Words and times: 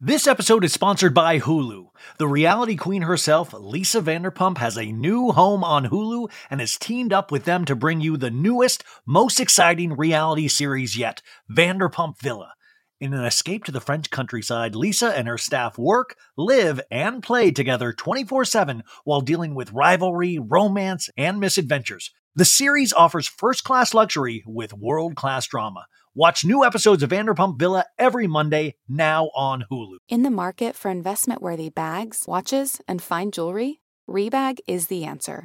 This 0.00 0.26
episode 0.26 0.62
is 0.62 0.74
sponsored 0.74 1.14
by 1.14 1.40
Hulu. 1.40 1.86
The 2.18 2.28
reality 2.28 2.76
queen 2.76 3.00
herself, 3.00 3.54
Lisa 3.54 4.02
Vanderpump, 4.02 4.58
has 4.58 4.76
a 4.76 4.92
new 4.92 5.32
home 5.32 5.64
on 5.64 5.86
Hulu 5.88 6.30
and 6.50 6.60
has 6.60 6.76
teamed 6.76 7.14
up 7.14 7.32
with 7.32 7.46
them 7.46 7.64
to 7.64 7.74
bring 7.74 8.02
you 8.02 8.18
the 8.18 8.30
newest, 8.30 8.84
most 9.06 9.40
exciting 9.40 9.96
reality 9.96 10.48
series 10.48 10.98
yet 10.98 11.22
Vanderpump 11.50 12.20
Villa. 12.20 12.52
In 13.00 13.14
an 13.14 13.24
escape 13.24 13.64
to 13.64 13.72
the 13.72 13.80
French 13.80 14.10
countryside, 14.10 14.74
Lisa 14.74 15.16
and 15.16 15.26
her 15.28 15.38
staff 15.38 15.78
work, 15.78 16.14
live, 16.36 16.78
and 16.90 17.22
play 17.22 17.50
together 17.50 17.94
24 17.94 18.44
7 18.44 18.82
while 19.04 19.22
dealing 19.22 19.54
with 19.54 19.72
rivalry, 19.72 20.38
romance, 20.38 21.08
and 21.16 21.40
misadventures. 21.40 22.10
The 22.34 22.44
series 22.44 22.92
offers 22.92 23.26
first 23.26 23.64
class 23.64 23.94
luxury 23.94 24.44
with 24.46 24.74
world 24.74 25.14
class 25.16 25.46
drama. 25.46 25.86
Watch 26.16 26.46
new 26.46 26.64
episodes 26.64 27.02
of 27.02 27.10
Vanderpump 27.10 27.58
Villa 27.58 27.84
every 27.98 28.26
Monday, 28.26 28.76
now 28.88 29.28
on 29.36 29.66
Hulu. 29.70 29.98
In 30.08 30.22
the 30.22 30.30
market 30.30 30.74
for 30.74 30.90
investment 30.90 31.42
worthy 31.42 31.68
bags, 31.68 32.24
watches, 32.26 32.80
and 32.88 33.02
fine 33.02 33.30
jewelry, 33.32 33.80
Rebag 34.08 34.60
is 34.66 34.86
the 34.86 35.04
answer. 35.04 35.44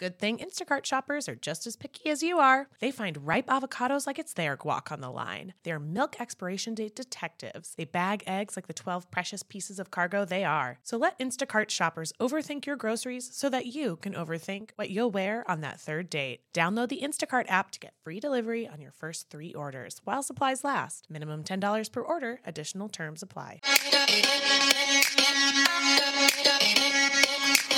Good 0.00 0.18
thing 0.18 0.38
Instacart 0.38 0.86
shoppers 0.86 1.28
are 1.28 1.34
just 1.34 1.66
as 1.66 1.76
picky 1.76 2.08
as 2.08 2.22
you 2.22 2.38
are. 2.38 2.68
They 2.80 2.90
find 2.90 3.26
ripe 3.26 3.48
avocados 3.48 4.06
like 4.06 4.18
it's 4.18 4.32
their 4.32 4.56
guac 4.56 4.90
on 4.90 5.02
the 5.02 5.10
line. 5.10 5.52
They're 5.62 5.78
milk 5.78 6.16
expiration 6.22 6.74
date 6.74 6.96
detectives. 6.96 7.74
They 7.74 7.84
bag 7.84 8.22
eggs 8.26 8.56
like 8.56 8.66
the 8.66 8.72
12 8.72 9.10
precious 9.10 9.42
pieces 9.42 9.78
of 9.78 9.90
cargo 9.90 10.24
they 10.24 10.42
are. 10.42 10.78
So 10.84 10.96
let 10.96 11.18
Instacart 11.18 11.68
shoppers 11.68 12.14
overthink 12.18 12.64
your 12.64 12.76
groceries 12.76 13.28
so 13.30 13.50
that 13.50 13.66
you 13.66 13.96
can 13.96 14.14
overthink 14.14 14.70
what 14.76 14.88
you'll 14.88 15.10
wear 15.10 15.44
on 15.46 15.60
that 15.60 15.78
third 15.78 16.08
date. 16.08 16.40
Download 16.54 16.88
the 16.88 17.00
Instacart 17.02 17.44
app 17.50 17.70
to 17.72 17.78
get 17.78 17.92
free 18.02 18.20
delivery 18.20 18.66
on 18.66 18.80
your 18.80 18.92
first 18.92 19.28
three 19.28 19.52
orders 19.52 20.00
while 20.04 20.22
supplies 20.22 20.64
last. 20.64 21.08
Minimum 21.10 21.44
$10 21.44 21.92
per 21.92 22.00
order, 22.00 22.40
additional 22.46 22.88
terms 22.88 23.22
apply. 23.22 23.60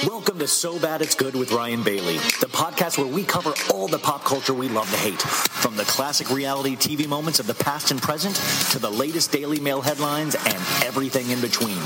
Welcome 0.07 0.41
to 0.41 0.49
So 0.49 0.81
Bad 0.81 1.01
It's 1.01 1.15
Good 1.15 1.35
with 1.35 1.53
Ryan 1.53 1.85
Bailey 1.85 2.12
Reality, 2.13 2.39
the 2.41 2.47
podcast 2.47 2.99
where 2.99 3.07
we 3.07 3.25
cover 3.25 3.55
all 3.73 3.89
the 3.89 3.99
pop 3.99 4.23
culture 4.25 4.53
we 4.53 4.69
love 4.69 4.91
to 4.91 4.97
hate, 4.99 5.21
from 5.23 5.77
the 5.77 5.85
classic 5.85 6.29
reality 6.31 6.77
TV 6.77 7.09
moments 7.09 7.41
of 7.41 7.47
the 7.47 7.55
past 7.55 7.91
and 7.91 8.01
present 8.03 8.37
to 8.71 8.79
the 8.79 8.91
latest 8.91 9.33
Daily 9.33 9.59
Mail 9.59 9.81
headlines 9.81 10.35
and 10.35 10.57
everything 10.85 11.31
in 11.31 11.41
between. 11.41 11.79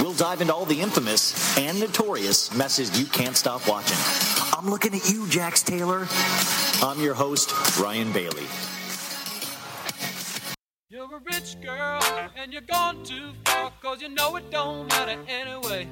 We'll 0.00 0.12
dive 0.16 0.40
into 0.40 0.54
all 0.54 0.64
the 0.66 0.80
infamous 0.80 1.34
and 1.58 1.80
notorious 1.80 2.54
messes 2.54 2.96
you 3.00 3.06
can't 3.06 3.36
stop 3.36 3.66
watching. 3.68 3.96
I'm 4.56 4.70
looking 4.70 4.94
at 4.94 5.10
you, 5.10 5.26
Jax 5.28 5.62
Taylor. 5.64 6.06
I'm 6.82 7.00
your 7.00 7.14
host, 7.14 7.50
Ryan 7.80 8.12
Bailey. 8.12 8.44
You're 10.90 11.16
a 11.16 11.20
rich 11.24 11.60
girl 11.60 12.00
and 12.40 12.52
you're 12.52 12.62
gone 12.62 13.02
too 13.02 13.32
far, 13.46 13.72
cause 13.82 14.00
you 14.00 14.10
know 14.10 14.36
it 14.36 14.48
don't 14.52 14.86
matter 14.88 15.18
anyway. 15.28 15.88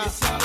It's 0.07 0.21
your 0.29 0.44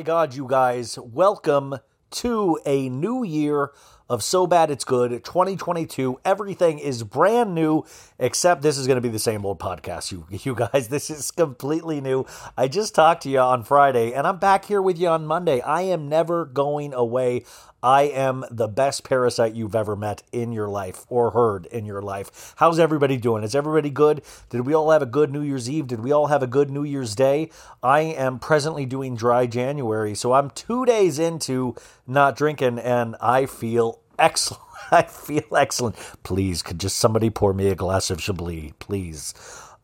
my 0.00 0.04
God, 0.04 0.34
you 0.34 0.46
guys, 0.48 0.98
welcome 0.98 1.74
to 2.12 2.58
a 2.64 2.88
new 2.88 3.22
year 3.22 3.70
of 4.08 4.22
So 4.22 4.46
Bad 4.46 4.70
It's 4.70 4.82
Good 4.82 5.10
2022. 5.22 6.20
Everything 6.24 6.78
is 6.78 7.02
brand 7.02 7.54
new, 7.54 7.84
except 8.18 8.62
this 8.62 8.78
is 8.78 8.86
going 8.86 8.96
to 8.96 9.02
be 9.02 9.10
the 9.10 9.18
same 9.18 9.44
old 9.44 9.58
podcast, 9.58 10.10
you, 10.10 10.24
you 10.30 10.54
guys. 10.54 10.88
This 10.88 11.10
is 11.10 11.30
completely 11.30 12.00
new. 12.00 12.24
I 12.56 12.66
just 12.66 12.94
talked 12.94 13.24
to 13.24 13.28
you 13.28 13.40
on 13.40 13.62
Friday, 13.62 14.12
and 14.14 14.26
I'm 14.26 14.38
back 14.38 14.64
here 14.64 14.80
with 14.80 14.98
you 14.98 15.08
on 15.08 15.26
Monday. 15.26 15.60
I 15.60 15.82
am 15.82 16.08
never 16.08 16.46
going 16.46 16.94
away. 16.94 17.44
I 17.82 18.02
am 18.02 18.44
the 18.50 18.68
best 18.68 19.04
parasite 19.04 19.54
you've 19.54 19.74
ever 19.74 19.96
met 19.96 20.22
in 20.32 20.52
your 20.52 20.68
life 20.68 21.04
or 21.08 21.30
heard 21.30 21.64
in 21.66 21.86
your 21.86 22.02
life. 22.02 22.52
How's 22.56 22.78
everybody 22.78 23.16
doing? 23.16 23.42
Is 23.42 23.54
everybody 23.54 23.88
good? 23.90 24.22
Did 24.50 24.66
we 24.66 24.74
all 24.74 24.90
have 24.90 25.00
a 25.02 25.06
good 25.06 25.32
New 25.32 25.40
Year's 25.40 25.68
Eve? 25.68 25.86
Did 25.86 26.00
we 26.00 26.12
all 26.12 26.26
have 26.26 26.42
a 26.42 26.46
good 26.46 26.70
New 26.70 26.84
Year's 26.84 27.14
Day? 27.14 27.50
I 27.82 28.00
am 28.00 28.38
presently 28.38 28.84
doing 28.84 29.16
dry 29.16 29.46
January, 29.46 30.14
so 30.14 30.32
I'm 30.34 30.50
two 30.50 30.84
days 30.84 31.18
into 31.18 31.74
not 32.06 32.36
drinking 32.36 32.78
and 32.78 33.16
I 33.20 33.46
feel 33.46 34.00
excellent. 34.18 34.62
I 34.90 35.02
feel 35.02 35.44
excellent. 35.56 35.96
Please, 36.24 36.62
could 36.62 36.80
just 36.80 36.96
somebody 36.96 37.30
pour 37.30 37.54
me 37.54 37.68
a 37.68 37.74
glass 37.76 38.10
of 38.10 38.20
Chablis, 38.20 38.72
please? 38.80 39.34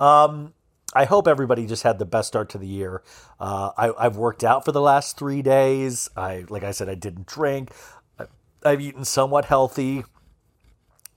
Um, 0.01 0.53
I 0.97 1.05
hope 1.05 1.29
everybody 1.29 1.67
just 1.67 1.83
had 1.83 1.99
the 1.99 2.07
best 2.07 2.27
start 2.29 2.49
to 2.51 2.59
the 2.59 2.67
year. 2.67 3.03
Uh, 3.39 3.71
I, 3.77 3.91
have 4.03 4.17
worked 4.17 4.43
out 4.43 4.65
for 4.65 4.73
the 4.73 4.81
last 4.81 5.19
three 5.19 5.43
days. 5.43 6.09
I, 6.17 6.47
like 6.49 6.65
I 6.65 6.71
said, 6.71 6.89
I 6.89 6.95
didn't 6.95 7.27
drink. 7.27 7.71
I, 8.19 8.25
I've 8.65 8.81
eaten 8.81 9.05
somewhat 9.05 9.45
healthy. 9.45 10.05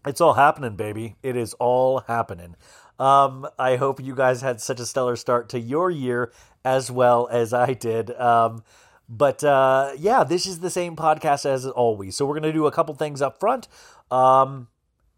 It's 0.05 0.19
all 0.19 0.33
happening, 0.33 0.75
baby. 0.75 1.15
It 1.23 1.37
is 1.37 1.53
all 1.55 2.01
happening. 2.09 2.57
Um, 2.99 3.47
I 3.57 3.77
hope 3.77 4.01
you 4.03 4.15
guys 4.15 4.41
had 4.41 4.59
such 4.59 4.81
a 4.81 4.85
stellar 4.85 5.15
start 5.15 5.47
to 5.49 5.59
your 5.61 5.89
year 5.89 6.33
as 6.65 6.91
well 6.91 7.29
as 7.31 7.53
I 7.53 7.71
did. 7.73 8.11
Um, 8.19 8.65
but 9.07 9.45
uh, 9.45 9.91
yeah, 9.97 10.25
this 10.25 10.45
is 10.45 10.59
the 10.59 10.69
same 10.69 10.97
podcast 10.97 11.45
as 11.45 11.65
always. 11.65 12.17
So 12.17 12.25
we're 12.25 12.33
going 12.37 12.43
to 12.51 12.51
do 12.51 12.65
a 12.67 12.71
couple 12.73 12.93
things 12.95 13.21
up 13.21 13.39
front. 13.39 13.69
Um, 14.11 14.67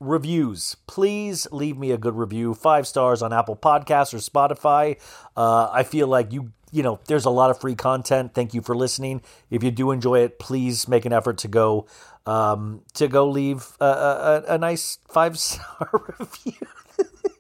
reviews. 0.02 0.76
Please 0.88 1.48
leave 1.52 1.78
me 1.78 1.92
a 1.92 1.98
good 1.98 2.16
review, 2.16 2.54
five 2.54 2.86
stars 2.88 3.22
on 3.22 3.32
Apple 3.32 3.56
Podcasts 3.56 4.14
or 4.14 4.18
Spotify. 4.18 5.00
Uh, 5.38 5.70
I 5.72 5.84
feel 5.84 6.08
like 6.08 6.34
you, 6.34 6.52
you 6.72 6.84
know, 6.84 7.00
there's 7.06 7.26
a 7.26 7.30
lot 7.30 7.52
of 7.52 7.62
free 7.62 7.76
content. 7.76 8.34
Thank 8.34 8.54
you 8.54 8.62
for 8.62 8.76
listening. 8.76 9.22
If 9.50 9.64
you 9.64 9.72
do 9.72 9.92
enjoy 9.92 10.22
it, 10.24 10.40
please 10.40 10.88
make 10.88 11.06
an 11.06 11.14
effort 11.14 11.38
to 11.40 11.48
go 11.48 11.86
um, 12.26 12.82
to 12.96 13.08
go 13.08 13.28
leave 13.28 13.66
a, 13.80 13.86
a, 13.86 14.44
a 14.50 14.58
nice 14.58 14.98
five 15.08 15.40
star 15.40 15.90
review. 16.20 16.54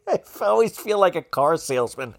I 0.08 0.19
always 0.42 0.78
feel 0.78 1.00
like 1.00 1.16
a 1.16 1.22
car 1.22 1.58
salesman. 1.58 2.16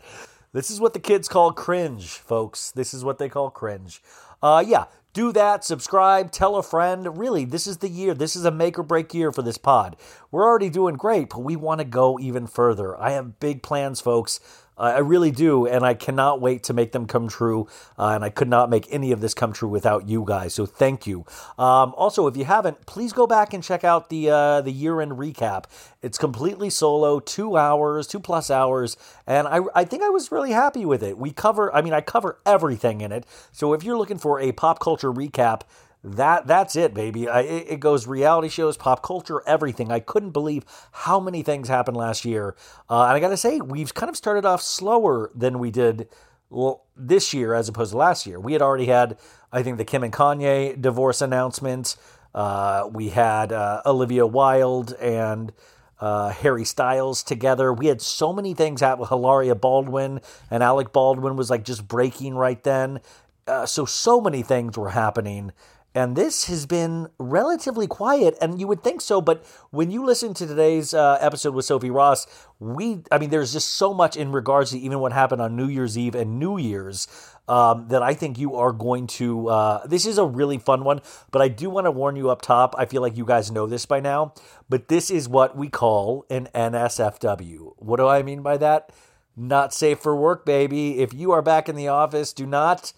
This 0.52 0.70
is 0.70 0.80
what 0.80 0.92
the 0.92 1.00
kids 1.00 1.28
call 1.28 1.52
cringe, 1.52 2.08
folks. 2.08 2.70
This 2.72 2.92
is 2.94 3.04
what 3.04 3.18
they 3.18 3.28
call 3.28 3.50
cringe. 3.50 4.02
Uh, 4.42 4.62
yeah, 4.66 4.84
do 5.14 5.30
that, 5.32 5.62
subscribe, 5.62 6.30
tell 6.30 6.56
a 6.56 6.62
friend. 6.62 7.18
Really, 7.18 7.44
this 7.44 7.66
is 7.66 7.78
the 7.78 7.88
year. 7.88 8.14
This 8.14 8.34
is 8.34 8.46
a 8.46 8.50
make 8.50 8.78
or 8.78 8.82
break 8.82 9.12
year 9.12 9.30
for 9.30 9.42
this 9.42 9.58
pod. 9.58 9.96
We're 10.30 10.44
already 10.46 10.70
doing 10.70 10.94
great, 10.96 11.28
but 11.30 11.40
we 11.40 11.54
want 11.54 11.80
to 11.80 11.84
go 11.84 12.18
even 12.18 12.46
further. 12.46 12.98
I 12.98 13.10
have 13.10 13.38
big 13.38 13.62
plans, 13.62 14.00
folks. 14.00 14.40
I 14.82 14.98
really 14.98 15.30
do, 15.30 15.64
and 15.66 15.84
I 15.84 15.94
cannot 15.94 16.40
wait 16.40 16.64
to 16.64 16.74
make 16.74 16.90
them 16.92 17.06
come 17.06 17.28
true. 17.28 17.68
Uh, 17.98 18.08
and 18.16 18.24
I 18.24 18.30
could 18.30 18.48
not 18.48 18.68
make 18.68 18.88
any 18.92 19.12
of 19.12 19.20
this 19.20 19.32
come 19.34 19.52
true 19.52 19.68
without 19.68 20.08
you 20.08 20.24
guys. 20.26 20.54
So 20.54 20.66
thank 20.66 21.06
you. 21.06 21.20
Um, 21.58 21.94
also, 21.96 22.26
if 22.26 22.36
you 22.36 22.44
haven't, 22.44 22.84
please 22.86 23.12
go 23.12 23.26
back 23.28 23.54
and 23.54 23.62
check 23.62 23.84
out 23.84 24.10
the 24.10 24.28
uh, 24.30 24.60
the 24.60 24.72
year 24.72 25.00
end 25.00 25.12
recap. 25.12 25.64
It's 26.02 26.18
completely 26.18 26.68
solo, 26.68 27.20
two 27.20 27.56
hours, 27.56 28.06
two 28.08 28.18
plus 28.20 28.50
hours, 28.50 28.96
and 29.26 29.46
I 29.46 29.60
I 29.74 29.84
think 29.84 30.02
I 30.02 30.08
was 30.08 30.32
really 30.32 30.50
happy 30.52 30.84
with 30.84 31.02
it. 31.04 31.16
We 31.16 31.30
cover, 31.30 31.72
I 31.72 31.80
mean, 31.82 31.92
I 31.92 32.00
cover 32.00 32.40
everything 32.44 33.00
in 33.02 33.12
it. 33.12 33.24
So 33.52 33.72
if 33.74 33.84
you're 33.84 33.96
looking 33.98 34.18
for 34.18 34.40
a 34.40 34.50
pop 34.52 34.80
culture 34.80 35.12
recap 35.12 35.62
that 36.04 36.46
that's 36.48 36.74
it, 36.74 36.94
baby. 36.94 37.28
I, 37.28 37.42
it, 37.42 37.80
goes 37.80 38.06
reality 38.06 38.48
shows, 38.48 38.76
pop 38.76 39.02
culture, 39.02 39.42
everything. 39.46 39.92
I 39.92 40.00
couldn't 40.00 40.30
believe 40.30 40.64
how 40.92 41.20
many 41.20 41.42
things 41.42 41.68
happened 41.68 41.96
last 41.96 42.24
year, 42.24 42.56
uh, 42.90 43.04
and 43.04 43.12
I 43.12 43.20
got 43.20 43.28
to 43.28 43.36
say, 43.36 43.60
we've 43.60 43.94
kind 43.94 44.10
of 44.10 44.16
started 44.16 44.44
off 44.44 44.62
slower 44.62 45.30
than 45.34 45.58
we 45.58 45.70
did 45.70 46.08
well, 46.50 46.84
this 46.96 47.32
year 47.32 47.54
as 47.54 47.68
opposed 47.68 47.92
to 47.92 47.96
last 47.96 48.26
year. 48.26 48.40
We 48.40 48.52
had 48.52 48.62
already 48.62 48.86
had, 48.86 49.16
I 49.52 49.62
think, 49.62 49.78
the 49.78 49.84
Kim 49.84 50.02
and 50.02 50.12
Kanye 50.12 50.80
divorce 50.80 51.20
announcement. 51.22 51.96
Uh, 52.34 52.88
we 52.92 53.10
had 53.10 53.52
uh, 53.52 53.82
Olivia 53.86 54.26
Wilde 54.26 54.94
and 55.00 55.52
uh, 56.00 56.30
Harry 56.30 56.64
Styles 56.64 57.22
together. 57.22 57.72
We 57.72 57.86
had 57.86 58.02
so 58.02 58.32
many 58.32 58.54
things 58.54 58.82
out 58.82 58.98
with 58.98 59.10
Hilaria 59.10 59.54
Baldwin 59.54 60.20
and 60.50 60.62
Alec 60.62 60.92
Baldwin 60.92 61.36
was 61.36 61.48
like 61.48 61.64
just 61.64 61.86
breaking 61.86 62.34
right 62.34 62.60
then. 62.64 63.00
Uh, 63.46 63.66
so 63.66 63.84
so 63.84 64.20
many 64.20 64.42
things 64.42 64.76
were 64.76 64.90
happening 64.90 65.52
and 65.94 66.16
this 66.16 66.46
has 66.46 66.64
been 66.64 67.08
relatively 67.18 67.86
quiet, 67.86 68.38
and 68.40 68.58
you 68.58 68.66
would 68.66 68.82
think 68.82 69.02
so, 69.02 69.20
but 69.20 69.44
when 69.70 69.90
you 69.90 70.04
listen 70.06 70.32
to 70.34 70.46
today's 70.46 70.94
uh, 70.94 71.18
episode 71.20 71.54
with 71.54 71.66
Sophie 71.66 71.90
Ross, 71.90 72.26
we, 72.58 73.00
I 73.12 73.18
mean, 73.18 73.28
there's 73.28 73.52
just 73.52 73.74
so 73.74 73.92
much 73.92 74.16
in 74.16 74.32
regards 74.32 74.70
to 74.70 74.78
even 74.78 75.00
what 75.00 75.12
happened 75.12 75.42
on 75.42 75.54
New 75.54 75.68
Year's 75.68 75.98
Eve 75.98 76.14
and 76.14 76.38
New 76.38 76.56
Year's 76.56 77.08
um, 77.46 77.88
that 77.88 78.02
I 78.02 78.14
think 78.14 78.38
you 78.38 78.56
are 78.56 78.72
going 78.72 79.06
to. 79.08 79.50
Uh, 79.50 79.86
this 79.86 80.06
is 80.06 80.16
a 80.16 80.24
really 80.24 80.56
fun 80.56 80.82
one, 80.82 81.02
but 81.30 81.42
I 81.42 81.48
do 81.48 81.68
want 81.68 81.84
to 81.84 81.90
warn 81.90 82.16
you 82.16 82.30
up 82.30 82.40
top. 82.40 82.74
I 82.78 82.86
feel 82.86 83.02
like 83.02 83.18
you 83.18 83.26
guys 83.26 83.50
know 83.50 83.66
this 83.66 83.84
by 83.84 84.00
now, 84.00 84.32
but 84.70 84.88
this 84.88 85.10
is 85.10 85.28
what 85.28 85.58
we 85.58 85.68
call 85.68 86.24
an 86.30 86.48
NSFW. 86.54 87.74
What 87.76 87.98
do 87.98 88.06
I 88.08 88.22
mean 88.22 88.40
by 88.40 88.56
that? 88.56 88.92
Not 89.36 89.74
safe 89.74 89.98
for 89.98 90.16
work, 90.16 90.46
baby. 90.46 91.00
If 91.00 91.12
you 91.12 91.32
are 91.32 91.42
back 91.42 91.68
in 91.68 91.76
the 91.76 91.88
office, 91.88 92.32
do 92.32 92.46
not, 92.46 92.94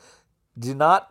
do 0.57 0.75
not 0.77 1.11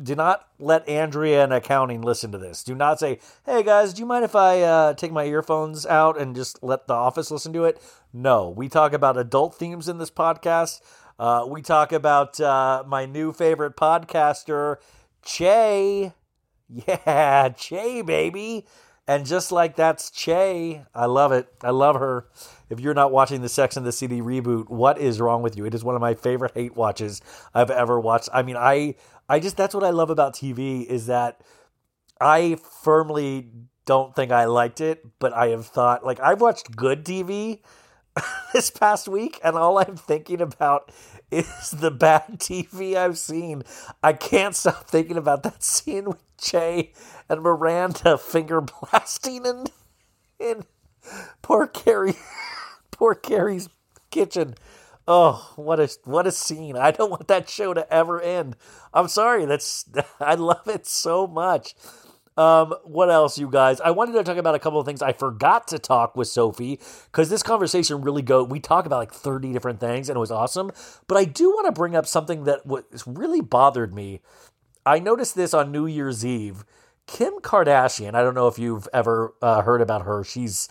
do 0.00 0.14
not 0.14 0.48
let 0.58 0.88
Andrea 0.88 1.42
and 1.44 1.52
accounting 1.52 2.02
listen 2.02 2.32
to 2.32 2.38
this. 2.38 2.62
Do 2.62 2.74
not 2.74 2.98
say, 2.98 3.18
"Hey 3.44 3.62
guys, 3.62 3.92
do 3.92 4.00
you 4.00 4.06
mind 4.06 4.24
if 4.24 4.34
I 4.36 4.62
uh, 4.62 4.94
take 4.94 5.12
my 5.12 5.24
earphones 5.24 5.84
out 5.84 6.18
and 6.18 6.34
just 6.34 6.62
let 6.62 6.86
the 6.86 6.94
office 6.94 7.30
listen 7.30 7.52
to 7.54 7.64
it?" 7.64 7.82
No, 8.12 8.48
we 8.48 8.68
talk 8.68 8.92
about 8.92 9.16
adult 9.16 9.54
themes 9.54 9.88
in 9.88 9.98
this 9.98 10.10
podcast. 10.10 10.80
Uh, 11.18 11.44
we 11.48 11.62
talk 11.62 11.92
about 11.92 12.40
uh, 12.40 12.84
my 12.86 13.06
new 13.06 13.32
favorite 13.32 13.76
podcaster, 13.76 14.76
Che. 15.24 16.12
Yeah, 16.74 17.50
Che 17.50 18.00
baby, 18.02 18.66
and 19.06 19.26
just 19.26 19.52
like 19.52 19.76
that's 19.76 20.10
Che, 20.10 20.84
I 20.94 21.04
love 21.04 21.30
it. 21.32 21.48
I 21.62 21.68
love 21.70 21.96
her. 21.96 22.28
If 22.72 22.80
you're 22.80 22.94
not 22.94 23.12
watching 23.12 23.42
the 23.42 23.50
Sex 23.50 23.76
and 23.76 23.84
the 23.84 23.92
City 23.92 24.22
reboot, 24.22 24.70
what 24.70 24.98
is 24.98 25.20
wrong 25.20 25.42
with 25.42 25.58
you? 25.58 25.66
It 25.66 25.74
is 25.74 25.84
one 25.84 25.94
of 25.94 26.00
my 26.00 26.14
favorite 26.14 26.52
hate 26.54 26.74
watches 26.74 27.20
I've 27.54 27.70
ever 27.70 28.00
watched. 28.00 28.30
I 28.32 28.40
mean, 28.40 28.56
I 28.56 28.94
I 29.28 29.40
just 29.40 29.58
that's 29.58 29.74
what 29.74 29.84
I 29.84 29.90
love 29.90 30.08
about 30.08 30.34
TV 30.34 30.86
is 30.86 31.04
that 31.04 31.42
I 32.18 32.56
firmly 32.82 33.50
don't 33.84 34.16
think 34.16 34.32
I 34.32 34.46
liked 34.46 34.80
it, 34.80 35.04
but 35.18 35.34
I 35.34 35.48
have 35.48 35.66
thought 35.66 36.02
like 36.02 36.18
I've 36.20 36.40
watched 36.40 36.74
good 36.74 37.04
TV 37.04 37.60
this 38.54 38.70
past 38.70 39.06
week 39.06 39.38
and 39.44 39.54
all 39.56 39.76
I'm 39.76 39.96
thinking 39.96 40.40
about 40.40 40.90
is 41.30 41.72
the 41.72 41.90
bad 41.90 42.22
TV 42.38 42.96
I've 42.96 43.18
seen. 43.18 43.64
I 44.02 44.14
can't 44.14 44.56
stop 44.56 44.88
thinking 44.88 45.18
about 45.18 45.42
that 45.42 45.62
scene 45.62 46.06
with 46.06 46.24
Che 46.40 46.94
and 47.28 47.42
Miranda 47.42 48.16
finger 48.16 48.62
blasting 48.62 49.44
and, 49.46 49.70
and 50.40 50.64
poor 51.42 51.66
Carrie 51.66 52.14
poor 52.92 53.14
Carrie's 53.16 53.68
kitchen. 54.10 54.54
Oh, 55.08 55.52
what 55.56 55.80
a 55.80 55.90
what 56.04 56.28
a 56.28 56.32
scene! 56.32 56.76
I 56.76 56.92
don't 56.92 57.10
want 57.10 57.26
that 57.26 57.48
show 57.50 57.74
to 57.74 57.92
ever 57.92 58.20
end. 58.20 58.54
I'm 58.94 59.08
sorry. 59.08 59.44
That's 59.46 59.84
I 60.20 60.36
love 60.36 60.68
it 60.68 60.86
so 60.86 61.26
much. 61.26 61.74
Um, 62.34 62.72
what 62.84 63.10
else, 63.10 63.36
you 63.36 63.50
guys? 63.50 63.78
I 63.80 63.90
wanted 63.90 64.12
to 64.12 64.22
talk 64.22 64.38
about 64.38 64.54
a 64.54 64.58
couple 64.60 64.78
of 64.80 64.86
things 64.86 65.02
I 65.02 65.12
forgot 65.12 65.68
to 65.68 65.78
talk 65.78 66.16
with 66.16 66.28
Sophie 66.28 66.78
because 67.06 67.28
this 67.28 67.42
conversation 67.42 68.00
really 68.00 68.22
go. 68.22 68.44
We 68.44 68.60
talk 68.60 68.86
about 68.86 68.98
like 68.98 69.12
thirty 69.12 69.52
different 69.52 69.80
things, 69.80 70.08
and 70.08 70.16
it 70.16 70.20
was 70.20 70.30
awesome. 70.30 70.70
But 71.08 71.18
I 71.18 71.24
do 71.24 71.50
want 71.50 71.66
to 71.66 71.72
bring 71.72 71.96
up 71.96 72.06
something 72.06 72.44
that 72.44 72.64
was 72.64 72.84
really 73.04 73.40
bothered 73.40 73.92
me. 73.92 74.20
I 74.86 75.00
noticed 75.00 75.34
this 75.34 75.52
on 75.52 75.72
New 75.72 75.86
Year's 75.86 76.24
Eve. 76.24 76.64
Kim 77.08 77.34
Kardashian. 77.42 78.14
I 78.14 78.22
don't 78.22 78.34
know 78.36 78.46
if 78.46 78.60
you've 78.60 78.86
ever 78.94 79.34
uh, 79.42 79.62
heard 79.62 79.80
about 79.82 80.02
her. 80.02 80.22
She's 80.22 80.68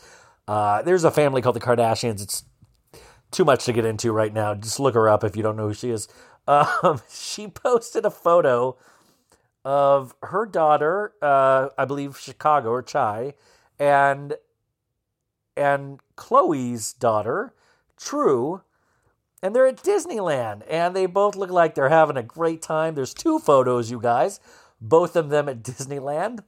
uh, 0.48 0.81
there's 0.81 1.03
a 1.03 1.12
family 1.12 1.41
called 1.41 1.55
the 1.55 1.60
Kardashians. 1.62 2.21
It's 2.21 2.43
too 3.29 3.45
much 3.45 3.65
to 3.65 3.74
get 3.74 3.86
into 3.86 4.12
right 4.12 4.33
now. 4.33 4.53
Just 4.55 4.79
look 4.79 4.93
her 4.95 5.07
up 5.07 5.24
if 5.24 5.36
you 5.36 5.43
don't 5.43 5.55
know 5.55 5.67
who 5.69 5.74
she 5.74 5.89
is. 5.89 6.07
Um, 6.48 7.00
she 7.10 7.48
posted 7.48 8.03
a 8.03 8.10
photo 8.10 8.75
of 9.63 10.15
her 10.24 10.48
daughter, 10.48 11.13
uh, 11.21 11.69
I 11.77 11.86
believe 11.86 12.17
Chicago 12.19 12.71
or 12.71 12.81
Chai, 12.81 13.36
and 13.79 14.33
and 15.55 16.01
Khloé's 16.17 16.93
daughter, 16.93 17.53
True, 17.95 18.63
and 19.43 19.55
they're 19.55 19.67
at 19.67 19.83
Disneyland, 19.83 20.63
and 20.67 20.95
they 20.95 21.05
both 21.05 21.36
look 21.36 21.51
like 21.51 21.75
they're 21.75 21.89
having 21.89 22.17
a 22.17 22.24
great 22.24 22.63
time. 22.63 22.95
There's 22.95 23.13
two 23.13 23.38
photos, 23.38 23.91
you 23.91 24.01
guys, 24.01 24.39
both 24.81 25.15
of 25.15 25.29
them 25.29 25.48
at 25.48 25.62
Disneyland. 25.62 26.39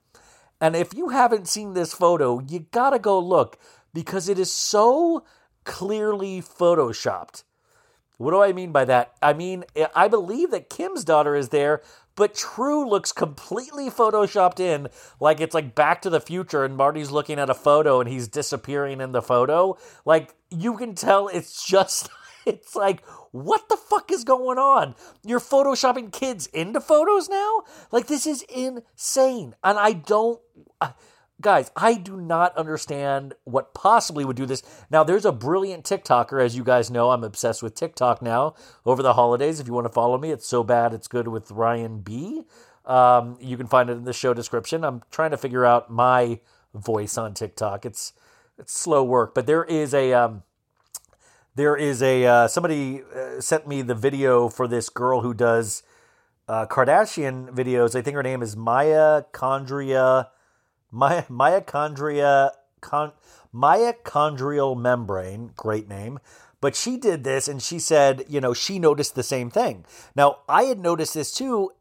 And 0.60 0.76
if 0.76 0.96
you 0.96 1.10
haven't 1.10 1.48
seen 1.48 1.76
this 1.76 1.94
photo, 1.94 2.40
you 2.42 2.66
gotta 2.72 2.98
go 3.00 3.20
look 3.20 3.60
because 3.94 4.28
it 4.28 4.40
is 4.40 4.52
so 4.52 5.24
clearly 5.64 6.42
photoshopped. 6.42 7.44
What 8.18 8.32
do 8.32 8.42
I 8.42 8.54
mean 8.54 8.72
by 8.72 8.86
that? 8.86 9.14
I 9.22 9.34
mean, 9.34 9.66
I 9.96 10.08
believe 10.08 10.52
that 10.52 10.70
Kim's 10.70 11.04
daughter 11.04 11.36
is 11.36 11.50
there, 11.50 11.82
but 12.16 12.36
True 12.36 12.88
looks 12.88 13.12
completely 13.12 13.90
photoshopped 13.90 14.60
in, 14.60 14.88
like 15.20 15.42
it's 15.42 15.54
like 15.54 15.74
Back 15.76 16.02
to 16.04 16.10
the 16.10 16.22
Future, 16.22 16.64
and 16.64 16.78
Marty's 16.78 17.12
looking 17.12 17.40
at 17.40 17.50
a 17.50 17.54
photo 17.56 18.00
and 18.00 18.10
he's 18.10 18.28
disappearing 18.28 19.02
in 19.02 19.12
the 19.14 19.22
photo. 19.22 19.78
Like 20.06 20.36
you 20.52 20.78
can 20.78 20.94
tell, 20.96 21.28
it's 21.28 21.66
just, 21.66 22.10
it's 22.46 22.76
like, 22.76 23.04
what 23.32 23.68
the 23.68 23.78
fuck 23.78 24.12
is 24.12 24.24
going 24.24 24.60
on? 24.60 24.96
You're 25.26 25.40
photoshopping 25.40 26.12
kids 26.14 26.46
into 26.48 26.80
photos 26.80 27.30
now? 27.30 27.64
Like 27.92 28.06
this 28.08 28.26
is 28.28 28.44
insane, 28.44 29.56
and 29.64 29.78
I 29.80 29.94
don't. 29.94 30.40
I, 30.80 30.94
guys, 31.42 31.72
I 31.76 31.96
do 31.96 32.18
not 32.18 32.56
understand 32.56 33.34
what 33.44 33.74
possibly 33.74 34.24
would 34.26 34.36
do 34.36 34.46
this. 34.46 34.64
Now, 34.90 35.04
there's 35.04 35.26
a 35.26 35.32
brilliant 35.32 35.84
TikToker, 35.84 36.44
as 36.44 36.56
you 36.56 36.64
guys 36.64 36.92
know. 36.92 37.12
I'm 37.12 37.24
obsessed 37.24 37.64
with 37.64 37.76
TikTok 37.76 38.22
now 38.22 38.56
over 38.86 39.02
the 39.02 39.14
holidays. 39.14 39.60
If 39.60 39.68
you 39.68 39.74
want 39.74 39.86
to 39.86 39.94
follow 39.94 40.18
me, 40.18 40.32
it's 40.32 40.48
so 40.48 40.64
bad, 40.64 40.94
it's 40.94 41.08
good 41.08 41.28
with 41.28 41.52
Ryan 41.52 42.00
B. 42.00 42.44
Um, 42.86 43.38
you 43.40 43.58
can 43.58 43.68
find 43.68 43.90
it 43.90 43.94
in 43.94 44.04
the 44.04 44.14
show 44.14 44.34
description. 44.34 44.84
I'm 44.84 45.02
trying 45.10 45.32
to 45.32 45.38
figure 45.38 45.66
out 45.66 45.90
my 45.90 46.40
voice 46.74 47.18
on 47.18 47.34
TikTok. 47.34 47.86
It's 47.86 48.14
it's 48.60 48.78
slow 48.78 49.04
work, 49.04 49.34
but 49.34 49.48
there 49.48 49.64
is 49.64 49.94
a 49.96 50.12
um, 50.14 50.44
there 51.56 51.76
is 51.78 52.04
a 52.04 52.26
uh, 52.26 52.48
somebody 52.48 53.02
uh, 53.16 53.40
sent 53.42 53.68
me 53.68 53.82
the 53.84 53.96
video 53.96 54.48
for 54.50 54.68
this 54.68 54.90
girl 54.90 55.22
who 55.22 55.34
does 55.34 55.82
uh, 56.50 56.66
Kardashian 56.68 57.50
videos. 57.50 57.96
I 57.96 58.02
think 58.04 58.16
her 58.16 58.22
name 58.22 58.44
is 58.44 58.56
Maya 58.58 59.24
Condria 59.32 60.28
my, 60.96 61.22
mitochondria 61.28 62.52
con, 62.80 63.14
mitochondrial 63.54 64.80
membrane, 64.80 65.50
great 65.58 65.90
name. 65.90 66.20
But 66.62 66.76
she 66.76 66.98
did 66.98 67.24
this 67.24 67.48
and 67.48 67.62
she 67.64 67.80
said, 67.80 68.24
you 68.30 68.40
know, 68.40 68.54
she 68.54 68.78
noticed 68.78 69.16
the 69.16 69.24
same 69.24 69.50
thing. 69.50 69.86
Now, 70.16 70.38
I 70.48 70.64
had 70.66 70.78
noticed 70.80 71.16
this 71.16 71.34
too 71.34 71.72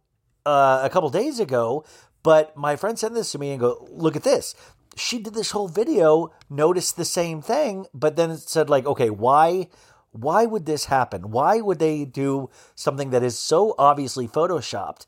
uh, 0.47 0.81
a 0.83 0.89
couple 0.89 1.11
days 1.11 1.39
ago, 1.39 1.85
but 2.23 2.57
my 2.57 2.75
friend 2.75 2.99
sent 2.99 3.13
this 3.13 3.31
to 3.33 3.39
me 3.39 3.51
and 3.51 3.61
go, 3.61 3.87
look 3.91 4.17
at 4.17 4.25
this. 4.25 4.55
She 4.97 5.19
did 5.19 5.35
this 5.35 5.51
whole 5.51 5.69
video, 5.69 6.31
noticed 6.49 6.97
the 6.97 7.05
same 7.05 7.43
thing, 7.43 7.87
but 7.95 8.17
then 8.17 8.31
it 8.31 8.41
said 8.41 8.71
like, 8.71 8.87
okay, 8.87 9.11
why 9.11 9.69
why 10.15 10.45
would 10.45 10.67
this 10.67 10.87
happen? 10.87 11.31
Why 11.31 11.63
would 11.63 11.79
they 11.79 12.05
do 12.05 12.51
something 12.75 13.11
that 13.11 13.23
is 13.23 13.39
so 13.39 13.75
obviously 13.79 14.29
photoshopped 14.29 15.07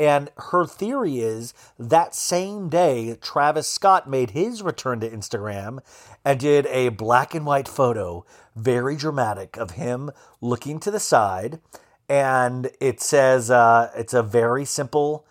and 0.00 0.30
her 0.38 0.64
theory 0.64 1.18
is 1.20 1.52
that 1.78 2.14
same 2.14 2.70
day, 2.70 3.18
Travis 3.20 3.68
Scott 3.68 4.08
made 4.08 4.30
his 4.30 4.62
return 4.62 4.98
to 5.00 5.10
Instagram 5.10 5.80
and 6.24 6.40
did 6.40 6.64
a 6.68 6.88
black 6.88 7.34
and 7.34 7.44
white 7.44 7.68
photo, 7.68 8.24
very 8.56 8.96
dramatic, 8.96 9.58
of 9.58 9.72
him 9.72 10.10
looking 10.40 10.80
to 10.80 10.90
the 10.90 10.98
side. 11.00 11.60
And 12.08 12.70
it 12.80 13.02
says, 13.02 13.50
uh, 13.50 13.90
it's 13.94 14.14
a 14.14 14.22
very 14.22 14.64
simple 14.64 15.26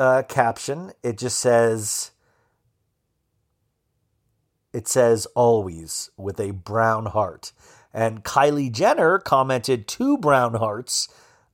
uh, 0.00 0.24
caption. 0.28 0.90
It 1.04 1.16
just 1.16 1.38
says, 1.38 2.10
it 4.72 4.88
says 4.88 5.26
always 5.36 6.10
with 6.16 6.40
a 6.40 6.50
brown 6.50 7.06
heart. 7.06 7.52
And 7.94 8.24
Kylie 8.24 8.72
Jenner 8.72 9.20
commented 9.20 9.86
two 9.86 10.18
brown 10.18 10.54
hearts 10.54 11.06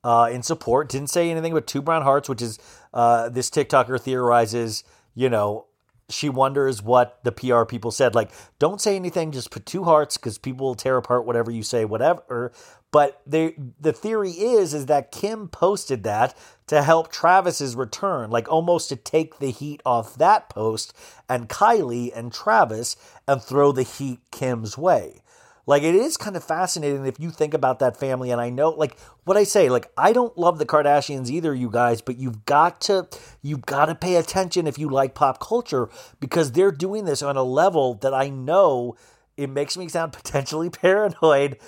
uh, 0.05 0.29
in 0.33 0.43
support. 0.43 0.89
Didn't 0.89 1.11
say 1.11 1.31
anything 1.31 1.53
about 1.53 1.67
two 1.67 1.83
brown 1.83 2.03
hearts, 2.03 2.29
which 2.29 2.43
is 2.43 2.59
uh, 2.95 3.29
this 3.29 3.51
TikToker 3.51 4.01
theorizes, 4.01 4.85
you 5.15 5.29
know, 5.29 5.67
she 6.11 6.31
wonders 6.31 6.83
what 6.83 7.23
the 7.23 7.33
PR 7.33 7.65
people 7.65 7.91
said. 7.91 8.15
Like, 8.15 8.31
don't 8.59 8.81
say 8.81 8.97
anything, 8.97 9.31
just 9.31 9.51
put 9.51 9.67
two 9.67 9.85
hearts 9.85 10.17
because 10.17 10.39
people 10.39 10.69
will 10.69 10.75
tear 10.75 10.97
apart 10.97 11.27
whatever 11.27 11.51
you 11.51 11.63
say, 11.63 11.85
whatever. 11.85 12.51
But 12.91 13.21
they, 13.27 13.55
the 13.79 13.93
theory 13.93 14.31
is 14.31 14.73
is 14.73 14.87
that 14.87 15.13
Kim 15.13 15.49
posted 15.49 16.05
that 16.05 16.35
to 16.69 16.83
help 16.83 17.13
Travis's 17.13 17.77
return, 17.77 18.31
like 18.31 18.49
almost 18.51 18.89
to 18.89 18.97
take 18.97 19.39
the 19.39 19.51
heat 19.51 19.83
off 19.85 20.15
that 20.15 20.49
post 20.49 20.95
and 21.29 21.47
Kylie 21.51 22.11
and 22.17 22.33
Travis 22.33 22.97
and 23.27 23.43
throw 23.43 23.71
the 23.73 23.83
heat 23.83 24.21
Kim's 24.31 24.79
way. 24.79 25.21
Like 25.69 25.83
it 25.83 25.95
is 25.95 26.17
kind 26.17 26.35
of 26.35 26.43
fascinating 26.43 27.05
if 27.05 27.21
you 27.21 27.29
think 27.31 27.53
about 27.53 27.79
that 27.81 27.95
family. 27.95 28.31
And 28.31 28.41
I 28.41 28.49
know, 28.49 28.71
like 28.71 28.97
what 29.25 29.37
I 29.37 29.45
say, 29.45 29.69
like 29.69 29.91
I 29.99 30.15
don't 30.15 30.37
love 30.39 30.59
the 30.59 30.65
Kardashians 30.65 31.29
either, 31.29 31.55
you 31.55 31.69
guys, 31.71 32.01
but 32.01 32.17
you've 32.17 32.47
got 32.47 32.81
to 32.83 33.07
you've 33.43 33.61
got 33.67 33.85
to 33.85 33.95
pay 33.95 34.17
attention 34.17 34.67
if 34.67 34.79
you 34.79 34.89
like 34.89 35.15
pop 35.15 35.41
culture 35.41 35.91
because 36.21 36.53
they're 36.53 36.71
doing 36.71 37.05
this 37.05 37.23
on 37.23 37.37
a 37.37 37.43
level 37.43 37.93
that 37.97 38.15
I 38.15 38.31
know 38.31 38.97
it 39.37 39.51
makes 39.51 39.77
me 39.77 39.91
sound 39.91 40.13
potentially 40.15 40.71
paranoid, 40.71 41.59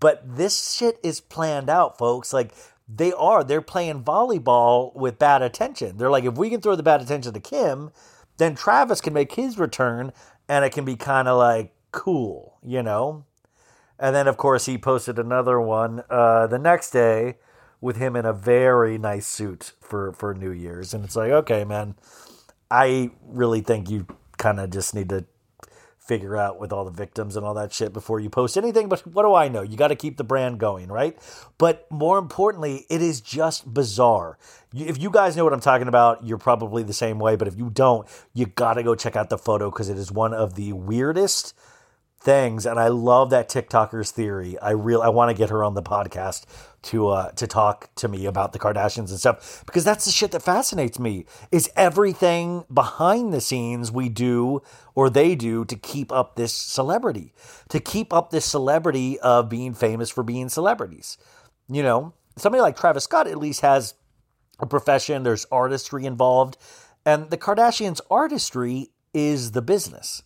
but 0.00 0.20
this 0.36 0.74
shit 0.74 0.98
is 1.04 1.20
planned 1.20 1.70
out, 1.70 1.96
folks. 1.96 2.32
Like 2.32 2.52
they 2.88 3.12
are, 3.12 3.44
they're 3.44 3.62
playing 3.62 4.02
volleyball 4.02 4.92
with 4.96 5.16
bad 5.16 5.42
attention. 5.42 5.96
They're 5.96 6.10
like, 6.10 6.24
if 6.24 6.36
we 6.36 6.50
can 6.50 6.60
throw 6.60 6.74
the 6.74 6.82
bad 6.82 7.02
attention 7.02 7.32
to 7.32 7.40
Kim, 7.40 7.92
then 8.36 8.56
Travis 8.56 9.00
can 9.00 9.12
make 9.12 9.34
his 9.34 9.60
return 9.60 10.12
and 10.48 10.64
it 10.64 10.70
can 10.72 10.84
be 10.84 10.96
kind 10.96 11.28
of 11.28 11.38
like 11.38 11.72
cool, 11.92 12.58
you 12.64 12.82
know? 12.82 13.24
And 13.98 14.14
then, 14.14 14.26
of 14.26 14.36
course, 14.36 14.66
he 14.66 14.76
posted 14.76 15.18
another 15.18 15.60
one 15.60 16.02
uh, 16.10 16.46
the 16.46 16.58
next 16.58 16.90
day 16.90 17.36
with 17.80 17.96
him 17.96 18.16
in 18.16 18.24
a 18.24 18.32
very 18.32 18.98
nice 18.98 19.26
suit 19.26 19.72
for, 19.80 20.12
for 20.12 20.34
New 20.34 20.50
Year's. 20.50 20.94
And 20.94 21.04
it's 21.04 21.14
like, 21.16 21.30
okay, 21.30 21.64
man, 21.64 21.94
I 22.70 23.10
really 23.24 23.60
think 23.60 23.88
you 23.90 24.06
kind 24.36 24.58
of 24.58 24.70
just 24.70 24.94
need 24.94 25.10
to 25.10 25.24
figure 25.98 26.36
out 26.36 26.58
with 26.60 26.70
all 26.72 26.84
the 26.84 26.90
victims 26.90 27.34
and 27.34 27.46
all 27.46 27.54
that 27.54 27.72
shit 27.72 27.92
before 27.92 28.20
you 28.20 28.28
post 28.28 28.58
anything. 28.58 28.88
But 28.88 29.06
what 29.06 29.22
do 29.22 29.32
I 29.34 29.48
know? 29.48 29.62
You 29.62 29.76
got 29.76 29.88
to 29.88 29.94
keep 29.96 30.16
the 30.18 30.24
brand 30.24 30.58
going, 30.60 30.88
right? 30.88 31.16
But 31.56 31.86
more 31.90 32.18
importantly, 32.18 32.84
it 32.90 33.00
is 33.00 33.20
just 33.20 33.72
bizarre. 33.72 34.38
If 34.74 35.00
you 35.00 35.08
guys 35.08 35.36
know 35.36 35.44
what 35.44 35.52
I'm 35.54 35.60
talking 35.60 35.88
about, 35.88 36.24
you're 36.26 36.36
probably 36.36 36.82
the 36.82 36.92
same 36.92 37.18
way. 37.18 37.36
But 37.36 37.48
if 37.48 37.56
you 37.56 37.70
don't, 37.70 38.06
you 38.34 38.46
got 38.46 38.74
to 38.74 38.82
go 38.82 38.94
check 38.94 39.14
out 39.14 39.30
the 39.30 39.38
photo 39.38 39.70
because 39.70 39.88
it 39.88 39.96
is 39.96 40.10
one 40.10 40.34
of 40.34 40.56
the 40.56 40.72
weirdest 40.72 41.54
things. 42.24 42.64
And 42.64 42.80
I 42.80 42.88
love 42.88 43.30
that 43.30 43.50
TikTokers 43.50 44.10
theory. 44.10 44.58
I 44.58 44.70
real 44.70 45.02
I 45.02 45.08
want 45.08 45.30
to 45.30 45.34
get 45.36 45.50
her 45.50 45.62
on 45.62 45.74
the 45.74 45.82
podcast 45.82 46.46
to 46.84 47.08
uh, 47.08 47.30
to 47.32 47.46
talk 47.46 47.90
to 47.96 48.08
me 48.08 48.24
about 48.26 48.52
the 48.52 48.58
Kardashians 48.58 49.10
and 49.10 49.18
stuff 49.20 49.62
because 49.66 49.84
that's 49.84 50.06
the 50.06 50.10
shit 50.10 50.32
that 50.32 50.40
fascinates 50.42 50.98
me. 50.98 51.26
Is 51.52 51.70
everything 51.76 52.64
behind 52.72 53.32
the 53.32 53.40
scenes 53.42 53.92
we 53.92 54.08
do 54.08 54.62
or 54.94 55.10
they 55.10 55.34
do 55.34 55.64
to 55.66 55.76
keep 55.76 56.10
up 56.10 56.34
this 56.34 56.52
celebrity, 56.54 57.32
to 57.68 57.78
keep 57.78 58.12
up 58.12 58.30
this 58.30 58.46
celebrity 58.46 59.20
of 59.20 59.48
being 59.48 59.74
famous 59.74 60.08
for 60.10 60.24
being 60.24 60.48
celebrities. 60.48 61.18
You 61.68 61.82
know, 61.82 62.14
somebody 62.36 62.62
like 62.62 62.76
Travis 62.76 63.04
Scott 63.04 63.26
at 63.28 63.38
least 63.38 63.60
has 63.60 63.94
a 64.58 64.66
profession. 64.66 65.22
There's 65.22 65.44
artistry 65.52 66.06
involved, 66.06 66.56
and 67.04 67.30
the 67.30 67.38
Kardashians' 67.38 68.00
artistry 68.10 68.88
is 69.12 69.52
the 69.52 69.62
business. 69.62 70.22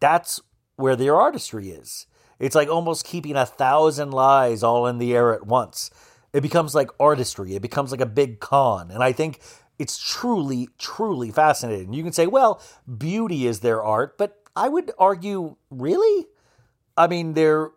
That's 0.00 0.40
where 0.78 0.96
their 0.96 1.16
artistry 1.16 1.70
is. 1.70 2.06
It's 2.38 2.54
like 2.54 2.68
almost 2.68 3.04
keeping 3.04 3.34
a 3.36 3.44
thousand 3.44 4.12
lies 4.12 4.62
all 4.62 4.86
in 4.86 4.98
the 4.98 5.12
air 5.14 5.34
at 5.34 5.44
once. 5.44 5.90
It 6.32 6.40
becomes 6.40 6.72
like 6.74 6.88
artistry, 7.00 7.54
it 7.56 7.60
becomes 7.62 7.90
like 7.90 8.00
a 8.00 8.06
big 8.06 8.38
con. 8.38 8.90
And 8.92 9.02
I 9.02 9.10
think 9.12 9.40
it's 9.78 9.98
truly, 9.98 10.68
truly 10.78 11.30
fascinating. 11.32 11.92
You 11.92 12.02
can 12.04 12.12
say, 12.12 12.26
well, 12.28 12.62
beauty 12.96 13.44
is 13.46 13.58
their 13.60 13.82
art, 13.84 14.16
but 14.16 14.38
I 14.54 14.68
would 14.68 14.92
argue, 15.00 15.56
really? 15.68 16.26
I 16.96 17.08
mean, 17.08 17.34
their 17.34 17.72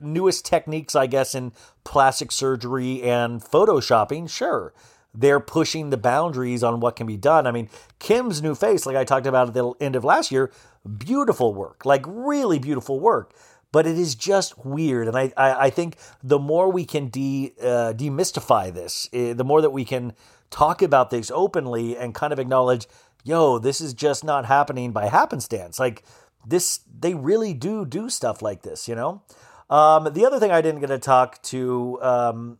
newest 0.00 0.44
techniques, 0.46 0.96
I 0.96 1.06
guess, 1.06 1.34
in 1.34 1.52
plastic 1.84 2.32
surgery 2.32 3.02
and 3.02 3.42
photoshopping, 3.42 4.28
sure 4.30 4.72
they're 5.14 5.40
pushing 5.40 5.90
the 5.90 5.96
boundaries 5.96 6.62
on 6.64 6.80
what 6.80 6.96
can 6.96 7.06
be 7.06 7.16
done. 7.16 7.46
I 7.46 7.50
mean, 7.52 7.68
Kim's 7.98 8.42
new 8.42 8.54
face, 8.54 8.86
like 8.86 8.96
I 8.96 9.04
talked 9.04 9.26
about 9.26 9.48
at 9.48 9.54
the 9.54 9.72
end 9.80 9.94
of 9.96 10.04
last 10.04 10.30
year, 10.30 10.50
beautiful 10.98 11.54
work, 11.54 11.84
like 11.84 12.04
really 12.06 12.58
beautiful 12.58 12.98
work. 12.98 13.34
But 13.72 13.86
it 13.86 13.96
is 13.98 14.14
just 14.14 14.66
weird, 14.66 15.08
and 15.08 15.16
I 15.16 15.32
I, 15.34 15.64
I 15.66 15.70
think 15.70 15.96
the 16.22 16.38
more 16.38 16.70
we 16.70 16.84
can 16.84 17.08
de 17.08 17.54
uh, 17.62 17.94
demystify 17.96 18.70
this, 18.72 19.08
uh, 19.14 19.32
the 19.32 19.44
more 19.44 19.62
that 19.62 19.70
we 19.70 19.84
can 19.86 20.12
talk 20.50 20.82
about 20.82 21.08
this 21.08 21.30
openly 21.34 21.96
and 21.96 22.14
kind 22.14 22.34
of 22.34 22.38
acknowledge, 22.38 22.86
yo, 23.24 23.58
this 23.58 23.80
is 23.80 23.94
just 23.94 24.24
not 24.24 24.44
happening 24.44 24.92
by 24.92 25.06
happenstance. 25.08 25.78
Like 25.78 26.02
this, 26.46 26.80
they 27.00 27.14
really 27.14 27.54
do 27.54 27.86
do 27.86 28.10
stuff 28.10 28.42
like 28.42 28.60
this, 28.60 28.88
you 28.88 28.94
know. 28.94 29.22
Um, 29.70 30.12
the 30.12 30.26
other 30.26 30.38
thing 30.38 30.50
I 30.50 30.60
didn't 30.60 30.82
get 30.82 30.88
to 30.88 30.98
talk 30.98 31.40
to 31.44 31.98
um, 32.02 32.58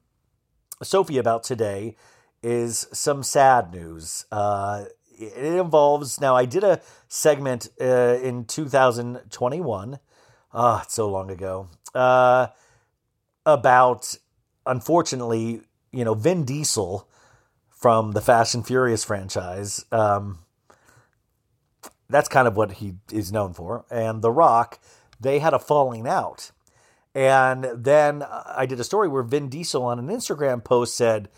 Sophie 0.82 1.18
about 1.18 1.42
today 1.44 1.94
is 2.42 2.88
some 2.92 3.22
sad 3.22 3.72
news. 3.72 4.26
Uh, 4.32 4.84
it 5.18 5.32
involves 5.54 6.20
now. 6.20 6.34
I 6.34 6.44
did 6.44 6.64
a 6.64 6.80
segment 7.08 7.68
uh, 7.80 7.84
in 8.20 8.44
2021. 8.44 9.99
Ah, 10.54 10.80
oh, 10.80 10.84
so 10.88 11.08
long 11.08 11.30
ago. 11.30 11.68
Uh, 11.94 12.49
about 13.46 14.16
unfortunately, 14.66 15.62
you 15.92 16.04
know, 16.04 16.14
Vin 16.14 16.44
Diesel 16.44 17.08
from 17.70 18.12
the 18.12 18.20
Fast 18.20 18.54
and 18.54 18.66
Furious 18.66 19.04
franchise. 19.04 19.84
Um, 19.92 20.38
that's 22.11 22.28
kind 22.28 22.46
of 22.46 22.56
what 22.56 22.72
he 22.72 22.94
is 23.11 23.32
known 23.32 23.54
for. 23.54 23.84
And 23.90 24.20
The 24.22 24.30
Rock, 24.30 24.78
they 25.20 25.38
had 25.40 25.54
a 25.54 25.58
falling 25.58 26.06
out. 26.06 26.50
And 27.14 27.64
then 27.75 28.22
I 28.22 28.66
did 28.66 28.78
a 28.80 28.84
story 28.84 29.08
where 29.08 29.22
Vin 29.22 29.49
Diesel 29.49 29.82
on 29.84 29.99
an 29.99 30.08
Instagram 30.08 30.62
post 30.62 30.96
said, 30.96 31.28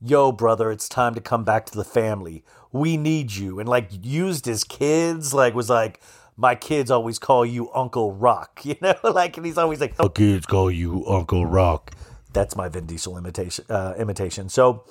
yo, 0.00 0.32
brother, 0.32 0.70
it's 0.70 0.88
time 0.88 1.14
to 1.14 1.20
come 1.20 1.44
back 1.44 1.66
to 1.66 1.74
the 1.76 1.84
family. 1.84 2.42
We 2.72 2.96
need 2.96 3.34
you. 3.34 3.60
And 3.60 3.68
like 3.68 3.88
used 4.02 4.46
his 4.46 4.64
kids, 4.64 5.32
like 5.34 5.54
was 5.54 5.68
like, 5.70 6.00
my 6.36 6.54
kids 6.54 6.90
always 6.90 7.18
call 7.18 7.44
you 7.44 7.70
Uncle 7.74 8.12
Rock, 8.14 8.64
you 8.64 8.76
know, 8.80 8.94
like, 9.04 9.36
and 9.36 9.44
he's 9.46 9.58
always 9.58 9.80
like, 9.80 9.94
oh, 9.98 10.04
my 10.04 10.08
kids 10.08 10.46
call 10.46 10.70
you 10.70 11.06
Uncle 11.06 11.44
Rock. 11.46 11.94
That's 12.32 12.56
my 12.56 12.68
Vin 12.68 12.86
Diesel 12.86 13.18
imitation. 13.18 13.64
Uh, 13.68 13.94
imitation. 13.98 14.48
So, 14.48 14.84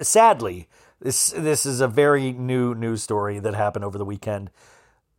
sadly, 0.00 0.68
this 1.00 1.30
this 1.36 1.64
is 1.64 1.80
a 1.80 1.86
very 1.86 2.32
new 2.32 2.74
news 2.74 3.02
story 3.04 3.38
that 3.38 3.54
happened 3.54 3.84
over 3.84 3.96
the 3.96 4.04
weekend 4.04 4.50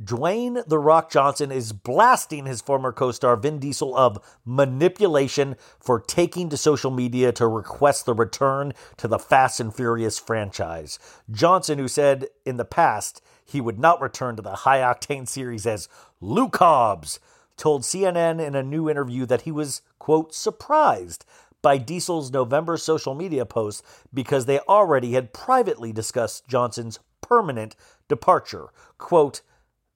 Dwayne 0.02 0.68
The 0.68 0.80
Rock 0.80 1.12
Johnson 1.12 1.52
is 1.52 1.72
blasting 1.72 2.46
his 2.48 2.62
former 2.62 2.92
co 2.92 3.12
star 3.12 3.36
Vin 3.36 3.60
Diesel 3.60 3.96
of 3.96 4.18
manipulation 4.44 5.56
for 5.80 6.00
taking 6.00 6.50
to 6.50 6.58
social 6.58 6.90
media 6.90 7.32
to 7.34 7.48
request 7.48 8.06
the 8.06 8.16
return 8.16 8.74
to 8.98 9.08
the 9.08 9.20
Fast 9.20 9.60
and 9.60 9.74
Furious 9.74 10.18
franchise. 10.18 10.98
Johnson, 11.30 11.78
who 11.78 11.88
said 11.88 12.26
in 12.44 12.58
the 12.58 12.66
past 12.66 13.22
he 13.46 13.62
would 13.62 13.78
not 13.80 14.02
return 14.02 14.36
to 14.36 14.42
the 14.42 14.56
high 14.58 14.80
octane 14.80 15.28
series 15.28 15.68
as 15.68 15.88
Luke 16.20 16.56
Hobbs, 16.58 17.20
told 17.56 17.84
CNN 17.84 18.42
in 18.46 18.56
a 18.56 18.64
new 18.64 18.90
interview 18.90 19.28
that 19.28 19.42
he 19.42 19.52
was, 19.52 19.84
quote, 20.00 20.34
surprised 20.34 21.24
by 21.62 21.78
Diesel's 21.78 22.32
November 22.32 22.78
social 22.78 23.14
media 23.14 23.46
post 23.46 23.84
because 24.12 24.48
they 24.48 24.58
already 24.62 25.12
had 25.14 25.34
privately 25.34 25.94
discussed 25.94 26.48
Johnson's 26.48 27.00
permanent 27.22 27.76
departure. 28.10 28.68
Quote, 28.98 29.42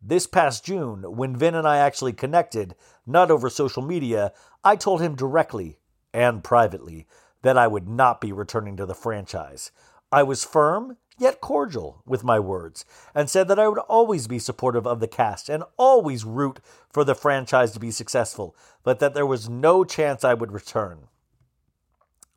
this 0.02 0.28
past 0.28 0.64
June, 0.64 1.02
when 1.16 1.36
Vin 1.36 1.56
and 1.56 1.68
I 1.68 1.78
actually 1.78 2.14
connected, 2.14 2.76
not 3.06 3.32
over 3.32 3.50
social 3.50 3.82
media, 3.84 4.32
I 4.64 4.76
told 4.76 5.02
him 5.02 5.16
directly 5.16 5.80
and 6.14 6.44
privately 6.44 7.08
that 7.42 7.58
I 7.58 7.68
would 7.68 7.88
not 7.88 8.22
be 8.22 8.32
returning 8.32 8.78
to 8.78 8.86
the 8.86 8.94
franchise. 8.94 9.72
I 10.12 10.24
was 10.24 10.44
firm 10.44 10.98
yet 11.20 11.42
cordial 11.42 12.04
with 12.06 12.24
my 12.24 12.40
words 12.40 12.86
and 13.16 13.28
said 13.30 13.48
that 13.48 13.58
I 13.58 13.68
would 13.68 13.80
always 13.80 14.28
be 14.28 14.38
supportive 14.38 14.86
of 14.86 15.00
the 15.00 15.08
cast 15.08 15.50
and 15.50 15.64
always 15.78 16.24
root 16.26 16.60
for 16.92 17.04
the 17.04 17.16
franchise 17.16 17.72
to 17.72 17.80
be 17.80 17.90
successful, 17.92 18.56
but 18.84 19.00
that 19.00 19.16
there 19.16 19.26
was 19.26 19.50
no 19.50 19.84
chance 19.84 20.24
I 20.24 20.36
would 20.36 20.52
return. 20.52 21.08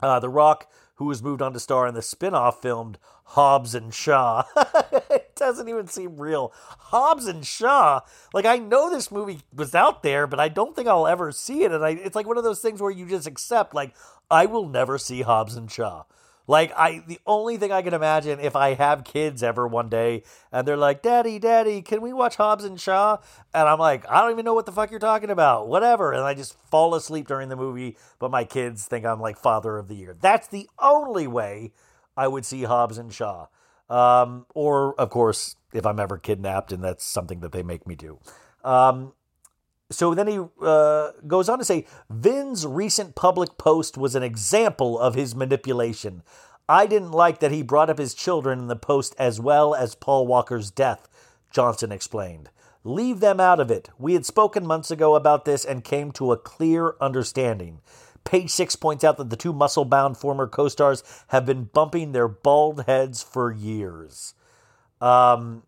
Uh, 0.02 0.18
the 0.18 0.30
Rock 0.30 0.66
who 1.00 1.06
was 1.06 1.22
moved 1.22 1.40
on 1.40 1.54
to 1.54 1.58
star 1.58 1.86
in 1.86 1.94
the 1.94 2.02
spin-off 2.02 2.60
filmed 2.60 2.98
Hobbs 3.28 3.74
and 3.74 3.92
Shaw. 3.92 4.44
it 5.10 5.30
doesn't 5.34 5.66
even 5.66 5.86
seem 5.86 6.20
real. 6.20 6.52
Hobbs 6.78 7.24
and 7.26 7.44
Shaw. 7.44 8.00
Like 8.34 8.44
I 8.44 8.58
know 8.58 8.90
this 8.90 9.10
movie 9.10 9.40
was 9.50 9.74
out 9.74 10.02
there, 10.02 10.26
but 10.26 10.38
I 10.38 10.48
don't 10.50 10.76
think 10.76 10.88
I'll 10.88 11.06
ever 11.06 11.32
see 11.32 11.64
it 11.64 11.72
and 11.72 11.82
I, 11.82 11.88
it's 11.92 12.14
like 12.14 12.26
one 12.26 12.36
of 12.36 12.44
those 12.44 12.60
things 12.60 12.82
where 12.82 12.90
you 12.90 13.06
just 13.08 13.26
accept 13.26 13.72
like 13.74 13.94
I 14.30 14.44
will 14.44 14.68
never 14.68 14.98
see 14.98 15.22
Hobbs 15.22 15.56
and 15.56 15.70
Shaw. 15.70 16.02
Like 16.46 16.72
I 16.76 17.02
the 17.06 17.18
only 17.26 17.56
thing 17.56 17.70
I 17.70 17.82
can 17.82 17.94
imagine 17.94 18.40
if 18.40 18.56
I 18.56 18.74
have 18.74 19.04
kids 19.04 19.42
ever 19.42 19.66
one 19.66 19.88
day 19.88 20.22
and 20.50 20.66
they're 20.66 20.76
like, 20.76 21.02
"Daddy, 21.02 21.38
daddy, 21.38 21.82
can 21.82 22.00
we 22.00 22.12
watch 22.12 22.36
Hobbs 22.36 22.64
and 22.64 22.80
Shaw?" 22.80 23.18
and 23.54 23.68
I'm 23.68 23.78
like, 23.78 24.08
"I 24.10 24.20
don't 24.20 24.32
even 24.32 24.44
know 24.44 24.54
what 24.54 24.66
the 24.66 24.72
fuck 24.72 24.90
you're 24.90 24.98
talking 25.00 25.30
about." 25.30 25.68
Whatever. 25.68 26.12
And 26.12 26.24
I 26.24 26.34
just 26.34 26.54
fall 26.70 26.94
asleep 26.94 27.28
during 27.28 27.48
the 27.50 27.56
movie, 27.56 27.96
but 28.18 28.30
my 28.30 28.44
kids 28.44 28.86
think 28.86 29.04
I'm 29.04 29.20
like 29.20 29.38
father 29.38 29.78
of 29.78 29.88
the 29.88 29.94
year. 29.94 30.16
That's 30.20 30.46
the 30.48 30.68
only 30.78 31.26
way 31.26 31.72
I 32.16 32.26
would 32.28 32.44
see 32.46 32.64
Hobbs 32.64 32.98
and 32.98 33.12
Shaw. 33.12 33.46
Um, 33.88 34.46
or 34.54 34.98
of 35.00 35.10
course, 35.10 35.56
if 35.72 35.84
I'm 35.84 36.00
ever 36.00 36.16
kidnapped 36.16 36.72
and 36.72 36.82
that's 36.82 37.04
something 37.04 37.40
that 37.40 37.52
they 37.52 37.62
make 37.62 37.86
me 37.86 37.96
do. 37.96 38.18
Um, 38.64 39.12
so 39.90 40.14
then 40.14 40.28
he 40.28 40.38
uh, 40.62 41.10
goes 41.26 41.48
on 41.48 41.58
to 41.58 41.64
say 41.64 41.84
Vin's 42.08 42.64
recent 42.64 43.16
public 43.16 43.58
post 43.58 43.98
was 43.98 44.14
an 44.14 44.22
example 44.22 44.98
of 44.98 45.14
his 45.14 45.34
manipulation. 45.34 46.22
I 46.68 46.86
didn't 46.86 47.10
like 47.10 47.40
that 47.40 47.50
he 47.50 47.62
brought 47.62 47.90
up 47.90 47.98
his 47.98 48.14
children 48.14 48.60
in 48.60 48.66
the 48.68 48.76
post 48.76 49.16
as 49.18 49.40
well 49.40 49.74
as 49.74 49.96
Paul 49.96 50.28
Walker's 50.28 50.70
death, 50.70 51.08
Johnson 51.50 51.90
explained. 51.90 52.50
Leave 52.84 53.18
them 53.18 53.40
out 53.40 53.58
of 53.58 53.70
it. 53.70 53.90
We 53.98 54.14
had 54.14 54.24
spoken 54.24 54.64
months 54.66 54.92
ago 54.92 55.16
about 55.16 55.44
this 55.44 55.64
and 55.64 55.82
came 55.82 56.12
to 56.12 56.30
a 56.32 56.36
clear 56.38 56.94
understanding. 57.00 57.80
Page 58.22 58.50
six 58.50 58.76
points 58.76 59.02
out 59.02 59.16
that 59.18 59.28
the 59.30 59.36
two 59.36 59.52
muscle 59.52 59.84
bound 59.84 60.16
former 60.16 60.46
co 60.46 60.68
stars 60.68 61.02
have 61.28 61.44
been 61.44 61.64
bumping 61.64 62.12
their 62.12 62.28
bald 62.28 62.84
heads 62.86 63.22
for 63.22 63.50
years. 63.50 64.34
Um, 65.00 65.64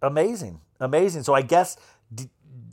amazing. 0.00 0.60
Amazing. 0.78 1.22
So 1.24 1.34
I 1.34 1.40
guess 1.42 1.76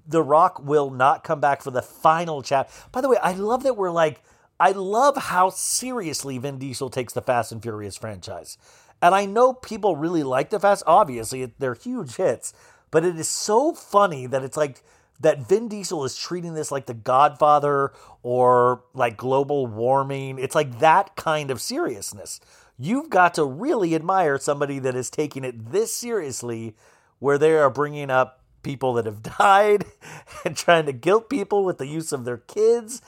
the 0.08 0.24
Rock 0.24 0.60
will 0.60 0.89
not 0.89 1.24
come 1.24 1.39
back 1.39 1.62
for 1.62 1.72
the 1.72 1.82
final 1.82 2.42
chapter. 2.42 2.72
By 2.92 3.02
the 3.02 3.10
way, 3.10 3.18
I 3.22 3.34
love 3.34 3.63
that 3.63 3.78
we're 3.78 3.92
like, 3.92 4.22
I 4.60 4.72
love 4.72 5.18
how 5.18 5.50
seriously 5.50 6.38
Vin 6.38 6.58
Diesel 6.58 6.89
takes 6.89 7.13
the 7.13 7.22
Fast 7.22 7.52
and 7.52 7.62
Furious 7.62 7.98
franchise. 7.98 8.58
And 9.02 9.16
I 9.16 9.26
know 9.26 9.52
people 9.54 9.96
really 9.96 10.24
like 10.24 10.50
the 10.50 10.60
Fast. 10.60 10.84
Obviously, 10.86 11.52
they're 11.58 11.74
huge 11.74 12.16
hits, 12.18 12.54
but 12.92 13.06
it 13.06 13.18
is 13.18 13.28
so 13.30 13.74
funny 13.74 14.26
that 14.28 14.44
it's 14.44 14.58
like 14.58 14.82
that 15.20 15.48
Vin 15.48 15.70
Diesel 15.70 16.04
is 16.06 16.18
treating 16.18 16.54
this 16.54 16.72
like 16.72 16.86
The 16.86 16.94
Godfather 16.94 17.92
or 18.24 18.84
like 18.94 19.18
global 19.18 19.68
warming. 19.68 20.38
It's 20.38 20.56
like 20.56 20.80
that 20.80 21.16
kind 21.16 21.50
of 21.50 21.62
seriousness. 21.62 22.39
You've 22.78 23.10
got 23.10 23.34
to 23.36 23.46
really 23.46 23.96
admire 23.96 24.38
somebody 24.38 24.80
that 24.80 24.96
is 24.96 25.10
taking 25.10 25.44
it 25.44 25.72
this 25.72 25.94
seriously, 25.94 26.76
where 27.20 27.38
they 27.38 27.54
are 27.56 27.70
bringing 27.70 28.10
up 28.10 28.43
people 28.63 28.93
that 28.93 29.06
have 29.06 29.21
died 29.23 29.86
and 30.43 30.58
trying 30.58 30.88
to 30.88 30.93
guilt 30.93 31.30
people 31.30 31.63
with 31.63 31.78
the 31.78 31.86
use 31.86 32.12
of 32.12 32.26
their 32.26 32.38
kids. 32.38 33.02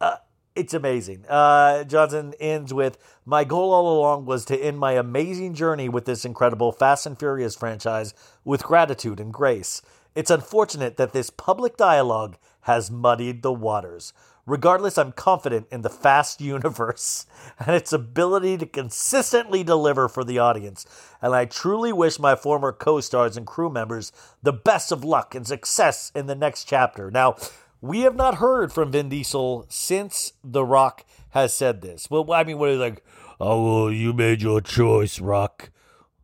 Uh, 0.00 0.16
it's 0.54 0.74
amazing. 0.74 1.24
Uh, 1.28 1.82
Johnson 1.84 2.34
ends 2.38 2.72
with 2.72 2.98
My 3.24 3.44
goal 3.44 3.72
all 3.72 3.96
along 3.98 4.26
was 4.26 4.44
to 4.46 4.56
end 4.58 4.78
my 4.78 4.92
amazing 4.92 5.54
journey 5.54 5.88
with 5.88 6.04
this 6.04 6.24
incredible 6.24 6.70
Fast 6.72 7.06
and 7.06 7.18
Furious 7.18 7.56
franchise 7.56 8.14
with 8.44 8.62
gratitude 8.62 9.18
and 9.18 9.32
grace. 9.32 9.82
It's 10.14 10.30
unfortunate 10.30 10.96
that 10.96 11.12
this 11.12 11.30
public 11.30 11.76
dialogue 11.76 12.36
has 12.62 12.90
muddied 12.90 13.42
the 13.42 13.52
waters. 13.52 14.12
Regardless, 14.48 14.96
I'm 14.96 15.12
confident 15.12 15.66
in 15.70 15.82
the 15.82 15.90
Fast 15.90 16.40
universe 16.40 17.26
and 17.58 17.76
its 17.76 17.92
ability 17.92 18.56
to 18.56 18.64
consistently 18.66 19.62
deliver 19.62 20.08
for 20.08 20.24
the 20.24 20.38
audience, 20.38 20.86
and 21.20 21.34
I 21.34 21.44
truly 21.44 21.92
wish 21.92 22.18
my 22.18 22.34
former 22.34 22.72
co 22.72 23.00
stars 23.00 23.36
and 23.36 23.46
crew 23.46 23.68
members 23.68 24.10
the 24.42 24.54
best 24.54 24.90
of 24.90 25.04
luck 25.04 25.34
and 25.34 25.46
success 25.46 26.10
in 26.14 26.28
the 26.28 26.34
next 26.34 26.64
chapter. 26.64 27.10
Now, 27.10 27.36
we 27.82 28.00
have 28.00 28.16
not 28.16 28.36
heard 28.36 28.72
from 28.72 28.90
Vin 28.90 29.10
Diesel 29.10 29.66
since 29.68 30.32
The 30.42 30.64
Rock 30.64 31.04
has 31.30 31.54
said 31.54 31.82
this. 31.82 32.08
Well, 32.10 32.32
I 32.32 32.42
mean, 32.44 32.56
what 32.56 32.70
is 32.70 32.78
like, 32.78 33.04
oh, 33.38 33.82
well, 33.84 33.92
you 33.92 34.14
made 34.14 34.40
your 34.40 34.62
choice, 34.62 35.20
Rock. 35.20 35.68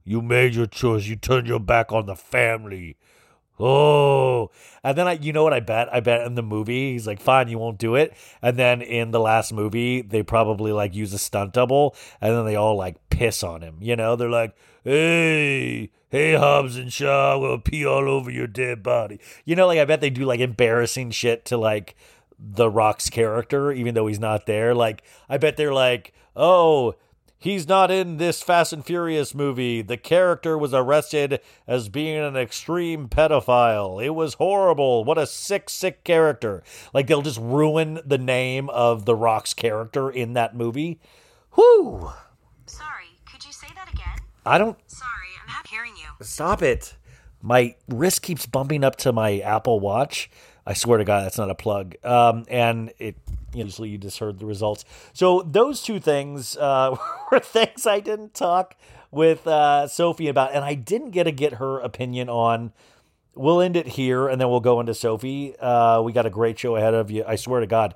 You 0.02 0.22
made 0.22 0.54
your 0.54 0.66
choice. 0.66 1.04
You 1.06 1.16
turned 1.16 1.46
your 1.46 1.60
back 1.60 1.92
on 1.92 2.06
the 2.06 2.16
family. 2.16 2.96
Oh, 3.58 4.50
and 4.82 4.98
then 4.98 5.06
I, 5.06 5.12
you 5.12 5.32
know 5.32 5.44
what 5.44 5.52
I 5.54 5.60
bet? 5.60 5.92
I 5.94 6.00
bet 6.00 6.26
in 6.26 6.34
the 6.34 6.42
movie 6.42 6.92
he's 6.92 7.06
like, 7.06 7.20
"Fine, 7.20 7.48
you 7.48 7.58
won't 7.58 7.78
do 7.78 7.94
it." 7.94 8.12
And 8.42 8.56
then 8.56 8.82
in 8.82 9.12
the 9.12 9.20
last 9.20 9.52
movie, 9.52 10.02
they 10.02 10.22
probably 10.24 10.72
like 10.72 10.94
use 10.94 11.12
a 11.14 11.18
stunt 11.18 11.52
double, 11.52 11.94
and 12.20 12.34
then 12.36 12.44
they 12.46 12.56
all 12.56 12.76
like 12.76 12.96
piss 13.10 13.42
on 13.44 13.62
him. 13.62 13.76
You 13.80 13.94
know, 13.96 14.16
they're 14.16 14.30
like, 14.30 14.56
"Hey, 14.82 15.90
hey, 16.10 16.34
Hobbs 16.34 16.76
and 16.76 16.92
Shaw, 16.92 17.38
we'll 17.38 17.58
pee 17.60 17.86
all 17.86 18.08
over 18.08 18.28
your 18.30 18.48
dead 18.48 18.82
body." 18.82 19.20
You 19.44 19.54
know, 19.56 19.68
like 19.68 19.78
I 19.78 19.84
bet 19.84 20.00
they 20.00 20.10
do 20.10 20.24
like 20.24 20.40
embarrassing 20.40 21.12
shit 21.12 21.44
to 21.46 21.56
like 21.56 21.94
the 22.38 22.68
Rock's 22.68 23.08
character, 23.08 23.70
even 23.72 23.94
though 23.94 24.08
he's 24.08 24.18
not 24.20 24.46
there. 24.46 24.74
Like 24.74 25.04
I 25.28 25.36
bet 25.38 25.56
they're 25.56 25.72
like, 25.74 26.12
"Oh, 26.34 26.94
He's 27.44 27.68
not 27.68 27.90
in 27.90 28.16
this 28.16 28.40
Fast 28.40 28.72
and 28.72 28.83
Furious 28.83 29.35
movie. 29.35 29.83
The 29.83 29.98
character 29.98 30.57
was 30.57 30.72
arrested 30.72 31.40
as 31.68 31.90
being 31.90 32.16
an 32.16 32.38
extreme 32.38 33.07
pedophile. 33.07 34.02
It 34.02 34.14
was 34.14 34.33
horrible. 34.33 35.04
What 35.04 35.18
a 35.18 35.26
sick, 35.26 35.68
sick 35.68 36.04
character. 36.04 36.62
Like, 36.94 37.07
they'll 37.07 37.20
just 37.20 37.38
ruin 37.38 38.00
the 38.02 38.16
name 38.16 38.70
of 38.70 39.04
The 39.04 39.14
Rock's 39.14 39.52
character 39.52 40.09
in 40.09 40.33
that 40.33 40.57
movie. 40.57 40.98
Whoo! 41.54 42.11
Sorry, 42.64 43.09
could 43.30 43.44
you 43.44 43.52
say 43.52 43.66
that 43.76 43.92
again? 43.92 44.26
I 44.46 44.57
don't. 44.57 44.78
Sorry, 44.90 45.11
I'm 45.46 45.52
not 45.54 45.66
hearing 45.66 45.92
you. 45.98 46.24
Stop 46.24 46.62
it. 46.62 46.94
My 47.42 47.74
wrist 47.90 48.22
keeps 48.22 48.46
bumping 48.46 48.83
up 48.83 48.96
to 48.96 49.12
my 49.12 49.40
Apple 49.40 49.80
Watch. 49.80 50.30
I 50.66 50.72
swear 50.74 50.98
to 50.98 51.05
God, 51.05 51.24
that's 51.24 51.37
not 51.38 51.50
a 51.50 51.55
plug. 51.55 51.94
Um, 52.05 52.44
and 52.48 52.92
it 52.98 53.16
usually 53.53 53.90
you 53.90 53.98
just 53.98 54.18
heard 54.18 54.38
the 54.38 54.46
results. 54.46 54.85
So 55.12 55.42
those 55.42 55.83
two 55.83 56.00
things 56.00 56.57
uh, 56.57 56.96
were 57.33 57.40
things 57.40 57.87
I 57.87 58.00
didn't 58.00 58.35
talk 58.35 58.77
with 59.11 59.46
uh, 59.46 59.87
Sophie 59.88 60.29
about, 60.29 60.55
and 60.55 60.64
I 60.64 60.74
didn't 60.74 61.11
get 61.11 61.24
to 61.24 61.33
get 61.33 61.55
her 61.55 61.79
opinion 61.81 62.29
on. 62.29 62.72
We'll 63.35 63.61
end 63.61 63.77
it 63.77 63.87
here, 63.88 64.29
and 64.29 64.40
then 64.40 64.48
we'll 64.48 64.61
go 64.61 64.81
into 64.81 64.94
Sophie. 64.94 65.57
Uh, 65.59 66.00
we 66.03 66.12
got 66.12 66.24
a 66.27 66.31
great 66.31 66.59
show 66.59 66.77
ahead 66.77 66.94
of 66.94 67.11
you. 67.11 67.24
I 67.27 67.37
swear 67.37 67.61
to 67.61 67.66
God, 67.66 67.94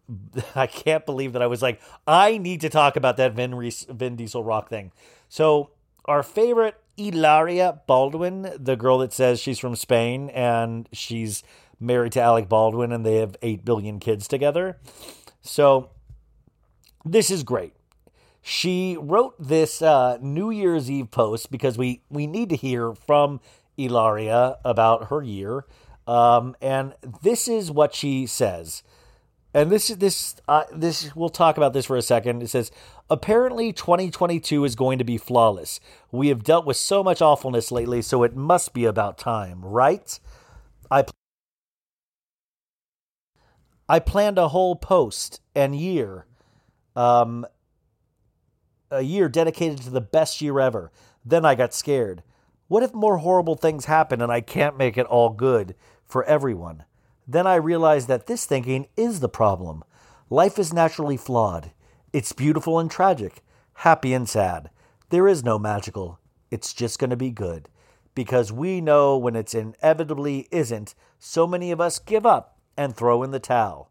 I 0.54 0.66
can't 0.66 1.06
believe 1.06 1.34
that 1.34 1.42
I 1.42 1.46
was 1.46 1.62
like, 1.62 1.80
I 2.06 2.36
need 2.38 2.62
to 2.62 2.68
talk 2.70 2.96
about 2.96 3.16
that 3.18 3.34
Vin, 3.34 3.54
Reese, 3.54 3.84
Vin 3.84 4.16
Diesel 4.16 4.42
rock 4.42 4.68
thing. 4.68 4.90
So 5.28 5.70
our 6.06 6.22
favorite 6.22 6.74
Hilaria 6.96 7.80
Baldwin, 7.86 8.50
the 8.58 8.76
girl 8.76 8.98
that 8.98 9.12
says 9.12 9.40
she's 9.40 9.58
from 9.58 9.76
Spain 9.76 10.30
and 10.30 10.88
she's 10.90 11.44
married 11.80 12.12
to 12.12 12.20
Alec 12.20 12.48
Baldwin 12.48 12.92
and 12.92 13.04
they 13.04 13.16
have 13.16 13.36
8 13.42 13.64
billion 13.64 13.98
kids 14.00 14.28
together. 14.28 14.78
So 15.42 15.90
this 17.04 17.30
is 17.30 17.42
great. 17.42 17.74
She 18.42 18.96
wrote 18.98 19.34
this 19.38 19.82
uh, 19.82 20.18
New 20.20 20.50
Year's 20.50 20.90
Eve 20.90 21.10
post 21.10 21.50
because 21.50 21.76
we, 21.76 22.02
we 22.08 22.26
need 22.26 22.48
to 22.50 22.56
hear 22.56 22.94
from 22.94 23.40
Hilaria 23.76 24.58
about 24.64 25.08
her 25.08 25.22
year. 25.22 25.66
Um, 26.06 26.56
and 26.62 26.94
this 27.22 27.46
is 27.48 27.70
what 27.70 27.94
she 27.94 28.26
says. 28.26 28.82
And 29.54 29.70
this 29.70 29.88
is 29.90 29.96
this 29.98 30.36
uh, 30.46 30.64
this 30.72 31.14
we'll 31.16 31.30
talk 31.30 31.56
about 31.56 31.72
this 31.72 31.86
for 31.86 31.96
a 31.96 32.02
second. 32.02 32.42
It 32.42 32.48
says 32.48 32.70
apparently 33.08 33.72
2022 33.72 34.64
is 34.64 34.74
going 34.74 34.98
to 34.98 35.04
be 35.04 35.16
flawless. 35.16 35.80
We 36.12 36.28
have 36.28 36.44
dealt 36.44 36.66
with 36.66 36.76
so 36.76 37.02
much 37.02 37.22
awfulness 37.22 37.72
lately, 37.72 38.02
so 38.02 38.22
it 38.22 38.36
must 38.36 38.74
be 38.74 38.84
about 38.84 39.16
time, 39.18 39.62
right? 39.64 40.18
I 43.90 44.00
planned 44.00 44.36
a 44.36 44.48
whole 44.48 44.76
post 44.76 45.40
and 45.54 45.74
year, 45.74 46.26
um, 46.94 47.46
a 48.90 49.00
year 49.00 49.28
dedicated 49.30 49.78
to 49.82 49.90
the 49.90 50.02
best 50.02 50.42
year 50.42 50.60
ever. 50.60 50.92
Then 51.24 51.46
I 51.46 51.54
got 51.54 51.72
scared. 51.72 52.22
What 52.68 52.82
if 52.82 52.92
more 52.92 53.18
horrible 53.18 53.54
things 53.54 53.86
happen 53.86 54.20
and 54.20 54.30
I 54.30 54.42
can't 54.42 54.76
make 54.76 54.98
it 54.98 55.06
all 55.06 55.30
good 55.30 55.74
for 56.04 56.22
everyone? 56.24 56.84
Then 57.26 57.46
I 57.46 57.54
realized 57.54 58.08
that 58.08 58.26
this 58.26 58.44
thinking 58.44 58.88
is 58.94 59.20
the 59.20 59.28
problem. 59.28 59.82
Life 60.28 60.58
is 60.58 60.72
naturally 60.74 61.16
flawed. 61.16 61.70
It's 62.12 62.32
beautiful 62.32 62.78
and 62.78 62.90
tragic, 62.90 63.42
happy 63.76 64.12
and 64.12 64.28
sad. 64.28 64.68
There 65.08 65.26
is 65.26 65.42
no 65.42 65.58
magical. 65.58 66.18
It's 66.50 66.74
just 66.74 66.98
going 66.98 67.10
to 67.10 67.16
be 67.16 67.30
good. 67.30 67.70
Because 68.14 68.52
we 68.52 68.80
know 68.82 69.16
when 69.16 69.34
it's 69.36 69.54
inevitably 69.54 70.46
isn't, 70.50 70.94
so 71.18 71.46
many 71.46 71.70
of 71.70 71.80
us 71.80 71.98
give 71.98 72.26
up 72.26 72.57
and 72.78 72.96
throw 72.96 73.22
in 73.24 73.32
the 73.32 73.40
towel. 73.40 73.90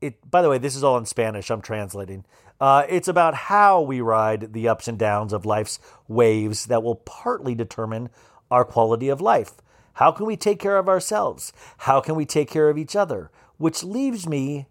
It, 0.00 0.30
by 0.30 0.42
the 0.42 0.50
way, 0.50 0.58
this 0.58 0.76
is 0.76 0.84
all 0.84 0.98
in 0.98 1.06
Spanish. 1.06 1.50
I'm 1.50 1.62
translating. 1.62 2.26
Uh, 2.60 2.84
it's 2.88 3.08
about 3.08 3.34
how 3.34 3.80
we 3.80 4.02
ride 4.02 4.52
the 4.52 4.68
ups 4.68 4.86
and 4.86 4.98
downs 4.98 5.32
of 5.32 5.46
life's 5.46 5.80
waves 6.06 6.66
that 6.66 6.82
will 6.82 6.96
partly 6.96 7.54
determine 7.54 8.10
our 8.50 8.64
quality 8.66 9.08
of 9.08 9.20
life. 9.22 9.52
How 9.94 10.12
can 10.12 10.26
we 10.26 10.36
take 10.36 10.60
care 10.60 10.76
of 10.76 10.88
ourselves? 10.88 11.52
How 11.78 12.00
can 12.02 12.14
we 12.14 12.26
take 12.26 12.50
care 12.50 12.68
of 12.68 12.76
each 12.78 12.94
other? 12.94 13.30
Which 13.56 13.82
leaves 13.82 14.28
me, 14.28 14.66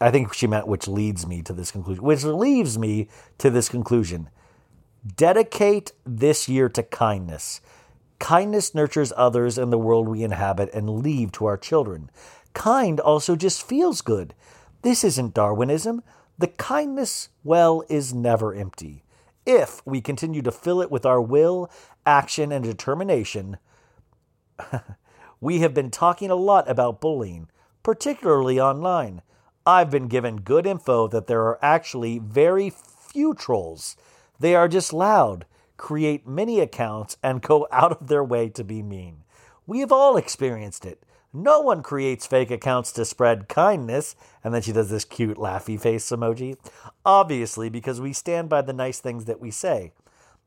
I 0.00 0.10
think 0.10 0.32
she 0.34 0.46
meant 0.46 0.68
which 0.68 0.86
leads 0.86 1.26
me 1.26 1.42
to 1.42 1.52
this 1.52 1.70
conclusion, 1.72 2.04
which 2.04 2.22
leaves 2.22 2.78
me 2.78 3.08
to 3.38 3.50
this 3.50 3.68
conclusion. 3.68 4.28
Dedicate 5.16 5.92
this 6.06 6.48
year 6.48 6.68
to 6.68 6.82
kindness. 6.84 7.60
Kindness 8.22 8.72
nurtures 8.72 9.12
others 9.16 9.58
and 9.58 9.72
the 9.72 9.78
world 9.78 10.06
we 10.06 10.22
inhabit 10.22 10.72
and 10.72 11.02
leave 11.02 11.32
to 11.32 11.44
our 11.46 11.56
children. 11.56 12.08
Kind 12.54 13.00
also 13.00 13.34
just 13.34 13.62
feels 13.66 14.00
good. 14.00 14.32
This 14.82 15.02
isn't 15.02 15.34
Darwinism. 15.34 16.04
The 16.38 16.46
kindness 16.46 17.30
well 17.42 17.82
is 17.88 18.14
never 18.14 18.54
empty. 18.54 19.02
If 19.44 19.84
we 19.84 20.00
continue 20.00 20.40
to 20.42 20.52
fill 20.52 20.80
it 20.80 20.88
with 20.88 21.04
our 21.04 21.20
will, 21.20 21.68
action, 22.06 22.52
and 22.52 22.64
determination, 22.64 23.56
we 25.40 25.58
have 25.58 25.74
been 25.74 25.90
talking 25.90 26.30
a 26.30 26.36
lot 26.36 26.70
about 26.70 27.00
bullying, 27.00 27.48
particularly 27.82 28.60
online. 28.60 29.22
I've 29.66 29.90
been 29.90 30.06
given 30.06 30.36
good 30.42 30.64
info 30.64 31.08
that 31.08 31.26
there 31.26 31.40
are 31.42 31.58
actually 31.60 32.20
very 32.20 32.70
few 32.72 33.34
trolls. 33.34 33.96
They 34.38 34.54
are 34.54 34.68
just 34.68 34.92
loud, 34.92 35.44
create 35.82 36.26
many 36.28 36.60
accounts 36.60 37.16
and 37.24 37.42
go 37.42 37.66
out 37.72 37.90
of 38.00 38.06
their 38.06 38.22
way 38.24 38.48
to 38.48 38.62
be 38.62 38.82
mean. 38.84 39.24
We 39.66 39.80
have 39.80 39.90
all 39.90 40.16
experienced 40.16 40.86
it. 40.86 41.02
No 41.34 41.60
one 41.60 41.82
creates 41.82 42.24
fake 42.24 42.50
accounts 42.52 42.92
to 42.92 43.04
spread 43.04 43.48
kindness. 43.48 44.14
And 44.44 44.54
then 44.54 44.62
she 44.62 44.70
does 44.72 44.90
this 44.90 45.04
cute 45.04 45.36
laughy 45.36 45.78
face 45.80 46.08
emoji. 46.10 46.56
Obviously, 47.04 47.68
because 47.68 48.00
we 48.00 48.12
stand 48.12 48.48
by 48.48 48.62
the 48.62 48.72
nice 48.72 49.00
things 49.00 49.24
that 49.24 49.40
we 49.40 49.50
say. 49.50 49.90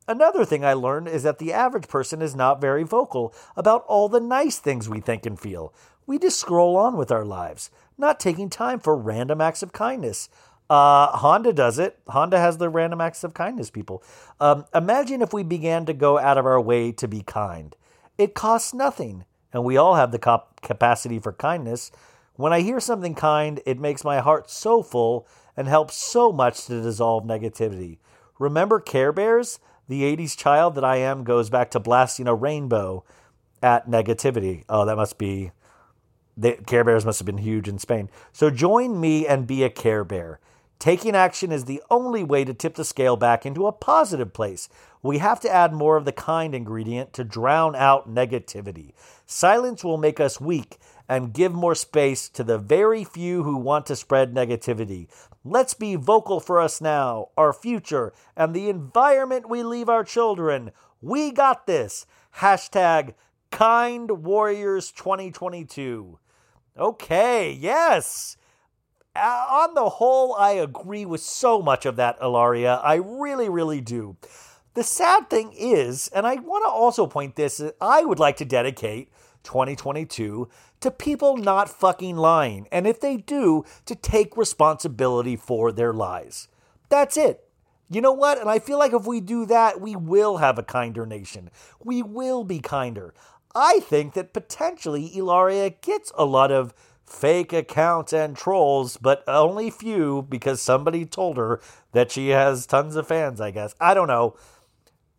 Another 0.07 0.45
thing 0.45 0.63
I 0.63 0.71
learned 0.73 1.07
is 1.09 1.23
that 1.23 1.39
the 1.39 1.51
average 1.53 1.87
person 1.89 2.21
is 2.21 2.33
not 2.35 2.61
very 2.61 2.83
vocal 2.83 3.33
about 3.57 3.83
all 3.87 4.07
the 4.07 4.19
nice 4.21 4.57
things 4.59 4.87
we 4.87 5.01
think 5.01 5.25
and 5.25 5.37
feel. 5.39 5.73
We 6.07 6.17
just 6.19 6.39
scroll 6.39 6.77
on 6.77 6.95
with 6.95 7.11
our 7.11 7.25
lives, 7.25 7.71
not 7.97 8.19
taking 8.21 8.49
time 8.49 8.79
for 8.79 8.95
random 8.95 9.41
acts 9.41 9.63
of 9.63 9.73
kindness. 9.73 10.29
Uh, 10.69 11.15
Honda 11.17 11.53
does 11.53 11.77
it. 11.77 11.99
Honda 12.07 12.39
has 12.39 12.57
the 12.57 12.69
random 12.69 13.01
acts 13.01 13.23
of 13.23 13.33
kindness 13.33 13.69
people. 13.69 14.03
Um, 14.39 14.65
imagine 14.73 15.21
if 15.21 15.33
we 15.33 15.43
began 15.43 15.85
to 15.85 15.93
go 15.93 16.17
out 16.17 16.37
of 16.37 16.45
our 16.45 16.59
way 16.59 16.91
to 16.93 17.07
be 17.07 17.21
kind. 17.21 17.75
It 18.17 18.33
costs 18.33 18.73
nothing, 18.73 19.25
and 19.53 19.63
we 19.63 19.77
all 19.77 19.95
have 19.95 20.11
the 20.11 20.19
cop- 20.19 20.61
capacity 20.61 21.19
for 21.19 21.33
kindness. 21.33 21.91
When 22.35 22.51
I 22.51 22.61
hear 22.61 22.79
something 22.79 23.13
kind, 23.13 23.61
it 23.65 23.79
makes 23.79 24.03
my 24.03 24.19
heart 24.19 24.49
so 24.49 24.81
full 24.81 25.27
and 25.55 25.67
helps 25.67 25.95
so 25.95 26.31
much 26.31 26.65
to 26.65 26.81
dissolve 26.81 27.23
negativity. 27.25 27.99
Remember 28.39 28.79
Care 28.79 29.11
Bears? 29.11 29.59
The 29.87 30.01
80s 30.15 30.35
child 30.35 30.73
that 30.75 30.83
I 30.83 30.95
am 30.97 31.23
goes 31.23 31.49
back 31.51 31.69
to 31.71 31.79
blasting 31.79 32.27
a 32.27 32.33
rainbow 32.33 33.03
at 33.61 33.87
negativity. 33.87 34.63
Oh, 34.67 34.83
that 34.85 34.95
must 34.95 35.19
be. 35.19 35.51
The 36.35 36.53
Care 36.65 36.83
Bears 36.83 37.05
must 37.05 37.19
have 37.19 37.25
been 37.27 37.37
huge 37.37 37.67
in 37.67 37.77
Spain. 37.77 38.09
So 38.33 38.49
join 38.49 38.99
me 38.99 39.27
and 39.27 39.45
be 39.45 39.63
a 39.63 39.69
Care 39.69 40.03
Bear. 40.03 40.39
Taking 40.79 41.15
action 41.15 41.51
is 41.51 41.65
the 41.65 41.81
only 41.89 42.23
way 42.23 42.43
to 42.43 42.53
tip 42.53 42.75
the 42.75 42.83
scale 42.85 43.15
back 43.15 43.45
into 43.45 43.65
a 43.67 43.71
positive 43.71 44.33
place. 44.33 44.67
We 45.01 45.19
have 45.19 45.39
to 45.41 45.49
add 45.49 45.73
more 45.73 45.95
of 45.97 46.05
the 46.05 46.11
kind 46.11 46.53
ingredient 46.53 47.13
to 47.13 47.23
drown 47.23 47.75
out 47.75 48.09
negativity. 48.13 48.91
Silence 49.25 49.83
will 49.83 49.97
make 49.97 50.19
us 50.19 50.41
weak 50.41 50.77
and 51.07 51.31
give 51.33 51.53
more 51.53 51.75
space 51.75 52.27
to 52.29 52.43
the 52.43 52.57
very 52.57 53.03
few 53.03 53.43
who 53.43 53.55
want 53.57 53.85
to 53.85 53.95
spread 53.95 54.33
negativity. 54.33 55.07
Let's 55.45 55.75
be 55.75 55.95
vocal 55.95 56.39
for 56.39 56.59
us 56.59 56.81
now, 56.81 57.29
our 57.37 57.53
future, 57.53 58.11
and 58.35 58.53
the 58.53 58.69
environment 58.69 59.47
we 59.49 59.63
leave 59.63 59.87
our 59.87 60.03
children. 60.03 60.71
We 61.01 61.31
got 61.31 61.67
this. 61.67 62.05
Hashtag 62.37 63.13
Kind 63.51 64.23
Warriors 64.23 64.91
2022. 64.91 66.19
Okay, 66.77 67.51
yes. 67.53 68.35
Uh, 69.15 69.21
on 69.49 69.73
the 69.75 69.87
whole, 69.91 70.35
I 70.35 70.51
agree 70.51 71.05
with 71.05 71.21
so 71.21 71.61
much 71.61 71.85
of 71.85 71.95
that, 71.95 72.17
Hilaria. 72.19 72.75
I 72.75 72.95
really, 72.95 73.47
really 73.47 73.79
do. 73.79 74.17
The 74.73 74.83
sad 74.83 75.29
thing 75.29 75.53
is, 75.57 76.09
and 76.09 76.27
I 76.27 76.35
want 76.35 76.65
to 76.65 76.69
also 76.69 77.07
point 77.07 77.35
this, 77.37 77.61
I 77.79 78.03
would 78.03 78.19
like 78.19 78.35
to 78.37 78.45
dedicate 78.45 79.09
2022 79.43 80.49
to 80.81 80.91
people 80.91 81.37
not 81.37 81.69
fucking 81.69 82.17
lying. 82.17 82.67
And 82.73 82.85
if 82.85 82.99
they 82.99 83.15
do, 83.15 83.63
to 83.85 83.95
take 83.95 84.35
responsibility 84.35 85.37
for 85.37 85.71
their 85.71 85.93
lies. 85.93 86.49
That's 86.89 87.15
it. 87.15 87.47
You 87.89 88.01
know 88.01 88.11
what? 88.11 88.37
And 88.37 88.49
I 88.49 88.59
feel 88.59 88.77
like 88.77 88.91
if 88.91 89.07
we 89.07 89.21
do 89.21 89.45
that, 89.45 89.79
we 89.79 89.95
will 89.95 90.37
have 90.37 90.57
a 90.59 90.63
kinder 90.63 91.05
nation. 91.05 91.49
We 91.81 92.03
will 92.03 92.43
be 92.43 92.59
kinder. 92.59 93.13
I 93.55 93.79
think 93.79 94.13
that 94.15 94.33
potentially 94.33 95.07
Hilaria 95.07 95.69
gets 95.69 96.11
a 96.17 96.25
lot 96.25 96.51
of 96.51 96.73
fake 97.05 97.53
accounts 97.53 98.11
and 98.13 98.35
trolls, 98.35 98.97
but 98.97 99.23
only 99.27 99.69
few 99.69 100.23
because 100.27 100.61
somebody 100.61 101.05
told 101.05 101.37
her 101.37 101.61
that 101.91 102.11
she 102.11 102.29
has 102.29 102.65
tons 102.65 102.95
of 102.95 103.07
fans, 103.07 103.39
I 103.39 103.51
guess. 103.51 103.75
I 103.79 103.93
don't 103.93 104.07
know. 104.07 104.35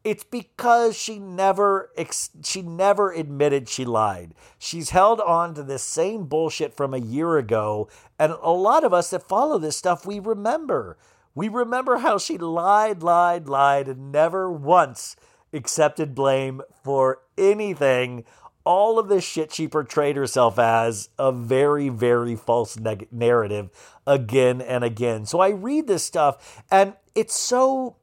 It's 0.02 0.24
because 0.24 0.96
she 0.96 1.18
never 1.18 1.90
ex- 1.96 2.30
she 2.44 2.62
never 2.62 3.10
admitted 3.12 3.68
she 3.68 3.84
lied. 3.84 4.34
She's 4.56 4.90
held 4.90 5.20
on 5.20 5.54
to 5.54 5.64
this 5.64 5.82
same 5.82 6.26
bullshit 6.26 6.72
from 6.74 6.94
a 6.94 6.98
year 6.98 7.36
ago, 7.38 7.88
and 8.18 8.32
a 8.40 8.52
lot 8.52 8.84
of 8.84 8.92
us 8.92 9.10
that 9.10 9.26
follow 9.28 9.58
this 9.58 9.76
stuff 9.76 10.06
we 10.06 10.20
remember. 10.20 10.96
We 11.34 11.48
remember 11.48 11.98
how 11.98 12.18
she 12.18 12.38
lied, 12.38 13.02
lied, 13.02 13.48
lied 13.48 13.88
and 13.88 14.10
never 14.12 14.50
once 14.50 15.16
accepted 15.52 16.14
blame 16.14 16.62
for 16.82 17.20
anything 17.36 18.24
all 18.66 18.98
of 18.98 19.06
this 19.08 19.22
shit 19.24 19.52
she 19.52 19.68
portrayed 19.68 20.16
herself 20.16 20.58
as 20.58 21.08
a 21.20 21.30
very, 21.30 21.88
very 21.88 22.34
false 22.34 22.76
neg- 22.76 23.06
narrative 23.12 23.70
again 24.06 24.60
and 24.60 24.82
again. 24.82 25.24
So 25.24 25.38
I 25.38 25.50
read 25.50 25.86
this 25.86 26.02
stuff 26.04 26.60
and 26.70 26.92
it's 27.14 27.34
so. 27.34 27.96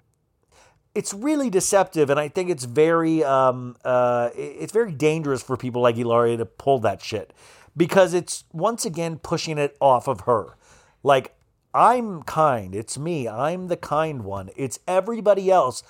It's 0.95 1.11
really 1.11 1.49
deceptive, 1.49 2.11
and 2.11 2.19
I 2.19 2.27
think 2.27 2.51
it's 2.51 2.65
very, 2.65 3.23
um, 3.23 3.75
uh, 3.83 4.29
it's 4.35 4.71
very 4.71 4.91
dangerous 4.91 5.41
for 5.41 5.57
people 5.57 5.81
like 5.81 5.95
Hilaria 5.95 6.37
to 6.37 6.45
pull 6.45 6.77
that 6.81 7.01
shit, 7.01 7.33
because 7.75 8.13
it's 8.13 8.43
once 8.53 8.85
again 8.85 9.17
pushing 9.17 9.57
it 9.57 9.75
off 9.81 10.07
of 10.07 10.21
her. 10.21 10.55
Like 11.01 11.35
I'm 11.73 12.21
kind. 12.21 12.75
It's 12.75 12.95
me. 12.95 13.27
I'm 13.27 13.69
the 13.69 13.77
kind 13.77 14.23
one. 14.23 14.51
It's 14.55 14.77
everybody 14.87 15.49
else 15.49 15.81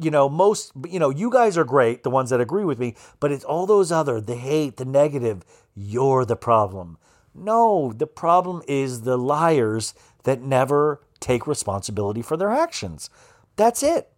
you 0.00 0.10
know, 0.10 0.28
most, 0.28 0.72
you 0.88 0.98
know, 0.98 1.10
you 1.10 1.30
guys 1.30 1.58
are 1.58 1.64
great, 1.64 2.02
the 2.02 2.10
ones 2.10 2.30
that 2.30 2.40
agree 2.40 2.64
with 2.64 2.78
me, 2.78 2.94
but 3.20 3.30
it's 3.30 3.44
all 3.44 3.66
those 3.66 3.92
other, 3.92 4.20
the 4.20 4.36
hate, 4.36 4.76
the 4.78 4.84
negative, 4.84 5.42
you're 5.74 6.24
the 6.24 6.36
problem. 6.36 6.96
No, 7.34 7.92
the 7.92 8.06
problem 8.06 8.62
is 8.66 9.02
the 9.02 9.18
liars 9.18 9.94
that 10.24 10.40
never 10.40 11.00
take 11.20 11.46
responsibility 11.46 12.22
for 12.22 12.36
their 12.36 12.50
actions. 12.50 13.10
That's 13.56 13.82
it. 13.82 14.08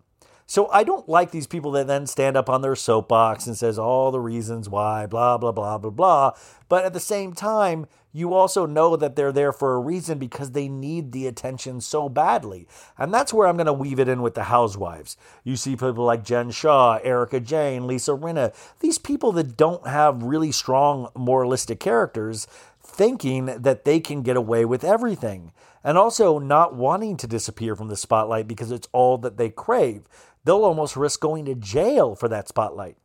So 0.46 0.68
I 0.68 0.84
don't 0.84 1.08
like 1.08 1.30
these 1.30 1.46
people 1.46 1.70
that 1.72 1.86
then 1.86 2.06
stand 2.06 2.36
up 2.36 2.50
on 2.50 2.62
their 2.62 2.76
soapbox 2.76 3.46
and 3.46 3.56
says 3.56 3.78
all 3.78 4.10
the 4.10 4.20
reasons 4.20 4.68
why, 4.68 5.06
blah, 5.06 5.38
blah, 5.38 5.52
blah, 5.52 5.78
blah, 5.78 5.90
blah. 5.90 6.32
But 6.68 6.84
at 6.84 6.92
the 6.92 7.00
same 7.00 7.32
time, 7.32 7.86
you 8.14 8.34
also 8.34 8.66
know 8.66 8.94
that 8.96 9.16
they're 9.16 9.32
there 9.32 9.52
for 9.52 9.74
a 9.74 9.80
reason 9.80 10.18
because 10.18 10.50
they 10.52 10.68
need 10.68 11.12
the 11.12 11.26
attention 11.26 11.80
so 11.80 12.08
badly. 12.10 12.66
And 12.98 13.12
that's 13.14 13.32
where 13.32 13.46
I'm 13.48 13.56
going 13.56 13.66
to 13.66 13.72
weave 13.72 13.98
it 13.98 14.08
in 14.08 14.20
with 14.20 14.34
the 14.34 14.44
housewives. 14.44 15.16
You 15.44 15.56
see 15.56 15.70
people 15.76 16.04
like 16.04 16.22
Jen 16.24 16.50
Shah, 16.50 16.98
Erika 17.02 17.40
Jayne, 17.40 17.86
Lisa 17.86 18.10
Rinna, 18.10 18.52
these 18.80 18.98
people 18.98 19.32
that 19.32 19.56
don't 19.56 19.86
have 19.86 20.22
really 20.24 20.52
strong 20.52 21.08
moralistic 21.16 21.80
characters 21.80 22.46
thinking 22.82 23.46
that 23.46 23.84
they 23.86 24.00
can 24.00 24.20
get 24.22 24.36
away 24.36 24.64
with 24.66 24.84
everything 24.84 25.52
and 25.84 25.96
also 25.96 26.38
not 26.38 26.74
wanting 26.74 27.16
to 27.16 27.26
disappear 27.26 27.74
from 27.74 27.88
the 27.88 27.96
spotlight 27.96 28.46
because 28.46 28.70
it's 28.70 28.88
all 28.92 29.16
that 29.16 29.36
they 29.38 29.48
crave 29.48 30.02
they'll 30.44 30.64
almost 30.64 30.96
risk 30.96 31.20
going 31.20 31.44
to 31.46 31.54
jail 31.54 32.14
for 32.14 32.28
that 32.28 32.48
spotlight. 32.48 32.96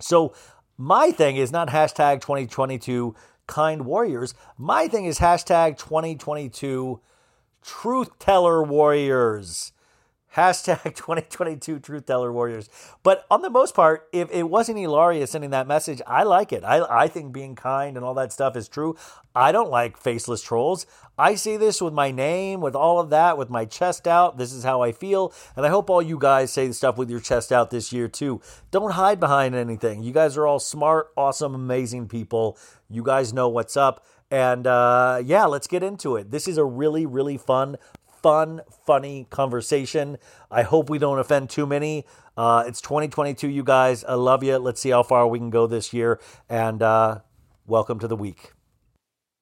So 0.00 0.34
my 0.76 1.10
thing 1.10 1.36
is 1.36 1.50
not 1.52 1.68
hashtag 1.68 2.20
2022 2.20 3.14
kind 3.46 3.84
warriors. 3.84 4.34
My 4.56 4.88
thing 4.88 5.04
is 5.06 5.18
hashtag 5.18 5.78
2022 5.78 7.00
truth 7.62 8.18
teller 8.18 8.62
warriors. 8.62 9.72
Hashtag 10.36 10.82
2022 10.94 11.78
Truth 11.78 12.06
Teller 12.06 12.32
Warriors. 12.32 12.68
But 13.02 13.24
on 13.30 13.40
the 13.42 13.48
most 13.50 13.74
part, 13.74 14.08
if 14.12 14.30
it 14.30 14.44
wasn't 14.50 14.78
Hilaria 14.78 15.26
sending 15.26 15.50
that 15.50 15.66
message, 15.66 16.02
I 16.06 16.22
like 16.22 16.52
it. 16.52 16.64
I, 16.64 16.82
I 17.04 17.08
think 17.08 17.32
being 17.32 17.54
kind 17.54 17.96
and 17.96 18.04
all 18.04 18.14
that 18.14 18.32
stuff 18.32 18.54
is 18.56 18.68
true. 18.68 18.94
I 19.34 19.52
don't 19.52 19.70
like 19.70 19.96
faceless 19.96 20.42
trolls. 20.42 20.86
I 21.16 21.34
say 21.34 21.56
this 21.56 21.80
with 21.80 21.94
my 21.94 22.10
name, 22.10 22.60
with 22.60 22.74
all 22.76 23.00
of 23.00 23.10
that, 23.10 23.38
with 23.38 23.50
my 23.50 23.64
chest 23.64 24.06
out. 24.06 24.36
This 24.36 24.52
is 24.52 24.64
how 24.64 24.82
I 24.82 24.92
feel. 24.92 25.32
And 25.56 25.64
I 25.64 25.68
hope 25.70 25.88
all 25.90 26.02
you 26.02 26.18
guys 26.18 26.52
say 26.52 26.70
stuff 26.72 26.96
with 26.98 27.10
your 27.10 27.20
chest 27.20 27.50
out 27.50 27.70
this 27.70 27.92
year, 27.92 28.06
too. 28.06 28.40
Don't 28.70 28.92
hide 28.92 29.18
behind 29.20 29.54
anything. 29.54 30.02
You 30.02 30.12
guys 30.12 30.36
are 30.36 30.46
all 30.46 30.58
smart, 30.60 31.08
awesome, 31.16 31.54
amazing 31.54 32.06
people. 32.08 32.58
You 32.90 33.02
guys 33.02 33.32
know 33.32 33.48
what's 33.48 33.76
up. 33.76 34.04
And 34.30 34.66
uh, 34.66 35.22
yeah, 35.24 35.46
let's 35.46 35.66
get 35.66 35.82
into 35.82 36.16
it. 36.16 36.30
This 36.30 36.46
is 36.46 36.58
a 36.58 36.64
really, 36.64 37.06
really 37.06 37.38
fun 37.38 37.76
fun, 38.22 38.62
funny 38.86 39.26
conversation. 39.30 40.18
I 40.50 40.62
hope 40.62 40.90
we 40.90 40.98
don't 40.98 41.18
offend 41.18 41.50
too 41.50 41.66
many. 41.66 42.04
Uh, 42.36 42.64
it's 42.66 42.80
2022, 42.80 43.48
you 43.48 43.64
guys. 43.64 44.04
I 44.04 44.14
love 44.14 44.42
you. 44.42 44.56
Let's 44.58 44.80
see 44.80 44.90
how 44.90 45.02
far 45.02 45.26
we 45.26 45.38
can 45.38 45.50
go 45.50 45.66
this 45.66 45.92
year. 45.92 46.20
And 46.48 46.82
uh, 46.82 47.20
welcome 47.66 47.98
to 48.00 48.08
the 48.08 48.16
week. 48.16 48.52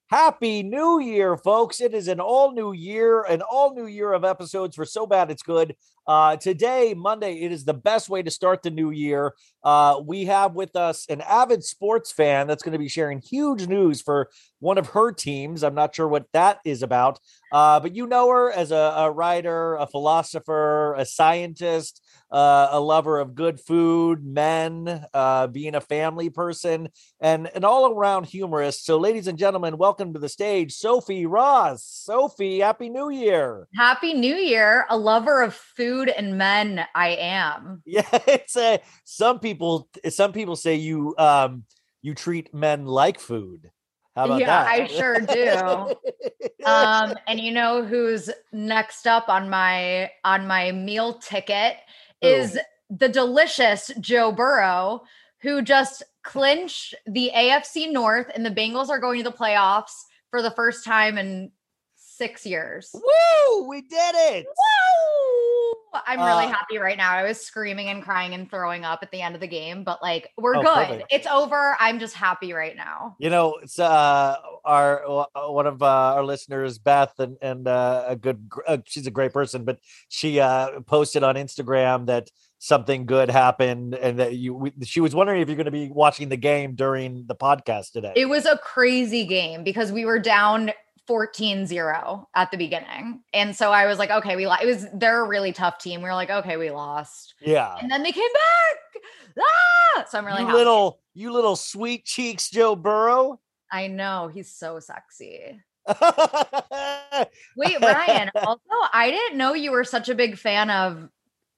Happy 0.08 0.62
New 0.62 1.00
Year, 1.00 1.36
folks. 1.36 1.80
It 1.80 1.92
is 1.92 2.06
an 2.06 2.20
all 2.20 2.52
new 2.52 2.70
year, 2.72 3.24
an 3.24 3.42
all 3.42 3.74
new 3.74 3.86
year 3.86 4.12
of 4.12 4.24
episodes 4.24 4.76
for 4.76 4.84
So 4.84 5.04
Bad 5.04 5.32
It's 5.32 5.42
Good. 5.42 5.74
Uh, 6.06 6.36
today, 6.36 6.94
Monday, 6.96 7.40
it 7.40 7.50
is 7.50 7.64
the 7.64 7.74
best 7.74 8.08
way 8.08 8.22
to 8.22 8.30
start 8.30 8.62
the 8.62 8.70
new 8.70 8.92
year. 8.92 9.34
Uh, 9.64 10.00
we 10.06 10.26
have 10.26 10.54
with 10.54 10.76
us 10.76 11.06
an 11.08 11.22
avid 11.22 11.64
sports 11.64 12.12
fan 12.12 12.46
that's 12.46 12.62
going 12.62 12.72
to 12.74 12.78
be 12.78 12.86
sharing 12.88 13.20
huge 13.20 13.66
news 13.66 14.00
for 14.00 14.28
one 14.60 14.78
of 14.78 14.90
her 14.90 15.10
teams. 15.10 15.64
I'm 15.64 15.74
not 15.74 15.92
sure 15.96 16.06
what 16.06 16.26
that 16.32 16.60
is 16.64 16.84
about, 16.84 17.18
uh, 17.50 17.80
but 17.80 17.96
you 17.96 18.06
know 18.06 18.28
her 18.30 18.52
as 18.52 18.70
a, 18.70 18.76
a 18.76 19.10
writer, 19.10 19.74
a 19.74 19.88
philosopher, 19.88 20.94
a 20.94 21.04
scientist 21.04 22.00
uh, 22.30 22.68
a 22.72 22.80
lover 22.80 23.20
of 23.20 23.34
good 23.34 23.60
food, 23.60 24.24
men, 24.24 25.04
uh, 25.14 25.46
being 25.46 25.74
a 25.74 25.80
family 25.80 26.28
person, 26.28 26.88
and 27.20 27.48
an 27.54 27.64
all 27.64 27.92
around 27.92 28.24
humorist. 28.24 28.84
So, 28.84 28.98
ladies 28.98 29.28
and 29.28 29.38
gentlemen, 29.38 29.78
welcome 29.78 30.12
to 30.14 30.18
the 30.18 30.28
stage, 30.28 30.74
Sophie 30.74 31.26
Ross. 31.26 31.84
Sophie, 31.84 32.60
Happy 32.60 32.88
New 32.88 33.10
Year. 33.10 33.68
Happy 33.76 34.12
New 34.12 34.34
Year. 34.34 34.86
A 34.90 34.96
lover 34.96 35.42
of 35.42 35.54
food 35.54 36.08
and 36.08 36.36
men, 36.36 36.84
I 36.94 37.10
am. 37.18 37.82
Yeah, 37.96 38.02
it's 38.26 38.56
a, 38.56 38.80
some 39.04 39.38
people, 39.38 39.88
some 40.10 40.32
people 40.32 40.56
say 40.56 40.74
you, 40.74 41.14
um, 41.18 41.64
you 42.02 42.14
treat 42.14 42.52
men 42.52 42.84
like 42.84 43.18
food 43.20 43.70
How 44.14 44.36
yeah, 44.36 44.46
that? 44.46 44.66
I 44.66 44.86
sure 44.86 45.20
do. 45.20 45.94
um, 46.66 47.14
and 47.26 47.38
you 47.40 47.52
know 47.52 47.84
who's 47.84 48.28
next 48.52 49.06
up 49.06 49.28
on 49.28 49.48
my 49.48 50.10
on 50.24 50.46
my 50.46 50.72
meal 50.72 51.14
ticket 51.14 51.76
Ooh. 52.24 52.28
is 52.28 52.58
the 52.90 53.08
delicious 53.08 53.90
Joe 54.00 54.32
Burrow, 54.32 55.02
who 55.40 55.62
just 55.62 56.02
clinched 56.22 56.94
the 57.06 57.30
AFC 57.34 57.92
North, 57.92 58.30
and 58.34 58.44
the 58.44 58.50
Bengals 58.50 58.88
are 58.88 58.98
going 59.00 59.22
to 59.22 59.30
the 59.30 59.36
playoffs 59.36 60.02
for 60.30 60.42
the 60.42 60.50
first 60.50 60.84
time 60.84 61.18
in 61.18 61.50
six 61.96 62.46
years. 62.46 62.90
Woo! 62.94 63.68
We 63.68 63.82
did 63.82 64.14
it! 64.14 64.46
Woo! 64.46 65.45
I'm 66.06 66.18
really 66.20 66.44
uh, 66.46 66.52
happy 66.52 66.78
right 66.78 66.96
now. 66.96 67.12
I 67.12 67.22
was 67.22 67.40
screaming 67.40 67.88
and 67.88 68.02
crying 68.02 68.34
and 68.34 68.50
throwing 68.50 68.84
up 68.84 69.00
at 69.02 69.10
the 69.10 69.20
end 69.22 69.34
of 69.34 69.40
the 69.40 69.46
game, 69.46 69.84
but 69.84 70.02
like 70.02 70.30
we're 70.36 70.56
oh, 70.56 70.62
good. 70.62 70.74
Perfect. 70.88 71.04
It's 71.12 71.26
over. 71.26 71.76
I'm 71.80 71.98
just 71.98 72.14
happy 72.14 72.52
right 72.52 72.76
now. 72.76 73.16
You 73.18 73.30
know, 73.30 73.56
it's 73.62 73.78
uh 73.78 74.36
our 74.64 75.08
uh, 75.34 75.46
one 75.50 75.66
of 75.66 75.82
uh, 75.82 75.86
our 76.14 76.24
listeners, 76.24 76.78
Beth, 76.78 77.18
and 77.18 77.36
and 77.40 77.68
uh, 77.68 78.04
a 78.08 78.16
good. 78.16 78.48
Uh, 78.66 78.78
she's 78.86 79.06
a 79.06 79.10
great 79.10 79.32
person, 79.32 79.64
but 79.64 79.78
she 80.08 80.40
uh 80.40 80.80
posted 80.82 81.22
on 81.22 81.36
Instagram 81.36 82.06
that 82.06 82.28
something 82.58 83.04
good 83.04 83.30
happened 83.30 83.94
and 83.94 84.18
that 84.18 84.34
you 84.34 84.54
we, 84.54 84.72
she 84.82 85.00
was 85.00 85.14
wondering 85.14 85.42
if 85.42 85.48
you're 85.48 85.56
going 85.58 85.66
to 85.66 85.70
be 85.70 85.90
watching 85.92 86.28
the 86.30 86.36
game 86.38 86.74
during 86.74 87.24
the 87.26 87.34
podcast 87.34 87.92
today. 87.92 88.12
It 88.16 88.26
was 88.28 88.46
a 88.46 88.56
crazy 88.58 89.26
game 89.26 89.62
because 89.62 89.92
we 89.92 90.04
were 90.06 90.18
down 90.18 90.72
14 91.06 91.66
0 91.66 92.28
at 92.34 92.50
the 92.50 92.56
beginning. 92.56 93.20
And 93.32 93.54
so 93.54 93.70
I 93.72 93.86
was 93.86 93.98
like, 93.98 94.10
okay, 94.10 94.36
we 94.36 94.46
lost. 94.46 94.62
It 94.62 94.66
was, 94.66 94.86
they're 94.92 95.24
a 95.24 95.28
really 95.28 95.52
tough 95.52 95.78
team. 95.78 96.02
We 96.02 96.08
were 96.08 96.14
like, 96.14 96.30
okay, 96.30 96.56
we 96.56 96.70
lost. 96.70 97.34
Yeah. 97.40 97.74
And 97.80 97.90
then 97.90 98.02
they 98.02 98.12
came 98.12 98.22
back. 98.22 99.02
Ah! 99.38 100.04
So 100.08 100.18
I'm 100.18 100.26
really 100.26 100.42
you 100.42 100.52
little, 100.52 101.00
you 101.14 101.32
little 101.32 101.56
sweet 101.56 102.04
cheeks, 102.04 102.50
Joe 102.50 102.74
Burrow. 102.74 103.40
I 103.70 103.86
know. 103.86 104.30
He's 104.32 104.52
so 104.54 104.80
sexy. 104.80 105.60
Wait, 107.56 107.80
Ryan, 107.80 108.30
also, 108.34 108.60
I 108.92 109.10
didn't 109.10 109.38
know 109.38 109.54
you 109.54 109.70
were 109.70 109.84
such 109.84 110.08
a 110.08 110.14
big 110.14 110.36
fan 110.38 110.70
of, 110.70 111.08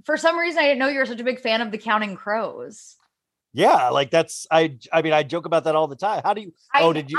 for 0.04 0.16
some 0.16 0.38
reason, 0.38 0.58
I 0.58 0.62
didn't 0.64 0.78
know 0.78 0.88
you 0.88 0.98
were 0.98 1.06
such 1.06 1.20
a 1.20 1.24
big 1.24 1.40
fan 1.40 1.60
of 1.62 1.70
the 1.70 1.78
Counting 1.78 2.16
Crows. 2.16 2.96
Yeah, 3.54 3.88
like 3.88 4.10
that's 4.10 4.46
I 4.50 4.76
I 4.92 5.00
mean 5.00 5.14
I 5.14 5.22
joke 5.22 5.46
about 5.46 5.64
that 5.64 5.74
all 5.74 5.88
the 5.88 5.96
time. 5.96 6.20
How 6.22 6.34
do 6.34 6.42
you 6.42 6.52
I, 6.72 6.82
Oh, 6.82 6.92
did 6.92 7.10
you 7.10 7.18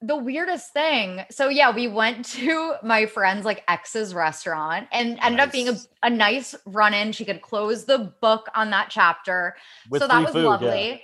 the 0.00 0.16
weirdest 0.16 0.72
thing. 0.72 1.22
So 1.32 1.48
yeah, 1.48 1.74
we 1.74 1.88
went 1.88 2.24
to 2.26 2.74
my 2.84 3.06
friend's 3.06 3.44
like 3.44 3.64
ex's 3.66 4.14
restaurant 4.14 4.86
and 4.92 5.16
nice. 5.16 5.24
ended 5.24 5.40
up 5.40 5.50
being 5.50 5.68
a, 5.70 5.76
a 6.04 6.10
nice 6.10 6.54
run-in. 6.66 7.10
She 7.12 7.24
could 7.24 7.42
close 7.42 7.84
the 7.84 7.98
book 8.20 8.46
on 8.54 8.70
that 8.70 8.88
chapter. 8.90 9.56
With 9.90 10.02
so 10.02 10.08
that 10.08 10.20
was 10.24 10.32
food, 10.32 10.44
lovely. 10.46 10.88
Yeah. 10.88 10.98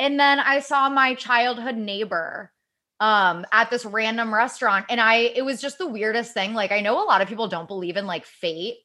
And 0.00 0.20
then 0.20 0.40
I 0.40 0.58
saw 0.60 0.90
my 0.90 1.14
childhood 1.14 1.76
neighbor 1.76 2.52
um 3.00 3.44
at 3.52 3.70
this 3.70 3.84
random 3.84 4.32
restaurant 4.32 4.86
and 4.88 5.00
i 5.00 5.16
it 5.16 5.44
was 5.44 5.60
just 5.60 5.78
the 5.78 5.86
weirdest 5.86 6.32
thing 6.32 6.54
like 6.54 6.70
i 6.70 6.80
know 6.80 7.02
a 7.02 7.06
lot 7.06 7.20
of 7.20 7.26
people 7.28 7.48
don't 7.48 7.66
believe 7.66 7.96
in 7.96 8.06
like 8.06 8.24
fate 8.24 8.78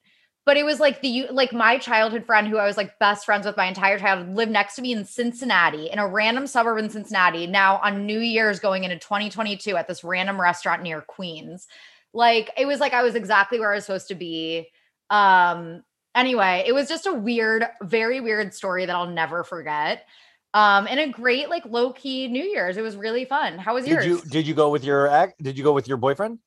but 0.45 0.57
it 0.57 0.63
was 0.63 0.79
like 0.79 1.01
the 1.01 1.27
like 1.31 1.53
my 1.53 1.77
childhood 1.77 2.25
friend 2.25 2.47
who 2.47 2.57
i 2.57 2.65
was 2.65 2.75
like 2.75 2.97
best 2.97 3.23
friends 3.23 3.45
with 3.45 3.55
my 3.55 3.65
entire 3.65 3.99
childhood 3.99 4.35
lived 4.35 4.51
next 4.51 4.75
to 4.75 4.81
me 4.81 4.91
in 4.91 5.05
cincinnati 5.05 5.91
in 5.91 5.99
a 5.99 6.07
random 6.07 6.47
suburb 6.47 6.79
in 6.79 6.89
cincinnati 6.89 7.45
now 7.45 7.77
on 7.83 8.07
new 8.07 8.17
year's 8.19 8.59
going 8.59 8.83
into 8.83 8.97
2022 8.97 9.75
at 9.77 9.87
this 9.87 10.03
random 10.03 10.41
restaurant 10.41 10.81
near 10.81 11.01
queens 11.01 11.67
like 12.11 12.49
it 12.57 12.65
was 12.65 12.79
like 12.79 12.93
i 12.93 13.03
was 13.03 13.13
exactly 13.13 13.59
where 13.59 13.71
i 13.71 13.75
was 13.75 13.85
supposed 13.85 14.07
to 14.07 14.15
be 14.15 14.67
um 15.11 15.83
anyway 16.15 16.63
it 16.65 16.73
was 16.73 16.89
just 16.89 17.05
a 17.05 17.13
weird 17.13 17.63
very 17.83 18.19
weird 18.21 18.55
story 18.55 18.87
that 18.87 18.95
i'll 18.95 19.05
never 19.05 19.43
forget 19.43 20.07
um 20.53 20.87
and 20.89 20.99
a 20.99 21.09
great 21.09 21.49
like 21.49 21.63
low 21.65 21.93
key 21.93 22.27
new 22.27 22.43
year's 22.43 22.77
it 22.77 22.81
was 22.81 22.95
really 22.95 23.25
fun 23.25 23.57
how 23.57 23.75
was 23.75 23.87
yours 23.87 24.03
did 24.03 24.09
you 24.09 24.21
did 24.29 24.47
you 24.47 24.53
go 24.53 24.69
with 24.69 24.83
your 24.83 25.31
did 25.41 25.57
you 25.57 25.63
go 25.63 25.73
with 25.73 25.87
your 25.87 25.97
boyfriend 25.97 26.39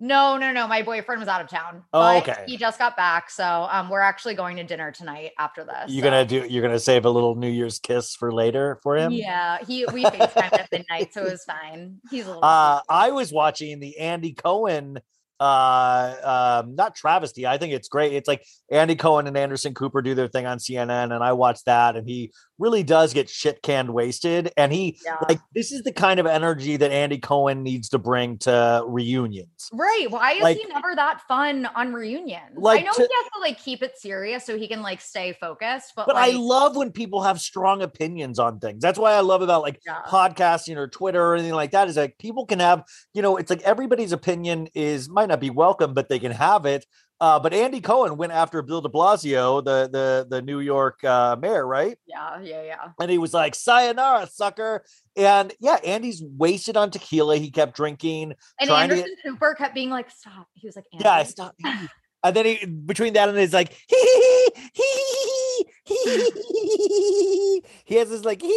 no 0.00 0.36
no 0.36 0.52
no 0.52 0.66
my 0.66 0.82
boyfriend 0.82 1.20
was 1.20 1.28
out 1.28 1.40
of 1.40 1.48
town 1.48 1.82
oh, 1.92 2.16
okay 2.18 2.44
he 2.46 2.56
just 2.56 2.78
got 2.78 2.96
back 2.96 3.30
so 3.30 3.68
um 3.70 3.88
we're 3.88 4.00
actually 4.00 4.34
going 4.34 4.56
to 4.56 4.64
dinner 4.64 4.90
tonight 4.90 5.30
after 5.38 5.62
this 5.64 5.88
you're 5.88 6.02
so. 6.04 6.10
gonna 6.10 6.24
do 6.24 6.46
you're 6.48 6.62
gonna 6.62 6.78
save 6.80 7.04
a 7.04 7.10
little 7.10 7.34
new 7.36 7.50
year's 7.50 7.78
kiss 7.78 8.14
for 8.16 8.32
later 8.32 8.78
for 8.82 8.96
him 8.96 9.12
yeah 9.12 9.58
he 9.64 9.84
we 9.92 10.04
FaceTimed 10.04 10.58
at 10.58 10.68
midnight 10.72 11.14
so 11.14 11.22
it 11.24 11.30
was 11.30 11.44
fine 11.44 11.96
he's 12.10 12.24
a 12.24 12.28
little 12.28 12.44
uh, 12.44 12.80
i 12.88 13.10
was 13.12 13.32
watching 13.32 13.78
the 13.80 13.96
andy 13.98 14.32
cohen 14.32 14.98
uh 15.40 16.62
um 16.64 16.74
not 16.74 16.96
travesty 16.96 17.46
i 17.46 17.56
think 17.58 17.72
it's 17.72 17.88
great 17.88 18.12
it's 18.12 18.26
like 18.26 18.44
andy 18.72 18.96
cohen 18.96 19.28
and 19.28 19.36
anderson 19.38 19.72
cooper 19.74 20.02
do 20.02 20.12
their 20.12 20.26
thing 20.26 20.46
on 20.46 20.58
cnn 20.58 21.14
and 21.14 21.22
i 21.24 21.32
watched 21.32 21.64
that 21.66 21.94
and 21.94 22.08
he 22.08 22.32
really 22.58 22.82
does 22.82 23.14
get 23.14 23.30
shit 23.30 23.62
canned 23.62 23.90
wasted. 23.92 24.52
And 24.56 24.72
he 24.72 24.98
yeah. 25.04 25.16
like 25.28 25.38
this 25.54 25.72
is 25.72 25.82
the 25.82 25.92
kind 25.92 26.20
of 26.20 26.26
energy 26.26 26.76
that 26.76 26.90
Andy 26.90 27.18
Cohen 27.18 27.62
needs 27.62 27.88
to 27.90 27.98
bring 27.98 28.38
to 28.38 28.84
reunions. 28.86 29.70
Right. 29.72 30.06
Why 30.10 30.32
is 30.32 30.42
like, 30.42 30.56
he 30.58 30.66
never 30.66 30.94
that 30.96 31.20
fun 31.28 31.66
on 31.74 31.94
reunions? 31.94 32.56
Like 32.56 32.80
I 32.82 32.84
know 32.84 32.92
to, 32.92 33.00
he 33.02 33.08
has 33.10 33.30
to 33.34 33.40
like 33.40 33.62
keep 33.62 33.82
it 33.82 33.96
serious 33.96 34.44
so 34.44 34.58
he 34.58 34.68
can 34.68 34.82
like 34.82 35.00
stay 35.00 35.32
focused, 35.32 35.92
but 35.94 36.06
But 36.06 36.16
like, 36.16 36.34
I 36.34 36.36
love 36.36 36.76
when 36.76 36.90
people 36.90 37.22
have 37.22 37.40
strong 37.40 37.82
opinions 37.82 38.38
on 38.38 38.58
things. 38.58 38.82
That's 38.82 38.98
why 38.98 39.12
I 39.12 39.20
love 39.20 39.42
about 39.42 39.62
like 39.62 39.80
yeah. 39.86 39.98
podcasting 40.06 40.76
or 40.76 40.88
Twitter 40.88 41.24
or 41.24 41.34
anything 41.34 41.54
like 41.54 41.70
that, 41.70 41.88
is 41.88 41.96
like 41.96 42.18
people 42.18 42.44
can 42.46 42.58
have, 42.58 42.84
you 43.14 43.22
know, 43.22 43.36
it's 43.36 43.50
like 43.50 43.62
everybody's 43.62 44.12
opinion 44.12 44.68
is 44.74 45.08
might 45.08 45.28
not 45.28 45.40
be 45.40 45.50
welcome, 45.50 45.94
but 45.94 46.08
they 46.08 46.18
can 46.18 46.32
have 46.32 46.66
it. 46.66 46.84
Uh, 47.20 47.38
but 47.40 47.52
Andy 47.52 47.80
Cohen 47.80 48.16
went 48.16 48.32
after 48.32 48.62
Bill 48.62 48.80
De 48.80 48.88
Blasio, 48.88 49.64
the 49.64 49.88
the 49.92 50.26
the 50.28 50.42
New 50.42 50.60
York 50.60 51.02
uh, 51.02 51.36
mayor, 51.36 51.66
right? 51.66 51.98
Yeah, 52.06 52.40
yeah, 52.40 52.62
yeah. 52.62 52.76
And 53.00 53.10
he 53.10 53.18
was 53.18 53.34
like, 53.34 53.56
"Sayonara, 53.56 54.28
sucker!" 54.28 54.84
And 55.16 55.52
yeah, 55.58 55.76
Andy's 55.84 56.22
wasted 56.22 56.76
on 56.76 56.92
tequila. 56.92 57.36
He 57.38 57.50
kept 57.50 57.74
drinking. 57.74 58.34
And 58.60 58.70
Anderson 58.70 59.04
to... 59.24 59.30
Cooper 59.30 59.54
kept 59.58 59.74
being 59.74 59.90
like, 59.90 60.10
"Stop!" 60.10 60.46
He 60.54 60.68
was 60.68 60.76
like, 60.76 60.84
Andy. 60.92 61.04
"Yeah, 61.04 61.22
stop." 61.24 61.54
and 61.64 62.36
then 62.36 62.44
he 62.46 62.64
between 62.66 63.14
that 63.14 63.28
and 63.28 63.36
he's 63.36 63.52
like, 63.52 63.72
"Hee 63.88 63.98
hee 64.00 64.50
hee 64.74 64.82
hee." 64.84 65.47
he 65.88 67.62
has 67.94 68.10
this 68.10 68.24
like 68.24 68.42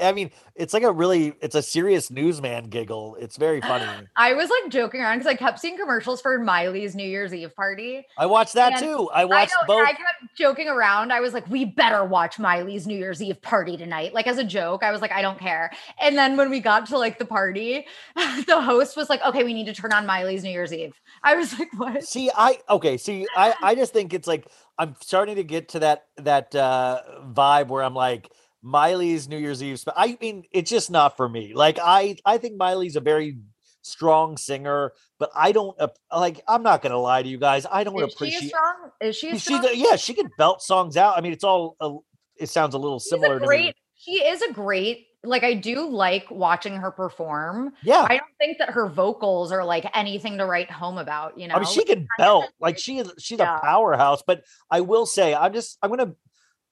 I 0.00 0.10
mean, 0.10 0.30
it's 0.56 0.74
like 0.74 0.82
a 0.82 0.90
really 0.92 1.32
it's 1.40 1.54
a 1.54 1.62
serious 1.62 2.10
newsman 2.10 2.64
giggle. 2.68 3.16
It's 3.20 3.36
very 3.36 3.60
funny. 3.60 4.06
I 4.16 4.34
was 4.34 4.50
like 4.50 4.70
joking 4.70 5.00
around 5.00 5.18
because 5.18 5.32
I 5.32 5.36
kept 5.36 5.58
seeing 5.60 5.76
commercials 5.78 6.20
for 6.20 6.38
Miley's 6.38 6.94
New 6.94 7.08
Year's 7.08 7.32
Eve 7.32 7.54
party. 7.54 8.04
I 8.18 8.26
watched 8.26 8.54
that 8.54 8.78
too. 8.78 9.08
I 9.14 9.24
watched 9.24 9.54
I 9.58 9.62
know, 9.62 9.66
both. 9.66 9.88
I 9.88 9.92
kept 9.92 10.36
joking 10.36 10.68
around. 10.68 11.12
I 11.12 11.20
was 11.20 11.32
like, 11.32 11.48
we 11.48 11.64
better 11.64 12.04
watch 12.04 12.38
Miley's 12.38 12.86
New 12.86 12.98
Year's 12.98 13.22
Eve 13.22 13.40
party 13.40 13.76
tonight. 13.76 14.12
Like 14.12 14.26
as 14.26 14.36
a 14.36 14.44
joke, 14.44 14.82
I 14.82 14.90
was 14.92 15.00
like, 15.00 15.12
I 15.12 15.22
don't 15.22 15.38
care. 15.38 15.70
And 16.02 16.16
then 16.18 16.36
when 16.36 16.50
we 16.50 16.60
got 16.60 16.86
to 16.86 16.98
like 16.98 17.18
the 17.18 17.24
party, 17.24 17.86
the 18.46 18.60
host 18.60 18.96
was 18.96 19.08
like, 19.08 19.22
okay, 19.24 19.44
we 19.44 19.54
need 19.54 19.66
to 19.66 19.74
turn 19.74 19.92
on 19.92 20.04
Miley's 20.06 20.42
New 20.42 20.50
Year's 20.50 20.72
Eve. 20.72 20.92
I 21.22 21.36
was 21.36 21.56
like, 21.58 21.68
what? 21.78 22.02
See, 22.04 22.30
I 22.36 22.58
okay, 22.68 22.96
see, 22.98 23.26
I 23.34 23.54
I 23.62 23.74
just 23.76 23.92
think 23.92 24.12
it's 24.12 24.26
like 24.28 24.46
I'm 24.78 24.96
starting 25.00 25.36
to 25.36 25.44
get 25.44 25.70
to 25.70 25.78
that 25.80 26.06
that 26.18 26.54
uh, 26.54 27.00
vibe 27.32 27.68
where 27.68 27.82
I'm 27.82 27.94
like 27.94 28.30
Miley's 28.62 29.28
New 29.28 29.36
Year's 29.38 29.62
Eve. 29.62 29.82
I 29.94 30.18
mean, 30.20 30.44
it's 30.50 30.70
just 30.70 30.90
not 30.90 31.16
for 31.16 31.28
me. 31.28 31.54
Like 31.54 31.78
I 31.82 32.16
I 32.24 32.38
think 32.38 32.56
Miley's 32.56 32.96
a 32.96 33.00
very 33.00 33.38
strong 33.82 34.36
singer, 34.36 34.92
but 35.18 35.30
I 35.34 35.52
don't 35.52 35.76
like. 36.14 36.40
I'm 36.48 36.62
not 36.62 36.82
gonna 36.82 36.98
lie 36.98 37.22
to 37.22 37.28
you 37.28 37.38
guys. 37.38 37.66
I 37.70 37.84
don't 37.84 38.00
is 38.02 38.14
appreciate. 38.14 38.40
She 38.42 38.48
strong? 38.48 38.74
Is 39.00 39.16
she? 39.16 39.38
Strong? 39.38 39.62
She's 39.62 39.70
a, 39.72 39.76
yeah, 39.76 39.96
she 39.96 40.14
can 40.14 40.28
belt 40.38 40.62
songs 40.62 40.96
out. 40.96 41.16
I 41.16 41.20
mean, 41.20 41.32
it's 41.32 41.44
all. 41.44 41.76
A, 41.80 41.94
it 42.36 42.48
sounds 42.48 42.74
a 42.74 42.78
little 42.78 42.98
She's 42.98 43.10
similar 43.10 43.36
a 43.36 43.40
great, 43.40 43.58
to 43.60 43.66
me. 43.68 43.74
She 43.96 44.24
is 44.24 44.42
a 44.42 44.52
great 44.52 45.06
like 45.24 45.42
I 45.44 45.54
do 45.54 45.88
like 45.88 46.30
watching 46.30 46.76
her 46.76 46.90
perform. 46.90 47.72
Yeah. 47.82 48.06
I 48.08 48.18
don't 48.18 48.36
think 48.38 48.58
that 48.58 48.70
her 48.70 48.88
vocals 48.88 49.52
are 49.52 49.64
like 49.64 49.86
anything 49.94 50.38
to 50.38 50.44
write 50.46 50.70
home 50.70 50.98
about, 50.98 51.38
you 51.38 51.48
know. 51.48 51.54
I 51.56 51.60
mean, 51.60 51.68
she 51.68 51.84
can 51.84 52.06
belt. 52.18 52.50
Like 52.60 52.78
she 52.78 52.98
is 52.98 53.12
she's 53.18 53.38
yeah. 53.38 53.56
a 53.56 53.60
powerhouse, 53.60 54.22
but 54.26 54.44
I 54.70 54.82
will 54.82 55.06
say 55.06 55.34
I'm 55.34 55.52
just 55.52 55.78
I'm 55.82 55.90
gonna 55.90 56.14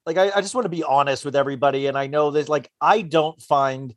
like 0.07 0.17
I, 0.19 0.31
I 0.35 0.41
just 0.41 0.55
want 0.55 0.65
to 0.67 0.71
be 0.71 0.85
honest 0.85 1.25
with 1.25 1.37
everybody. 1.37 1.87
And 1.87 1.97
I 1.99 2.07
know 2.07 2.31
there's 2.31 2.49
like 2.49 2.71
I 2.81 3.03
don't 3.03 3.41
find 3.41 3.95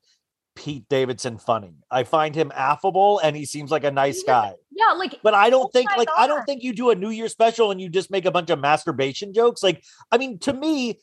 Pete 0.55 0.87
Davidson 0.89 1.37
funny. 1.37 1.75
I 1.91 2.03
find 2.03 2.33
him 2.33 2.51
affable 2.55 3.19
and 3.19 3.35
he 3.35 3.45
seems 3.45 3.71
like 3.71 3.83
a 3.83 3.91
nice 3.91 4.23
guy. 4.23 4.53
Yeah, 4.71 4.91
like 4.93 5.15
but 5.23 5.33
I 5.33 5.49
don't 5.49 5.65
oh 5.65 5.69
think 5.73 5.89
like 5.97 6.09
I 6.17 6.27
don't 6.27 6.45
think 6.45 6.63
you 6.63 6.73
do 6.73 6.89
a 6.91 6.95
New 6.95 7.09
Year 7.09 7.27
special 7.29 7.71
and 7.71 7.79
you 7.81 7.89
just 7.89 8.09
make 8.11 8.25
a 8.25 8.31
bunch 8.31 8.49
of 8.49 8.59
masturbation 8.59 9.33
jokes. 9.33 9.61
Like, 9.63 9.83
I 10.11 10.17
mean, 10.17 10.37
to 10.39 10.53
me, 10.53 10.99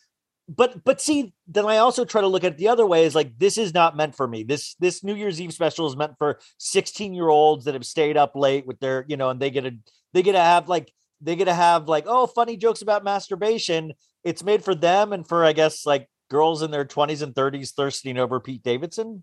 but 0.49 0.83
but 0.85 1.01
see 1.01 1.33
then 1.47 1.67
i 1.67 1.77
also 1.77 2.05
try 2.05 2.21
to 2.21 2.27
look 2.27 2.45
at 2.45 2.53
it 2.53 2.59
the 2.59 2.69
other 2.69 2.87
way 2.87 3.05
is 3.05 3.15
like 3.15 3.39
this 3.39 3.57
is 3.57 3.73
not 3.73 3.97
meant 3.97 4.15
for 4.15 4.27
me 4.27 4.43
this 4.43 4.75
this 4.77 5.05
new 5.05 5.15
year's 5.15 5.41
eve 5.41 5.53
special 5.55 5.87
is 5.87 5.97
meant 5.97 6.13
for 6.19 6.39
16 6.59 7.15
year 7.15 7.29
olds 7.29 7.65
that 7.65 7.75
have 7.75 7.87
stayed 7.87 8.17
up 8.17 8.35
late 8.35 8.67
with 8.67 8.79
their 8.81 9.05
you 9.09 9.17
know 9.17 9.31
and 9.31 9.41
they 9.41 9.51
get 9.51 9.63
to 9.63 9.73
they 10.13 10.23
get 10.23 10.33
to 10.33 10.41
have 10.41 10.69
like 10.69 10.93
they 11.21 11.37
get 11.37 11.45
to 11.45 11.55
have 11.55 11.89
like 11.89 12.05
oh 12.09 12.27
funny 12.27 12.57
jokes 12.57 12.83
about 12.83 13.05
masturbation 13.05 13.93
it's 14.25 14.43
made 14.43 14.65
for 14.65 14.75
them 14.75 15.13
and 15.13 15.27
for 15.29 15.45
i 15.45 15.53
guess 15.53 15.87
like 15.87 16.09
girls 16.29 16.63
in 16.63 16.71
their 16.71 16.85
20s 16.85 17.23
and 17.23 17.35
30s 17.35 17.71
thirsting 17.73 18.19
over 18.19 18.41
pete 18.41 18.63
davidson 18.63 19.23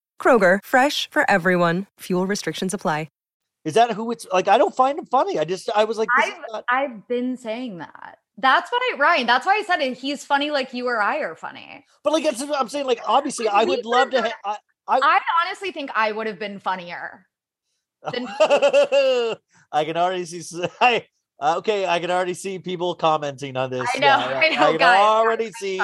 Kroger, 0.21 0.59
fresh 0.63 1.09
for 1.09 1.29
everyone. 1.29 1.87
Fuel 2.01 2.27
restrictions 2.27 2.75
apply. 2.75 3.07
Is 3.63 3.75
that 3.75 3.91
who 3.91 4.09
it's 4.11 4.25
like? 4.33 4.47
I 4.47 4.57
don't 4.57 4.75
find 4.75 4.97
him 4.97 5.05
funny. 5.05 5.37
I 5.37 5.43
just, 5.43 5.69
I 5.75 5.83
was 5.83 5.95
like, 5.99 6.09
I've, 6.17 6.33
not- 6.51 6.63
I've 6.67 7.07
been 7.07 7.37
saying 7.37 7.77
that. 7.77 8.17
That's 8.39 8.71
what 8.71 8.81
I, 8.81 8.97
Ryan, 8.97 9.27
that's 9.27 9.45
why 9.45 9.55
I 9.55 9.61
said 9.61 9.81
it. 9.81 9.95
He's 9.99 10.25
funny 10.25 10.49
like 10.49 10.73
you 10.73 10.87
or 10.87 10.99
I 10.99 11.17
are 11.19 11.35
funny. 11.35 11.85
But 12.03 12.11
like, 12.13 12.23
that's 12.23 12.43
what 12.43 12.59
I'm 12.59 12.69
saying. 12.69 12.87
Like, 12.87 13.01
obviously, 13.07 13.47
I 13.47 13.63
would 13.65 13.85
love 13.85 14.09
to. 14.11 14.23
Ha- 14.23 14.57
I, 14.87 14.95
I, 14.95 14.99
I 14.99 15.19
honestly 15.45 15.71
think 15.71 15.91
I 15.93 16.11
would 16.11 16.25
have 16.25 16.39
been 16.39 16.57
funnier. 16.57 17.27
Than- 18.11 18.25
I 18.39 19.85
can 19.85 19.95
already 19.95 20.25
see. 20.25 20.41
I, 20.81 21.05
uh, 21.39 21.57
okay, 21.59 21.85
I 21.85 21.99
can 21.99 22.09
already 22.09 22.33
see 22.33 22.57
people 22.57 22.95
commenting 22.95 23.57
on 23.57 23.69
this. 23.69 23.87
I 23.95 23.99
know, 23.99 24.07
yeah, 24.07 24.17
I, 24.25 24.31
know, 24.49 24.67
I 24.69 24.69
can 24.71 24.77
guys, 24.79 24.99
already 25.01 25.51
see 25.51 25.79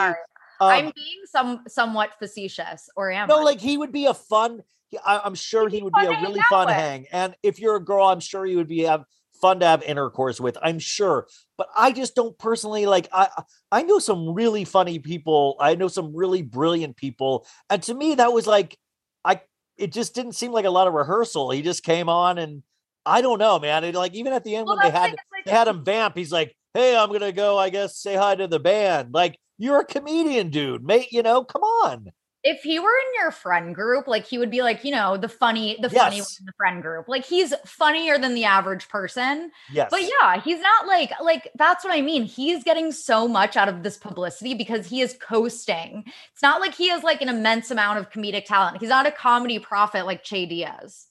um, 0.59 0.69
I'm 0.69 0.91
being 0.95 1.21
some 1.25 1.63
somewhat 1.67 2.11
facetious, 2.19 2.89
or 2.95 3.11
am 3.11 3.27
no? 3.27 3.39
I? 3.39 3.43
Like 3.43 3.59
he 3.59 3.77
would 3.77 3.91
be 3.91 4.05
a 4.05 4.13
fun. 4.13 4.61
I, 5.05 5.21
am 5.25 5.35
sure 5.35 5.67
he 5.67 5.81
would 5.81 5.93
be 5.93 6.05
a 6.05 6.09
really 6.21 6.39
fun 6.49 6.67
with. 6.67 6.75
hang. 6.75 7.07
And 7.11 7.35
if 7.43 7.59
you're 7.59 7.75
a 7.75 7.83
girl, 7.83 8.07
I'm 8.07 8.21
sure 8.21 8.45
you 8.45 8.57
would 8.57 8.67
be 8.69 8.81
have 8.83 9.03
fun 9.41 9.59
to 9.59 9.65
have 9.67 9.83
intercourse 9.83 10.39
with. 10.39 10.57
I'm 10.61 10.79
sure, 10.79 11.27
but 11.57 11.67
I 11.77 11.91
just 11.91 12.15
don't 12.15 12.37
personally 12.37 12.85
like. 12.87 13.07
I 13.11 13.27
I 13.71 13.83
know 13.83 13.99
some 13.99 14.33
really 14.33 14.65
funny 14.65 14.99
people. 14.99 15.55
I 15.59 15.75
know 15.75 15.87
some 15.87 16.15
really 16.15 16.41
brilliant 16.41 16.95
people, 16.97 17.45
and 17.69 17.83
to 17.83 17.93
me, 17.93 18.15
that 18.15 18.33
was 18.33 18.47
like, 18.47 18.77
I 19.23 19.41
it 19.77 19.91
just 19.91 20.15
didn't 20.15 20.33
seem 20.33 20.51
like 20.51 20.65
a 20.65 20.71
lot 20.71 20.87
of 20.87 20.93
rehearsal. 20.93 21.51
He 21.51 21.61
just 21.61 21.83
came 21.83 22.09
on, 22.09 22.39
and 22.39 22.63
I 23.05 23.21
don't 23.21 23.39
know, 23.39 23.59
man. 23.59 23.83
It, 23.83 23.93
like 23.93 24.15
even 24.15 24.33
at 24.33 24.43
the 24.43 24.55
end 24.55 24.65
well, 24.65 24.77
when 24.77 24.85
they 24.87 24.91
had 24.97 25.11
like, 25.11 25.19
they 25.45 25.51
had 25.51 25.67
him 25.67 25.83
vamp, 25.85 26.17
he's 26.17 26.31
like, 26.31 26.55
"Hey, 26.73 26.97
I'm 26.97 27.11
gonna 27.11 27.31
go. 27.31 27.59
I 27.59 27.69
guess 27.69 27.95
say 27.97 28.15
hi 28.15 28.33
to 28.35 28.47
the 28.47 28.59
band." 28.59 29.13
Like 29.13 29.37
you're 29.57 29.79
a 29.79 29.85
comedian, 29.85 30.49
dude. 30.49 30.83
Mate, 30.83 31.11
you 31.11 31.23
know, 31.23 31.43
come 31.43 31.63
on. 31.63 32.11
If 32.43 32.61
he 32.61 32.79
were 32.79 32.89
in 32.89 33.21
your 33.21 33.31
friend 33.31 33.73
group, 33.75 34.07
like 34.07 34.25
he 34.25 34.37
would 34.37 34.51
be 34.51 34.61
like, 34.61 34.83
you 34.85 34.91
know, 34.91 35.17
the 35.17 35.27
funny, 35.27 35.75
the 35.81 35.89
yes. 35.89 36.01
funny 36.01 36.17
in 36.19 36.45
the 36.45 36.53
friend 36.55 36.81
group. 36.81 37.07
Like 37.09 37.25
he's 37.25 37.53
funnier 37.65 38.17
than 38.19 38.35
the 38.35 38.45
average 38.45 38.87
person. 38.87 39.51
Yes. 39.73 39.89
But 39.91 40.03
yeah, 40.03 40.39
he's 40.41 40.61
not 40.61 40.85
like, 40.87 41.11
like, 41.21 41.49
that's 41.57 41.83
what 41.83 41.93
I 41.93 42.01
mean. 42.01 42.23
He's 42.23 42.63
getting 42.63 42.91
so 42.91 43.27
much 43.27 43.57
out 43.57 43.67
of 43.67 43.83
this 43.83 43.97
publicity 43.97 44.53
because 44.53 44.87
he 44.87 45.01
is 45.01 45.17
coasting. 45.19 46.05
It's 46.31 46.41
not 46.41 46.61
like 46.61 46.73
he 46.75 46.89
has 46.89 47.03
like 47.03 47.21
an 47.21 47.27
immense 47.29 47.71
amount 47.71 47.97
of 47.99 48.11
comedic 48.11 48.45
talent. 48.45 48.77
He's 48.79 48.89
not 48.89 49.07
a 49.07 49.11
comedy 49.11 49.59
prophet 49.59 50.05
like 50.05 50.23
Che 50.23 50.45
Diaz. 50.45 51.07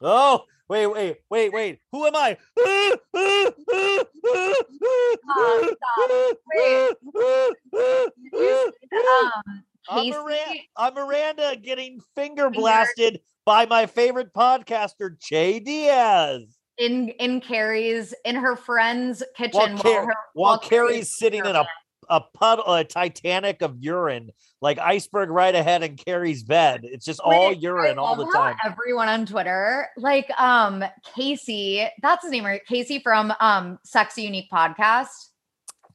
Oh, 0.00 0.44
wait, 0.68 0.86
wait, 0.86 1.16
wait, 1.30 1.52
wait. 1.52 1.78
Who 1.92 2.06
am 2.06 2.14
I? 2.14 2.36
I'm, 9.90 10.10
Miranda, 10.10 10.52
I'm 10.76 10.94
Miranda 10.94 11.56
getting 11.62 12.00
finger 12.14 12.50
blasted 12.50 13.20
by 13.46 13.64
my 13.66 13.86
favorite 13.86 14.32
podcaster, 14.34 15.16
Che 15.20 15.60
Diaz 15.60 16.42
in 16.76 17.08
in 17.18 17.40
Carrie's 17.40 18.14
in 18.24 18.36
her 18.36 18.54
friend's 18.54 19.20
kitchen 19.36 19.50
while, 19.52 19.78
Car- 19.78 19.82
while, 19.84 20.06
her, 20.06 20.14
while, 20.34 20.48
while 20.52 20.58
Carrie's 20.58 21.10
sitting 21.16 21.44
in 21.44 21.56
a 21.56 21.64
a 22.08 22.20
puddle, 22.20 22.72
a 22.74 22.84
Titanic 22.84 23.62
of 23.62 23.76
urine, 23.78 24.30
like 24.60 24.78
iceberg 24.78 25.30
right 25.30 25.54
ahead 25.54 25.82
and 25.82 25.96
Carrie's 26.02 26.42
bed. 26.42 26.80
It's 26.84 27.04
just 27.04 27.20
Wait, 27.24 27.36
all 27.36 27.52
urine 27.52 27.98
all 27.98 28.16
the 28.16 28.30
time. 28.32 28.56
Everyone 28.64 29.08
on 29.08 29.26
Twitter, 29.26 29.88
like 29.96 30.30
um 30.40 30.84
Casey, 31.14 31.86
that's 32.02 32.22
his 32.22 32.32
name, 32.32 32.44
right? 32.44 32.64
Casey 32.66 32.98
from 33.00 33.32
um 33.40 33.78
Sexy 33.84 34.20
Unique 34.22 34.50
Podcast. 34.50 35.08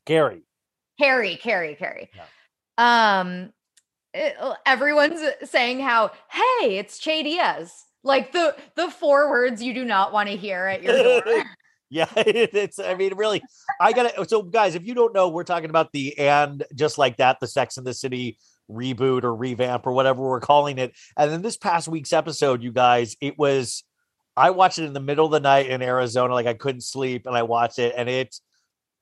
Gary. 0.05 0.43
Harry, 0.99 1.35
Carrie, 1.37 1.75
Carrie. 1.77 2.09
Yeah. 2.15 2.27
Um, 3.19 3.51
it, 4.13 4.33
eh, 4.37 4.41
oh, 4.41 4.55
everyone's 4.65 5.19
saying 5.45 5.79
how, 5.79 6.11
hey, 6.31 6.77
it's 6.77 6.99
Che 6.99 7.23
Diaz. 7.23 7.71
Like 8.03 8.31
the 8.31 8.55
the 8.75 8.91
four 8.91 9.29
words 9.29 9.63
you 9.63 9.73
do 9.73 9.85
not 9.85 10.11
want 10.11 10.29
to 10.29 10.35
hear 10.35 10.65
at 10.67 10.83
your 10.83 11.21
door. 11.21 11.43
Yeah, 11.93 12.07
it's. 12.15 12.79
I 12.79 12.95
mean, 12.95 13.15
really, 13.15 13.43
I 13.79 13.93
got 13.93 14.09
to. 14.09 14.15
Oh, 14.21 14.23
so, 14.23 14.41
guys, 14.41 14.73
if 14.73 14.83
you 14.83 14.95
don't 14.95 15.13
know, 15.13 15.29
we're 15.29 15.43
talking 15.43 15.69
about 15.69 15.91
the 15.91 16.17
and 16.17 16.63
just 16.73 16.97
like 16.97 17.17
that, 17.17 17.39
the 17.39 17.45
Sex 17.45 17.77
in 17.77 17.83
the 17.83 17.93
City 17.93 18.39
reboot 18.71 19.23
or 19.23 19.35
revamp 19.35 19.85
or 19.85 19.91
whatever 19.91 20.23
we're 20.23 20.39
calling 20.39 20.79
it. 20.79 20.95
And 21.15 21.29
then 21.29 21.43
this 21.43 21.55
past 21.55 21.87
week's 21.87 22.11
episode, 22.11 22.63
you 22.63 22.71
guys, 22.71 23.15
it 23.21 23.37
was. 23.37 23.83
I 24.35 24.49
watched 24.49 24.79
it 24.79 24.85
in 24.85 24.93
the 24.93 24.99
middle 24.99 25.27
of 25.27 25.31
the 25.31 25.39
night 25.39 25.67
in 25.67 25.83
Arizona, 25.83 26.33
like 26.33 26.47
I 26.47 26.55
couldn't 26.55 26.81
sleep, 26.81 27.27
and 27.27 27.37
I 27.37 27.43
watched 27.43 27.77
it, 27.77 27.93
and 27.95 28.09
it. 28.09 28.35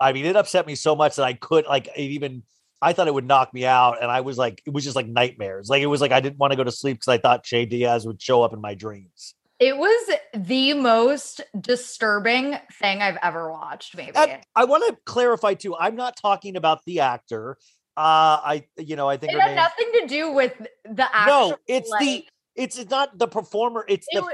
I 0.01 0.11
mean, 0.11 0.25
it 0.25 0.35
upset 0.35 0.67
me 0.67 0.75
so 0.75 0.93
much 0.97 1.15
that 1.15 1.23
I 1.23 1.33
could 1.33 1.65
like 1.67 1.87
it 1.95 1.97
even. 1.97 2.43
I 2.81 2.91
thought 2.91 3.07
it 3.07 3.13
would 3.13 3.25
knock 3.27 3.53
me 3.53 3.63
out, 3.65 4.01
and 4.01 4.11
I 4.11 4.19
was 4.19 4.37
like, 4.37 4.61
it 4.65 4.73
was 4.73 4.83
just 4.83 4.97
like 4.97 5.07
nightmares. 5.07 5.69
Like 5.69 5.81
it 5.81 5.85
was 5.85 6.01
like 6.01 6.11
I 6.11 6.19
didn't 6.19 6.39
want 6.39 6.51
to 6.51 6.57
go 6.57 6.63
to 6.65 6.71
sleep 6.73 6.97
because 6.97 7.07
I 7.07 7.19
thought 7.19 7.45
Che 7.45 7.65
Diaz 7.67 8.05
would 8.05 8.21
show 8.21 8.41
up 8.43 8.51
in 8.51 8.59
my 8.59 8.73
dreams. 8.73 9.35
It 9.61 9.77
was 9.77 10.09
the 10.33 10.73
most 10.73 11.41
disturbing 11.57 12.57
thing 12.81 13.03
I've 13.03 13.19
ever 13.21 13.51
watched, 13.51 13.95
maybe. 13.95 14.15
And 14.15 14.41
I 14.55 14.65
want 14.65 14.83
to 14.87 14.97
clarify 15.05 15.53
too. 15.53 15.75
I'm 15.77 15.95
not 15.95 16.17
talking 16.19 16.55
about 16.55 16.83
the 16.85 17.01
actor. 17.01 17.57
Uh, 17.95 18.41
I 18.41 18.63
you 18.77 18.95
know, 18.95 19.07
I 19.07 19.17
think 19.17 19.33
it 19.33 19.39
had 19.39 19.49
name... 19.49 19.57
nothing 19.57 19.91
to 20.01 20.07
do 20.07 20.31
with 20.31 20.53
the 20.85 21.15
actor. 21.15 21.29
No, 21.29 21.57
it's 21.67 21.89
like... 21.91 21.99
the 22.01 22.25
it's 22.55 22.89
not 22.89 23.19
the 23.19 23.27
performer, 23.27 23.85
it's 23.87 24.07
it 24.09 24.15
the, 24.15 24.21
was... 24.23 24.33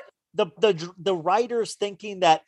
the 0.62 0.74
the 0.74 0.94
the 0.98 1.16
writers 1.16 1.74
thinking 1.76 2.22
that 2.22 2.44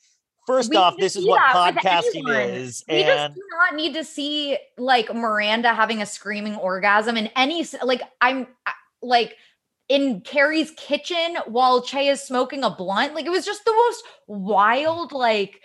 first 0.47 0.69
we 0.69 0.77
off, 0.77 0.95
this 0.97 1.17
is 1.17 1.27
what 1.27 1.41
podcasting 1.53 2.29
is. 2.55 2.85
We 2.87 3.03
and... 3.03 3.33
just 3.33 3.35
do 3.35 3.41
not 3.59 3.75
need 3.75 3.93
to 3.95 4.05
see 4.05 4.57
like 4.77 5.13
Miranda 5.13 5.73
having 5.73 6.01
a 6.01 6.05
screaming 6.05 6.55
orgasm 6.55 7.17
in 7.17 7.27
any 7.35 7.65
like 7.83 8.03
I'm 8.21 8.47
like 9.01 9.35
in 9.89 10.21
Carrie's 10.21 10.71
kitchen 10.77 11.35
while 11.47 11.81
Che 11.81 12.07
is 12.07 12.21
smoking 12.21 12.63
a 12.63 12.69
blunt. 12.69 13.15
Like 13.15 13.25
it 13.25 13.31
was 13.31 13.45
just 13.45 13.65
the 13.65 13.73
most 13.73 14.03
wild, 14.27 15.11
like 15.11 15.59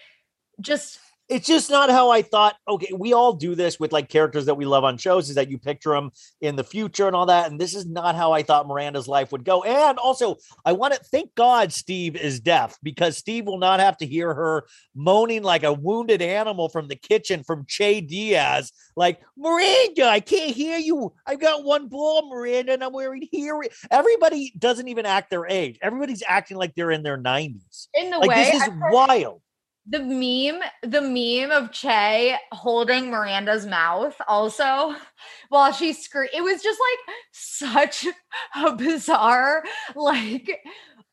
just 0.60 0.98
it's 1.34 1.48
just 1.48 1.68
not 1.68 1.90
how 1.90 2.10
I 2.10 2.22
thought. 2.22 2.54
Okay, 2.68 2.92
we 2.96 3.12
all 3.12 3.32
do 3.32 3.56
this 3.56 3.80
with 3.80 3.92
like 3.92 4.08
characters 4.08 4.46
that 4.46 4.54
we 4.54 4.64
love 4.64 4.84
on 4.84 4.96
shows 4.96 5.28
is 5.28 5.34
that 5.34 5.50
you 5.50 5.58
picture 5.58 5.90
them 5.90 6.12
in 6.40 6.54
the 6.54 6.62
future 6.62 7.08
and 7.08 7.16
all 7.16 7.26
that. 7.26 7.50
And 7.50 7.60
this 7.60 7.74
is 7.74 7.86
not 7.86 8.14
how 8.14 8.30
I 8.32 8.44
thought 8.44 8.68
Miranda's 8.68 9.08
life 9.08 9.32
would 9.32 9.44
go. 9.44 9.64
And 9.64 9.98
also, 9.98 10.36
I 10.64 10.72
want 10.74 10.94
to 10.94 11.00
thank 11.02 11.34
God 11.34 11.72
Steve 11.72 12.14
is 12.14 12.38
deaf 12.38 12.76
because 12.84 13.18
Steve 13.18 13.46
will 13.46 13.58
not 13.58 13.80
have 13.80 13.96
to 13.98 14.06
hear 14.06 14.32
her 14.32 14.64
moaning 14.94 15.42
like 15.42 15.64
a 15.64 15.72
wounded 15.72 16.22
animal 16.22 16.68
from 16.68 16.86
the 16.86 16.94
kitchen 16.96 17.42
from 17.42 17.66
Che 17.68 18.00
Diaz, 18.02 18.70
like 18.96 19.20
Miranda, 19.36 20.04
I 20.06 20.20
can't 20.20 20.54
hear 20.54 20.78
you. 20.78 21.12
I've 21.26 21.40
got 21.40 21.64
one 21.64 21.88
ball, 21.88 22.30
Miranda, 22.32 22.74
and 22.74 22.84
I'm 22.84 22.92
wearing 22.92 23.26
hearing. 23.32 23.70
Everybody 23.90 24.54
doesn't 24.56 24.86
even 24.86 25.04
act 25.04 25.30
their 25.30 25.48
age. 25.48 25.80
Everybody's 25.82 26.22
acting 26.28 26.58
like 26.58 26.76
they're 26.76 26.92
in 26.92 27.02
their 27.02 27.18
90s. 27.20 27.88
In 27.94 28.10
the 28.10 28.18
like, 28.18 28.30
way, 28.30 28.50
this 28.52 28.62
is 28.62 28.68
wild 28.92 29.40
the 29.86 29.98
meme, 30.00 30.62
the 30.82 31.02
meme 31.02 31.50
of 31.50 31.70
Che 31.70 32.34
holding 32.52 33.10
Miranda's 33.10 33.66
mouth 33.66 34.16
also 34.26 34.94
while 35.50 35.72
she 35.72 35.92
screamed. 35.92 36.30
It 36.32 36.42
was 36.42 36.62
just 36.62 36.80
like 36.80 37.16
such 37.32 38.06
a 38.56 38.72
bizarre, 38.74 39.62
like, 39.94 40.62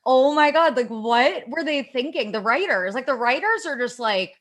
oh 0.05 0.33
my 0.33 0.51
God, 0.51 0.77
like 0.77 0.87
what 0.87 1.49
were 1.49 1.65
they 1.65 1.83
thinking? 1.83 2.31
The 2.31 2.39
writers, 2.39 2.95
like 2.95 3.05
the 3.05 3.13
writers 3.13 3.65
are 3.65 3.77
just 3.77 3.99
like, 3.99 4.35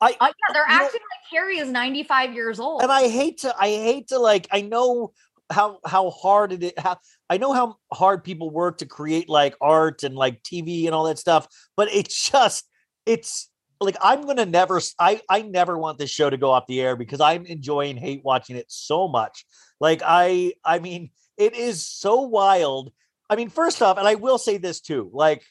I, 0.00 0.14
uh, 0.20 0.26
yeah, 0.26 0.52
they're 0.52 0.62
acting 0.62 0.82
know, 0.82 0.88
like 1.12 1.30
Carrie 1.32 1.58
is 1.58 1.68
95 1.68 2.32
years 2.32 2.60
old. 2.60 2.82
And 2.82 2.92
I 2.92 3.08
hate 3.08 3.38
to, 3.38 3.52
I 3.58 3.68
hate 3.68 4.08
to 4.08 4.18
like, 4.18 4.46
I 4.52 4.60
know 4.60 5.12
how 5.50 5.78
how 5.84 6.08
hard 6.08 6.52
it 6.52 6.62
is 6.62 6.72
how 6.78 6.96
I 7.28 7.36
know 7.36 7.52
how 7.52 7.76
hard 7.92 8.24
people 8.24 8.48
work 8.48 8.78
to 8.78 8.86
create 8.86 9.28
like 9.28 9.54
art 9.60 10.02
and 10.04 10.14
like 10.14 10.42
TV 10.44 10.86
and 10.86 10.94
all 10.94 11.04
that 11.04 11.18
stuff, 11.18 11.48
but 11.76 11.88
it's 11.92 12.30
just 12.30 12.66
it's 13.04 13.50
like 13.80 13.96
I'm 14.02 14.26
gonna 14.26 14.46
never 14.46 14.80
I 14.98 15.20
I 15.28 15.42
never 15.42 15.76
want 15.78 15.98
this 15.98 16.10
show 16.10 16.30
to 16.30 16.36
go 16.36 16.50
off 16.50 16.66
the 16.66 16.80
air 16.80 16.96
because 16.96 17.20
I'm 17.20 17.46
enjoying 17.46 17.96
hate 17.96 18.22
watching 18.24 18.56
it 18.56 18.66
so 18.68 19.08
much. 19.08 19.44
Like 19.80 20.02
I 20.04 20.54
I 20.64 20.78
mean 20.78 21.10
it 21.36 21.54
is 21.54 21.84
so 21.84 22.22
wild. 22.22 22.92
I 23.28 23.36
mean, 23.36 23.48
first 23.48 23.82
off, 23.82 23.98
and 23.98 24.06
I 24.06 24.14
will 24.14 24.38
say 24.38 24.56
this 24.56 24.80
too, 24.80 25.10
like 25.12 25.42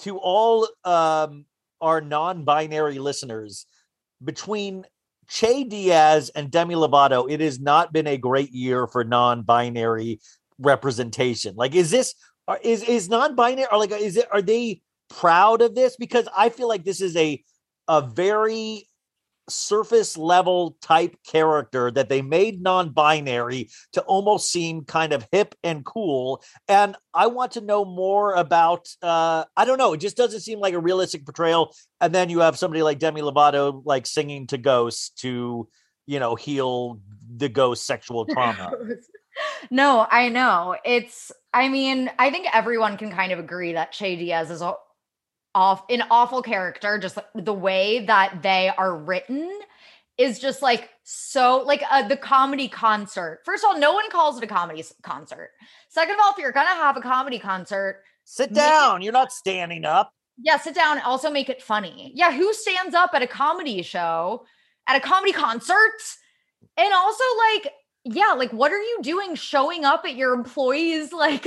to 0.00 0.18
all 0.18 0.68
um 0.84 1.44
our 1.80 2.00
non-binary 2.00 2.98
listeners, 3.00 3.66
between 4.22 4.84
Che 5.28 5.64
Diaz 5.64 6.30
and 6.34 6.50
Demi 6.50 6.76
Lovato, 6.76 7.28
it 7.30 7.40
has 7.40 7.58
not 7.58 7.92
been 7.92 8.06
a 8.06 8.16
great 8.16 8.50
year 8.52 8.86
for 8.86 9.02
non-binary 9.02 10.20
representation. 10.58 11.54
Like, 11.56 11.74
is 11.74 11.90
this 11.90 12.14
uh, 12.46 12.56
is 12.62 12.82
is 12.84 13.08
non-binary 13.08 13.66
or 13.72 13.78
like 13.78 13.90
is 13.90 14.16
it 14.16 14.26
are 14.30 14.42
they 14.42 14.80
proud 15.10 15.60
of 15.60 15.74
this? 15.74 15.96
Because 15.96 16.28
I 16.36 16.48
feel 16.50 16.68
like 16.68 16.84
this 16.84 17.00
is 17.00 17.16
a 17.16 17.42
a 17.92 18.00
very 18.00 18.88
surface 19.50 20.16
level 20.16 20.78
type 20.80 21.14
character 21.26 21.90
that 21.90 22.08
they 22.08 22.22
made 22.22 22.62
non 22.62 22.88
binary 22.88 23.68
to 23.92 24.00
almost 24.04 24.50
seem 24.50 24.84
kind 24.84 25.12
of 25.12 25.28
hip 25.30 25.54
and 25.62 25.84
cool. 25.84 26.42
And 26.68 26.96
I 27.12 27.26
want 27.26 27.52
to 27.52 27.60
know 27.60 27.84
more 27.84 28.32
about, 28.32 28.88
uh, 29.02 29.44
I 29.54 29.66
don't 29.66 29.76
know, 29.76 29.92
it 29.92 29.98
just 29.98 30.16
doesn't 30.16 30.40
seem 30.40 30.58
like 30.58 30.72
a 30.72 30.78
realistic 30.80 31.26
portrayal. 31.26 31.74
And 32.00 32.14
then 32.14 32.30
you 32.30 32.38
have 32.38 32.56
somebody 32.56 32.82
like 32.82 32.98
Demi 32.98 33.20
Lovato 33.20 33.82
like 33.84 34.06
singing 34.06 34.46
to 34.46 34.56
ghosts 34.58 35.10
to, 35.20 35.68
you 36.06 36.18
know, 36.18 36.34
heal 36.34 36.98
the 37.36 37.50
ghost 37.50 37.86
sexual 37.86 38.24
trauma. 38.24 38.70
no, 39.70 40.06
I 40.10 40.30
know. 40.30 40.76
It's, 40.82 41.30
I 41.52 41.68
mean, 41.68 42.10
I 42.18 42.30
think 42.30 42.46
everyone 42.56 42.96
can 42.96 43.10
kind 43.12 43.32
of 43.32 43.38
agree 43.38 43.74
that 43.74 43.92
Che 43.92 44.16
Diaz 44.16 44.50
is 44.50 44.62
off 45.54 45.84
an 45.90 46.02
awful 46.10 46.42
character 46.42 46.98
just 46.98 47.16
like, 47.16 47.26
the 47.34 47.52
way 47.52 48.04
that 48.06 48.42
they 48.42 48.70
are 48.76 48.96
written 48.96 49.58
is 50.18 50.38
just 50.38 50.62
like 50.62 50.90
so 51.04 51.62
like 51.66 51.82
uh, 51.90 52.06
the 52.08 52.16
comedy 52.16 52.68
concert 52.68 53.40
first 53.44 53.64
of 53.64 53.70
all 53.70 53.78
no 53.78 53.92
one 53.92 54.08
calls 54.10 54.38
it 54.38 54.44
a 54.44 54.46
comedy 54.46 54.82
concert 55.02 55.50
second 55.88 56.14
of 56.14 56.20
all 56.22 56.32
if 56.32 56.38
you're 56.38 56.52
gonna 56.52 56.68
have 56.70 56.96
a 56.96 57.00
comedy 57.00 57.38
concert 57.38 58.02
sit 58.24 58.52
down 58.52 59.02
you're 59.02 59.12
not 59.12 59.32
standing 59.32 59.84
up 59.84 60.12
yeah 60.42 60.56
sit 60.58 60.74
down 60.74 60.98
also 61.00 61.30
make 61.30 61.48
it 61.48 61.62
funny 61.62 62.12
yeah 62.14 62.32
who 62.32 62.52
stands 62.54 62.94
up 62.94 63.10
at 63.14 63.20
a 63.22 63.26
comedy 63.26 63.82
show 63.82 64.44
at 64.88 64.96
a 64.96 65.00
comedy 65.00 65.32
concert 65.32 65.92
and 66.76 66.92
also 66.94 67.24
like 67.54 67.68
yeah 68.04 68.32
like 68.32 68.52
what 68.52 68.72
are 68.72 68.80
you 68.80 68.98
doing 69.02 69.34
showing 69.34 69.84
up 69.84 70.02
at 70.04 70.14
your 70.16 70.34
employees 70.34 71.12
like 71.12 71.46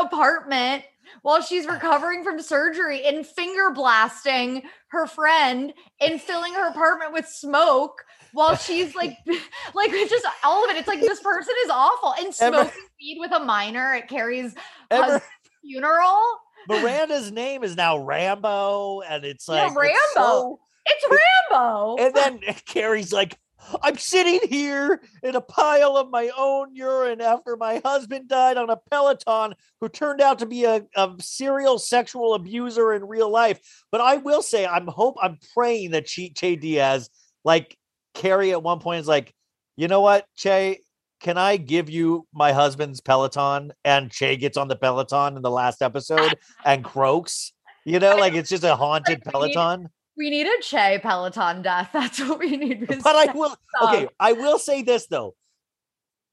apartment 0.00 0.82
while 1.22 1.40
she's 1.42 1.66
recovering 1.66 2.24
from 2.24 2.40
surgery 2.40 3.04
and 3.04 3.26
finger 3.26 3.70
blasting 3.70 4.62
her 4.88 5.06
friend 5.06 5.72
and 6.00 6.20
filling 6.20 6.54
her 6.54 6.68
apartment 6.68 7.12
with 7.12 7.26
smoke 7.26 8.04
while 8.32 8.56
she's 8.56 8.94
like 8.94 9.16
like 9.74 9.90
just 9.90 10.26
all 10.44 10.64
of 10.64 10.70
it 10.70 10.76
it's 10.76 10.88
like 10.88 11.00
this 11.00 11.20
person 11.20 11.54
is 11.64 11.70
awful 11.70 12.14
and 12.18 12.34
smoking 12.34 12.56
Ever. 12.60 12.72
weed 13.00 13.18
with 13.20 13.32
a 13.32 13.40
minor 13.40 13.94
it 13.94 14.08
carries 14.08 14.54
a 14.90 15.20
funeral 15.62 16.22
Miranda's 16.68 17.30
name 17.30 17.62
is 17.62 17.76
now 17.76 17.98
Rambo 17.98 19.02
and 19.02 19.24
it's 19.24 19.48
like 19.48 19.58
yeah, 19.72 19.74
Rambo 19.74 19.88
it's, 19.96 20.14
so, 20.14 20.58
it's 20.86 21.20
Rambo 21.50 21.96
and 22.00 22.14
then 22.14 22.40
Carrie's 22.66 23.12
like 23.12 23.38
I'm 23.82 23.96
sitting 23.98 24.40
here 24.48 25.00
in 25.22 25.34
a 25.34 25.40
pile 25.40 25.96
of 25.96 26.10
my 26.10 26.30
own 26.36 26.74
urine 26.74 27.20
after 27.20 27.56
my 27.56 27.80
husband 27.84 28.28
died 28.28 28.56
on 28.56 28.70
a 28.70 28.78
Peloton, 28.90 29.54
who 29.80 29.88
turned 29.88 30.20
out 30.20 30.38
to 30.40 30.46
be 30.46 30.64
a, 30.64 30.82
a, 30.94 31.14
serial 31.20 31.78
sexual 31.78 32.34
abuser 32.34 32.92
in 32.94 33.06
real 33.08 33.28
life. 33.30 33.84
But 33.90 34.00
I 34.00 34.16
will 34.18 34.42
say, 34.42 34.66
I'm 34.66 34.86
hope 34.86 35.16
I'm 35.20 35.38
praying 35.54 35.92
that 35.92 36.06
che, 36.06 36.28
che 36.30 36.56
Diaz, 36.56 37.10
like 37.44 37.76
Carrie 38.14 38.52
at 38.52 38.62
one 38.62 38.78
point, 38.78 39.00
is 39.00 39.08
like, 39.08 39.32
you 39.76 39.88
know 39.88 40.00
what, 40.00 40.26
Che, 40.36 40.78
can 41.20 41.36
I 41.36 41.56
give 41.56 41.90
you 41.90 42.26
my 42.32 42.52
husband's 42.52 43.00
Peloton? 43.00 43.72
And 43.84 44.10
Che 44.10 44.36
gets 44.36 44.56
on 44.56 44.68
the 44.68 44.76
Peloton 44.76 45.36
in 45.36 45.42
the 45.42 45.50
last 45.50 45.82
episode 45.82 46.36
and 46.64 46.84
croaks. 46.84 47.52
You 47.84 47.98
know, 48.00 48.16
like 48.16 48.34
it's 48.34 48.50
just 48.50 48.64
a 48.64 48.74
haunted 48.76 49.22
Peloton 49.26 49.88
we 50.16 50.30
need 50.30 50.46
a 50.46 50.62
Che 50.62 50.98
Peloton 51.02 51.62
death. 51.62 51.90
That's 51.92 52.20
what 52.20 52.38
we 52.38 52.56
need. 52.56 52.86
But 53.02 53.16
I 53.16 53.32
will. 53.32 53.54
Okay, 53.82 54.04
um, 54.04 54.08
I 54.18 54.32
will 54.32 54.58
say 54.58 54.80
this 54.80 55.06
though, 55.06 55.34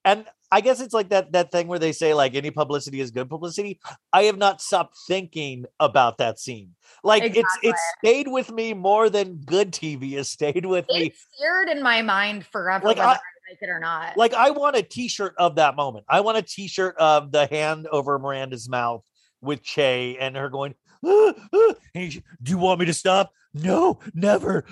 and 0.06 0.24
I 0.50 0.62
guess 0.62 0.80
it's 0.80 0.94
like 0.94 1.10
that 1.10 1.34
that 1.34 1.52
thing 1.52 1.68
where 1.68 1.78
they 1.78 1.92
say 1.92 2.14
like 2.14 2.36
any 2.36 2.52
publicity 2.52 3.02
is 3.02 3.12
good 3.12 3.30
publicity. 3.30 3.82
I 4.14 4.24
have 4.24 4.38
not 4.38 4.62
stopped 4.62 4.96
thinking 5.10 5.66
about 5.78 6.20
that 6.20 6.40
scene. 6.40 6.72
Like 7.04 7.24
exactly. 7.24 7.42
it's 7.42 7.58
it's 7.62 7.82
stayed 8.00 8.30
with 8.30 8.50
me 8.50 8.74
more 8.74 9.10
than 9.10 9.40
good 9.46 9.74
TV 9.74 10.14
has 10.14 10.30
stayed 10.30 10.66
with 10.66 10.86
it's 10.88 10.98
me. 10.98 11.14
Seared 11.38 11.68
in 11.68 11.84
my 11.84 12.02
mind 12.02 12.46
forever. 12.46 12.88
Like 12.88 12.98
I, 13.00 13.08
like 13.10 13.20
it 13.60 13.68
or 13.70 13.82
not. 13.82 14.16
Like 14.16 14.34
I 14.34 14.52
want 14.52 14.78
a 14.78 14.82
t-shirt 14.82 15.36
of 15.38 15.56
that 15.58 15.76
moment. 15.76 16.06
I 16.08 16.22
want 16.22 16.38
a 16.38 16.42
t-shirt 16.44 16.96
of 16.98 17.34
the 17.34 17.46
hand 17.48 17.88
over 17.92 18.18
Miranda's 18.20 18.70
mouth 18.70 19.04
with 19.42 19.64
Che 19.64 20.16
and 20.18 20.38
her 20.38 20.48
going, 20.48 20.76
ah, 21.06 21.34
ah, 21.54 21.74
do 21.94 22.12
you 22.46 22.58
want 22.58 22.80
me 22.80 22.86
to 22.86 22.94
stop? 22.94 23.34
no, 23.54 24.00
never. 24.14 24.66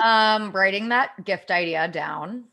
um, 0.00 0.52
writing 0.52 0.90
that 0.90 1.10
gift 1.24 1.50
idea 1.50 1.88
down. 1.88 2.44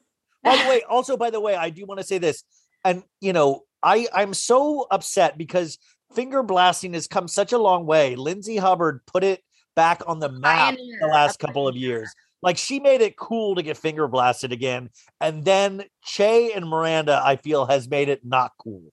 By 0.44 0.56
the 0.56 0.70
way, 0.70 0.82
also 0.90 1.18
by 1.18 1.30
the 1.30 1.40
way, 1.42 1.56
I 1.56 1.70
do 1.70 1.86
want 1.86 2.00
to 2.00 2.06
say 2.06 2.18
this, 2.18 2.44
and 2.84 3.04
you 3.22 3.34
know, 3.34 3.64
I 3.84 4.08
I'm 4.14 4.34
so 4.34 4.88
upset 4.90 5.38
because 5.38 5.78
finger 6.16 6.42
blasting 6.44 6.94
has 6.94 7.08
come 7.08 7.28
such 7.28 7.54
a 7.54 7.58
long 7.58 7.86
way. 7.86 8.16
Lindsay 8.16 8.58
Hubbard 8.58 9.02
put 9.06 9.24
it 9.24 9.44
back 9.76 10.02
on 10.08 10.20
the 10.20 10.30
map 10.30 10.76
Pioneer. 10.76 11.00
the 11.02 11.08
last 11.08 11.40
couple 11.40 11.68
of 11.68 11.76
years. 11.76 12.10
Like 12.42 12.58
she 12.58 12.80
made 12.80 13.02
it 13.02 13.18
cool 13.18 13.56
to 13.56 13.64
get 13.64 13.78
finger 13.78 14.08
blasted 14.08 14.52
again, 14.52 14.90
and 15.22 15.44
then 15.46 15.84
Che 16.04 16.54
and 16.54 16.68
Miranda, 16.68 17.22
I 17.24 17.36
feel, 17.36 17.66
has 17.68 17.88
made 17.90 18.10
it 18.10 18.24
not 18.26 18.52
cool. 18.58 18.84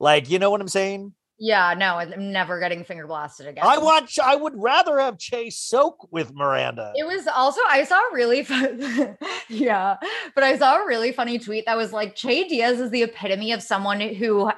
Like 0.00 0.28
you 0.30 0.38
know 0.40 0.50
what 0.50 0.60
I'm 0.60 0.68
saying? 0.68 1.12
Yeah, 1.38 1.74
no, 1.76 1.96
I'm 1.96 2.30
never 2.32 2.60
getting 2.60 2.84
finger 2.84 3.08
blasted 3.08 3.48
again. 3.48 3.64
I 3.66 3.78
watch. 3.78 4.20
I 4.20 4.36
would 4.36 4.52
rather 4.56 5.00
have 5.00 5.18
Chase 5.18 5.58
soak 5.58 6.08
with 6.12 6.32
Miranda. 6.32 6.92
It 6.96 7.04
was 7.06 7.26
also 7.26 7.60
I 7.68 7.82
saw 7.82 7.96
a 7.98 8.14
really 8.14 8.44
fun, 8.44 9.18
yeah, 9.48 9.96
but 10.36 10.44
I 10.44 10.56
saw 10.56 10.76
a 10.84 10.86
really 10.86 11.10
funny 11.10 11.40
tweet 11.40 11.66
that 11.66 11.76
was 11.76 11.92
like 11.92 12.14
Che 12.14 12.44
Diaz 12.48 12.78
is 12.78 12.90
the 12.90 13.02
epitome 13.02 13.50
of 13.50 13.62
someone 13.64 14.00
who 14.00 14.50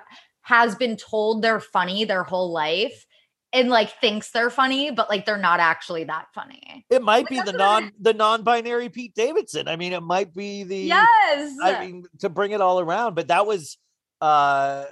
has 0.43 0.74
been 0.74 0.97
told 0.97 1.41
they're 1.41 1.61
funny 1.61 2.05
their 2.05 2.22
whole 2.24 2.53
life 2.53 3.07
and 3.55 3.70
like 3.70 3.99
thinks 3.99 4.31
they're 4.31 4.51
funny, 4.51 4.91
but 4.91 5.09
like 5.09 5.24
they're 5.24 5.37
not 5.39 5.61
actually 5.61 6.05
that 6.05 6.27
funny. 6.35 6.85
It 6.91 7.03
might 7.03 7.31
like, 7.31 7.47
be 7.47 7.51
the 7.53 7.57
non 7.57 7.85
I 7.85 7.91
the 7.99 8.12
non-binary 8.12 8.91
Pete 8.91 9.14
Davidson. 9.14 9.66
I 9.66 9.77
mean, 9.77 9.95
it 9.95 10.03
might 10.03 10.35
be 10.35 10.62
the 10.62 10.77
yes. 10.77 11.55
I 11.62 11.87
mean, 11.87 12.05
to 12.18 12.29
bring 12.29 12.51
it 12.51 12.61
all 12.61 12.81
around, 12.81 13.14
but 13.14 13.29
that 13.29 13.47
was 13.47 13.79
uh 14.20 14.85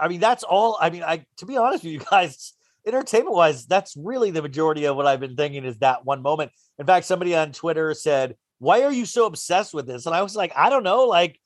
I 0.00 0.08
mean, 0.08 0.20
that's 0.20 0.44
all. 0.44 0.78
I 0.80 0.90
mean, 0.90 1.02
I 1.02 1.26
to 1.38 1.46
be 1.46 1.56
honest 1.56 1.84
with 1.84 1.92
you 1.92 2.00
guys, 2.10 2.52
entertainment 2.86 3.34
wise, 3.36 3.66
that's 3.66 3.96
really 3.96 4.30
the 4.30 4.42
majority 4.42 4.84
of 4.86 4.96
what 4.96 5.06
I've 5.06 5.20
been 5.20 5.36
thinking 5.36 5.64
is 5.64 5.78
that 5.78 6.04
one 6.04 6.22
moment. 6.22 6.52
In 6.78 6.86
fact, 6.86 7.06
somebody 7.06 7.34
on 7.34 7.52
Twitter 7.52 7.92
said, 7.94 8.36
"Why 8.58 8.82
are 8.84 8.92
you 8.92 9.04
so 9.06 9.26
obsessed 9.26 9.74
with 9.74 9.86
this?" 9.86 10.06
And 10.06 10.14
I 10.14 10.22
was 10.22 10.36
like, 10.36 10.52
"I 10.56 10.70
don't 10.70 10.84
know. 10.84 11.04
Like, 11.04 11.40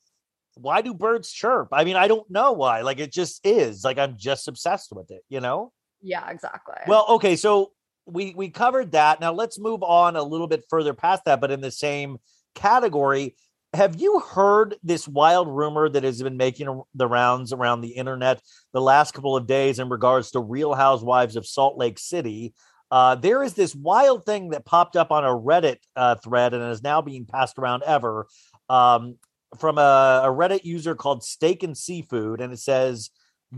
why 0.55 0.81
do 0.81 0.93
birds 0.93 1.31
chirp? 1.31 1.69
I 1.71 1.83
mean, 1.83 1.95
I 1.95 2.07
don't 2.07 2.29
know 2.29 2.51
why. 2.51 2.81
Like, 2.81 2.99
it 2.99 3.11
just 3.11 3.45
is. 3.45 3.83
Like, 3.83 3.97
I'm 3.97 4.15
just 4.17 4.47
obsessed 4.47 4.91
with 4.91 5.09
it. 5.09 5.23
You 5.29 5.39
know." 5.39 5.71
Yeah, 6.01 6.29
exactly. 6.29 6.75
Well, 6.87 7.05
okay, 7.11 7.35
so 7.35 7.71
we 8.05 8.33
we 8.35 8.49
covered 8.49 8.91
that. 8.91 9.19
Now 9.19 9.33
let's 9.33 9.57
move 9.59 9.81
on 9.81 10.15
a 10.15 10.23
little 10.23 10.47
bit 10.47 10.65
further 10.69 10.93
past 10.93 11.23
that, 11.25 11.41
but 11.41 11.49
in 11.51 11.61
the 11.61 11.71
same 11.71 12.17
category, 12.53 13.35
have 13.73 13.99
you 13.99 14.19
heard 14.19 14.75
this 14.83 15.07
wild 15.07 15.47
rumor 15.47 15.89
that 15.89 16.03
has 16.03 16.21
been 16.21 16.37
making 16.37 16.81
the 16.93 17.07
rounds 17.07 17.51
around 17.53 17.81
the 17.81 17.89
internet 17.89 18.41
the 18.71 18.81
last 18.81 19.13
couple 19.13 19.35
of 19.35 19.47
days 19.47 19.79
in 19.79 19.89
regards 19.89 20.31
to 20.31 20.39
Real 20.39 20.73
Housewives 20.73 21.35
of 21.35 21.45
Salt 21.47 21.77
Lake 21.77 21.97
City? 21.97 22.53
Uh, 22.91 23.15
there 23.15 23.41
is 23.41 23.55
this 23.55 23.73
wild 23.73 24.25
thing 24.25 24.51
that 24.51 24.65
popped 24.65 24.95
up 24.95 25.11
on 25.11 25.25
a 25.25 25.29
Reddit 25.29 25.77
uh, 25.95 26.13
thread 26.15 26.53
and 26.53 26.71
is 26.71 26.83
now 26.83 27.01
being 27.01 27.25
passed 27.25 27.57
around 27.57 27.81
ever 27.83 28.27
um, 28.69 29.15
from 29.59 29.79
a, 29.79 30.21
a, 30.25 30.29
Reddit 30.29 30.63
user 30.63 30.93
called 30.95 31.23
Steak 31.23 31.63
and 31.63 31.75
Seafood, 31.77 32.41
and 32.41 32.53
it 32.53 32.59
says 32.59 33.09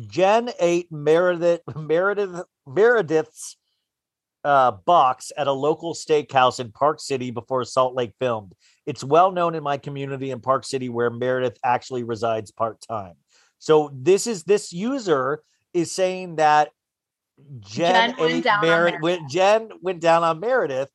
Jen 0.07 0.49
ate 0.59 0.91
Meredith 0.91 1.61
Meredith 1.75 2.43
Meredith's 2.65 3.57
uh, 4.45 4.69
box 4.85 5.31
at 5.37 5.47
a 5.47 5.51
local 5.51 5.95
steakhouse 5.95 6.59
in 6.59 6.71
Park 6.71 6.99
City 7.01 7.31
before 7.31 7.65
Salt 7.65 7.95
Lake 7.95 8.13
filmed. 8.19 8.53
It's 8.85 9.03
well 9.03 9.31
known 9.31 9.55
in 9.55 9.63
my 9.63 9.77
community 9.77 10.29
in 10.29 10.39
Park 10.39 10.65
City 10.65 10.87
where 10.87 11.09
Meredith 11.09 11.57
actually 11.65 12.03
resides 12.03 12.51
part 12.51 12.79
time. 12.79 13.15
So 13.57 13.89
this 13.91 14.27
is 14.27 14.43
this 14.43 14.71
user 14.71 15.41
is 15.73 15.91
saying 15.91 16.35
that 16.35 16.69
Jen, 17.59 18.15
Jen 18.15 18.15
went 18.19 18.45
Meredith. 18.61 19.01
Went, 19.01 19.29
Jen 19.29 19.69
went 19.81 19.99
down 19.99 20.23
on 20.23 20.39
Meredith, 20.39 20.89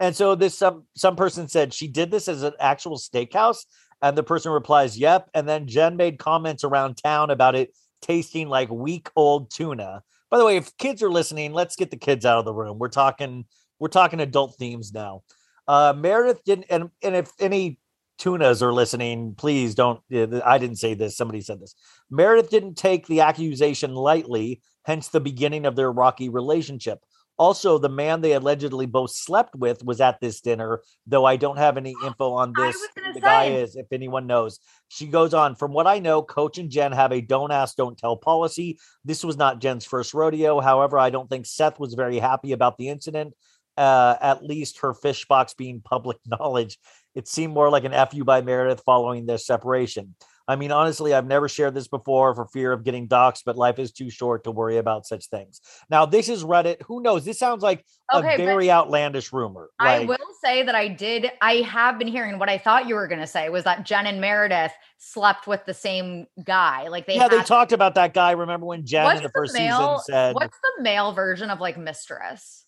and 0.00 0.14
so 0.14 0.34
this 0.34 0.58
some 0.58 0.84
some 0.96 1.14
person 1.14 1.46
said 1.46 1.72
she 1.72 1.86
did 1.86 2.10
this 2.10 2.26
as 2.26 2.42
an 2.42 2.54
actual 2.58 2.98
steakhouse, 2.98 3.58
and 4.02 4.18
the 4.18 4.24
person 4.24 4.50
replies, 4.50 4.98
"Yep." 4.98 5.30
And 5.32 5.48
then 5.48 5.68
Jen 5.68 5.96
made 5.96 6.18
comments 6.18 6.64
around 6.64 6.96
town 6.96 7.30
about 7.30 7.54
it 7.54 7.72
tasting 8.02 8.48
like 8.48 8.68
week 8.68 9.10
old 9.14 9.48
tuna. 9.52 10.02
By 10.30 10.38
the 10.38 10.44
way, 10.46 10.56
if 10.56 10.76
kids 10.76 11.02
are 11.02 11.10
listening, 11.10 11.52
let's 11.52 11.76
get 11.76 11.90
the 11.90 11.96
kids 11.96 12.24
out 12.26 12.38
of 12.38 12.44
the 12.44 12.54
room. 12.54 12.78
We're 12.78 12.88
talking 12.88 13.44
we're 13.78 13.88
talking 13.88 14.20
adult 14.20 14.56
themes 14.56 14.92
now. 14.92 15.22
Uh, 15.68 15.92
Meredith 15.96 16.42
didn't, 16.44 16.66
and 16.70 16.90
and 17.02 17.14
if 17.16 17.30
any 17.38 17.78
tunas 18.18 18.62
are 18.62 18.72
listening, 18.72 19.34
please 19.36 19.74
don't. 19.74 20.00
Eh, 20.10 20.26
I 20.44 20.58
didn't 20.58 20.76
say 20.76 20.94
this. 20.94 21.16
Somebody 21.16 21.40
said 21.42 21.60
this. 21.60 21.74
Meredith 22.10 22.50
didn't 22.50 22.74
take 22.74 23.06
the 23.06 23.20
accusation 23.20 23.94
lightly, 23.94 24.62
hence 24.84 25.08
the 25.08 25.20
beginning 25.20 25.66
of 25.66 25.76
their 25.76 25.92
rocky 25.92 26.28
relationship. 26.28 26.98
Also, 27.38 27.76
the 27.78 27.88
man 27.88 28.20
they 28.22 28.32
allegedly 28.32 28.86
both 28.86 29.10
slept 29.10 29.54
with 29.56 29.84
was 29.84 30.00
at 30.00 30.20
this 30.20 30.40
dinner, 30.40 30.80
though 31.06 31.24
I 31.26 31.36
don't 31.36 31.58
have 31.58 31.76
any 31.76 31.94
info 32.04 32.32
on 32.32 32.52
this. 32.56 32.76
The 33.14 33.14
say. 33.14 33.20
guy 33.20 33.44
is, 33.50 33.76
if 33.76 33.86
anyone 33.92 34.26
knows. 34.26 34.58
She 34.88 35.06
goes 35.06 35.34
on, 35.34 35.54
from 35.54 35.72
what 35.72 35.86
I 35.86 35.98
know, 35.98 36.22
Coach 36.22 36.58
and 36.58 36.70
Jen 36.70 36.92
have 36.92 37.12
a 37.12 37.20
don't 37.20 37.52
ask, 37.52 37.76
don't 37.76 37.98
tell 37.98 38.16
policy. 38.16 38.78
This 39.04 39.22
was 39.22 39.36
not 39.36 39.60
Jen's 39.60 39.84
first 39.84 40.14
rodeo. 40.14 40.60
However, 40.60 40.98
I 40.98 41.10
don't 41.10 41.28
think 41.28 41.44
Seth 41.46 41.78
was 41.78 41.94
very 41.94 42.18
happy 42.18 42.52
about 42.52 42.78
the 42.78 42.88
incident, 42.88 43.34
uh, 43.76 44.16
at 44.20 44.42
least 44.42 44.78
her 44.80 44.94
fish 44.94 45.26
box 45.26 45.52
being 45.52 45.82
public 45.82 46.16
knowledge. 46.26 46.78
It 47.14 47.28
seemed 47.28 47.52
more 47.52 47.70
like 47.70 47.84
an 47.84 48.06
FU 48.08 48.24
by 48.24 48.40
Meredith 48.40 48.82
following 48.86 49.26
their 49.26 49.38
separation. 49.38 50.14
I 50.48 50.54
mean, 50.54 50.70
honestly, 50.70 51.12
I've 51.12 51.26
never 51.26 51.48
shared 51.48 51.74
this 51.74 51.88
before 51.88 52.32
for 52.34 52.46
fear 52.46 52.70
of 52.72 52.84
getting 52.84 53.08
doxxed, 53.08 53.42
but 53.44 53.56
life 53.56 53.80
is 53.80 53.90
too 53.90 54.10
short 54.10 54.44
to 54.44 54.52
worry 54.52 54.76
about 54.78 55.04
such 55.04 55.26
things. 55.26 55.60
Now, 55.90 56.06
this 56.06 56.28
is 56.28 56.44
Reddit. 56.44 56.82
Who 56.82 57.02
knows? 57.02 57.24
This 57.24 57.36
sounds 57.36 57.64
like 57.64 57.84
okay, 58.14 58.34
a 58.34 58.36
very 58.36 58.70
outlandish 58.70 59.32
rumor. 59.32 59.70
I 59.80 60.04
will 60.04 60.16
say 60.44 60.62
that 60.62 60.76
I 60.76 60.86
did, 60.86 61.32
I 61.40 61.56
have 61.56 61.98
been 61.98 62.06
hearing 62.06 62.38
what 62.38 62.48
I 62.48 62.58
thought 62.58 62.86
you 62.86 62.94
were 62.94 63.08
going 63.08 63.20
to 63.20 63.26
say 63.26 63.48
was 63.48 63.64
that 63.64 63.84
Jen 63.84 64.06
and 64.06 64.20
Meredith 64.20 64.70
slept 64.98 65.48
with 65.48 65.64
the 65.66 65.74
same 65.74 66.26
guy. 66.44 66.86
Like 66.88 67.06
they, 67.08 67.16
yeah, 67.16 67.26
they 67.26 67.42
talked 67.42 67.72
about 67.72 67.96
that 67.96 68.14
guy. 68.14 68.30
Remember 68.30 68.66
when 68.66 68.86
Jen 68.86 69.10
in 69.16 69.16
the, 69.16 69.22
the 69.24 69.28
first 69.30 69.52
male, 69.52 69.98
season 69.98 70.04
said, 70.04 70.34
What's 70.36 70.56
the 70.76 70.82
male 70.82 71.10
version 71.12 71.50
of 71.50 71.58
like 71.60 71.76
mistress? 71.76 72.64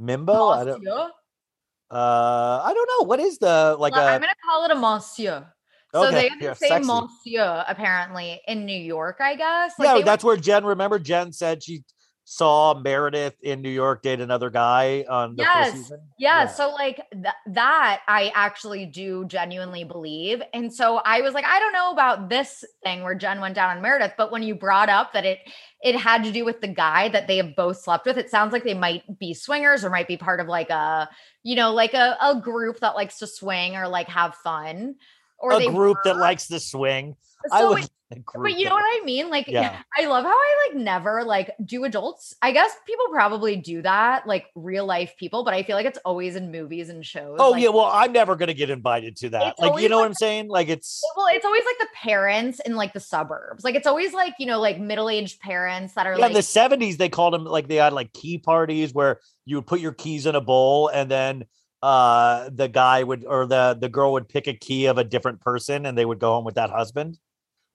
Mimbo? 0.00 0.54
I 0.60 0.64
don't, 0.64 0.88
uh, 0.88 1.00
I 2.64 2.72
don't 2.72 2.86
know. 2.96 3.04
What 3.06 3.18
is 3.18 3.38
the 3.38 3.74
like? 3.80 3.92
Well, 3.94 4.06
a, 4.06 4.12
I'm 4.12 4.20
going 4.20 4.30
to 4.32 4.46
call 4.48 4.64
it 4.66 4.70
a 4.70 4.76
monsieur. 4.76 5.44
So 6.02 6.08
okay. 6.08 6.28
they 6.28 6.44
yeah, 6.46 6.54
say 6.54 6.68
sexy. 6.68 6.86
monsieur 6.86 7.64
apparently 7.68 8.40
in 8.46 8.64
New 8.64 8.78
York, 8.80 9.18
I 9.20 9.34
guess. 9.36 9.72
Like 9.78 9.98
no, 9.98 10.02
that's 10.02 10.24
where 10.24 10.36
Jen. 10.36 10.64
Remember, 10.64 10.98
Jen 10.98 11.32
said 11.32 11.62
she 11.62 11.82
saw 12.30 12.74
Meredith 12.78 13.36
in 13.42 13.62
New 13.62 13.70
York 13.70 14.02
date 14.02 14.20
another 14.20 14.50
guy 14.50 15.02
on 15.08 15.34
the 15.34 15.42
yes, 15.44 15.70
first 15.70 15.82
season. 15.84 16.00
Yeah. 16.18 16.42
yeah. 16.42 16.46
So 16.46 16.68
like 16.72 17.02
th- 17.12 17.24
that 17.54 18.00
I 18.06 18.30
actually 18.34 18.84
do 18.84 19.24
genuinely 19.24 19.82
believe. 19.84 20.42
And 20.52 20.70
so 20.72 20.98
I 20.98 21.22
was 21.22 21.32
like, 21.32 21.46
I 21.46 21.58
don't 21.58 21.72
know 21.72 21.90
about 21.90 22.28
this 22.28 22.64
thing 22.84 23.02
where 23.02 23.14
Jen 23.14 23.40
went 23.40 23.54
down 23.54 23.74
on 23.74 23.82
Meredith, 23.82 24.12
but 24.18 24.30
when 24.30 24.42
you 24.42 24.54
brought 24.54 24.90
up 24.90 25.14
that 25.14 25.24
it 25.24 25.38
it 25.82 25.94
had 25.96 26.22
to 26.24 26.32
do 26.32 26.44
with 26.44 26.60
the 26.60 26.68
guy 26.68 27.08
that 27.08 27.28
they 27.28 27.36
have 27.38 27.54
both 27.56 27.78
slept 27.80 28.04
with, 28.04 28.18
it 28.18 28.28
sounds 28.30 28.52
like 28.52 28.64
they 28.64 28.74
might 28.74 29.18
be 29.18 29.32
swingers 29.32 29.82
or 29.84 29.88
might 29.90 30.08
be 30.08 30.16
part 30.18 30.38
of 30.40 30.48
like 30.48 30.68
a, 30.70 31.08
you 31.44 31.54
know, 31.56 31.72
like 31.72 31.94
a, 31.94 32.14
a 32.20 32.38
group 32.40 32.80
that 32.80 32.94
likes 32.96 33.20
to 33.20 33.26
swing 33.26 33.74
or 33.76 33.86
like 33.88 34.08
have 34.08 34.34
fun 34.34 34.96
or 35.38 35.52
a 35.52 35.64
group 35.66 35.74
were. 35.96 36.00
that 36.04 36.16
likes 36.18 36.46
the 36.46 36.60
swing. 36.60 37.16
So 37.50 37.56
I 37.56 37.64
was, 37.64 37.88
but 38.34 38.58
you 38.58 38.64
know 38.64 38.74
what 38.74 38.82
I 38.82 39.02
mean? 39.04 39.30
Like, 39.30 39.46
yeah. 39.46 39.80
I 39.96 40.06
love 40.06 40.24
how 40.24 40.32
I 40.32 40.68
like 40.68 40.78
never 40.80 41.22
like 41.22 41.50
do 41.64 41.84
adults. 41.84 42.34
I 42.42 42.50
guess 42.50 42.72
people 42.84 43.06
probably 43.12 43.54
do 43.54 43.80
that, 43.82 44.26
like 44.26 44.46
real 44.56 44.84
life 44.84 45.14
people, 45.16 45.44
but 45.44 45.54
I 45.54 45.62
feel 45.62 45.76
like 45.76 45.86
it's 45.86 46.00
always 46.04 46.34
in 46.34 46.50
movies 46.50 46.88
and 46.88 47.06
shows. 47.06 47.36
Oh 47.38 47.50
like, 47.52 47.62
yeah, 47.62 47.68
well, 47.68 47.88
I'm 47.92 48.10
never 48.12 48.34
gonna 48.34 48.54
get 48.54 48.70
invited 48.70 49.14
to 49.18 49.28
that. 49.30 49.54
Like, 49.60 49.80
you 49.80 49.88
know 49.88 49.96
like, 49.98 50.02
what 50.02 50.06
I'm 50.08 50.14
saying? 50.14 50.48
Like, 50.48 50.68
it's 50.68 51.00
well, 51.16 51.28
it's 51.30 51.44
always 51.44 51.62
like 51.64 51.78
the 51.78 51.94
parents 51.94 52.60
in 52.66 52.74
like 52.74 52.92
the 52.92 53.00
suburbs. 53.00 53.62
Like, 53.62 53.76
it's 53.76 53.86
always 53.86 54.12
like 54.12 54.34
you 54.40 54.46
know, 54.46 54.60
like 54.60 54.80
middle 54.80 55.08
aged 55.08 55.38
parents 55.40 55.94
that 55.94 56.06
are 56.08 56.14
yeah, 56.14 56.18
like 56.18 56.30
in 56.30 56.34
the 56.34 56.40
70s. 56.40 56.96
They 56.96 57.08
called 57.10 57.34
them 57.34 57.44
like 57.44 57.68
they 57.68 57.76
had 57.76 57.92
like 57.92 58.12
key 58.14 58.38
parties 58.38 58.92
where 58.92 59.20
you 59.44 59.56
would 59.56 59.66
put 59.66 59.78
your 59.80 59.92
keys 59.92 60.26
in 60.26 60.34
a 60.34 60.40
bowl 60.40 60.88
and 60.88 61.08
then 61.10 61.44
uh 61.82 62.50
the 62.52 62.68
guy 62.68 63.02
would 63.04 63.24
or 63.24 63.46
the 63.46 63.76
the 63.80 63.88
girl 63.88 64.12
would 64.12 64.28
pick 64.28 64.48
a 64.48 64.54
key 64.54 64.86
of 64.86 64.98
a 64.98 65.04
different 65.04 65.40
person 65.40 65.86
and 65.86 65.96
they 65.96 66.04
would 66.04 66.18
go 66.18 66.32
home 66.32 66.44
with 66.44 66.56
that 66.56 66.70
husband 66.70 67.18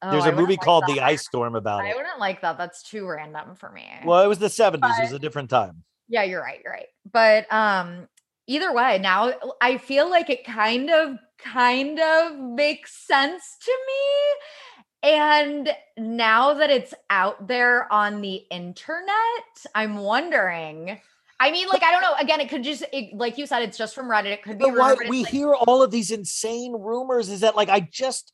oh, 0.02 0.12
there's 0.12 0.26
a 0.26 0.32
movie 0.32 0.58
called 0.58 0.84
the 0.88 1.00
ice 1.00 1.24
storm 1.26 1.56
about 1.56 1.80
I 1.84 1.90
it 1.90 1.94
i 1.94 1.96
wouldn't 1.96 2.20
like 2.20 2.42
that 2.42 2.58
that's 2.58 2.84
too 2.84 3.08
random 3.08 3.56
for 3.56 3.72
me 3.72 3.86
well 4.06 4.22
it 4.22 4.28
was 4.28 4.40
the 4.40 4.48
70s 4.48 4.80
but, 4.82 4.92
it 5.00 5.04
was 5.04 5.14
a 5.14 5.20
different 5.20 5.50
time 5.50 5.84
yeah 6.10 6.24
you're 6.24 6.42
right 6.42 6.60
you're 6.66 6.74
right 6.74 6.88
but 7.14 7.52
um 7.54 8.10
either 8.46 8.74
way 8.74 9.00
now 9.00 9.32
i 9.62 9.78
feel 9.78 10.10
like 10.10 10.30
it 10.30 10.44
kind 10.46 10.90
of 10.90 11.18
kind 11.38 11.98
of 12.02 12.38
makes 12.38 12.94
sense 13.08 13.56
to 13.64 13.72
me 13.88 15.10
and 15.12 15.70
now 15.98 16.54
that 16.54 16.70
it's 16.70 16.94
out 17.10 17.48
there 17.48 17.92
on 17.92 18.20
the 18.20 18.36
internet 18.52 19.66
i'm 19.76 19.96
wondering 19.96 21.00
I 21.40 21.52
mean, 21.52 21.68
like 21.68 21.84
I 21.84 21.92
don't 21.92 22.02
know. 22.02 22.14
Again, 22.20 22.40
it 22.40 22.50
could 22.50 22.64
just, 22.64 22.84
it, 22.94 23.14
like 23.16 23.38
you 23.38 23.48
said, 23.48 23.62
it's 23.64 23.78
just 23.78 23.96
from 23.96 24.08
Reddit. 24.08 24.26
It 24.34 24.44
could 24.44 24.58
be. 24.58 24.66
Why, 24.66 24.96
we 25.10 25.24
like, 25.24 25.32
hear 25.32 25.54
all 25.54 25.82
of 25.82 25.92
these 25.92 26.12
insane 26.12 26.74
rumors. 26.74 27.30
Is 27.30 27.42
that 27.42 27.56
like 27.56 27.70
I 27.70 27.80
just? 27.80 28.32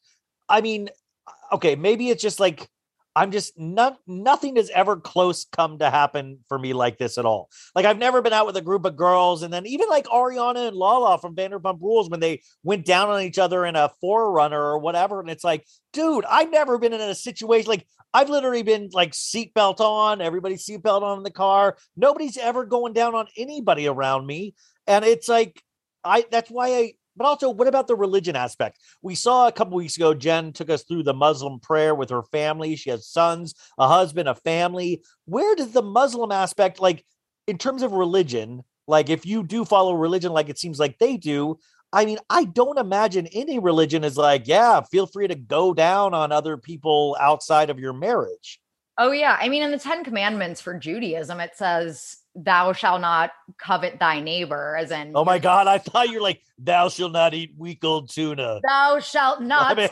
I 0.48 0.62
mean, 0.62 0.90
uh, 1.28 1.56
okay, 1.56 1.76
maybe 1.76 2.10
it's 2.10 2.22
just 2.22 2.40
like 2.40 2.68
I'm 3.16 3.32
just 3.32 3.58
not. 3.58 3.98
Nothing 4.06 4.58
has 4.58 4.70
ever 4.72 4.98
close 4.98 5.46
come 5.46 5.80
to 5.80 5.90
happen 5.90 6.40
for 6.50 6.60
me 6.60 6.74
like 6.74 6.98
this 6.98 7.18
at 7.18 7.26
all. 7.26 7.50
Like 7.74 7.86
I've 7.86 7.98
never 7.98 8.22
been 8.22 8.34
out 8.34 8.46
with 8.46 8.58
a 8.58 8.62
group 8.62 8.84
of 8.86 8.98
girls, 8.98 9.44
and 9.44 9.54
then 9.54 9.66
even 9.66 9.88
like 9.90 10.06
Ariana 10.08 10.68
and 10.68 10.76
Lala 10.78 11.18
from 11.20 11.36
Vanderpump 11.36 11.82
Rules 11.82 12.10
when 12.10 12.20
they 12.20 12.42
went 12.64 12.86
down 12.86 13.10
on 13.10 13.22
each 13.22 13.40
other 13.40 13.66
in 13.66 13.76
a 13.76 13.90
forerunner 14.02 14.62
or 14.62 14.78
whatever, 14.80 15.20
and 15.22 15.30
it's 15.30 15.44
like, 15.44 15.66
dude, 15.94 16.26
I've 16.26 16.52
never 16.52 16.78
been 16.78 16.94
in 16.94 17.02
a 17.02 17.16
situation 17.16 17.70
like 17.70 17.88
I've 18.14 18.30
literally 18.30 18.64
been 18.64 18.90
like 18.92 19.12
seatbelt 19.12 19.80
on, 19.80 20.22
everybody's 20.22 20.66
seatbelt 20.66 21.04
on 21.04 21.18
in 21.20 21.24
the 21.24 21.32
car. 21.32 21.78
Nobody's 21.96 22.38
ever 22.38 22.66
going 22.66 22.94
down 22.94 23.14
on 23.14 23.28
anybody 23.38 23.88
around 23.88 24.26
me. 24.26 24.56
And 24.88 25.06
it's 25.06 25.28
like, 25.28 25.62
I 26.04 26.26
that's 26.32 26.50
why 26.50 26.68
I 26.76 26.94
but 27.16 27.26
also 27.26 27.50
what 27.50 27.68
about 27.68 27.88
the 27.88 27.96
religion 27.98 28.38
aspect 28.38 28.80
we 29.02 29.14
saw 29.16 29.48
a 29.48 29.52
couple 29.52 29.76
weeks 29.76 29.98
ago 29.98 30.14
jen 30.14 30.54
took 30.54 30.70
us 30.70 30.84
through 30.84 31.04
the 31.04 31.14
muslim 31.14 31.60
prayer 31.60 31.94
with 31.94 32.10
her 32.10 32.24
family 32.24 32.78
she 32.78 32.90
has 32.90 33.06
sons 33.06 33.54
a 33.78 33.86
husband 33.86 34.30
a 34.30 34.34
family 34.36 35.04
where 35.26 35.54
does 35.56 35.74
the 35.74 35.82
muslim 35.82 36.32
aspect 36.32 36.80
like 36.80 37.04
in 37.48 37.58
terms 37.58 37.82
of 37.84 37.92
religion 37.92 38.62
like 38.88 39.10
if 39.10 39.26
you 39.26 39.44
do 39.44 39.66
follow 39.66 39.92
religion 39.94 40.32
like 40.32 40.48
it 40.48 40.58
seems 40.58 40.80
like 40.80 40.98
they 41.00 41.18
do 41.18 41.58
I 41.92 42.06
mean, 42.06 42.20
I 42.30 42.44
don't 42.46 42.78
imagine 42.78 43.28
any 43.28 43.58
religion 43.60 44.04
is 44.04 44.18
like, 44.18 44.48
yeah, 44.48 44.82
feel 44.82 45.08
free 45.08 45.28
to 45.28 45.36
go 45.36 45.74
down 45.74 46.14
on 46.14 46.32
other 46.32 46.56
people 46.58 47.18
outside 47.20 47.70
of 47.70 47.80
your 47.80 47.94
marriage. 47.94 48.60
Oh, 48.98 49.12
yeah. 49.12 49.38
I 49.40 49.50
mean, 49.50 49.64
in 49.64 49.72
the 49.72 49.80
Ten 49.80 50.04
Commandments 50.04 50.62
for 50.62 50.78
Judaism, 50.78 51.40
it 51.40 51.52
says, 51.56 52.18
thou 52.36 52.74
shalt 52.74 53.02
not 53.02 53.32
covet 53.58 53.98
thy 53.98 54.20
neighbor, 54.20 54.76
as 54.78 54.92
in. 54.92 55.14
Oh, 55.16 55.26
my 55.26 55.40
God. 55.40 55.68
I 55.68 55.78
thought 55.80 56.10
you're 56.10 56.22
like, 56.22 56.42
thou 56.60 56.90
shalt 56.90 57.14
not 57.14 57.34
eat 57.34 57.54
weak 57.58 57.84
old 57.84 58.10
tuna. 58.10 58.60
Thou 58.68 59.00
shalt 59.00 59.42
not 59.42 59.78
I 59.80 59.82
mean- 59.82 59.90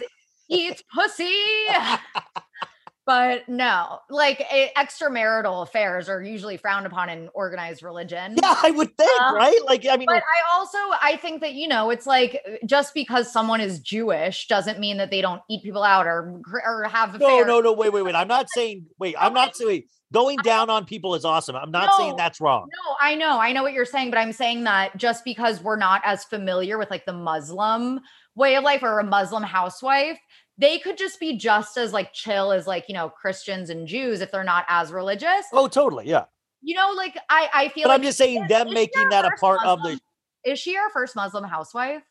eat 0.49 0.83
pussy. 0.93 1.35
but 3.07 3.47
no, 3.47 3.99
like 4.09 4.43
eh, 4.51 4.67
extramarital 4.77 5.63
affairs 5.63 6.09
are 6.09 6.21
usually 6.21 6.57
frowned 6.57 6.85
upon 6.85 7.09
in 7.09 7.29
organized 7.33 7.81
religion. 7.81 8.35
Yeah, 8.43 8.53
I 8.61 8.69
would 8.71 8.95
think, 8.97 9.21
um, 9.21 9.33
right? 9.33 9.57
Like, 9.65 9.85
I 9.89 9.95
mean, 9.95 10.07
but 10.07 10.17
I 10.17 10.53
also 10.57 10.77
I 11.01 11.15
think 11.19 11.39
that 11.39 11.53
you 11.53 11.69
know, 11.69 11.89
it's 11.89 12.05
like 12.05 12.33
eh, 12.45 12.57
just 12.65 12.93
because 12.93 13.31
someone 13.31 13.61
is 13.61 13.79
Jewish 13.79 14.47
doesn't 14.47 14.77
mean 14.79 14.97
that 14.97 15.09
they 15.09 15.21
don't 15.21 15.41
eat 15.49 15.63
people 15.63 15.83
out 15.83 16.05
or 16.05 16.41
or 16.65 16.83
have 16.91 17.15
affairs. 17.15 17.29
No, 17.47 17.59
no, 17.59 17.61
no. 17.61 17.73
Wait, 17.73 17.93
wait, 17.93 18.01
wait. 18.03 18.13
I'm 18.13 18.27
not 18.27 18.47
saying. 18.53 18.87
Wait, 18.99 19.15
I'm 19.17 19.33
not 19.33 19.55
saying. 19.55 19.83
Going 20.13 20.37
down 20.37 20.69
on 20.69 20.85
people 20.85 21.15
is 21.15 21.25
awesome. 21.25 21.57
I'm 21.57 21.71
not 21.71 21.87
no, 21.91 21.97
saying 21.97 22.15
that's 22.17 22.39
wrong. 22.39 22.67
No, 22.85 22.95
I 23.01 23.15
know. 23.15 23.39
I 23.39 23.51
know 23.51 23.61
what 23.63 23.73
you're 23.73 23.83
saying, 23.85 24.09
but 24.09 24.17
I'm 24.19 24.31
saying 24.31 24.63
that 24.63 24.95
just 24.95 25.25
because 25.25 25.61
we're 25.61 25.75
not 25.77 26.01
as 26.05 26.23
familiar 26.25 26.77
with 26.77 26.89
like 26.89 27.05
the 27.05 27.11
Muslim 27.13 27.99
way 28.35 28.55
of 28.55 28.63
life 28.63 28.83
or 28.83 28.99
a 28.99 29.03
Muslim 29.03 29.43
housewife 29.43 30.17
they 30.57 30.79
could 30.79 30.97
just 30.97 31.19
be 31.19 31.37
just 31.37 31.77
as 31.77 31.93
like 31.93 32.13
chill 32.13 32.51
as 32.51 32.67
like 32.67 32.85
you 32.87 32.93
know 32.95 33.09
Christians 33.09 33.69
and 33.69 33.87
Jews 33.87 34.21
if 34.21 34.31
they're 34.31 34.43
not 34.43 34.65
as 34.67 34.91
religious. 34.91 35.45
Oh, 35.53 35.67
totally, 35.67 36.07
yeah. 36.09 36.25
You 36.61 36.75
know, 36.75 36.93
like 36.95 37.17
I, 37.29 37.49
I 37.53 37.67
feel. 37.69 37.83
But 37.83 37.89
like 37.89 37.99
I'm 37.99 38.03
just 38.03 38.17
saying, 38.17 38.43
is, 38.43 38.49
them 38.49 38.67
is 38.69 38.73
making 38.73 39.09
that 39.09 39.25
a 39.25 39.31
part 39.39 39.59
Muslim, 39.63 39.93
of 39.93 39.99
the. 40.45 40.51
Is 40.51 40.59
she 40.59 40.75
our 40.75 40.89
first 40.89 41.15
Muslim 41.15 41.43
housewife? 41.43 42.01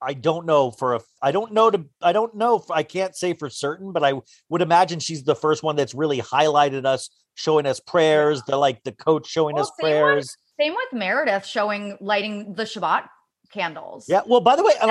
I 0.00 0.14
don't 0.14 0.46
know 0.46 0.70
for 0.70 0.94
a. 0.94 1.00
I 1.22 1.32
don't 1.32 1.52
know 1.52 1.70
to. 1.70 1.84
I 2.02 2.12
don't 2.12 2.34
know. 2.34 2.56
If, 2.56 2.70
I 2.70 2.82
can't 2.82 3.14
say 3.14 3.34
for 3.34 3.50
certain, 3.50 3.92
but 3.92 4.02
I 4.02 4.14
would 4.48 4.62
imagine 4.62 4.98
she's 5.00 5.24
the 5.24 5.34
first 5.36 5.62
one 5.62 5.76
that's 5.76 5.94
really 5.94 6.20
highlighted 6.22 6.86
us, 6.86 7.10
showing 7.34 7.66
us 7.66 7.80
prayers. 7.80 8.42
Yeah. 8.46 8.52
The 8.52 8.56
like 8.56 8.82
the 8.84 8.92
coach 8.92 9.26
showing 9.26 9.56
well, 9.56 9.64
us 9.64 9.72
same 9.78 9.84
prayers. 9.90 10.36
With, 10.58 10.66
same 10.66 10.72
with 10.72 10.98
Meredith 10.98 11.44
showing 11.44 11.98
lighting 12.00 12.54
the 12.54 12.64
Shabbat 12.64 13.04
candles. 13.52 14.06
Yeah. 14.08 14.22
Well, 14.26 14.40
by 14.40 14.56
the 14.56 14.64
way, 14.64 14.72
and 14.80 14.90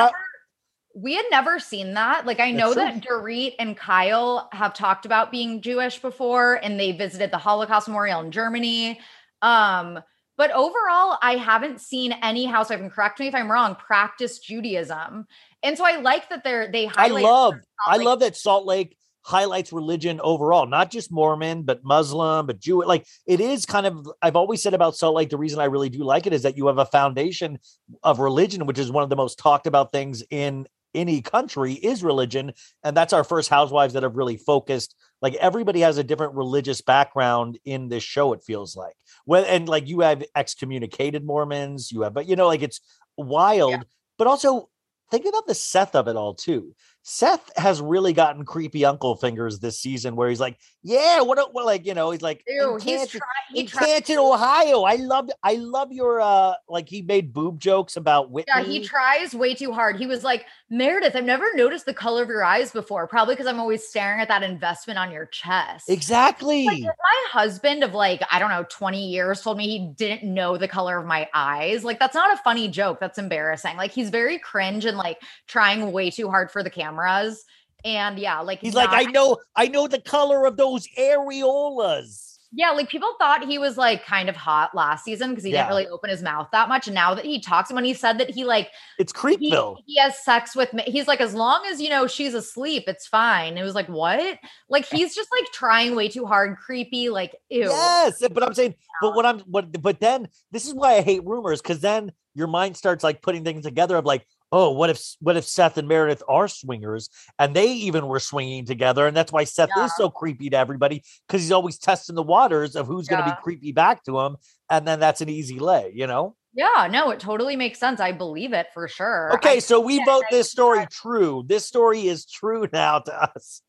we 0.95 1.13
had 1.13 1.25
never 1.29 1.59
seen 1.59 1.93
that. 1.95 2.25
Like 2.25 2.39
I 2.39 2.51
know 2.51 2.73
that 2.73 3.03
Dorit 3.03 3.55
and 3.59 3.75
Kyle 3.75 4.47
have 4.53 4.73
talked 4.73 5.05
about 5.05 5.29
being 5.29 5.61
Jewish 5.61 6.01
before 6.01 6.55
and 6.55 6.79
they 6.79 6.93
visited 6.93 7.31
the 7.31 7.37
Holocaust 7.37 7.89
Memorial 7.89 8.21
in 8.21 8.31
Germany. 8.31 8.99
Um, 9.41 9.99
but 10.37 10.51
overall, 10.51 11.17
I 11.21 11.35
haven't 11.39 11.81
seen 11.81 12.13
any 12.23 12.47
I 12.47 12.63
can 12.63 12.89
correct 12.89 13.19
me 13.19 13.27
if 13.27 13.35
I'm 13.35 13.51
wrong, 13.51 13.75
practice 13.75 14.39
Judaism. 14.39 15.27
And 15.63 15.77
so 15.77 15.85
I 15.85 15.97
like 15.99 16.29
that 16.29 16.43
they're 16.45 16.71
they 16.71 16.85
highlight 16.85 17.25
I 17.25 17.29
love 17.29 17.53
I 17.85 17.97
love 17.97 18.21
that 18.21 18.37
Salt 18.37 18.65
Lake 18.65 18.97
highlights 19.23 19.73
religion 19.73 20.21
overall, 20.23 20.65
not 20.67 20.91
just 20.91 21.11
Mormon, 21.11 21.63
but 21.63 21.83
Muslim, 21.83 22.45
but 22.45 22.59
Jew. 22.59 22.85
Like 22.85 23.05
it 23.25 23.41
is 23.41 23.65
kind 23.65 23.87
of, 23.87 24.07
I've 24.21 24.35
always 24.35 24.61
said 24.61 24.75
about 24.75 24.95
Salt 24.95 25.15
Lake, 25.15 25.31
the 25.31 25.37
reason 25.37 25.59
I 25.59 25.65
really 25.65 25.89
do 25.89 26.03
like 26.03 26.27
it 26.27 26.31
is 26.33 26.43
that 26.43 26.55
you 26.57 26.67
have 26.67 26.77
a 26.77 26.85
foundation 26.85 27.57
of 28.03 28.19
religion, 28.19 28.67
which 28.67 28.77
is 28.77 28.91
one 28.91 29.03
of 29.03 29.09
the 29.09 29.15
most 29.15 29.39
talked 29.39 29.65
about 29.65 29.91
things 29.91 30.21
in 30.29 30.67
any 30.95 31.21
country 31.21 31.73
is 31.73 32.03
religion 32.03 32.53
and 32.83 32.95
that's 32.97 33.13
our 33.13 33.23
first 33.23 33.49
housewives 33.49 33.93
that 33.93 34.03
have 34.03 34.15
really 34.15 34.37
focused 34.37 34.95
like 35.21 35.35
everybody 35.35 35.81
has 35.81 35.97
a 35.97 36.03
different 36.03 36.33
religious 36.33 36.81
background 36.81 37.59
in 37.65 37.89
this 37.89 38.03
show 38.03 38.33
it 38.33 38.43
feels 38.43 38.75
like 38.75 38.95
when 39.25 39.43
and 39.45 39.67
like 39.69 39.87
you 39.87 39.99
have 39.99 40.23
excommunicated 40.35 41.23
mormons 41.25 41.91
you 41.91 42.01
have 42.01 42.13
but 42.13 42.27
you 42.27 42.35
know 42.35 42.47
like 42.47 42.61
it's 42.61 42.79
wild 43.17 43.71
yeah. 43.71 43.81
but 44.17 44.27
also 44.27 44.69
think 45.11 45.25
about 45.25 45.45
the 45.45 45.55
seth 45.55 45.95
of 45.95 46.07
it 46.07 46.15
all 46.15 46.33
too 46.33 46.73
Seth 47.07 47.51
has 47.55 47.79
really 47.83 48.13
gotten 48.13 48.45
creepy 48.45 48.83
uncle 48.83 49.15
fingers 49.15 49.59
this 49.59 49.79
season, 49.79 50.15
where 50.15 50.27
he's 50.27 50.39
like, 50.39 50.57
"Yeah, 50.81 51.21
what? 51.21 51.37
A, 51.37 51.45
well, 51.53 51.63
like 51.63 51.85
you 51.85 51.93
know, 51.93 52.09
he's 52.09 52.23
like 52.23 52.43
Ew, 52.47 52.73
in, 52.73 52.79
Canton, 52.81 53.21
try, 53.69 54.01
he 54.03 54.13
in 54.13 54.17
Ohio. 54.17 54.81
I 54.81 54.93
love, 54.95 55.29
I 55.43 55.53
love 55.53 55.91
your 55.91 56.19
uh, 56.19 56.53
like 56.67 56.89
he 56.89 57.03
made 57.03 57.31
boob 57.31 57.59
jokes 57.59 57.95
about 57.95 58.31
Whitney. 58.31 58.51
Yeah, 58.57 58.63
he 58.63 58.83
tries 58.83 59.35
way 59.35 59.53
too 59.53 59.71
hard. 59.71 59.97
He 59.97 60.07
was 60.07 60.23
like, 60.23 60.45
Meredith, 60.71 61.15
I've 61.15 61.25
never 61.25 61.45
noticed 61.53 61.85
the 61.85 61.93
color 61.93 62.23
of 62.23 62.27
your 62.29 62.43
eyes 62.43 62.71
before. 62.71 63.07
Probably 63.07 63.35
because 63.35 63.45
I'm 63.45 63.59
always 63.59 63.87
staring 63.87 64.19
at 64.19 64.27
that 64.29 64.41
investment 64.41 64.97
on 64.97 65.11
your 65.11 65.27
chest. 65.27 65.87
Exactly. 65.87 66.65
Like, 66.65 66.81
my 66.81 67.29
husband 67.29 67.83
of 67.83 67.93
like 67.93 68.23
I 68.31 68.39
don't 68.39 68.49
know 68.49 68.65
20 68.67 69.09
years 69.09 69.41
told 69.43 69.59
me 69.59 69.67
he 69.67 69.93
didn't 69.95 70.23
know 70.23 70.57
the 70.57 70.67
color 70.67 70.97
of 70.97 71.05
my 71.05 71.29
eyes. 71.35 71.83
Like 71.83 71.99
that's 71.99 72.15
not 72.15 72.33
a 72.33 72.37
funny 72.41 72.67
joke. 72.67 72.99
That's 72.99 73.19
embarrassing. 73.19 73.77
Like 73.77 73.91
he's 73.91 74.09
very 74.09 74.39
cringe 74.39 74.85
and 74.85 74.97
like 74.97 75.21
trying 75.47 75.91
way 75.91 76.09
too 76.09 76.31
hard 76.31 76.49
for 76.49 76.63
the 76.63 76.69
camera 76.71 76.94
cameras. 76.95 77.43
And 77.83 78.17
yeah, 78.17 78.39
like 78.39 78.61
he's 78.61 78.73
not- 78.73 78.91
like, 78.91 79.07
I 79.07 79.11
know, 79.11 79.37
I 79.55 79.67
know 79.67 79.87
the 79.87 80.01
color 80.01 80.45
of 80.45 80.57
those 80.57 80.87
areolas. 80.97 82.33
Yeah, 82.57 82.71
like 82.71 82.87
people 82.87 83.13
thought 83.19 83.45
he 83.45 83.57
was 83.57 83.77
like 83.77 84.05
kind 84.05 84.29
of 84.29 84.37
hot 84.37 84.73
last 84.73 85.03
season 85.03 85.31
because 85.31 85.43
he 85.43 85.51
yeah. 85.51 85.63
didn't 85.63 85.75
really 85.75 85.87
open 85.89 86.09
his 86.09 86.23
mouth 86.23 86.47
that 86.53 86.69
much. 86.69 86.87
And 86.87 86.95
now 86.95 87.13
that 87.13 87.25
he 87.25 87.41
talks, 87.41 87.69
when 87.69 87.83
he 87.83 87.93
said 87.93 88.17
that 88.19 88.29
he 88.29 88.45
like 88.45 88.69
it's 88.97 89.11
creepy. 89.11 89.49
he, 89.49 89.73
he 89.85 89.99
has 89.99 90.23
sex 90.23 90.55
with 90.55 90.71
me. 90.73 90.81
He's 90.87 91.05
like, 91.05 91.19
as 91.19 91.33
long 91.33 91.65
as 91.69 91.81
you 91.81 91.89
know 91.89 92.07
she's 92.07 92.33
asleep, 92.33 92.85
it's 92.87 93.07
fine. 93.07 93.57
It 93.57 93.63
was 93.63 93.75
like, 93.75 93.89
what? 93.89 94.39
Like 94.69 94.85
he's 94.85 95.13
just 95.13 95.27
like 95.37 95.43
trying 95.51 95.97
way 95.97 96.07
too 96.07 96.25
hard, 96.25 96.55
creepy. 96.55 97.09
Like 97.09 97.35
ew. 97.49 97.63
Yes, 97.63 98.23
but 98.31 98.41
I'm 98.41 98.53
saying, 98.53 98.75
but 99.01 99.15
what 99.15 99.25
I'm, 99.25 99.39
what, 99.41 99.81
but 99.81 99.99
then 99.99 100.29
this 100.51 100.65
is 100.65 100.73
why 100.73 100.93
I 100.93 101.01
hate 101.01 101.25
rumors 101.25 101.61
because 101.61 101.81
then 101.81 102.13
your 102.35 102.47
mind 102.47 102.77
starts 102.77 103.03
like 103.03 103.21
putting 103.21 103.43
things 103.43 103.63
together 103.65 103.97
of 103.97 104.05
like, 104.05 104.25
oh, 104.51 104.71
what 104.71 104.89
if 104.89 105.03
what 105.19 105.37
if 105.37 105.45
Seth 105.45 105.77
and 105.77 105.87
Meredith 105.87 106.23
are 106.27 106.47
swingers 106.47 107.09
and 107.39 107.55
they 107.55 107.71
even 107.71 108.07
were 108.07 108.19
swinging 108.19 108.65
together, 108.65 109.07
and 109.07 109.15
that's 109.15 109.31
why 109.31 109.43
Seth 109.43 109.69
yeah. 109.75 109.85
is 109.85 109.95
so 109.95 110.09
creepy 110.09 110.49
to 110.49 110.57
everybody 110.57 111.03
because 111.27 111.41
he's 111.41 111.51
always 111.51 111.77
testing 111.77 112.15
the 112.15 112.23
waters 112.23 112.75
of 112.75 112.87
who's 112.87 113.07
yeah. 113.09 113.13
going 113.17 113.29
to 113.29 113.35
be 113.35 113.41
creepy 113.43 113.71
back 113.71 114.03
to 114.05 114.19
him, 114.19 114.37
and 114.69 114.87
then 114.87 114.99
that's 114.99 115.21
an 115.21 115.29
easy 115.29 115.59
lay, 115.59 115.91
you 115.93 116.07
know. 116.07 116.35
Yeah, 116.53 116.87
no, 116.89 117.09
it 117.09 117.19
totally 117.19 117.57
makes 117.57 117.79
sense. 117.79 117.99
I 117.99 118.13
believe 118.13 118.53
it 118.53 118.67
for 118.73 118.87
sure. 118.87 119.33
Okay, 119.35 119.57
I, 119.57 119.59
so 119.59 119.81
we 119.81 119.97
yeah, 119.97 120.05
vote 120.05 120.23
this 120.31 120.49
story 120.49 120.79
that. 120.79 120.91
true. 120.91 121.43
This 121.45 121.65
story 121.65 122.07
is 122.07 122.25
true 122.25 122.67
now 122.73 122.99
to 122.99 123.13
us. 123.23 123.61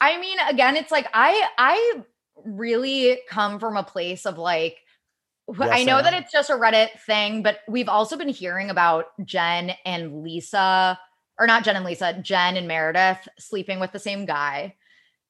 I 0.00 0.18
mean, 0.18 0.38
again, 0.50 0.76
it's 0.76 0.90
like 0.90 1.06
I 1.14 1.48
I 1.58 2.02
really 2.44 3.20
come 3.28 3.60
from 3.60 3.76
a 3.76 3.84
place 3.84 4.26
of 4.26 4.38
like 4.38 4.76
Yes, 5.48 5.68
I 5.72 5.84
know 5.84 5.96
I 5.96 6.02
that 6.02 6.14
it's 6.14 6.32
just 6.32 6.50
a 6.50 6.54
Reddit 6.54 6.98
thing, 7.06 7.42
but 7.42 7.58
we've 7.68 7.88
also 7.88 8.16
been 8.16 8.28
hearing 8.28 8.70
about 8.70 9.06
Jen 9.24 9.72
and 9.84 10.22
Lisa, 10.22 10.98
or 11.38 11.46
not 11.46 11.64
Jen 11.64 11.76
and 11.76 11.84
Lisa, 11.84 12.14
Jen 12.14 12.56
and 12.56 12.66
Meredith 12.66 13.28
sleeping 13.38 13.78
with 13.80 13.92
the 13.92 13.98
same 13.98 14.24
guy. 14.24 14.74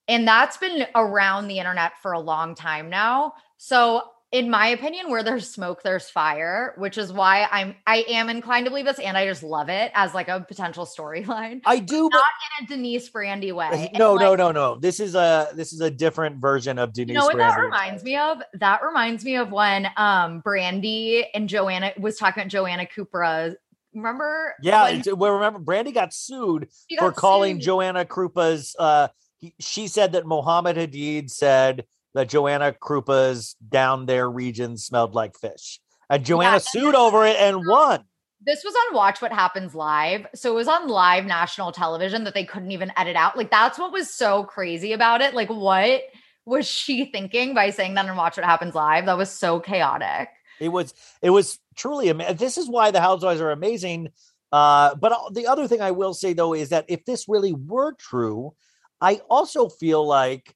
And 0.07 0.29
that's 0.29 0.57
been 0.57 0.87
around 0.95 1.49
the 1.49 1.59
internet 1.59 1.93
for 2.01 2.13
a 2.13 2.21
long 2.21 2.55
time 2.55 2.91
now. 2.91 3.35
So 3.57 4.03
in 4.35 4.51
my 4.51 4.67
opinion, 4.67 5.09
where 5.11 5.23
there's 5.23 5.49
smoke, 5.49 5.85
there's 5.85 6.11
fire, 6.11 6.75
which 6.77 6.99
is 6.99 7.13
why 7.13 7.47
I'm 7.53 7.77
I 7.87 8.05
am 8.09 8.29
inclined 8.29 8.65
to 8.67 8.71
believe 8.71 8.85
this, 8.87 8.99
and 8.99 9.17
I 9.17 9.27
just 9.27 9.45
love 9.45 9.69
it 9.69 9.93
as 9.95 10.13
like 10.13 10.27
a 10.27 10.41
potential 10.41 10.87
storyline. 10.87 11.61
I 11.65 11.79
do, 11.79 12.09
but 12.11 12.17
not 12.17 12.25
in 12.59 12.65
a 12.65 12.69
Denise 12.69 13.09
Brandi 13.09 13.55
way. 13.55 13.91
No, 13.95 14.17
no, 14.17 14.31
like, 14.31 14.39
no, 14.39 14.51
no. 14.51 14.75
This 14.75 14.99
is 14.99 15.15
a 15.15 15.51
this 15.55 15.73
is 15.73 15.81
a 15.81 15.91
different 15.91 16.39
version 16.41 16.81
of 16.81 16.93
Denise. 16.93 17.15
You 17.15 17.21
know 17.21 17.27
what 17.27 17.37
Brandi. 17.37 17.49
that 17.55 17.61
reminds 17.61 18.03
me 18.03 18.17
of? 18.17 18.39
That 18.55 18.83
reminds 18.85 19.25
me 19.25 19.37
of 19.37 19.53
when 19.53 19.87
um 19.97 20.43
Brandi 20.43 21.27
and 21.33 21.49
Joanna 21.49 21.93
was 21.97 22.17
talking 22.19 22.41
about 22.43 22.51
Joanna 22.51 22.87
Krupa. 22.87 23.55
Remember? 23.95 24.57
Yeah, 24.63 24.91
when, 25.11 25.17
well, 25.21 25.33
remember 25.35 25.61
Brandi 25.61 25.95
got 25.95 26.13
sued 26.13 26.69
got 26.91 26.99
for 26.99 27.13
calling 27.13 27.57
sued. 27.57 27.67
Joanna 27.67 28.05
Krupa's. 28.05 28.75
Uh, 28.77 29.07
he, 29.39 29.55
she 29.61 29.87
said 29.87 30.11
that 30.13 30.27
Mohammed 30.27 30.75
Hadid 30.77 31.31
said 31.31 31.85
that 32.15 32.29
Joanna 32.29 32.73
Krupa's 32.73 33.55
down 33.69 34.07
there 34.07 34.31
region 34.31 34.77
smelled 34.77 35.15
like 35.15 35.37
fish. 35.39 35.81
And 36.09 36.25
Joanna 36.25 36.53
yeah. 36.57 36.59
sued 36.59 36.95
over 36.95 37.27
it 37.27 37.37
and 37.37 37.67
won. 37.67 38.05
This 38.47 38.63
was 38.63 38.75
on 38.89 38.97
Watch 38.97 39.21
What 39.23 39.33
Happens 39.33 39.75
Live. 39.75 40.27
So 40.35 40.53
it 40.53 40.55
was 40.55 40.69
on 40.69 40.89
live 40.89 41.25
national 41.25 41.73
television 41.73 42.25
that 42.25 42.35
they 42.35 42.45
couldn't 42.45 42.73
even 42.73 42.93
edit 42.97 43.17
out. 43.17 43.37
Like 43.37 43.51
that's 43.51 43.79
what 43.79 43.93
was 43.93 44.09
so 44.13 44.45
crazy 44.45 44.93
about 44.93 45.23
it. 45.23 45.35
Like 45.35 45.49
what 45.51 45.99
was 46.47 46.67
she 46.67 47.07
thinking 47.07 47.55
by 47.55 47.71
saying 47.71 47.95
that 47.95 48.07
on 48.09 48.17
Watch 48.17 48.37
What 48.37 48.47
Happens 48.47 48.75
Live? 48.75 49.07
That 49.07 49.17
was 49.17 49.31
so 49.31 49.61
chaotic. 49.61 50.29
It 50.61 50.69
was 50.69 50.95
it 51.23 51.31
was 51.31 51.59
truly 51.75 52.09
amazing. 52.11 52.37
This 52.37 52.59
is 52.59 52.69
why 52.69 52.91
the 52.91 53.01
Housewives 53.01 53.41
are 53.41 53.51
amazing. 53.51 54.11
Uh, 54.53 54.95
but 54.95 55.11
uh, 55.11 55.31
the 55.33 55.47
other 55.49 55.67
thing 55.67 55.81
I 55.81 55.91
will 55.91 56.15
say 56.15 56.33
though 56.35 56.53
is 56.55 56.69
that 56.69 56.85
if 56.89 57.05
this 57.07 57.25
really 57.29 57.53
were 57.55 57.93
true, 57.95 58.53
I 59.01 59.23
also 59.29 59.69
feel 59.69 60.07
like 60.07 60.55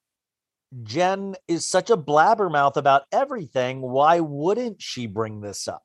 Jen 0.82 1.34
is 1.46 1.66
such 1.68 1.90
a 1.90 1.96
blabbermouth 1.96 2.76
about 2.76 3.04
everything, 3.12 3.80
why 3.80 4.20
wouldn't 4.20 4.82
she 4.82 5.06
bring 5.06 5.40
this 5.40 5.66
up? 5.68 5.82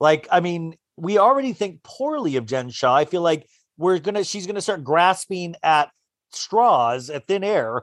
Like, 0.00 0.26
I 0.30 0.40
mean, 0.40 0.76
we 0.96 1.18
already 1.18 1.52
think 1.52 1.82
poorly 1.82 2.36
of 2.36 2.46
Jen 2.46 2.70
Shah. 2.70 2.94
I 2.94 3.04
feel 3.04 3.22
like 3.22 3.48
we're 3.78 3.98
gonna 3.98 4.24
she's 4.24 4.46
gonna 4.46 4.60
start 4.60 4.82
grasping 4.84 5.54
at 5.62 5.90
straws 6.32 7.08
at 7.10 7.26
thin 7.28 7.44
air. 7.44 7.82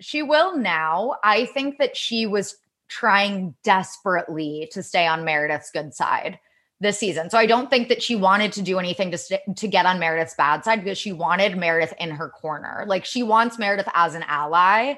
She 0.00 0.22
will 0.22 0.56
now. 0.56 1.16
I 1.22 1.44
think 1.46 1.78
that 1.78 1.96
she 1.96 2.24
was 2.26 2.56
trying 2.88 3.54
desperately 3.62 4.68
to 4.72 4.82
stay 4.82 5.06
on 5.06 5.22
Meredith's 5.24 5.70
good 5.70 5.92
side 5.92 6.38
this 6.80 6.98
season. 6.98 7.28
So 7.30 7.38
I 7.38 7.46
don't 7.46 7.70
think 7.70 7.88
that 7.88 8.02
she 8.02 8.14
wanted 8.14 8.52
to 8.52 8.62
do 8.62 8.78
anything 8.78 9.10
to 9.10 9.18
st- 9.18 9.56
to 9.56 9.68
get 9.68 9.86
on 9.86 9.98
Meredith's 9.98 10.34
bad 10.34 10.64
side 10.64 10.82
because 10.84 10.98
she 10.98 11.12
wanted 11.12 11.56
Meredith 11.56 11.94
in 11.98 12.10
her 12.10 12.28
corner. 12.28 12.84
Like 12.86 13.04
she 13.04 13.22
wants 13.22 13.58
Meredith 13.58 13.88
as 13.94 14.14
an 14.14 14.24
ally. 14.26 14.94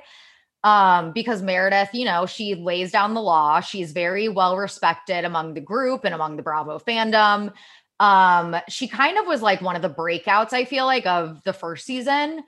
Um 0.63 1.13
because 1.13 1.41
Meredith, 1.41 1.89
you 1.95 2.05
know, 2.05 2.27
she 2.27 2.55
lays 2.55 2.93
down 2.93 3.15
the 3.15 3.23
law. 3.23 3.61
She's 3.61 3.93
very 3.93 4.29
well 4.29 4.59
respected 4.59 5.25
among 5.25 5.55
the 5.55 5.61
group 5.63 6.05
and 6.05 6.15
among 6.15 6.37
the 6.37 6.43
Bravo 6.43 6.79
fandom. 6.79 7.53
Um 7.99 8.57
she 8.69 8.87
kind 8.87 9.17
of 9.19 9.27
was 9.27 9.41
like 9.41 9.63
one 9.63 9.77
of 9.77 9.83
the 9.83 9.89
breakouts 9.91 10.53
I 10.53 10.67
feel 10.67 10.85
like 10.85 11.07
of 11.07 11.43
the 11.45 11.55
first 11.55 11.87
season. 11.87 12.45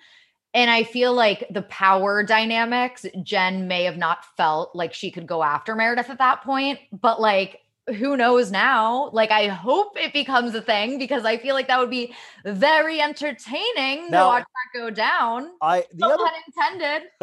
And 0.55 0.71
I 0.71 0.83
feel 0.83 1.15
like 1.15 1.45
the 1.49 1.63
power 1.63 2.23
dynamics, 2.23 3.07
Jen 3.23 3.69
may 3.69 3.85
have 3.85 3.97
not 3.97 4.19
felt 4.37 4.75
like 4.77 4.93
she 4.93 5.11
could 5.11 5.27
go 5.27 5.43
after 5.43 5.75
Meredith 5.75 6.11
at 6.11 6.19
that 6.19 6.43
point, 6.43 6.79
but 6.93 7.19
like 7.19 7.62
who 7.89 8.17
knows 8.17 8.51
now? 8.51 9.11
Like, 9.13 9.31
I 9.31 9.49
hope 9.49 9.93
it 9.97 10.13
becomes 10.13 10.55
a 10.55 10.63
thing 10.63 10.99
because 10.99 11.25
I 11.25 11.37
feel 11.37 11.55
like 11.55 11.67
that 11.69 11.79
would 11.81 11.91
be 11.91 12.15
very 12.45 13.01
entertaining 13.01 14.09
now, 14.11 14.23
to 14.23 14.27
watch 14.27 14.45
that 14.45 14.81
go 14.81 14.91
down. 14.91 15.51
I 15.61 15.85
the 15.93 15.97
no 15.97 16.15
other 16.15 16.25
intended. 16.47 17.11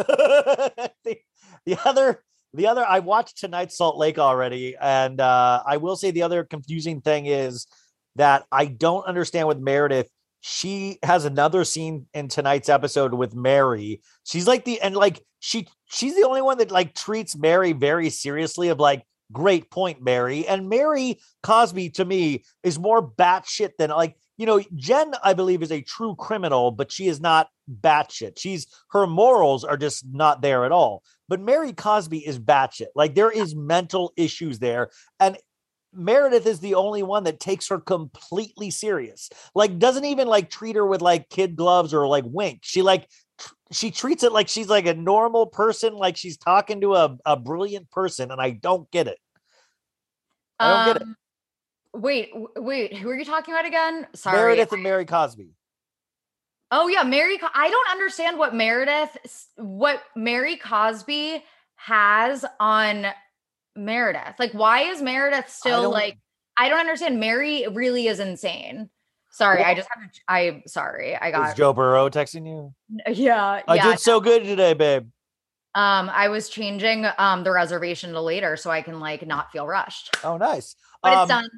the, 1.05 1.17
the 1.65 1.77
other 1.85 2.23
the 2.53 2.67
other 2.67 2.85
I 2.85 2.99
watched 2.99 3.37
tonight 3.37 3.71
Salt 3.71 3.97
Lake 3.97 4.19
already, 4.19 4.75
and 4.79 5.21
uh, 5.21 5.63
I 5.65 5.77
will 5.77 5.95
say 5.95 6.11
the 6.11 6.23
other 6.23 6.43
confusing 6.43 6.99
thing 7.01 7.25
is 7.25 7.65
that 8.17 8.43
I 8.51 8.65
don't 8.65 9.05
understand 9.05 9.47
with 9.47 9.59
Meredith. 9.59 10.09
She 10.41 10.99
has 11.03 11.25
another 11.25 11.63
scene 11.63 12.07
in 12.13 12.27
tonight's 12.27 12.69
episode 12.69 13.13
with 13.13 13.33
Mary. 13.33 14.01
She's 14.25 14.47
like 14.47 14.65
the 14.65 14.81
and 14.81 14.93
like 14.95 15.23
she 15.39 15.67
she's 15.85 16.15
the 16.17 16.23
only 16.27 16.41
one 16.41 16.57
that 16.57 16.69
like 16.71 16.95
treats 16.95 17.35
Mary 17.37 17.71
very 17.73 18.09
seriously. 18.09 18.69
Of 18.69 18.79
like 18.79 19.03
great 19.31 19.69
point, 19.69 20.01
Mary. 20.01 20.47
And 20.47 20.69
Mary 20.69 21.19
Cosby 21.43 21.91
to 21.91 22.05
me 22.05 22.43
is 22.63 22.79
more 22.79 23.05
batshit 23.07 23.71
than 23.77 23.89
like, 23.89 24.15
you 24.37 24.45
know, 24.45 24.61
Jen, 24.75 25.11
I 25.23 25.33
believe, 25.33 25.61
is 25.61 25.71
a 25.71 25.81
true 25.81 26.15
criminal, 26.15 26.71
but 26.71 26.91
she 26.91 27.07
is 27.07 27.19
not 27.19 27.49
batshit. 27.69 28.39
She's 28.39 28.67
her 28.91 29.05
morals 29.05 29.63
are 29.63 29.77
just 29.77 30.05
not 30.09 30.41
there 30.41 30.65
at 30.65 30.71
all. 30.71 31.03
But 31.27 31.41
Mary 31.41 31.73
Cosby 31.73 32.19
is 32.25 32.39
batshit. 32.39 32.87
Like 32.95 33.15
there 33.15 33.31
is 33.31 33.53
mental 33.55 34.13
issues 34.15 34.59
there. 34.59 34.89
And 35.19 35.37
Meredith 35.93 36.45
is 36.45 36.59
the 36.59 36.75
only 36.75 37.01
one 37.03 37.23
that 37.25 37.39
takes 37.39 37.67
her 37.69 37.79
completely 37.79 38.69
serious. 38.71 39.29
Like 39.53 39.77
doesn't 39.79 40.05
even 40.05 40.27
like 40.27 40.49
treat 40.49 40.75
her 40.75 40.85
with 40.85 41.01
like 41.01 41.29
kid 41.29 41.55
gloves 41.55 41.93
or 41.93 42.07
like 42.07 42.23
wink. 42.27 42.59
She 42.63 42.81
like 42.81 43.07
she 43.71 43.91
treats 43.91 44.23
it 44.23 44.31
like 44.31 44.47
she's 44.47 44.67
like 44.67 44.85
a 44.87 44.93
normal 44.93 45.45
person, 45.45 45.95
like 45.95 46.17
she's 46.17 46.37
talking 46.37 46.81
to 46.81 46.95
a, 46.95 47.17
a 47.25 47.37
brilliant 47.37 47.91
person, 47.91 48.31
and 48.31 48.41
I 48.41 48.51
don't 48.51 48.89
get 48.91 49.07
it. 49.07 49.19
I 50.59 50.69
don't 50.69 50.77
um, 50.77 50.87
get 50.93 50.97
it. 50.97 51.01
Um, 51.03 51.15
wait, 51.93 52.31
wait, 52.55 52.97
who 52.97 53.09
are 53.09 53.15
you 53.17 53.25
talking 53.25 53.53
about 53.53 53.65
again? 53.65 54.07
Sorry. 54.15 54.37
Meredith 54.37 54.71
and 54.71 54.83
Mary 54.83 55.05
Cosby. 55.05 55.49
Oh 56.71 56.87
yeah, 56.87 57.03
Mary. 57.03 57.39
I 57.53 57.69
don't 57.69 57.89
understand 57.91 58.37
what 58.37 58.55
Meredith, 58.55 59.17
what 59.55 60.01
Mary 60.15 60.55
Cosby 60.57 61.43
has 61.75 62.43
on 62.59 63.05
Meredith. 63.75 64.35
Like, 64.39 64.51
why 64.53 64.91
is 64.91 65.01
Meredith 65.01 65.49
still 65.49 65.83
I 65.83 65.85
like? 65.87 66.17
I 66.57 66.69
don't 66.69 66.79
understand. 66.79 67.19
Mary 67.19 67.65
really 67.71 68.07
is 68.07 68.19
insane. 68.19 68.89
Sorry, 69.31 69.63
I 69.63 69.75
just 69.75 69.87
had 69.93 70.11
to. 70.11 70.21
I'm 70.27 70.63
sorry. 70.67 71.15
I 71.15 71.29
got 71.31 71.49
Is 71.49 71.53
Joe 71.55 71.71
Burrow 71.71 72.09
texting 72.09 72.47
you. 72.47 72.73
Yeah, 73.13 73.61
I 73.67 73.77
did 73.79 73.99
so 73.99 74.19
good 74.19 74.43
today, 74.43 74.73
babe. 74.73 75.03
Um, 75.75 76.09
I 76.11 76.29
was 76.29 76.49
changing 76.49 77.05
um 77.19 77.43
the 77.43 77.51
reservation 77.51 78.11
to 78.13 78.21
later 78.21 78.57
so 78.57 78.71
I 78.71 78.81
can 78.81 78.99
like 78.99 79.25
not 79.27 79.51
feel 79.51 79.67
rushed. 79.67 80.15
Oh, 80.23 80.37
nice. 80.37 80.75
But 81.03 81.13
um, 81.13 81.19
it's 81.23 81.29
done. 81.29 81.49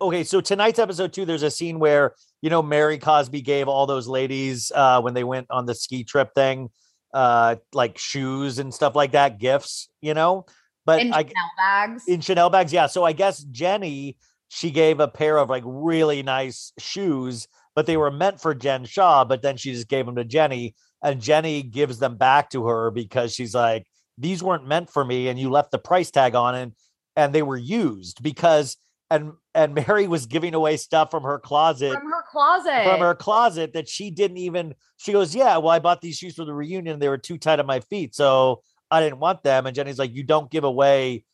Okay, 0.00 0.22
so 0.24 0.40
tonight's 0.40 0.78
episode 0.78 1.12
two, 1.12 1.24
there's 1.24 1.42
a 1.42 1.50
scene 1.50 1.80
where 1.80 2.14
you 2.40 2.50
know 2.50 2.62
Mary 2.62 2.98
Cosby 2.98 3.42
gave 3.42 3.66
all 3.66 3.86
those 3.86 4.06
ladies 4.06 4.70
uh 4.72 5.00
when 5.00 5.12
they 5.14 5.24
went 5.24 5.48
on 5.50 5.66
the 5.66 5.74
ski 5.74 6.04
trip 6.04 6.30
thing, 6.36 6.70
uh, 7.12 7.56
like 7.72 7.98
shoes 7.98 8.60
and 8.60 8.72
stuff 8.72 8.94
like 8.94 9.12
that, 9.12 9.38
gifts, 9.38 9.88
you 10.00 10.14
know. 10.14 10.46
But 10.84 11.00
in 11.00 11.12
I, 11.12 11.22
Chanel 11.24 11.50
bags. 11.56 12.02
In 12.06 12.20
Chanel 12.20 12.48
bags, 12.48 12.72
yeah. 12.72 12.86
So 12.86 13.02
I 13.02 13.10
guess 13.12 13.40
Jenny 13.42 14.18
she 14.48 14.70
gave 14.70 15.00
a 15.00 15.08
pair 15.08 15.38
of 15.38 15.50
like 15.50 15.62
really 15.66 16.22
nice 16.22 16.72
shoes, 16.78 17.48
but 17.74 17.86
they 17.86 17.96
were 17.96 18.10
meant 18.10 18.40
for 18.40 18.54
Jen 18.54 18.84
Shah, 18.84 19.24
but 19.24 19.42
then 19.42 19.56
she 19.56 19.72
just 19.72 19.88
gave 19.88 20.06
them 20.06 20.16
to 20.16 20.24
Jenny 20.24 20.74
and 21.02 21.20
Jenny 21.20 21.62
gives 21.62 21.98
them 21.98 22.16
back 22.16 22.50
to 22.50 22.66
her 22.66 22.90
because 22.90 23.34
she's 23.34 23.54
like, 23.54 23.86
these 24.18 24.42
weren't 24.42 24.66
meant 24.66 24.88
for 24.90 25.04
me 25.04 25.28
and 25.28 25.38
you 25.38 25.50
left 25.50 25.70
the 25.70 25.78
price 25.78 26.10
tag 26.10 26.34
on 26.34 26.54
and 26.54 26.72
and 27.16 27.34
they 27.34 27.42
were 27.42 27.56
used 27.56 28.22
because 28.22 28.78
and 29.10 29.32
and 29.54 29.74
Mary 29.74 30.08
was 30.08 30.24
giving 30.24 30.54
away 30.54 30.78
stuff 30.78 31.10
from 31.10 31.22
her 31.22 31.38
closet 31.38 31.92
from 31.92 32.10
her 32.10 32.22
closet 32.30 32.84
from 32.84 33.00
her 33.00 33.14
closet 33.14 33.74
that 33.74 33.86
she 33.90 34.10
didn't 34.10 34.38
even 34.38 34.74
she 34.96 35.12
goes 35.12 35.34
yeah 35.36 35.58
well 35.58 35.68
I 35.68 35.80
bought 35.80 36.00
these 36.00 36.16
shoes 36.16 36.34
for 36.34 36.46
the 36.46 36.54
reunion 36.54 36.98
they 36.98 37.10
were 37.10 37.18
too 37.18 37.36
tight 37.36 37.58
on 37.60 37.66
my 37.66 37.80
feet 37.80 38.14
so 38.14 38.62
I 38.90 39.02
didn't 39.02 39.18
want 39.18 39.42
them 39.42 39.66
and 39.66 39.74
Jenny's 39.76 39.98
like 39.98 40.14
you 40.14 40.22
don't 40.22 40.50
give 40.50 40.64
away 40.64 41.26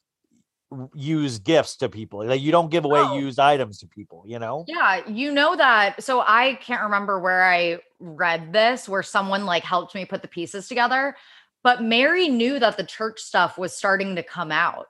use 0.95 1.39
gifts 1.39 1.77
to 1.77 1.89
people. 1.89 2.25
Like 2.27 2.41
you 2.41 2.53
don't 2.53 2.71
give 2.71 2.85
away 2.85 3.03
no. 3.03 3.19
used 3.19 3.39
items 3.39 3.79
to 3.81 3.87
people, 3.87 4.25
you 4.27 4.39
know? 4.39 4.65
Yeah, 4.69 5.07
you 5.09 5.33
know 5.33 5.57
that. 5.57 6.03
So 6.03 6.21
I 6.27 6.59
can't 6.63 6.83
remember 6.83 7.19
where 7.19 7.45
I 7.45 7.79
read 8.01 8.53
this 8.53 8.89
where 8.89 9.03
someone 9.03 9.47
like 9.47 9.65
helped 9.65 9.95
me 9.95 10.05
put 10.05 10.23
the 10.23 10.29
pieces 10.29 10.69
together, 10.69 11.17
but 11.63 11.83
Mary 11.83 12.29
knew 12.29 12.59
that 12.59 12.77
the 12.77 12.85
church 12.85 13.21
stuff 13.21 13.59
was 13.59 13.77
starting 13.77 14.17
to 14.17 14.23
come 14.23 14.53
out. 14.53 14.89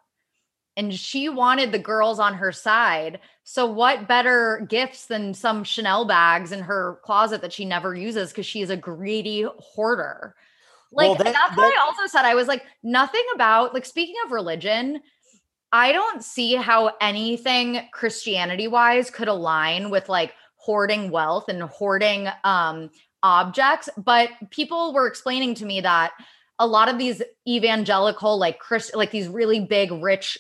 And 0.74 0.94
she 0.94 1.28
wanted 1.28 1.70
the 1.70 1.78
girls 1.78 2.18
on 2.18 2.32
her 2.34 2.50
side. 2.50 3.20
So, 3.44 3.66
what 3.66 4.08
better 4.08 4.64
gifts 4.70 5.04
than 5.04 5.34
some 5.34 5.64
Chanel 5.64 6.06
bags 6.06 6.50
in 6.50 6.60
her 6.60 6.98
closet 7.02 7.42
that 7.42 7.52
she 7.52 7.66
never 7.66 7.94
uses 7.94 8.30
because 8.30 8.46
she's 8.46 8.70
a 8.70 8.76
greedy 8.78 9.44
hoarder? 9.58 10.34
Like, 10.90 11.08
well, 11.08 11.14
that, 11.16 11.24
that's 11.24 11.56
what 11.58 11.74
that, 11.74 11.78
I 11.78 11.82
also 11.84 12.06
said. 12.06 12.24
I 12.24 12.34
was 12.34 12.48
like, 12.48 12.64
nothing 12.82 13.24
about, 13.34 13.74
like, 13.74 13.84
speaking 13.84 14.14
of 14.24 14.32
religion, 14.32 15.02
I 15.72 15.92
don't 15.92 16.22
see 16.22 16.54
how 16.54 16.92
anything 17.00 17.80
Christianity 17.92 18.68
wise 18.68 19.08
could 19.10 19.28
align 19.28 19.88
with 19.88 20.08
like 20.08 20.34
hoarding 20.56 21.10
wealth 21.10 21.48
and 21.48 21.62
hoarding 21.62 22.28
um, 22.44 22.90
objects. 23.22 23.88
But 23.96 24.28
people 24.50 24.92
were 24.92 25.06
explaining 25.06 25.54
to 25.56 25.64
me 25.66 25.80
that 25.80 26.12
a 26.58 26.66
lot 26.66 26.90
of 26.90 26.98
these 26.98 27.22
evangelical, 27.48 28.38
like 28.38 28.58
Chris, 28.58 28.90
like 28.94 29.10
these 29.10 29.28
really 29.28 29.60
big 29.60 29.90
rich 29.90 30.36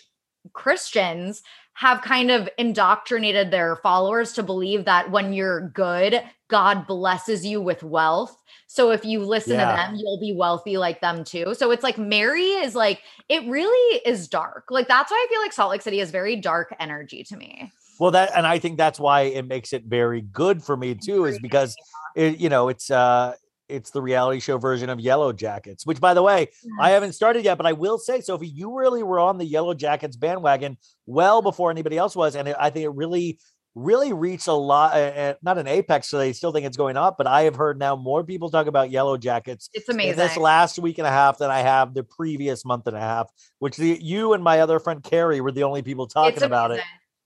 Christians 0.52 1.42
have 1.74 2.02
kind 2.02 2.30
of 2.30 2.50
indoctrinated 2.58 3.50
their 3.50 3.76
followers 3.76 4.32
to 4.34 4.42
believe 4.42 4.84
that 4.84 5.10
when 5.10 5.32
you're 5.32 5.70
good, 5.70 6.22
God 6.48 6.86
blesses 6.86 7.46
you 7.46 7.62
with 7.62 7.82
wealth 7.82 8.36
so 8.72 8.90
if 8.90 9.04
you 9.04 9.20
listen 9.22 9.52
yeah. 9.52 9.70
to 9.70 9.76
them, 9.76 9.96
you'll 10.00 10.18
be 10.18 10.32
wealthy 10.32 10.78
like 10.78 11.02
them 11.02 11.24
too. 11.24 11.52
So 11.54 11.72
it's 11.72 11.82
like 11.82 11.98
Mary 11.98 12.40
is 12.42 12.74
like, 12.74 13.02
it 13.28 13.46
really 13.46 14.00
is 14.06 14.28
dark. 14.28 14.70
Like 14.70 14.88
that's 14.88 15.10
why 15.10 15.26
I 15.26 15.28
feel 15.30 15.42
like 15.42 15.52
Salt 15.52 15.70
Lake 15.72 15.82
City 15.82 16.00
is 16.00 16.10
very 16.10 16.36
dark 16.36 16.74
energy 16.80 17.22
to 17.24 17.36
me. 17.36 17.70
Well, 18.00 18.12
that, 18.12 18.30
and 18.34 18.46
I 18.46 18.58
think 18.58 18.78
that's 18.78 18.98
why 18.98 19.22
it 19.22 19.42
makes 19.46 19.74
it 19.74 19.84
very 19.84 20.22
good 20.22 20.64
for 20.64 20.74
me 20.74 20.94
too, 20.94 21.26
is 21.26 21.38
because 21.38 21.76
it, 22.16 22.38
you 22.38 22.48
know, 22.48 22.70
it's, 22.70 22.90
uh, 22.90 23.34
it's 23.68 23.90
the 23.90 24.00
reality 24.00 24.40
show 24.40 24.56
version 24.56 24.88
of 24.90 25.00
Yellow 25.00 25.32
Jackets, 25.34 25.84
which, 25.86 25.98
by 26.00 26.12
the 26.14 26.20
way, 26.22 26.40
yes. 26.40 26.50
I 26.50 26.66
mm-hmm. 26.86 26.92
haven't 26.94 27.12
started 27.14 27.42
yet, 27.44 27.56
but 27.58 27.64
I 27.66 27.72
will 27.74 27.96
say, 27.98 28.20
Sophie, 28.22 28.48
you 28.48 28.76
really 28.78 29.02
were 29.02 29.18
on 29.20 29.36
the 29.38 29.46
Yellow 29.46 29.72
Jackets 29.74 30.14
bandwagon 30.16 30.76
well 31.06 31.40
before 31.42 31.70
anybody 31.70 31.96
else 31.98 32.14
was. 32.16 32.36
And 32.36 32.48
I 32.48 32.68
think 32.70 32.84
it 32.86 32.90
really 32.90 33.38
really 33.74 34.12
reached 34.12 34.48
a 34.48 34.52
lot, 34.52 34.94
uh, 34.94 35.34
not 35.42 35.58
an 35.58 35.66
apex. 35.66 36.08
So 36.08 36.18
they 36.18 36.32
still 36.32 36.52
think 36.52 36.66
it's 36.66 36.76
going 36.76 36.96
up, 36.96 37.16
but 37.16 37.26
I 37.26 37.42
have 37.42 37.56
heard 37.56 37.78
now 37.78 37.96
more 37.96 38.22
people 38.22 38.50
talk 38.50 38.66
about 38.66 38.90
yellow 38.90 39.16
jackets. 39.16 39.70
It's 39.72 39.88
amazing. 39.88 40.16
this 40.18 40.36
last 40.36 40.78
week 40.78 40.98
and 40.98 41.06
a 41.06 41.10
half 41.10 41.38
than 41.38 41.50
I 41.50 41.60
have 41.60 41.94
the 41.94 42.02
previous 42.04 42.64
month 42.64 42.86
and 42.86 42.96
a 42.96 43.00
half, 43.00 43.30
which 43.60 43.76
the, 43.76 43.98
you 44.02 44.34
and 44.34 44.42
my 44.44 44.60
other 44.60 44.78
friend 44.78 45.02
Carrie 45.02 45.40
were 45.40 45.52
the 45.52 45.62
only 45.62 45.82
people 45.82 46.06
talking 46.06 46.42
about 46.42 46.70
it. 46.72 46.80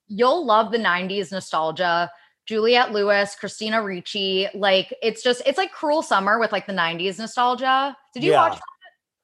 You'll 0.09 0.47
love 0.47 0.71
the 0.71 0.79
90s 0.79 1.33
nostalgia. 1.33 2.11
Juliette 2.47 2.93
Lewis, 2.93 3.35
Christina 3.35 3.83
Ricci. 3.83 4.47
Like 4.55 4.95
it's 5.03 5.23
just, 5.25 5.43
it's 5.47 5.59
like 5.59 5.73
Cruel 5.73 6.01
Summer 6.01 6.39
with 6.39 6.53
like 6.53 6.67
the 6.69 6.73
90s 6.73 7.19
nostalgia. 7.19 7.97
Did 8.15 8.23
you 8.23 8.31
yeah. 8.33 8.39
watch 8.41 8.53
that? 8.55 8.63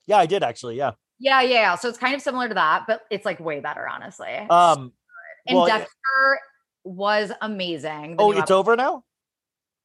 Yeah, 0.08 0.16
I 0.16 0.26
did 0.26 0.42
actually. 0.42 0.76
Yeah. 0.76 0.92
Yeah, 1.20 1.40
yeah. 1.42 1.76
So 1.76 1.88
it's 1.88 1.98
kind 1.98 2.16
of 2.16 2.20
similar 2.20 2.48
to 2.48 2.54
that, 2.54 2.84
but 2.88 3.02
it's 3.08 3.24
like 3.24 3.38
way 3.38 3.60
better, 3.60 3.86
honestly. 3.88 4.26
Um, 4.28 4.92
and 5.46 5.56
well, 5.56 5.66
Dexter 5.68 5.88
was 6.84 7.32
amazing. 7.40 8.16
The 8.16 8.22
oh, 8.22 8.30
it's 8.30 8.38
episode. 8.40 8.58
over 8.58 8.76
now? 8.76 9.04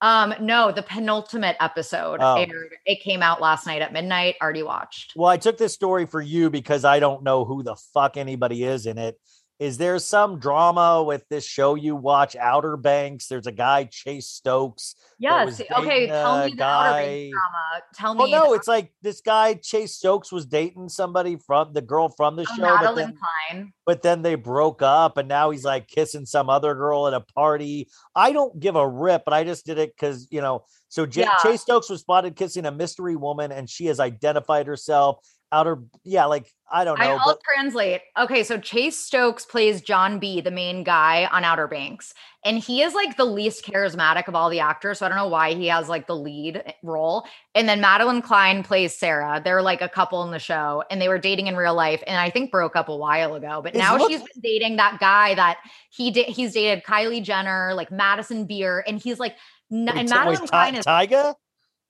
Um, 0.02 0.36
no, 0.41 0.72
the 0.72 0.84
penultimate 0.84 1.56
episode 1.60 2.18
oh. 2.22 2.36
aired. 2.36 2.76
It 2.86 3.02
came 3.02 3.24
out 3.24 3.41
last 3.41 3.66
night 3.66 3.82
at 3.82 3.93
midnight. 3.93 4.36
Already 4.41 4.64
watched. 4.64 5.14
Well, 5.16 5.30
I 5.30 5.38
took 5.38 5.58
this 5.58 5.74
story 5.74 6.06
for 6.06 6.22
you 6.22 6.50
because 6.50 6.86
I 6.86 7.00
don't 7.00 7.24
know 7.24 7.45
who 7.45 7.64
the 7.64 7.76
fuck 7.93 8.18
anybody 8.18 8.64
is 8.64 8.86
in 8.86 8.98
it 8.98 9.20
is 9.60 9.78
there 9.80 9.97
some 9.97 10.38
drama 10.39 11.03
with 11.03 11.28
this 11.30 11.45
show 11.45 11.74
you 11.76 11.95
watch 11.95 12.36
outer 12.36 12.78
banks 12.78 13.28
there's 13.28 13.47
a 13.47 13.51
guy 13.51 13.84
chase 13.86 14.28
stokes 14.28 14.95
yes 15.20 15.62
okay 15.76 16.08
tell 16.08 16.45
me 16.45 16.51
the 16.51 16.58
guy. 16.58 16.74
outer 16.89 17.05
banks 17.05 17.38
drama 17.38 17.82
tell 17.95 18.16
me 18.16 18.24
oh 18.36 18.43
no 18.43 18.53
it's 18.53 18.68
like 18.68 18.93
this 19.01 19.22
guy 19.22 19.53
chase 19.55 19.95
stokes 19.95 20.32
was 20.32 20.45
dating 20.45 20.89
somebody 20.89 21.38
from 21.38 21.74
the 21.74 21.82
girl 21.82 22.10
from 22.10 22.36
the 22.36 22.43
oh, 22.51 22.55
show 22.55 22.64
Madelyn 22.64 22.84
but 22.91 22.95
then, 22.95 23.18
Cline. 23.51 23.74
but 23.86 24.01
then 24.03 24.22
they 24.22 24.36
broke 24.36 24.82
up 24.82 25.18
and 25.18 25.28
now 25.28 25.49
he's 25.49 25.64
like 25.66 25.88
kissing 25.88 26.26
some 26.26 26.49
other 26.49 26.76
girl 26.76 27.08
at 27.08 27.14
a 27.14 27.22
party 27.22 27.89
i 28.16 28.32
don't 28.32 28.58
give 28.60 28.76
a 28.76 28.88
rip 28.88 29.24
but 29.26 29.34
i 29.34 29.43
just 29.43 29.66
did 29.66 29.78
it 29.78 29.91
because 29.95 30.28
you 30.32 30.41
know 30.41 30.64
so 30.89 31.05
J- 31.05 31.22
yeah. 31.22 31.36
chase 31.41 31.62
stokes 31.62 31.89
was 31.89 32.01
spotted 32.01 32.36
kissing 32.36 32.66
a 32.66 32.72
mystery 32.72 33.16
woman 33.16 33.51
and 33.51 33.70
she 33.70 33.86
has 33.88 33.99
identified 33.99 34.68
herself 34.68 35.18
outer 35.52 35.80
yeah 36.04 36.26
like 36.26 36.52
i 36.70 36.84
don't 36.84 37.00
know 37.00 37.06
I, 37.06 37.14
will 37.14 37.24
but- 37.36 37.39
translate 37.56 38.02
okay 38.20 38.43
so 38.43 38.58
chase 38.60 39.00
stokes 39.00 39.45
plays 39.45 39.82
john 39.82 40.20
b 40.20 40.41
the 40.41 40.52
main 40.52 40.84
guy 40.84 41.26
on 41.32 41.45
outer 41.45 41.70
banks 41.70 42.14
and 42.43 42.58
he 42.60 42.82
is 42.82 42.93
like 42.93 43.16
the 43.16 43.24
least 43.26 43.64
charismatic 43.66 44.28
of 44.28 44.36
all 44.36 44.50
the 44.50 44.60
actors 44.60 45.00
so 45.00 45.06
i 45.06 45.10
don't 45.10 45.18
know 45.18 45.30
why 45.30 45.54
he 45.54 45.68
has 45.68 45.88
like 45.88 46.06
the 46.06 46.16
lead 46.16 46.62
eh, 46.66 46.74
role 46.84 47.24
and 47.56 47.70
then 47.70 47.82
madelyn 47.82 48.22
cline 48.22 48.62
plays 48.62 48.93
sarah 48.98 49.41
they're 49.41 49.62
like 49.62 49.82
a 49.82 49.88
couple 49.88 50.22
in 50.24 50.32
the 50.32 50.39
show 50.39 50.84
and 50.91 51.02
they 51.02 51.08
were 51.08 51.20
dating 51.20 51.48
in 51.48 51.56
real 51.56 51.76
life 51.76 52.04
and 52.08 52.18
i 52.18 52.30
think 52.30 52.52
broke 52.52 52.76
up 52.76 52.89
a 52.89 52.95
while 52.95 53.34
ago 53.36 53.62
but 53.64 53.74
now 53.74 53.98
she's 54.06 54.20
been 54.20 54.41
dating 54.43 54.76
that 54.76 54.98
guy 55.00 55.34
that 55.34 55.60
he 55.91 56.12
did 56.12 56.26
he's 56.28 56.56
dated 56.56 56.84
kylie 56.84 57.24
jenner 57.24 57.72
like 57.74 57.89
madison 57.89 58.43
beer 58.43 58.84
and 58.86 59.00
he's 59.02 59.18
like 59.20 59.36
and 59.70 59.88
Madelyn 59.89 60.48
Cline 60.50 60.76
is 60.76 60.86
Tyga? 60.86 61.36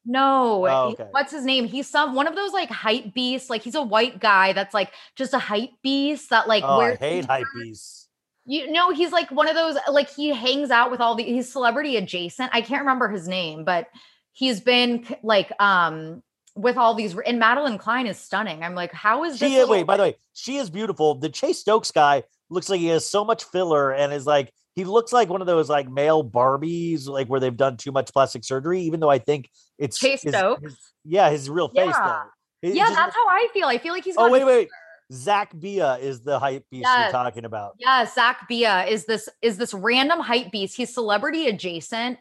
No, 0.10 0.66
oh, 0.66 0.90
okay. 0.94 1.06
what's 1.12 1.34
his 1.34 1.44
name? 1.44 1.66
He's 1.68 1.86
some 1.86 2.16
one 2.16 2.28
of 2.28 2.36
those 2.36 2.54
like 2.54 2.70
hype 2.70 3.14
beasts. 3.14 3.50
Like 3.50 3.62
he's 3.62 3.76
a 3.76 3.82
white 3.82 4.20
guy 4.22 4.54
that's 4.54 4.74
like 4.74 4.92
just 5.18 5.34
a 5.34 5.40
hype 5.40 5.72
beast 5.84 6.30
that 6.30 6.48
like. 6.48 6.64
Oh, 6.66 6.80
I 6.80 6.96
hate 6.96 7.26
hype 7.26 7.44
beasts. 7.54 8.08
You 8.46 8.72
know, 8.72 8.92
he's 8.94 9.12
like 9.12 9.30
one 9.32 9.50
of 9.50 9.56
those 9.56 9.76
like 9.92 10.10
he 10.10 10.30
hangs 10.30 10.72
out 10.72 10.92
with 10.92 11.02
all 11.02 11.16
the 11.16 11.24
he's 11.24 11.52
celebrity 11.52 11.98
adjacent. 11.98 12.52
I 12.54 12.62
can't 12.62 12.84
remember 12.84 13.10
his 13.10 13.28
name, 13.28 13.66
but 13.66 13.88
he's 14.32 14.62
been 14.62 15.06
like 15.24 15.52
um 15.60 16.24
with 16.56 16.78
all 16.78 16.94
these 16.96 17.12
and 17.26 17.42
Madelyn 17.42 17.78
Cline 17.78 18.08
is 18.08 18.18
stunning. 18.18 18.64
I'm 18.64 18.76
like, 18.76 18.94
how 18.94 19.26
is 19.26 19.38
this? 19.38 19.52
She, 19.52 19.66
wait, 19.70 19.84
by 19.86 19.98
the 19.98 20.04
way, 20.04 20.16
she 20.32 20.56
is 20.56 20.70
beautiful. 20.70 21.16
The 21.16 21.28
Chase 21.28 21.60
Stokes 21.60 21.92
guy 21.92 22.24
looks 22.50 22.70
like 22.70 22.80
he 22.80 22.88
has 22.88 23.06
so 23.06 23.26
much 23.26 23.44
filler 23.44 23.92
and 23.92 24.14
is 24.14 24.26
like 24.26 24.54
he 24.78 24.84
looks 24.86 25.12
like 25.12 25.28
one 25.28 25.42
of 25.42 25.48
those 25.48 25.72
like 25.72 25.90
male 25.90 26.24
Barbies, 26.24 27.08
like 27.08 27.26
where 27.26 27.40
they've 27.40 27.58
done 27.58 27.78
too 27.78 27.92
much 27.92 28.14
plastic 28.14 28.44
surgery. 28.44 28.82
Even 28.82 29.00
though 29.00 29.10
I 29.10 29.18
think 29.18 29.50
it's 29.80 29.98
Chase 29.98 30.22
his, 30.22 30.36
his 30.36 30.78
yeah, 31.04 31.32
his 31.32 31.50
real 31.50 31.68
face 31.68 31.88
yeah. 31.92 32.22
though. 32.62 32.70
It, 32.70 32.76
yeah, 32.76 32.90
that's 32.90 33.16
how 33.16 33.28
I 33.28 33.48
feel. 33.54 33.66
I 33.68 33.80
feel 33.80 33.92
like 33.94 34.04
he's. 34.04 34.14
Oh 34.20 34.30
wait, 34.30 34.46
wait. 34.46 34.70
Zach 35.12 35.52
Bia 35.60 35.94
is 35.96 36.20
the 36.22 36.38
hype 36.38 36.68
beast 36.70 36.84
yes. 36.86 37.06
you're 37.06 37.12
talking 37.12 37.46
about. 37.46 37.74
Yeah, 37.80 38.06
Zach 38.14 38.48
Bia 38.48 38.86
is 38.86 39.06
this 39.06 39.28
is 39.42 39.58
this 39.58 39.74
random 39.74 40.20
hype 40.20 40.52
beast. 40.52 40.78
He's 40.78 40.94
celebrity 40.94 41.48
adjacent. 41.48 42.20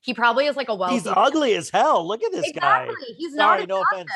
He 0.00 0.14
probably 0.14 0.46
is 0.46 0.56
like 0.56 0.70
a 0.70 0.74
well. 0.74 0.88
He's 0.88 1.06
ugly 1.06 1.54
as 1.56 1.68
hell. 1.68 2.08
Look 2.08 2.22
at 2.24 2.32
this 2.32 2.48
exactly. 2.48 2.94
guy. 2.94 3.14
He's 3.18 3.34
Sorry, 3.34 3.66
not 3.66 3.68
no 3.68 3.82
offense. 3.82 4.10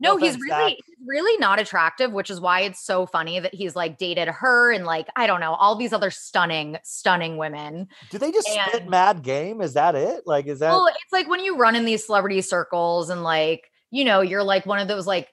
No, 0.00 0.16
he's 0.16 0.36
really 0.40 0.72
he's 0.86 0.96
really 1.06 1.36
not 1.38 1.60
attractive, 1.60 2.10
which 2.10 2.30
is 2.30 2.40
why 2.40 2.60
it's 2.62 2.82
so 2.82 3.04
funny 3.04 3.38
that 3.38 3.54
he's 3.54 3.76
like 3.76 3.98
dated 3.98 4.28
her 4.28 4.72
and 4.72 4.86
like 4.86 5.08
I 5.14 5.26
don't 5.26 5.40
know 5.40 5.52
all 5.52 5.76
these 5.76 5.92
other 5.92 6.10
stunning, 6.10 6.78
stunning 6.82 7.36
women. 7.36 7.86
Do 8.10 8.16
they 8.16 8.32
just 8.32 8.48
and, 8.48 8.68
spit 8.70 8.88
mad 8.88 9.20
game? 9.22 9.60
Is 9.60 9.74
that 9.74 9.94
it? 9.94 10.22
Like, 10.24 10.46
is 10.46 10.60
that? 10.60 10.70
Well, 10.70 10.86
it's 10.86 11.12
like 11.12 11.28
when 11.28 11.40
you 11.40 11.56
run 11.58 11.76
in 11.76 11.84
these 11.84 12.06
celebrity 12.06 12.40
circles 12.40 13.10
and 13.10 13.22
like 13.22 13.70
you 13.90 14.04
know 14.04 14.22
you're 14.22 14.42
like 14.42 14.64
one 14.64 14.78
of 14.78 14.88
those 14.88 15.06
like 15.06 15.28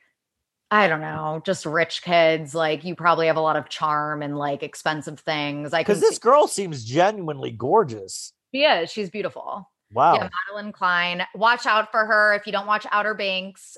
I 0.70 0.89
don't 0.89 0.99
know, 1.01 1.41
just 1.45 1.65
rich 1.65 2.01
kids. 2.03 2.53
Like 2.53 2.84
you 2.84 2.93
probably 2.93 3.28
have 3.28 3.38
a 3.38 3.41
lot 3.41 3.55
of 3.55 3.70
charm 3.70 4.22
and 4.22 4.38
like 4.38 4.63
expensive 4.63 5.22
things. 5.22 5.74
I 5.74 5.80
because 5.80 6.01
this 6.01 6.15
see- 6.15 6.20
girl 6.22 6.45
seems 6.45 6.84
genuinely 6.84 7.51
gorgeous. 7.51 8.34
She 8.53 8.68
She's 8.88 9.09
beautiful. 9.09 9.72
Wow. 9.93 10.15
Yeah, 10.15 10.28
Madelyn 10.51 10.74
Cline. 10.74 11.26
Watch 11.34 11.65
out 11.65 11.91
for 11.91 12.05
her 12.05 12.34
if 12.34 12.45
you 12.45 12.51
don't 12.51 12.68
watch 12.68 12.86
Outer 12.91 13.13
Banks. 13.13 13.78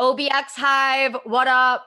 OBX 0.00 0.52
Hive, 0.56 1.14
what 1.24 1.46
up? 1.46 1.84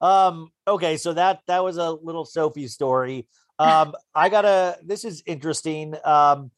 Um, 0.00 0.50
okay, 0.66 0.96
so 0.96 1.12
that 1.12 1.42
that 1.46 1.62
was 1.62 1.76
a 1.76 1.90
little 1.92 2.24
Sophie 2.24 2.66
story. 2.66 3.28
Um, 3.60 3.94
I 4.16 4.28
gotta 4.30 4.76
this 4.84 5.04
is 5.04 5.22
interesting. 5.26 5.94
Um 6.04 6.50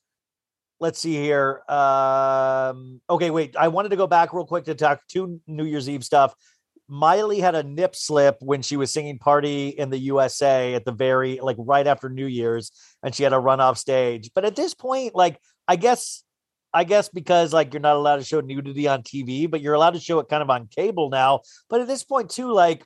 let's 0.80 0.98
see 0.98 1.14
here. 1.14 1.60
Um, 1.68 3.02
okay, 3.10 3.28
wait. 3.28 3.54
I 3.54 3.68
wanted 3.68 3.90
to 3.90 3.96
go 3.96 4.06
back 4.06 4.32
real 4.32 4.46
quick 4.46 4.64
to 4.64 4.74
talk 4.74 5.00
to 5.08 5.38
New 5.46 5.64
Year's 5.66 5.90
Eve 5.90 6.04
stuff. 6.04 6.34
Miley 6.88 7.38
had 7.40 7.54
a 7.54 7.62
nip 7.62 7.94
slip 7.94 8.38
when 8.40 8.62
she 8.62 8.78
was 8.78 8.90
singing 8.90 9.18
Party 9.18 9.68
in 9.68 9.90
the 9.90 9.98
USA 9.98 10.72
at 10.74 10.84
the 10.84 10.92
very, 10.92 11.38
like, 11.42 11.56
right 11.58 11.84
after 11.86 12.08
New 12.08 12.24
Year's, 12.26 12.70
and 13.02 13.12
she 13.14 13.24
had 13.24 13.32
a 13.34 13.38
run 13.38 13.60
off 13.60 13.76
stage. 13.76 14.30
But 14.36 14.44
at 14.46 14.54
this 14.56 14.72
point, 14.72 15.14
like, 15.16 15.38
I 15.66 15.74
guess 15.76 16.22
I 16.72 16.84
guess 16.84 17.08
because 17.08 17.52
like 17.52 17.72
you're 17.72 17.80
not 17.80 17.96
allowed 17.96 18.16
to 18.16 18.24
show 18.24 18.40
nudity 18.40 18.86
on 18.88 19.02
TV, 19.02 19.50
but 19.50 19.60
you're 19.60 19.74
allowed 19.74 19.94
to 19.94 20.00
show 20.00 20.18
it 20.18 20.28
kind 20.28 20.42
of 20.42 20.50
on 20.50 20.66
cable 20.68 21.08
now. 21.08 21.40
But 21.70 21.80
at 21.80 21.86
this 21.86 22.04
point 22.04 22.30
too, 22.30 22.52
like 22.52 22.84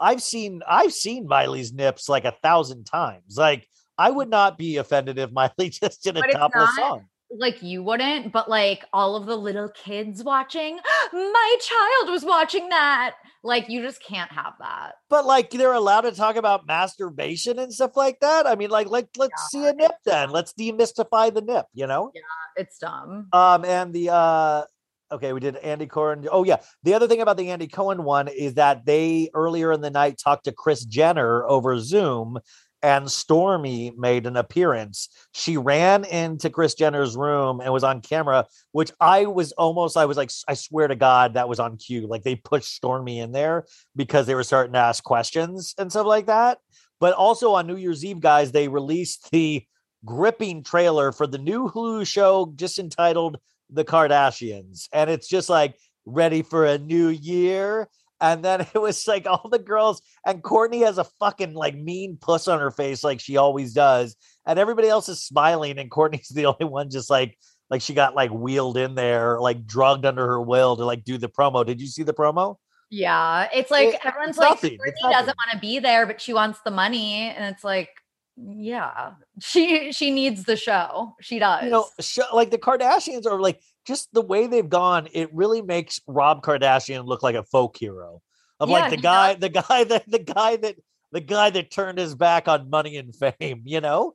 I've 0.00 0.22
seen 0.22 0.62
I've 0.68 0.92
seen 0.92 1.26
Miley's 1.28 1.72
nips 1.72 2.08
like 2.08 2.24
a 2.24 2.34
thousand 2.42 2.84
times. 2.84 3.36
Like 3.36 3.68
I 3.96 4.10
would 4.10 4.28
not 4.28 4.58
be 4.58 4.78
offended 4.78 5.18
if 5.18 5.30
Miley 5.32 5.70
just 5.70 6.02
did 6.02 6.16
a 6.16 6.22
topless 6.22 6.74
song. 6.76 7.06
Like 7.34 7.62
you 7.62 7.82
wouldn't, 7.82 8.32
but 8.32 8.50
like 8.50 8.84
all 8.92 9.16
of 9.16 9.26
the 9.26 9.36
little 9.36 9.68
kids 9.68 10.22
watching, 10.22 10.76
my 11.12 11.56
child 11.60 12.10
was 12.10 12.24
watching 12.24 12.68
that. 12.70 13.14
Like 13.44 13.68
you 13.68 13.82
just 13.82 14.02
can't 14.02 14.30
have 14.30 14.54
that. 14.60 14.92
But 15.10 15.26
like 15.26 15.50
they're 15.50 15.72
allowed 15.72 16.02
to 16.02 16.12
talk 16.12 16.36
about 16.36 16.66
masturbation 16.66 17.58
and 17.58 17.72
stuff 17.74 17.96
like 17.96 18.20
that. 18.20 18.46
I 18.46 18.54
mean, 18.54 18.70
like 18.70 18.86
like 18.88 19.08
let's 19.16 19.32
yeah, 19.52 19.60
see 19.62 19.66
a 19.68 19.72
nip 19.72 19.92
then. 20.04 20.28
Dumb. 20.28 20.32
Let's 20.32 20.52
demystify 20.54 21.34
the 21.34 21.40
nip, 21.40 21.66
you 21.74 21.86
know? 21.88 22.10
Yeah, 22.14 22.20
it's 22.56 22.78
dumb. 22.78 23.26
Um 23.32 23.64
and 23.64 23.92
the 23.92 24.10
uh 24.12 24.62
okay, 25.10 25.32
we 25.32 25.40
did 25.40 25.56
Andy 25.56 25.86
Cohen. 25.86 26.26
Oh 26.30 26.44
yeah. 26.44 26.56
The 26.84 26.94
other 26.94 27.08
thing 27.08 27.20
about 27.20 27.36
the 27.36 27.50
Andy 27.50 27.66
Cohen 27.66 28.04
one 28.04 28.28
is 28.28 28.54
that 28.54 28.86
they 28.86 29.28
earlier 29.34 29.72
in 29.72 29.80
the 29.80 29.90
night 29.90 30.20
talked 30.22 30.44
to 30.44 30.52
Kris 30.52 30.84
Jenner 30.84 31.44
over 31.48 31.80
Zoom 31.80 32.38
and 32.82 33.06
Stormi 33.06 33.96
made 33.96 34.26
an 34.26 34.36
appearance. 34.36 35.08
She 35.32 35.56
ran 35.56 36.04
into 36.04 36.50
Kris 36.50 36.74
Jenner's 36.74 37.16
room 37.16 37.60
and 37.60 37.72
was 37.72 37.84
on 37.84 38.00
camera, 38.00 38.46
which 38.72 38.90
I 39.00 39.26
was 39.26 39.52
almost, 39.52 39.96
I 39.96 40.04
was 40.06 40.16
like, 40.16 40.30
I 40.48 40.54
swear 40.54 40.88
to 40.88 40.96
God, 40.96 41.34
that 41.34 41.48
was 41.48 41.60
on 41.60 41.76
cue. 41.76 42.08
Like 42.08 42.22
they 42.24 42.34
pushed 42.34 42.80
Stormi 42.82 43.18
in 43.18 43.30
there 43.32 43.66
because 43.94 44.26
they 44.26 44.34
were 44.34 44.42
starting 44.42 44.72
to 44.72 44.80
ask 44.80 45.04
questions 45.04 45.74
and 45.78 45.92
stuff 45.92 46.06
like 46.06 46.26
that. 46.26 46.58
But 46.98 47.14
also 47.14 47.52
on 47.52 47.66
New 47.68 47.76
Year's 47.76 48.04
Eve, 48.04 48.20
guys, 48.20 48.50
they 48.52 48.68
released 48.68 49.30
the 49.30 49.64
gripping 50.04 50.64
trailer 50.64 51.12
for 51.12 51.28
the 51.28 51.38
new 51.38 51.68
Hulu 51.70 52.06
show 52.06 52.52
just 52.56 52.80
entitled 52.80 53.38
The 53.70 53.84
Kardashians. 53.84 54.88
And 54.92 55.08
it's 55.08 55.28
just 55.28 55.48
like, 55.48 55.76
ready 56.04 56.42
for 56.42 56.66
a 56.66 56.78
new 56.78 57.06
year 57.10 57.86
and 58.22 58.42
then 58.44 58.60
it 58.74 58.78
was 58.78 59.06
like 59.06 59.26
all 59.26 59.48
the 59.50 59.58
girls 59.58 60.00
and 60.24 60.42
Kourtney 60.42 60.84
has 60.86 60.96
a 60.96 61.04
fucking 61.04 61.52
like 61.52 61.74
mean 61.76 62.16
puss 62.18 62.48
on 62.48 62.60
her 62.60 62.70
face, 62.70 63.04
like 63.04 63.20
she 63.20 63.36
always 63.36 63.74
does. 63.74 64.16
And 64.46 64.58
everybody 64.58 64.88
else 64.88 65.08
is 65.10 65.22
smiling, 65.22 65.78
and 65.78 65.90
Kourtney's 65.90 66.28
the 66.28 66.46
only 66.46 66.64
one 66.64 66.88
just 66.88 67.10
like 67.10 67.36
like 67.68 67.82
she 67.82 67.92
got 67.94 68.14
like 68.14 68.30
wheeled 68.30 68.76
in 68.78 68.94
there, 68.94 69.40
like 69.40 69.66
drugged 69.66 70.06
under 70.06 70.26
her 70.26 70.40
will 70.40 70.76
to 70.76 70.84
like 70.86 71.04
do 71.04 71.18
the 71.18 71.28
promo. 71.28 71.66
Did 71.66 71.80
you 71.80 71.86
see 71.88 72.02
the 72.02 72.14
promo? 72.14 72.56
Yeah, 72.90 73.48
it's 73.54 73.70
like 73.70 73.94
it, 73.94 74.00
everyone's 74.04 74.30
it's 74.30 74.38
like 74.38 74.50
nothing, 74.50 74.72
Kourtney 74.78 75.10
doesn't 75.10 75.26
want 75.36 75.50
to 75.52 75.58
be 75.58 75.80
there, 75.80 76.06
but 76.06 76.20
she 76.20 76.32
wants 76.32 76.60
the 76.64 76.70
money, 76.70 77.32
and 77.36 77.52
it's 77.54 77.64
like, 77.64 77.90
yeah, 78.36 79.12
she 79.40 79.92
she 79.92 80.10
needs 80.10 80.44
the 80.44 80.56
show. 80.56 81.14
She 81.20 81.38
does. 81.38 81.64
You 81.64 81.70
know, 81.70 81.86
show, 82.00 82.24
like 82.34 82.50
the 82.50 82.58
Kardashians 82.58 83.26
are 83.26 83.40
like 83.40 83.62
just 83.84 84.12
the 84.12 84.22
way 84.22 84.46
they've 84.46 84.68
gone, 84.68 85.08
it 85.12 85.32
really 85.34 85.62
makes 85.62 86.00
Rob 86.06 86.42
Kardashian 86.42 87.04
look 87.06 87.22
like 87.22 87.34
a 87.34 87.42
folk 87.44 87.76
hero. 87.76 88.22
Of 88.60 88.68
yeah, 88.68 88.80
like 88.80 88.90
the 88.90 88.96
guy, 88.98 89.34
the 89.34 89.48
guy 89.48 89.84
that 89.84 90.08
the 90.08 90.18
guy 90.18 90.56
that 90.56 90.76
the 91.10 91.20
guy 91.20 91.50
that 91.50 91.70
turned 91.70 91.98
his 91.98 92.14
back 92.14 92.48
on 92.48 92.70
money 92.70 92.96
and 92.96 93.14
fame, 93.14 93.62
you 93.64 93.80
know? 93.82 94.14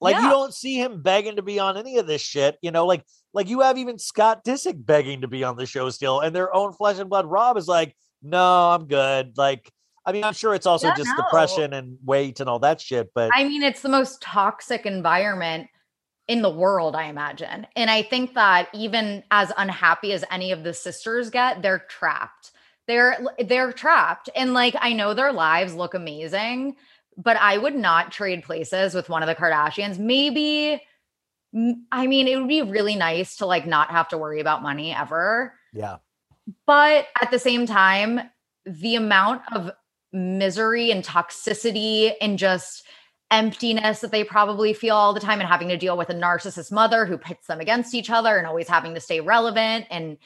Like 0.00 0.14
yeah. 0.16 0.24
you 0.24 0.30
don't 0.30 0.54
see 0.54 0.80
him 0.80 1.02
begging 1.02 1.36
to 1.36 1.42
be 1.42 1.58
on 1.58 1.76
any 1.76 1.98
of 1.98 2.06
this 2.06 2.22
shit, 2.22 2.56
you 2.62 2.70
know, 2.70 2.86
like 2.86 3.04
like 3.32 3.48
you 3.48 3.60
have 3.60 3.78
even 3.78 3.98
Scott 3.98 4.44
Disick 4.44 4.84
begging 4.84 5.22
to 5.22 5.28
be 5.28 5.42
on 5.42 5.56
the 5.56 5.66
show 5.66 5.90
still, 5.90 6.20
and 6.20 6.34
their 6.34 6.54
own 6.54 6.72
flesh 6.72 6.98
and 6.98 7.10
blood 7.10 7.26
Rob 7.26 7.56
is 7.56 7.66
like, 7.66 7.96
no, 8.22 8.70
I'm 8.70 8.86
good. 8.86 9.36
Like, 9.36 9.68
I 10.06 10.12
mean, 10.12 10.22
I'm 10.24 10.34
sure 10.34 10.54
it's 10.54 10.66
also 10.66 10.88
yeah, 10.88 10.94
just 10.94 11.10
no. 11.16 11.24
depression 11.24 11.72
and 11.72 11.98
weight 12.04 12.38
and 12.38 12.48
all 12.48 12.60
that 12.60 12.80
shit, 12.80 13.10
but 13.12 13.30
I 13.34 13.42
mean, 13.44 13.62
it's 13.64 13.82
the 13.82 13.88
most 13.88 14.22
toxic 14.22 14.86
environment 14.86 15.66
in 16.28 16.42
the 16.42 16.50
world, 16.50 16.94
I 16.94 17.04
imagine. 17.04 17.66
And 17.74 17.90
I 17.90 18.02
think 18.02 18.34
that 18.34 18.68
even 18.74 19.24
as 19.30 19.50
unhappy 19.56 20.12
as 20.12 20.24
any 20.30 20.52
of 20.52 20.62
the 20.62 20.74
sisters 20.74 21.30
get, 21.30 21.62
they're 21.62 21.78
trapped. 21.80 22.52
They're 22.86 23.18
they're 23.42 23.72
trapped. 23.72 24.30
And 24.36 24.54
like 24.54 24.74
I 24.78 24.92
know 24.92 25.14
their 25.14 25.32
lives 25.32 25.74
look 25.74 25.94
amazing, 25.94 26.76
but 27.16 27.36
I 27.38 27.58
would 27.58 27.74
not 27.74 28.12
trade 28.12 28.44
places 28.44 28.94
with 28.94 29.08
one 29.08 29.22
of 29.22 29.26
the 29.26 29.34
Kardashians. 29.34 29.98
Maybe 29.98 30.80
I 31.90 32.06
mean, 32.06 32.28
it 32.28 32.36
would 32.38 32.48
be 32.48 32.60
really 32.62 32.94
nice 32.96 33.36
to 33.36 33.46
like 33.46 33.66
not 33.66 33.90
have 33.90 34.08
to 34.08 34.18
worry 34.18 34.40
about 34.40 34.62
money 34.62 34.94
ever. 34.94 35.54
Yeah. 35.72 35.96
But 36.66 37.06
at 37.20 37.30
the 37.30 37.38
same 37.38 37.64
time, 37.66 38.20
the 38.66 38.96
amount 38.96 39.42
of 39.52 39.70
misery 40.12 40.90
and 40.90 41.02
toxicity 41.04 42.12
and 42.20 42.38
just 42.38 42.84
emptiness 43.30 44.00
that 44.00 44.10
they 44.10 44.24
probably 44.24 44.72
feel 44.72 44.96
all 44.96 45.12
the 45.12 45.20
time 45.20 45.40
and 45.40 45.48
having 45.48 45.68
to 45.68 45.76
deal 45.76 45.96
with 45.96 46.08
a 46.08 46.14
narcissist 46.14 46.72
mother 46.72 47.04
who 47.04 47.18
pits 47.18 47.46
them 47.46 47.60
against 47.60 47.94
each 47.94 48.10
other 48.10 48.36
and 48.36 48.46
always 48.46 48.68
having 48.68 48.94
to 48.94 49.00
stay 49.00 49.20
relevant 49.20 49.86
and 49.90 50.16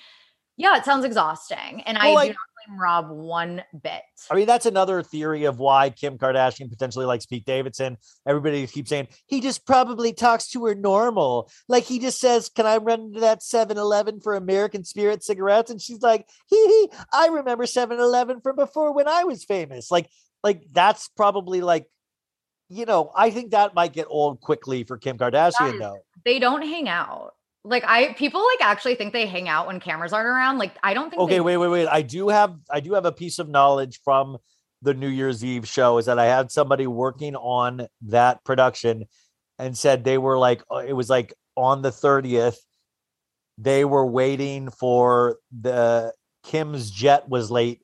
yeah 0.56 0.76
it 0.76 0.84
sounds 0.84 1.04
exhausting 1.04 1.82
and 1.84 1.98
well, 1.98 2.06
i 2.06 2.10
like, 2.12 2.28
do 2.28 2.32
not 2.34 2.68
blame 2.68 2.80
rob 2.80 3.10
one 3.10 3.60
bit 3.82 4.02
i 4.30 4.36
mean 4.36 4.46
that's 4.46 4.66
another 4.66 5.02
theory 5.02 5.44
of 5.44 5.58
why 5.58 5.90
kim 5.90 6.16
kardashian 6.16 6.70
potentially 6.70 7.04
likes 7.04 7.26
pete 7.26 7.44
davidson 7.44 7.96
everybody 8.24 8.64
keeps 8.68 8.90
saying 8.90 9.08
he 9.26 9.40
just 9.40 9.66
probably 9.66 10.12
talks 10.12 10.46
to 10.48 10.64
her 10.64 10.74
normal 10.76 11.50
like 11.66 11.82
he 11.82 11.98
just 11.98 12.20
says 12.20 12.48
can 12.50 12.66
i 12.66 12.76
run 12.76 13.00
into 13.00 13.18
that 13.18 13.40
7-eleven 13.40 14.20
for 14.20 14.36
american 14.36 14.84
spirit 14.84 15.24
cigarettes 15.24 15.72
and 15.72 15.80
she's 15.82 16.02
like 16.02 16.28
hee 16.48 16.64
hee 16.66 16.88
i 17.12 17.26
remember 17.26 17.64
7-eleven 17.64 18.40
from 18.42 18.54
before 18.54 18.94
when 18.94 19.08
i 19.08 19.24
was 19.24 19.42
famous 19.44 19.90
like 19.90 20.08
like 20.44 20.62
that's 20.72 21.08
probably 21.16 21.62
like 21.62 21.88
you 22.72 22.86
know, 22.86 23.12
I 23.14 23.30
think 23.30 23.50
that 23.50 23.74
might 23.74 23.92
get 23.92 24.06
old 24.08 24.40
quickly 24.40 24.82
for 24.82 24.96
Kim 24.96 25.18
Kardashian, 25.18 25.74
is, 25.74 25.78
though. 25.80 25.98
They 26.24 26.38
don't 26.38 26.62
hang 26.62 26.88
out. 26.88 27.32
Like 27.64 27.84
I 27.86 28.14
people 28.14 28.42
like 28.44 28.62
actually 28.66 28.94
think 28.96 29.12
they 29.12 29.26
hang 29.26 29.46
out 29.48 29.66
when 29.66 29.78
cameras 29.78 30.12
aren't 30.12 30.26
around. 30.26 30.58
Like 30.58 30.74
I 30.82 30.94
don't 30.94 31.10
think 31.10 31.20
Okay, 31.22 31.40
wait, 31.40 31.58
wait, 31.58 31.68
wait. 31.68 31.86
I 31.86 32.00
do 32.02 32.28
have 32.30 32.56
I 32.70 32.80
do 32.80 32.94
have 32.94 33.04
a 33.04 33.12
piece 33.12 33.38
of 33.38 33.48
knowledge 33.50 34.00
from 34.02 34.38
the 34.80 34.94
New 34.94 35.08
Year's 35.08 35.44
Eve 35.44 35.68
show 35.68 35.98
is 35.98 36.06
that 36.06 36.18
I 36.18 36.24
had 36.24 36.50
somebody 36.50 36.86
working 36.88 37.36
on 37.36 37.86
that 38.06 38.42
production 38.42 39.04
and 39.60 39.76
said 39.78 40.02
they 40.02 40.18
were 40.18 40.38
like 40.38 40.62
uh, 40.72 40.76
it 40.84 40.94
was 40.94 41.08
like 41.08 41.34
on 41.56 41.82
the 41.82 41.90
30th 41.90 42.56
they 43.58 43.84
were 43.84 44.04
waiting 44.06 44.70
for 44.70 45.36
the 45.56 46.12
Kim's 46.42 46.90
jet 46.90 47.28
was 47.28 47.48
late 47.50 47.82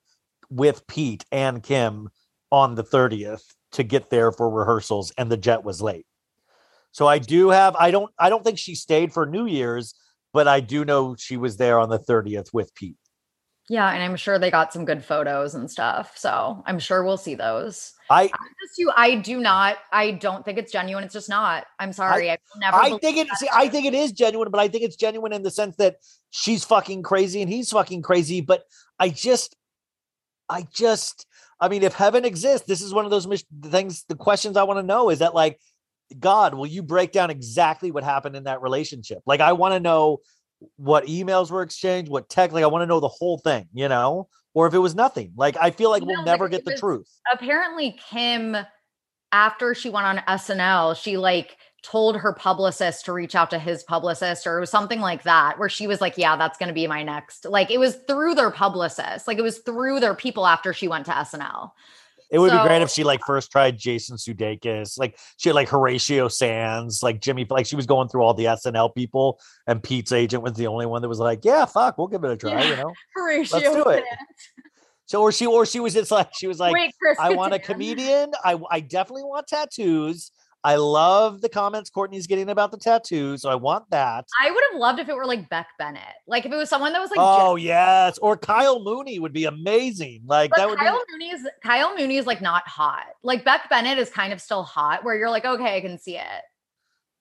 with 0.50 0.88
Pete 0.88 1.24
and 1.30 1.62
Kim 1.62 2.08
on 2.50 2.74
the 2.74 2.82
30th 2.82 3.44
to 3.72 3.82
get 3.82 4.10
there 4.10 4.32
for 4.32 4.48
rehearsals 4.48 5.12
and 5.18 5.30
the 5.30 5.36
jet 5.36 5.64
was 5.64 5.82
late. 5.82 6.06
So 6.92 7.06
I 7.06 7.18
do 7.18 7.50
have 7.50 7.76
I 7.76 7.90
don't 7.90 8.12
I 8.18 8.28
don't 8.30 8.42
think 8.44 8.58
she 8.58 8.74
stayed 8.74 9.12
for 9.12 9.26
New 9.26 9.46
Year's, 9.46 9.94
but 10.32 10.48
I 10.48 10.60
do 10.60 10.84
know 10.84 11.16
she 11.18 11.36
was 11.36 11.56
there 11.56 11.78
on 11.78 11.88
the 11.90 11.98
30th 11.98 12.52
with 12.52 12.74
Pete. 12.74 12.96
Yeah, 13.70 13.90
and 13.92 14.02
I'm 14.02 14.16
sure 14.16 14.38
they 14.38 14.50
got 14.50 14.72
some 14.72 14.86
good 14.86 15.04
photos 15.04 15.54
and 15.54 15.70
stuff. 15.70 16.16
So 16.16 16.62
I'm 16.64 16.78
sure 16.78 17.04
we'll 17.04 17.18
see 17.18 17.34
those. 17.34 17.92
I, 18.08 18.22
I 18.22 18.26
just 18.28 18.78
you 18.78 18.90
I 18.96 19.16
do 19.16 19.38
not 19.38 19.76
I 19.92 20.12
don't 20.12 20.44
think 20.46 20.56
it's 20.56 20.72
genuine. 20.72 21.04
It's 21.04 21.12
just 21.12 21.28
not. 21.28 21.66
I'm 21.78 21.92
sorry. 21.92 22.30
I, 22.30 22.34
I 22.34 22.38
never 22.58 22.76
I 22.78 22.98
think 22.98 23.18
it 23.18 23.28
see, 23.36 23.48
I 23.52 23.68
think 23.68 23.84
it 23.84 23.92
is 23.94 24.12
genuine, 24.12 24.50
but 24.50 24.58
I 24.58 24.68
think 24.68 24.82
it's 24.84 24.96
genuine 24.96 25.34
in 25.34 25.42
the 25.42 25.50
sense 25.50 25.76
that 25.76 25.96
she's 26.30 26.64
fucking 26.64 27.02
crazy 27.02 27.42
and 27.42 27.50
he's 27.52 27.70
fucking 27.70 28.00
crazy. 28.00 28.40
But 28.40 28.62
I 28.98 29.10
just 29.10 29.54
I 30.48 30.66
just, 30.72 31.26
I 31.60 31.68
mean, 31.68 31.82
if 31.82 31.92
heaven 31.94 32.24
exists, 32.24 32.66
this 32.66 32.80
is 32.80 32.94
one 32.94 33.04
of 33.04 33.10
those 33.10 33.26
things, 33.70 34.04
the 34.08 34.14
questions 34.16 34.56
I 34.56 34.62
want 34.62 34.78
to 34.78 34.82
know 34.86 35.10
is 35.10 35.18
that 35.18 35.34
like, 35.34 35.60
God, 36.18 36.54
will 36.54 36.66
you 36.66 36.82
break 36.82 37.12
down 37.12 37.30
exactly 37.30 37.90
what 37.90 38.02
happened 38.04 38.34
in 38.36 38.44
that 38.44 38.62
relationship? 38.62 39.18
Like, 39.26 39.40
I 39.40 39.52
want 39.52 39.74
to 39.74 39.80
know 39.80 40.18
what 40.76 41.04
emails 41.06 41.50
were 41.50 41.62
exchanged, 41.62 42.10
what 42.10 42.28
tech, 42.28 42.52
like, 42.52 42.64
I 42.64 42.68
want 42.68 42.82
to 42.82 42.86
know 42.86 43.00
the 43.00 43.08
whole 43.08 43.38
thing, 43.38 43.68
you 43.74 43.88
know, 43.88 44.28
or 44.54 44.66
if 44.66 44.74
it 44.74 44.78
was 44.78 44.94
nothing. 44.94 45.32
Like, 45.36 45.56
I 45.58 45.70
feel 45.70 45.90
like 45.90 46.00
you 46.02 46.08
we'll 46.08 46.24
never 46.24 46.48
get 46.48 46.64
the 46.64 46.72
was, 46.72 46.80
truth. 46.80 47.06
Apparently, 47.32 47.98
Kim, 48.10 48.56
after 49.32 49.74
she 49.74 49.90
went 49.90 50.06
on 50.06 50.16
SNL, 50.18 50.96
she 51.00 51.18
like, 51.18 51.56
told 51.82 52.16
her 52.16 52.32
publicist 52.32 53.04
to 53.04 53.12
reach 53.12 53.34
out 53.34 53.50
to 53.50 53.58
his 53.58 53.82
publicist 53.84 54.46
or 54.46 54.64
something 54.66 55.00
like 55.00 55.22
that 55.22 55.58
where 55.58 55.68
she 55.68 55.86
was 55.86 56.00
like 56.00 56.14
yeah 56.18 56.36
that's 56.36 56.58
going 56.58 56.66
to 56.68 56.72
be 56.74 56.86
my 56.86 57.02
next 57.04 57.44
like 57.44 57.70
it 57.70 57.78
was 57.78 57.96
through 58.06 58.34
their 58.34 58.50
publicist 58.50 59.28
like 59.28 59.38
it 59.38 59.42
was 59.42 59.58
through 59.58 60.00
their 60.00 60.14
people 60.14 60.46
after 60.46 60.72
she 60.72 60.88
went 60.88 61.06
to 61.06 61.12
SNL 61.12 61.70
it 62.30 62.38
would 62.38 62.50
so, 62.50 62.58
be 62.60 62.68
great 62.68 62.82
if 62.82 62.90
she 62.90 63.04
like 63.04 63.20
first 63.24 63.50
tried 63.50 63.78
Jason 63.78 64.18
Sudeikis, 64.18 64.98
like 64.98 65.18
she 65.38 65.48
had 65.48 65.54
like 65.54 65.66
Horatio 65.66 66.28
Sanz, 66.28 67.02
like 67.02 67.22
Jimmy, 67.22 67.46
like 67.48 67.64
she 67.64 67.74
was 67.74 67.86
going 67.86 68.06
through 68.10 68.20
all 68.20 68.34
the 68.34 68.44
SNL 68.44 68.94
people, 68.94 69.40
and 69.66 69.82
Pete's 69.82 70.12
agent 70.12 70.42
was 70.42 70.52
the 70.52 70.66
only 70.66 70.84
one 70.84 71.00
that 71.00 71.08
was 71.08 71.20
like, 71.20 71.42
"Yeah, 71.42 71.64
fuck, 71.64 71.96
we'll 71.96 72.06
give 72.08 72.22
it 72.24 72.30
a 72.30 72.36
try," 72.36 72.50
yeah. 72.50 72.68
you 72.68 72.76
know. 72.76 72.92
Horatio 73.16 73.56
Let's 73.56 73.74
do 73.76 73.84
it. 73.86 74.04
So 75.06 75.22
or 75.22 75.32
she 75.32 75.46
or 75.46 75.64
she 75.64 75.80
was 75.80 75.94
just 75.94 76.10
like 76.10 76.28
she 76.34 76.46
was 76.46 76.58
like, 76.60 76.74
Wait, 76.74 76.92
I 77.18 77.32
want 77.32 77.54
a 77.54 77.58
comedian. 77.58 78.32
I 78.44 78.58
I 78.70 78.80
definitely 78.80 79.24
want 79.24 79.46
tattoos. 79.46 80.30
I 80.64 80.76
love 80.76 81.40
the 81.40 81.48
comments 81.48 81.88
Kourtney's 81.90 82.26
getting 82.26 82.48
about 82.50 82.70
the 82.70 82.78
tattoo, 82.78 83.36
so 83.36 83.48
I 83.48 83.54
want 83.54 83.88
that. 83.90 84.26
I 84.42 84.50
would 84.50 84.64
have 84.72 84.80
loved 84.80 84.98
if 84.98 85.08
it 85.08 85.14
were 85.14 85.24
like 85.24 85.48
Beck 85.48 85.68
Bennett, 85.78 86.02
like 86.26 86.46
if 86.46 86.52
it 86.52 86.56
was 86.56 86.68
someone 86.68 86.92
that 86.92 87.00
was 87.00 87.10
like, 87.10 87.18
oh 87.20 87.56
yes, 87.56 88.18
or 88.18 88.36
Kyle 88.36 88.82
Mooney 88.82 89.18
would 89.18 89.32
be 89.32 89.44
amazing. 89.44 90.22
Like 90.26 90.50
but 90.50 90.56
that 90.58 90.68
would. 90.68 90.78
Kyle 90.78 90.94
be- 90.98 91.12
Mooney's 91.12 91.46
Kyle 91.62 91.96
Mooney 91.96 92.16
is 92.16 92.26
like 92.26 92.40
not 92.42 92.66
hot. 92.66 93.06
Like 93.22 93.44
Beck 93.44 93.68
Bennett 93.70 93.98
is 93.98 94.10
kind 94.10 94.32
of 94.32 94.40
still 94.40 94.64
hot, 94.64 95.04
where 95.04 95.16
you're 95.16 95.30
like, 95.30 95.44
okay, 95.44 95.76
I 95.76 95.80
can 95.80 95.98
see 95.98 96.16
it. 96.16 96.22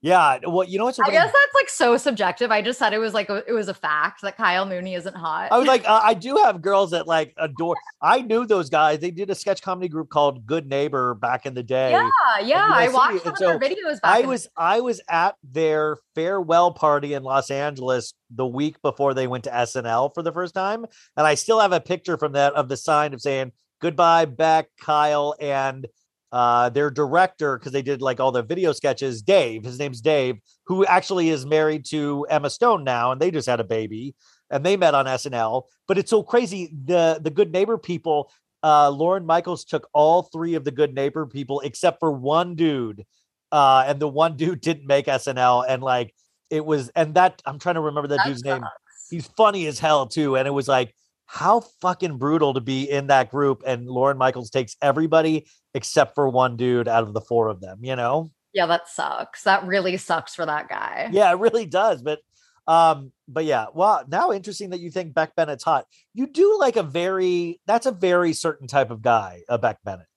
Yeah. 0.02 0.39
Well, 0.45 0.66
you 0.68 0.78
know 0.78 0.86
what's? 0.86 1.00
I 1.00 1.10
guess 1.10 1.26
that's 1.26 1.54
like 1.56 1.70
so 1.70 1.98
subjective. 1.98 2.52
I 2.52 2.62
just 2.62 2.78
said 2.78 2.93
it 2.93 3.00
was 3.00 3.16
like 3.16 3.30
a, 3.30 3.38
it 3.48 3.52
was 3.52 3.68
a 3.68 3.74
fact 3.74 4.22
that 4.22 4.38
Kyle 4.38 4.66
Mooney 4.66 4.93
isn't 4.93 5.16
hot. 5.16 5.52
I 5.52 5.58
was 5.58 5.68
like, 5.68 5.86
uh, 5.89 6.02
I 6.04 6.14
do 6.14 6.36
have 6.38 6.62
girls 6.62 6.91
that 6.91 7.08
like 7.08 7.34
adore. 7.38 7.76
I 8.00 8.22
knew 8.22 8.45
those 8.45 8.70
guys. 8.70 9.00
They 9.00 9.10
did 9.10 9.32
a 9.32 9.36
sketch 9.36 9.62
comedy 9.64 9.88
group 9.88 10.10
called 10.10 10.45
Good 10.45 10.68
Neighbor 10.70 11.16
back 11.16 11.48
in 11.48 11.56
the 11.56 11.64
day. 11.64 11.91
Yeah, 11.91 12.10
yeah. 12.43 12.68
I 12.72 12.89
watched 12.89 13.24
some 13.24 13.36
so 13.38 13.56
of 13.56 13.60
their 13.60 13.70
videos. 13.72 13.98
I 14.04 14.22
was 14.22 14.43
the- 14.43 14.50
I 14.58 14.82
was 14.82 15.02
at 15.10 15.36
their 15.43 15.98
farewell 16.14 16.72
party 16.74 17.14
in 17.16 17.24
Los 17.24 17.50
Angeles 17.50 18.14
the 18.30 18.45
week 18.45 18.80
before 18.84 19.16
they 19.16 19.26
went 19.26 19.45
to 19.45 19.50
SNL 19.52 20.14
for 20.14 20.22
the 20.22 20.32
first 20.32 20.54
time, 20.54 20.86
and 21.16 21.26
I 21.26 21.34
still 21.34 21.60
have 21.60 21.72
a 21.72 21.80
picture 21.82 22.18
from 22.20 22.34
that 22.34 22.54
of 22.54 22.70
the 22.70 22.78
sign 22.78 23.16
of 23.16 23.22
saying 23.22 23.52
goodbye, 23.82 24.26
Beck, 24.26 24.68
Kyle, 24.80 25.36
and 25.39 25.88
uh, 26.32 26.69
their 26.69 26.89
director, 26.89 27.57
because 27.57 27.71
they 27.71 27.82
did 27.82 28.01
like 28.01 28.19
all 28.19 28.32
the 28.32 28.43
video 28.43 28.71
sketches, 28.73 29.21
Dave, 29.21 29.63
his 29.63 29.80
name's 29.80 30.01
Dave, 30.01 30.36
who 30.65 30.86
actually 30.86 31.30
is 31.30 31.45
married 31.45 31.86
to 31.86 32.25
Emma 32.30 32.49
Stone 32.49 32.84
now, 32.84 33.11
and 33.11 33.21
they 33.21 33.32
just 33.32 33.47
had 33.47 33.59
a 33.59 33.63
baby 33.65 34.15
and 34.49 34.65
they 34.65 34.78
met 34.78 34.95
on 34.95 35.05
SNL. 35.05 35.63
But 35.88 35.97
it's 35.97 36.09
so 36.09 36.23
crazy. 36.23 36.73
The 36.86 37.19
the 37.23 37.30
good 37.30 37.51
neighbor 37.53 37.78
people, 37.78 38.32
uh, 38.61 38.89
Lorne 38.89 39.25
Michaels 39.25 39.63
took 39.63 39.88
all 39.93 40.23
three 40.23 40.55
of 40.55 40.65
the 40.65 40.71
good 40.71 40.93
neighbor 40.93 41.25
people 41.25 41.61
except 41.61 41.99
for 41.99 42.11
one 42.11 42.55
dude. 42.55 43.05
Uh, 43.51 43.86
and 43.88 43.97
the 43.99 44.07
one 44.09 44.36
dude 44.38 44.59
didn't 44.61 44.86
make 44.86 45.05
SNL, 45.05 45.63
and 45.67 45.82
like 45.82 46.13
it 46.49 46.65
was, 46.65 46.89
and 46.89 47.13
that 47.15 47.41
I'm 47.45 47.59
trying 47.59 47.75
to 47.75 47.82
remember 47.82 48.09
that, 48.09 48.17
that 48.17 48.25
dude's 48.25 48.41
sucks. 48.41 48.61
name. 48.61 48.69
He's 49.09 49.28
funny 49.38 49.65
as 49.67 49.80
hell 49.80 50.07
too. 50.07 50.36
And 50.36 50.45
it 50.45 50.51
was 50.51 50.67
like 50.67 50.93
how 51.28 51.59
fucking 51.82 52.17
brutal 52.17 52.53
to 52.53 52.61
be 52.61 52.89
in 52.89 53.07
that 53.07 53.30
group 53.30 53.61
and 53.67 53.86
Lorne 53.86 54.17
Michaels 54.17 54.49
takes 54.49 54.75
everybody 54.82 55.45
except 55.73 56.15
for 56.15 56.28
one 56.30 56.55
dude 56.55 56.88
out 56.88 57.03
of 57.03 57.13
the 57.13 57.21
four 57.21 57.49
of 57.49 57.59
them, 57.59 57.80
you 57.84 57.95
know? 57.95 58.32
Yeah, 58.53 58.65
that 58.67 58.88
sucks. 58.88 59.43
That 59.43 59.65
really 59.65 59.97
sucks 59.97 60.34
for 60.34 60.45
that 60.45 60.69
guy. 60.69 61.09
Yeah, 61.11 61.30
it 61.32 61.38
really 61.39 61.65
does. 61.65 62.01
But 62.01 62.19
um, 62.65 63.11
but 63.30 63.45
yeah, 63.45 63.67
well, 63.73 64.03
now 64.09 64.32
interesting 64.34 64.71
that 64.71 64.80
you 64.80 64.89
think 64.91 65.13
Beck 65.13 65.36
Bennett's 65.36 65.63
hot. 65.63 65.86
You 66.13 66.28
do 66.28 66.57
like 66.59 66.75
a 66.75 66.82
very 66.84 67.59
that's 67.65 67.86
a 67.86 67.91
very 67.91 68.34
certain 68.34 68.67
type 68.67 68.89
of 68.89 69.01
guy, 69.01 69.41
a 69.49 69.53
uh, 69.53 69.57
Beck 69.57 69.78
Bennett. 69.84 70.07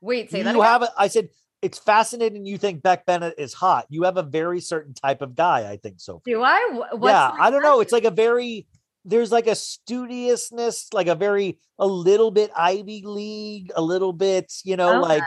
Wait, 0.00 0.30
say 0.30 0.38
you 0.38 0.44
that. 0.44 0.54
You 0.54 0.62
have 0.62 0.82
a, 0.82 0.88
I 0.98 1.08
said 1.08 1.28
it's 1.62 1.78
fascinating 1.78 2.44
you 2.44 2.58
think 2.58 2.82
Beck 2.82 3.06
Bennett 3.06 3.34
is 3.38 3.54
hot. 3.54 3.86
You 3.88 4.02
have 4.02 4.16
a 4.16 4.22
very 4.22 4.60
certain 4.60 4.92
type 4.94 5.22
of 5.22 5.34
guy, 5.34 5.70
I 5.70 5.76
think 5.76 6.00
so. 6.00 6.22
Do 6.24 6.42
I? 6.42 6.80
What's 6.92 7.04
yeah, 7.12 7.30
I 7.38 7.50
don't 7.50 7.62
know. 7.62 7.80
It's 7.80 7.92
like 7.92 8.04
a 8.04 8.10
very 8.10 8.66
there's 9.06 9.30
like 9.32 9.46
a 9.46 9.54
studiousness, 9.54 10.88
like 10.92 11.06
a 11.06 11.14
very 11.14 11.60
a 11.78 11.86
little 11.86 12.30
bit 12.32 12.50
Ivy 12.56 13.02
League, 13.06 13.70
a 13.76 13.80
little 13.80 14.12
bit, 14.12 14.52
you 14.64 14.76
know, 14.76 14.98
okay. 15.00 15.08
like 15.08 15.22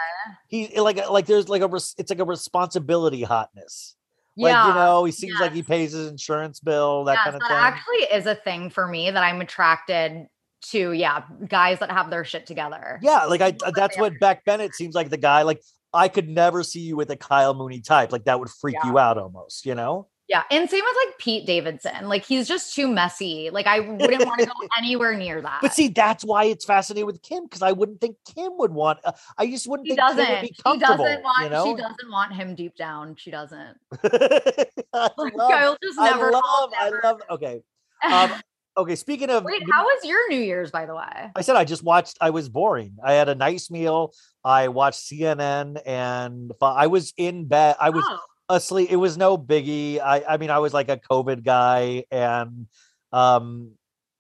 he 0.50 0.80
like 0.80 1.10
like 1.10 1.26
there's 1.26 1.48
like 1.50 1.62
a 1.62 1.70
it's 1.98 2.10
like 2.10 2.20
a 2.20 2.26
responsibility 2.26 3.24
hotness. 3.24 3.96
Yeah. 4.36 4.48
Like 4.64 4.68
you 4.74 4.80
know, 4.80 5.06
he 5.06 5.12
seems 5.14 5.34
yes. 5.34 5.42
like 5.42 5.52
he 5.54 5.64
pays 5.64 5.94
his 5.94 6.08
insurance 6.10 6.60
bill, 6.60 7.06
that 7.06 7.14
yes, 7.14 7.24
kind 7.24 7.36
of 7.38 7.42
that 7.42 7.48
thing. 7.48 7.56
Actually, 7.58 8.18
is 8.18 8.26
a 8.26 8.36
thing 8.36 8.70
for 8.70 8.86
me 8.88 9.10
that 9.10 9.24
I'm 9.24 9.40
attracted 9.40 10.28
to. 10.72 10.92
Yeah, 10.92 11.24
guys 11.48 11.80
that 11.80 11.90
have 11.92 12.10
their 12.10 12.26
shit 12.26 12.46
together. 12.46 13.00
Yeah, 13.02 13.26
like 13.26 13.40
I 13.42 13.56
uh, 13.66 13.72
that's 13.74 13.98
what 13.98 14.20
Beck 14.20 14.44
Bennett 14.46 14.76
seems 14.76 14.94
like 14.94 15.10
the 15.10 15.18
guy. 15.18 15.44
Like 15.44 15.62
I 15.94 16.10
could 16.10 16.28
never 16.28 16.64
see 16.64 16.82
you 16.82 16.98
with 16.98 17.10
a 17.12 17.16
Kyle 17.16 17.54
Mooney 17.54 17.80
type. 17.80 18.12
Like 18.12 18.26
that 18.26 18.40
would 18.40 18.50
freak 18.50 18.76
yeah. 18.84 18.90
you 18.92 19.00
out 19.00 19.18
almost. 19.18 19.66
You 19.66 19.76
know. 19.76 20.08
Yeah. 20.30 20.44
And 20.52 20.70
same 20.70 20.84
with 20.86 20.96
like 21.08 21.18
Pete 21.18 21.48
Davidson. 21.48 22.08
Like 22.08 22.24
he's 22.24 22.48
just 22.48 22.76
too 22.76 22.88
messy. 22.88 23.50
Like 23.52 23.66
I 23.66 23.80
wouldn't 23.80 24.24
want 24.26 24.40
to 24.42 24.46
go 24.46 24.54
anywhere 24.78 25.16
near 25.18 25.42
that. 25.42 25.58
But 25.64 25.74
see, 25.74 25.88
that's 25.88 26.24
why 26.24 26.44
it's 26.46 26.64
fascinating 26.66 27.08
with 27.08 27.24
Kim 27.24 27.46
because 27.46 27.64
I 27.64 27.72
wouldn't 27.72 28.00
think 28.00 28.16
Kim 28.36 28.52
would 28.58 28.72
want, 28.72 29.00
uh, 29.04 29.14
I 29.40 29.48
just 29.48 29.68
wouldn't 29.68 29.88
she 29.88 29.96
think 29.96 30.00
doesn't. 30.00 30.24
Kim 30.24 30.36
would 30.36 30.42
be 30.50 30.56
comfortable. 30.64 30.98
She 31.06 31.10
doesn't, 31.10 31.24
want, 31.24 31.44
you 31.44 31.50
know? 31.50 31.66
she 31.66 31.82
doesn't 31.82 32.12
want 32.12 32.34
him 32.34 32.54
deep 32.54 32.76
down. 32.76 33.16
She 33.18 33.32
doesn't. 33.32 33.78
I, 34.94 35.10
like, 35.18 35.34
love, 35.34 35.52
I 35.52 35.70
will 35.70 35.78
just 35.82 35.98
never. 35.98 36.28
I 36.28 36.32
love, 36.40 36.70
I 36.80 36.92
love, 37.04 37.22
okay. 37.32 37.64
Um, 38.08 38.32
okay, 38.84 38.96
speaking 38.96 39.32
of. 39.32 39.44
Wait, 39.46 39.64
how 39.72 39.84
was 39.84 40.06
your 40.06 40.30
New 40.30 40.38
Year's, 40.40 40.70
by 40.70 40.86
the 40.86 40.94
way? 40.94 41.32
I 41.36 41.42
said 41.42 41.56
I 41.56 41.66
just 41.66 41.82
watched, 41.84 42.20
I 42.22 42.30
was 42.30 42.50
boring. 42.50 42.98
I 43.04 43.14
had 43.14 43.30
a 43.30 43.36
nice 43.36 43.72
meal. 43.72 44.14
I 44.44 44.68
watched 44.68 45.10
CNN 45.12 45.82
and 45.88 46.52
I 46.62 46.86
was 46.86 47.16
in 47.18 47.46
bed. 47.46 47.78
I 47.82 47.90
was. 47.90 48.04
Oh 48.08 48.20
asleep. 48.50 48.89
It 48.91 48.95
was 48.97 49.18
no 49.18 49.38
biggie. 49.38 50.02
I, 50.02 50.24
I 50.28 50.38
mean, 50.38 50.50
I 50.50 50.60
was 50.60 50.74
like 50.74 50.89
a 50.89 50.97
COVID 50.97 51.43
guy, 51.45 52.04
and 52.12 52.68
um, 53.14 53.72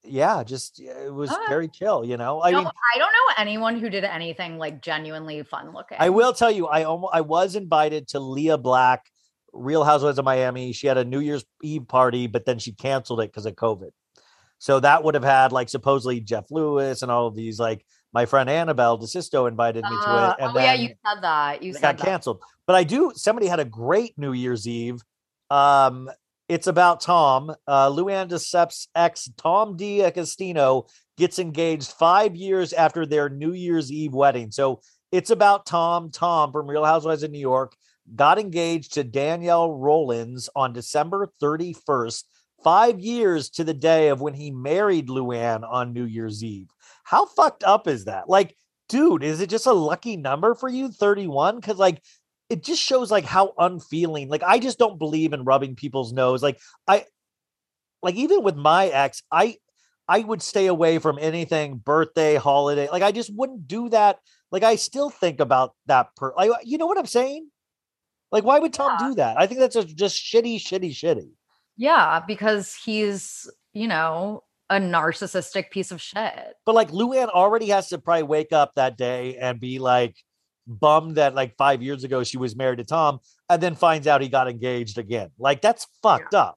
yeah, 0.03 0.43
just 0.43 0.79
it 0.79 1.13
was 1.13 1.31
uh, 1.31 1.35
very 1.49 1.67
chill. 1.67 2.05
You 2.05 2.15
know, 2.17 2.41
I 2.41 2.51
no, 2.51 2.59
mean, 2.59 2.67
I 2.67 2.97
don't 2.97 3.11
know 3.11 3.33
anyone 3.37 3.79
who 3.79 3.89
did 3.89 4.03
anything 4.03 4.57
like 4.57 4.81
genuinely 4.81 5.43
fun 5.43 5.73
looking. 5.73 5.97
I 5.99 6.09
will 6.11 6.33
tell 6.33 6.51
you, 6.51 6.67
I 6.67 6.83
almost 6.83 7.13
I 7.13 7.21
was 7.21 7.55
invited 7.55 8.07
to 8.09 8.19
Lea 8.19 8.57
Black, 8.57 9.03
Real 9.51 9.83
Housewives 9.83 10.19
of 10.19 10.25
Miami. 10.25 10.71
She 10.71 10.87
had 10.87 10.97
a 10.97 11.03
New 11.05 11.19
Year's 11.19 11.43
Eve 11.63 11.87
party, 11.87 12.27
but 12.27 12.45
then 12.45 12.59
she 12.59 12.71
canceled 12.73 13.19
it 13.21 13.29
because 13.31 13.45
of 13.45 13.55
COVID. 13.55 13.89
So 14.61 14.79
that 14.81 15.03
would 15.03 15.15
have 15.15 15.23
had 15.23 15.51
like 15.53 15.69
supposedly 15.69 16.19
Jeff 16.19 16.45
Lewis 16.51 17.01
and 17.01 17.09
all 17.11 17.27
of 17.27 17.35
these 17.35 17.59
like 17.59 17.85
my 18.13 18.25
friend 18.25 18.49
Annabelle 18.49 18.97
DeSisto 18.97 19.47
invited 19.47 19.83
me 19.83 19.89
to 19.89 19.95
it. 19.95 20.07
Uh, 20.07 20.35
and 20.39 20.57
oh, 20.57 20.59
yeah, 20.59 20.73
you 20.73 20.87
said 20.87 21.21
that. 21.23 21.61
You 21.63 21.73
said 21.73 21.81
got 21.81 21.97
that. 21.97 22.05
canceled. 22.05 22.41
But 22.65 22.75
I 22.75 22.83
do, 22.83 23.11
somebody 23.15 23.47
had 23.47 23.59
a 23.59 23.65
great 23.65 24.17
New 24.17 24.33
Year's 24.33 24.67
Eve. 24.67 25.01
Um, 25.49 26.09
it's 26.47 26.67
about 26.67 27.01
Tom. 27.01 27.51
Uh, 27.67 27.89
Luann 27.89 28.27
de 28.27 28.35
Lesseps' 28.35 28.87
ex, 28.95 29.29
Tom 29.37 29.77
D. 29.77 29.99
gets 30.11 31.39
engaged 31.39 31.91
five 31.91 32.35
years 32.35 32.73
after 32.73 33.05
their 33.05 33.29
New 33.29 33.53
Year's 33.53 33.91
Eve 33.91 34.13
wedding. 34.13 34.49
So 34.51 34.81
it's 35.11 35.29
about 35.29 35.65
Tom. 35.67 36.09
Tom 36.11 36.51
from 36.51 36.67
Real 36.67 36.85
Housewives 36.85 37.23
of 37.23 37.29
New 37.31 37.39
York 37.39 37.75
got 38.15 38.39
engaged 38.39 38.93
to 38.93 39.03
Danielle 39.03 39.71
Rollins 39.71 40.49
on 40.55 40.73
December 40.73 41.29
31st, 41.43 42.23
five 42.63 42.99
years 42.99 43.51
to 43.51 43.63
the 43.63 43.73
day 43.75 44.07
of 44.09 44.19
when 44.19 44.33
he 44.33 44.49
married 44.49 45.09
Luann 45.09 45.61
on 45.67 45.93
New 45.93 46.05
Year's 46.05 46.43
Eve. 46.43 46.69
How 47.09 47.25
fucked 47.25 47.63
up 47.63 47.87
is 47.87 48.05
that? 48.05 48.29
Like, 48.29 48.55
dude, 48.87 49.23
is 49.23 49.41
it 49.41 49.49
just 49.49 49.65
a 49.65 49.71
lucky 49.73 50.15
number 50.15 50.53
for 50.53 50.69
you, 50.69 50.91
31? 50.91 51.55
Because, 51.55 51.79
like, 51.79 52.03
it 52.51 52.63
just 52.63 52.79
shows 52.79 53.09
like 53.09 53.25
how 53.25 53.53
unfeeling. 53.57 54.29
Like, 54.29 54.43
I 54.43 54.59
just 54.59 54.77
don't 54.77 54.99
believe 54.99 55.33
in 55.33 55.43
rubbing 55.43 55.75
people's 55.75 56.13
nose. 56.13 56.43
Like, 56.43 56.59
I, 56.87 57.05
like, 58.03 58.13
even 58.13 58.43
with 58.43 58.55
my 58.55 58.89
ex, 58.89 59.23
I, 59.31 59.57
I 60.07 60.19
would 60.19 60.43
stay 60.43 60.67
away 60.67 60.99
from 60.99 61.17
anything 61.19 61.77
birthday, 61.77 62.35
holiday. 62.35 62.87
Like, 62.91 63.01
I 63.01 63.11
just 63.11 63.33
wouldn't 63.33 63.67
do 63.67 63.89
that. 63.89 64.19
Like, 64.51 64.61
I 64.61 64.75
still 64.75 65.09
think 65.09 65.39
about 65.39 65.73
that. 65.87 66.15
Per, 66.15 66.35
like, 66.37 66.51
you 66.63 66.77
know 66.77 66.85
what 66.85 66.99
I'm 66.99 67.07
saying? 67.07 67.49
Like, 68.31 68.43
why 68.43 68.59
would 68.59 68.71
Tom 68.71 68.97
yeah. 69.01 69.07
do 69.07 69.15
that? 69.15 69.39
I 69.39 69.47
think 69.47 69.61
that's 69.61 69.75
just 69.95 70.15
shitty, 70.23 70.57
shitty, 70.59 70.91
shitty. 70.91 71.29
Yeah, 71.75 72.19
because 72.27 72.75
he's, 72.75 73.49
you 73.73 73.87
know, 73.87 74.43
a 74.69 74.75
narcissistic 74.75 75.69
piece 75.71 75.91
of 75.91 76.01
shit. 76.01 76.55
But 76.65 76.75
like 76.75 76.91
Luann 76.91 77.29
already 77.29 77.67
has 77.67 77.89
to 77.89 77.97
probably 77.97 78.23
wake 78.23 78.53
up 78.53 78.73
that 78.75 78.97
day 78.97 79.37
and 79.37 79.59
be 79.59 79.79
like 79.79 80.15
bummed 80.67 81.15
that 81.15 81.33
like 81.33 81.55
five 81.57 81.81
years 81.81 82.03
ago 82.03 82.23
she 82.23 82.37
was 82.37 82.55
married 82.55 82.77
to 82.77 82.83
Tom 82.83 83.19
and 83.49 83.61
then 83.61 83.73
finds 83.75 84.05
out 84.07 84.21
he 84.21 84.29
got 84.29 84.47
engaged 84.49 84.97
again. 84.97 85.29
Like 85.39 85.61
that's 85.61 85.87
fucked 86.03 86.33
yeah. 86.33 86.39
up. 86.39 86.55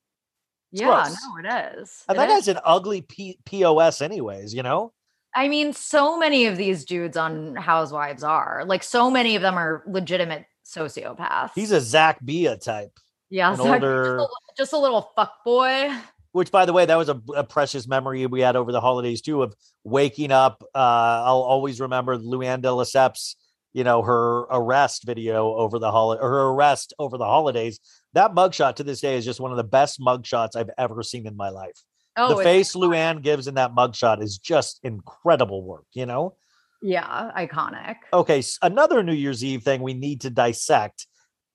It's 0.73 0.81
yeah, 0.83 0.89
gross. 1.05 1.17
no, 1.23 1.39
it 1.51 1.79
is. 1.81 2.05
And 2.09 2.17
it 2.17 2.19
that 2.19 2.29
is. 2.31 2.35
guy's 2.35 2.49
an 2.49 2.59
ugly 2.65 3.03
P- 3.03 3.39
POS, 3.45 4.01
anyways, 4.01 4.55
you 4.55 4.63
know? 4.63 4.93
I 5.35 5.49
mean, 5.49 5.73
so 5.73 6.19
many 6.19 6.47
of 6.47 6.57
these 6.57 6.85
dudes 6.85 7.17
on 7.17 7.57
Housewives 7.57 8.23
are 8.23 8.65
like, 8.67 8.83
so 8.83 9.11
many 9.11 9.35
of 9.37 9.41
them 9.43 9.59
are 9.59 9.83
legitimate 9.87 10.45
sociopaths. 10.65 11.53
He's 11.55 11.73
a 11.73 11.81
Zack 11.81 12.23
Bia 12.25 12.57
type. 12.59 12.93
Yeah, 13.31 13.55
Zack, 13.55 13.83
older... 13.83 14.19
just, 14.19 14.29
a, 14.31 14.55
just 14.57 14.73
a 14.75 14.79
little 14.79 15.11
fuck 15.17 15.43
boy 15.43 15.91
which 16.33 16.51
by 16.51 16.65
the 16.67 16.73
way 16.73 16.85
that 16.85 16.97
was 16.97 17.09
a, 17.09 17.21
a, 17.37 17.45
precious 17.45 17.87
memory 17.87 18.27
we 18.27 18.41
had 18.41 18.57
over 18.57 18.73
the 18.73 18.81
holidays 18.81 19.21
too 19.23 19.43
of 19.43 19.55
waking 19.85 20.33
up 20.33 20.65
uh, 20.75 20.79
i'll 21.25 21.43
always 21.43 21.81
remember 21.81 22.19
luann 22.19 22.61
de 22.61 22.69
lesseps 22.69 23.37
you 23.73 23.85
know 23.85 24.03
her 24.03 24.41
arrest 24.51 25.05
video 25.05 25.55
over 25.55 25.79
the 25.79 25.91
holiday 25.91 26.21
her 26.23 26.49
arrest 26.49 26.93
over 26.99 27.17
the 27.17 27.25
holidays 27.25 27.79
that 28.15 28.35
mugshot 28.35 28.77
to 28.77 28.85
this 28.85 29.01
day 29.01 29.17
is 29.17 29.25
just 29.25 29.41
one 29.41 29.51
of 29.51 29.57
the 29.57 29.65
best 29.65 30.01
mugshots 30.01 30.57
i've 30.57 30.71
ever 30.79 31.03
seen 31.03 31.27
in 31.27 31.37
my 31.37 31.49
life 31.51 31.79
oh, 32.17 32.35
the 32.35 32.43
face 32.43 32.75
luann 32.75 33.23
gives 33.23 33.47
in 33.47 33.55
that 33.55 33.75
mugshot 33.75 34.23
is 34.23 34.39
just 34.39 34.81
incredible 34.83 35.63
work 35.63 35.85
you 35.93 36.07
know 36.07 36.35
yeah 36.83 37.31
iconic 37.37 37.97
okay 38.13 38.43
so 38.43 38.59
another 38.63 39.03
new 39.03 39.13
year's 39.15 39.45
eve 39.45 39.63
thing 39.63 39.83
we 39.83 39.95
need 39.95 40.21
to 40.23 40.31
dissect 40.31 41.07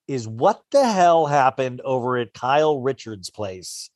is 0.08 0.26
what 0.26 0.62
the 0.72 0.90
hell 0.90 1.26
happened 1.26 1.82
over 1.84 2.18
at 2.18 2.34
kyle 2.34 2.80
richards 2.82 3.30
place 3.30 3.90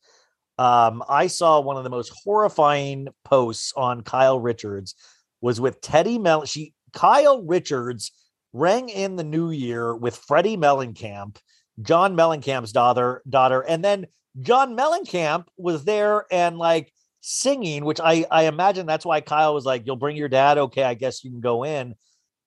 um, 0.62 1.02
I 1.08 1.26
saw 1.26 1.58
one 1.60 1.76
of 1.76 1.82
the 1.82 1.90
most 1.90 2.12
horrifying 2.22 3.08
posts 3.24 3.72
on 3.76 4.02
Kyle 4.02 4.38
Richards 4.38 4.94
was 5.40 5.60
with 5.60 5.80
Teddi 5.80 6.20
Mel. 6.22 6.44
She 6.44 6.72
Kyle 6.92 7.42
Richards 7.42 8.12
rang 8.52 8.88
in 8.88 9.16
the 9.16 9.24
new 9.24 9.50
year 9.50 9.92
with 9.96 10.24
Teddi 10.28 10.56
Mellencamp, 10.56 11.38
John 11.82 12.16
Mellencamp's 12.16 12.70
daughter, 12.70 13.24
daughter, 13.28 13.62
and 13.62 13.82
then 13.84 14.06
John 14.40 14.76
Mellencamp 14.76 15.46
was 15.56 15.82
there 15.82 16.26
and 16.30 16.58
like 16.58 16.92
singing, 17.22 17.84
which 17.84 17.98
I 17.98 18.24
I 18.30 18.44
imagine 18.44 18.86
that's 18.86 19.04
why 19.04 19.20
Kyle 19.20 19.54
was 19.54 19.64
like, 19.64 19.84
"You'll 19.84 19.96
bring 19.96 20.16
your 20.16 20.28
dad, 20.28 20.58
okay? 20.58 20.84
I 20.84 20.94
guess 20.94 21.24
you 21.24 21.32
can 21.32 21.40
go 21.40 21.64
in." 21.64 21.96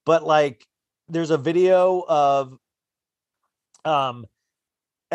But 0.06 0.24
like, 0.24 0.66
there's 1.10 1.32
a 1.32 1.38
video 1.38 2.02
of 2.08 2.54
um 3.84 4.26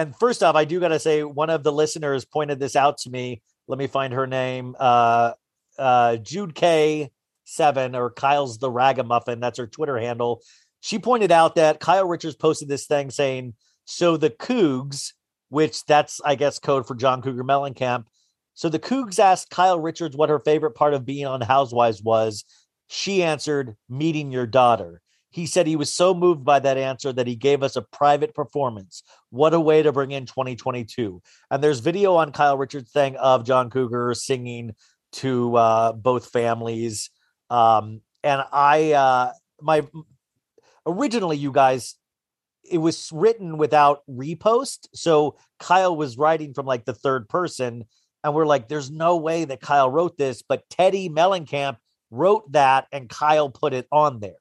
and 0.01 0.16
first 0.16 0.43
off, 0.43 0.55
I 0.55 0.64
do 0.64 0.81
got 0.81 0.89
to 0.89 0.98
say, 0.98 1.22
one 1.22 1.51
of 1.51 1.62
the 1.62 1.72
listeners 1.72 2.24
pointed 2.24 2.59
this 2.59 2.74
out 2.74 2.97
to 2.98 3.10
me. 3.10 3.43
Let 3.68 3.78
me 3.78 3.86
find 3.86 4.14
her 4.14 4.27
name. 4.27 4.74
Uh, 4.78 5.32
uh, 5.78 6.16
Jude 6.16 6.55
K 6.55 7.10
seven 7.44 7.94
or 7.94 8.10
Kyle's 8.10 8.59
the 8.59 8.70
Ragamuffin. 8.70 9.40
That's 9.40 9.59
her 9.59 9.66
Twitter 9.66 9.98
handle. 9.98 10.40
She 10.81 10.98
pointed 10.98 11.31
out 11.31 11.56
that 11.56 11.81
Kyle 11.81 12.06
Richards 12.06 12.35
posted 12.35 12.68
this 12.68 12.86
thing 12.86 13.10
saying, 13.10 13.52
"So 13.85 14.16
the 14.16 14.31
Cougs, 14.31 15.12
which 15.51 15.85
that's 15.85 16.20
I 16.24 16.35
guess 16.35 16.59
code 16.59 16.86
for 16.86 16.94
John 16.94 17.20
Cougar 17.20 17.44
Mellencamp. 17.44 18.06
So 18.55 18.70
the 18.70 18.78
Cougs 18.78 19.18
asked 19.18 19.51
Kyle 19.51 19.78
Richards 19.78 20.16
what 20.16 20.31
her 20.31 20.39
favorite 20.40 20.74
part 20.74 20.94
of 20.94 21.05
being 21.05 21.27
on 21.27 21.43
Housewives 21.43 22.02
was. 22.02 22.44
She 22.86 23.22
answered, 23.22 23.77
"Meeting 23.90 24.32
your 24.32 24.47
daughter." 24.47 25.02
He 25.32 25.47
said 25.47 25.66
he 25.66 25.77
was 25.77 25.93
so 25.94 26.12
moved 26.12 26.44
by 26.44 26.59
that 26.59 26.77
answer 26.77 27.12
that 27.12 27.27
he 27.27 27.36
gave 27.36 27.62
us 27.62 27.77
a 27.77 27.82
private 27.82 28.35
performance. 28.35 29.02
What 29.31 29.55
a 29.55 29.61
way 29.61 29.82
to 29.82 29.93
bring 29.93 30.11
in 30.11 30.27
2022. 30.27 31.23
And 31.51 31.62
there's 31.62 31.78
video 31.78 32.16
on 32.16 32.32
Kyle 32.32 32.59
Richards 32.59 32.90
thing 32.90 33.16
of 33.16 33.47
John 33.47 33.70
Cougar 33.70 34.15
singing 34.15 34.74
to 35.12 35.57
uh, 35.57 35.93
both 35.93 36.31
families. 36.31 37.11
Um, 37.48 38.01
and 38.24 38.43
I, 38.52 38.93
uh, 38.93 39.32
my, 39.61 39.86
originally, 40.85 41.36
you 41.36 41.52
guys, 41.52 41.94
it 42.69 42.78
was 42.78 43.11
written 43.12 43.57
without 43.57 44.02
repost. 44.11 44.89
So 44.94 45.36
Kyle 45.61 45.97
was 45.97 46.19
writing 46.19 46.55
from 46.55 46.66
like 46.66 46.85
the 46.85 46.93
third 46.94 47.28
person. 47.28 47.85
And 48.24 48.35
we're 48.35 48.47
like, 48.47 48.66
there's 48.66 48.90
no 48.90 49.16
way 49.16 49.44
that 49.44 49.61
Kyle 49.61 49.90
wrote 49.90 50.19
this, 50.19 50.43
but 50.47 50.69
Teddi 50.70 51.09
Mellencamp 51.09 51.77
wrote 52.11 52.51
that 52.51 52.89
and 52.90 53.09
Kyle 53.09 53.48
put 53.48 53.73
it 53.74 53.86
on 53.93 54.19
there. 54.19 54.35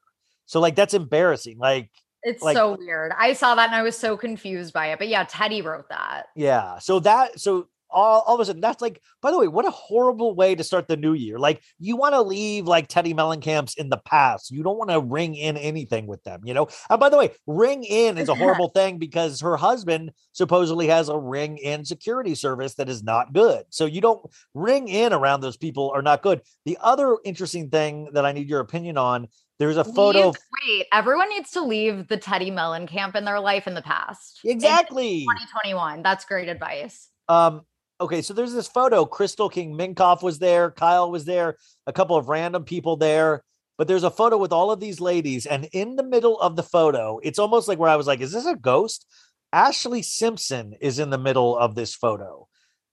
So 0.50 0.58
like 0.60 0.74
that's 0.74 0.94
embarrassing. 0.94 1.58
Like 1.58 1.90
it's 2.24 2.42
like, 2.42 2.56
so 2.56 2.76
weird. 2.76 3.12
I 3.16 3.34
saw 3.34 3.54
that 3.54 3.68
and 3.68 3.74
I 3.76 3.82
was 3.82 3.96
so 3.96 4.16
confused 4.16 4.72
by 4.74 4.88
it. 4.90 4.98
But 4.98 5.06
yeah, 5.08 5.22
Teddi 5.24 5.62
wrote 5.64 5.88
that. 5.90 6.24
Yeah. 6.34 6.80
So 6.80 6.98
that 7.00 7.38
so 7.38 7.68
all, 7.88 8.22
all 8.26 8.34
of 8.34 8.40
a 8.40 8.44
sudden 8.44 8.60
that's 8.60 8.82
like 8.82 9.02
by 9.20 9.32
the 9.32 9.38
way 9.38 9.48
what 9.48 9.66
a 9.66 9.70
horrible 9.72 10.36
way 10.36 10.54
to 10.54 10.62
start 10.62 10.86
the 10.86 10.96
new 10.96 11.12
year 11.12 11.40
like 11.40 11.60
you 11.80 11.96
want 11.96 12.14
to 12.14 12.22
leave 12.22 12.66
like 12.68 12.86
teddi 12.86 13.12
mellencamp's 13.14 13.74
in 13.74 13.88
the 13.88 13.96
past 14.06 14.52
you 14.52 14.62
don't 14.62 14.78
want 14.78 14.90
to 14.90 15.00
ring 15.00 15.34
in 15.34 15.56
anything 15.56 16.06
with 16.06 16.22
them 16.22 16.40
you 16.44 16.54
know 16.54 16.68
and 16.88 17.00
by 17.00 17.08
the 17.08 17.16
way 17.16 17.32
ring 17.48 17.82
in 17.82 18.16
is 18.16 18.28
a 18.28 18.34
horrible 18.36 18.68
thing 18.76 18.98
because 18.98 19.40
her 19.40 19.56
husband 19.56 20.12
supposedly 20.30 20.86
has 20.86 21.08
a 21.08 21.18
ring 21.18 21.58
in 21.58 21.84
security 21.84 22.36
service 22.36 22.74
that 22.76 22.88
is 22.88 23.02
not 23.02 23.32
good 23.32 23.64
so 23.70 23.86
you 23.86 24.00
don't 24.00 24.24
ring 24.54 24.86
in 24.86 25.12
around 25.12 25.40
those 25.40 25.56
people 25.56 25.90
are 25.92 26.00
not 26.00 26.22
good 26.22 26.40
the 26.66 26.78
other 26.80 27.16
interesting 27.24 27.70
thing 27.70 28.08
that 28.12 28.24
i 28.24 28.30
need 28.30 28.48
your 28.48 28.60
opinion 28.60 28.96
on 28.98 29.26
there's 29.60 29.76
a 29.76 29.84
photo. 29.84 30.28
Wait, 30.66 30.86
everyone 30.92 31.28
needs 31.28 31.50
to 31.50 31.60
leave 31.60 32.08
the 32.08 32.16
Teddi 32.16 32.50
Mellencamp 32.50 33.14
in 33.14 33.26
their 33.26 33.38
life 33.38 33.66
in 33.68 33.74
the 33.74 33.82
past. 33.82 34.40
Exactly. 34.42 35.20
2021. 35.20 36.02
That's 36.02 36.24
great 36.24 36.48
advice. 36.48 37.08
Um, 37.28 37.62
okay, 38.00 38.22
so 38.22 38.32
there's 38.32 38.54
this 38.54 38.66
photo. 38.66 39.04
Crystal 39.04 39.50
Kung 39.50 39.74
Minkoff 39.76 40.22
was 40.22 40.38
there, 40.38 40.70
Kyle 40.70 41.10
was 41.10 41.26
there, 41.26 41.56
a 41.86 41.92
couple 41.92 42.16
of 42.16 42.28
random 42.30 42.64
people 42.64 42.96
there. 42.96 43.44
But 43.76 43.86
there's 43.86 44.02
a 44.04 44.10
photo 44.10 44.38
with 44.38 44.50
all 44.50 44.70
of 44.70 44.80
these 44.80 44.98
ladies, 45.00 45.44
and 45.46 45.68
in 45.72 45.96
the 45.96 46.02
middle 46.02 46.40
of 46.40 46.56
the 46.56 46.62
photo, 46.62 47.18
it's 47.22 47.38
almost 47.38 47.68
like 47.68 47.78
where 47.78 47.90
I 47.90 47.96
was 47.96 48.06
like, 48.06 48.20
is 48.22 48.32
this 48.32 48.46
a 48.46 48.56
ghost? 48.56 49.06
Ashlee 49.54 50.04
Simpson 50.04 50.74
is 50.80 50.98
in 50.98 51.10
the 51.10 51.18
middle 51.18 51.56
of 51.56 51.74
this 51.74 51.94
photo 51.94 52.46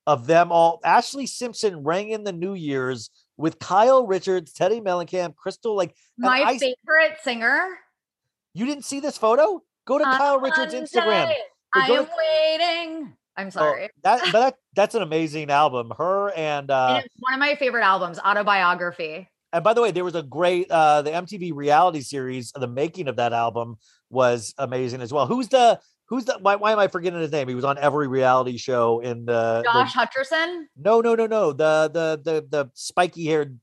of 0.05 0.27
them 0.27 0.51
all. 0.51 0.79
Ashlee 0.85 1.27
Simpson 1.27 1.83
rang 1.83 2.09
in 2.09 2.23
the 2.23 2.31
New 2.33 2.53
Year's 2.55 3.09
with 3.37 3.59
Kyle 3.59 4.05
Richards, 4.05 4.53
Teddi 4.53 4.81
Mellencamp, 4.81 5.35
Crystal. 5.35 5.75
Like 5.75 5.95
my 6.17 6.41
I, 6.45 6.57
favorite 6.57 7.17
singer. 7.23 7.77
You 8.53 8.65
didn't 8.65 8.85
see 8.85 8.99
this 8.99 9.17
photo? 9.17 9.61
Go 9.85 9.99
to 9.99 10.03
Kyle 10.03 10.39
Richards' 10.39 10.73
Instagram. 10.73 11.31
I 11.73 11.91
am 11.91 12.05
to, 12.05 12.11
waiting. 12.17 13.13
I'm 13.37 13.47
oh, 13.47 13.51
sorry. 13.51 13.83
Oh, 13.85 13.89
that, 14.03 14.19
but 14.31 14.39
that, 14.39 14.55
that's 14.75 14.95
an 14.95 15.03
amazing 15.03 15.51
album. 15.51 15.93
Her 15.95 16.31
and, 16.31 16.69
uh, 16.71 17.01
one 17.19 17.33
of 17.35 17.39
my 17.39 17.55
favorite 17.55 17.83
albums, 17.83 18.17
Autobiography. 18.19 19.29
And 19.53 19.63
by 19.63 19.73
the 19.73 19.81
way, 19.81 19.91
there 19.91 20.03
was 20.03 20.15
a 20.15 20.23
great 20.23 20.69
uh 20.69 21.03
the 21.03 21.11
MTV 21.11 21.53
reality 21.55 22.01
series. 22.01 22.51
The 22.51 22.67
making 22.67 23.07
of 23.07 23.15
that 23.15 23.31
album 23.31 23.77
was 24.09 24.53
amazing 24.57 24.99
as 25.01 25.13
well. 25.13 25.25
Who's 25.25 25.47
the 25.47 25.79
who's 26.07 26.25
that? 26.25 26.41
Why, 26.41 26.55
why, 26.55 26.71
am 26.71 26.79
I 26.79 26.87
forgetting 26.87 27.19
his 27.19 27.31
name? 27.31 27.47
He 27.47 27.55
was 27.55 27.63
on 27.65 27.77
every 27.77 28.07
reality 28.07 28.57
show 28.57 28.99
in 28.99 29.25
the 29.25 29.63
Josh 29.65 29.93
the, 29.93 29.99
Hutcherson. 29.99 30.63
No, 30.75 31.01
no, 31.01 31.15
no, 31.15 31.27
no. 31.27 31.53
The 31.53 31.89
the 31.93 32.21
the 32.31 32.47
the 32.49 32.71
spiky 32.73 33.25
haired 33.27 33.59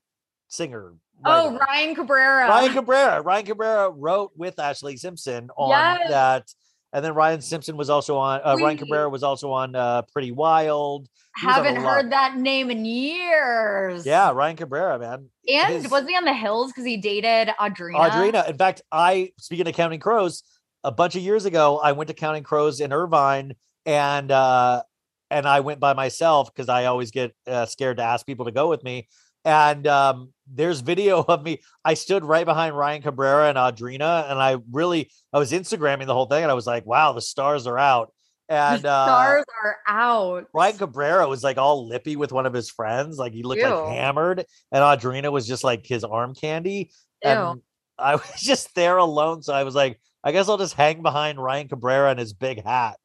singer. 0.48 0.94
Oh, 1.24 1.56
Ryan 1.58 1.94
Cabrera. 1.94 2.48
Ryan 2.48 2.72
Cabrera. 2.72 3.22
Ryan 3.22 3.46
Cabrera 3.46 3.90
wrote 3.90 4.32
with 4.36 4.56
Ashlee 4.56 4.98
Simpson 4.98 5.48
on 5.56 5.70
yes. 5.70 6.10
that. 6.10 6.50
And 6.92 7.04
then 7.04 7.14
Ryan 7.14 7.40
Simpson 7.40 7.76
was 7.78 7.88
also 7.88 8.18
on. 8.18 8.40
Uh, 8.44 8.54
Ryan 8.56 8.76
Cabrera 8.78 9.08
was 9.08 9.22
also 9.22 9.50
on 9.50 9.74
uh, 9.74 10.02
Pretty 10.12 10.32
Wild. 10.32 11.08
He 11.36 11.46
haven't 11.46 11.76
heard 11.76 12.12
that 12.12 12.36
name 12.36 12.70
in 12.70 12.84
years. 12.84 14.04
Yeah, 14.04 14.30
Ryan 14.32 14.56
Cabrera, 14.56 14.98
man. 14.98 15.26
And 15.48 15.72
His, 15.82 15.90
was 15.90 16.06
he 16.06 16.14
on 16.14 16.24
the 16.24 16.32
Hills 16.34 16.68
because 16.70 16.84
he 16.84 16.96
dated 16.98 17.48
Audrina? 17.58 18.10
Audrina. 18.10 18.48
In 18.48 18.58
fact, 18.58 18.82
I 18.92 19.32
speaking 19.38 19.66
of 19.66 19.74
Counting 19.74 19.98
Crows, 19.98 20.42
a 20.84 20.92
bunch 20.92 21.16
of 21.16 21.22
years 21.22 21.46
ago, 21.46 21.78
I 21.78 21.92
went 21.92 22.08
to 22.08 22.14
Counting 22.14 22.42
Crows 22.42 22.80
in 22.80 22.92
Irvine 22.92 23.54
and 23.86 24.30
uh, 24.30 24.82
and 25.30 25.48
I 25.48 25.60
went 25.60 25.80
by 25.80 25.94
myself 25.94 26.54
because 26.54 26.68
I 26.68 26.84
always 26.84 27.10
get 27.10 27.34
uh, 27.46 27.66
scared 27.66 27.96
to 27.96 28.02
ask 28.04 28.26
people 28.26 28.44
to 28.44 28.52
go 28.52 28.68
with 28.68 28.84
me. 28.84 29.08
And 29.46 29.86
um, 29.86 30.32
there's 30.46 30.80
video 30.80 31.22
of 31.22 31.42
me. 31.42 31.60
I 31.84 31.94
stood 31.94 32.24
right 32.24 32.44
behind 32.46 32.76
Ryan 32.76 33.02
Cabrera 33.02 33.48
and 33.48 33.58
Audrina, 33.58 34.30
and 34.30 34.40
I 34.40 34.58
really 34.70 35.10
I 35.32 35.38
was 35.38 35.52
Instagramming 35.52 36.06
the 36.06 36.14
whole 36.14 36.26
thing, 36.26 36.42
and 36.44 36.50
I 36.50 36.54
was 36.54 36.66
like, 36.66 36.86
"Wow, 36.86 37.12
the 37.12 37.20
stars 37.20 37.66
are 37.66 37.78
out." 37.78 38.12
And 38.48 38.84
uh, 38.84 39.06
stars 39.06 39.44
are 39.64 39.76
out. 39.88 40.46
Ryan 40.54 40.78
Cabrera 40.78 41.28
was 41.28 41.42
like 41.42 41.56
all 41.56 41.88
lippy 41.88 42.16
with 42.16 42.30
one 42.30 42.44
of 42.46 42.52
his 42.52 42.70
friends, 42.70 43.18
like 43.18 43.32
he 43.32 43.42
looked 43.42 43.60
Ew. 43.60 43.68
like 43.68 43.88
hammered, 43.88 44.44
and 44.72 44.82
Audrina 44.82 45.32
was 45.32 45.46
just 45.46 45.64
like 45.64 45.86
his 45.86 46.04
arm 46.04 46.34
candy. 46.34 46.90
And 47.22 47.62
I 47.98 48.14
was 48.16 48.40
just 48.40 48.74
there 48.74 48.96
alone. 48.98 49.42
So 49.42 49.54
I 49.54 49.64
was 49.64 49.74
like, 49.74 49.98
I 50.22 50.32
guess 50.32 50.48
I'll 50.48 50.58
just 50.58 50.74
hang 50.74 51.02
behind 51.02 51.42
Ryan 51.42 51.68
Cabrera 51.68 52.10
and 52.10 52.18
his 52.18 52.32
big 52.32 52.62
hat. 52.64 52.96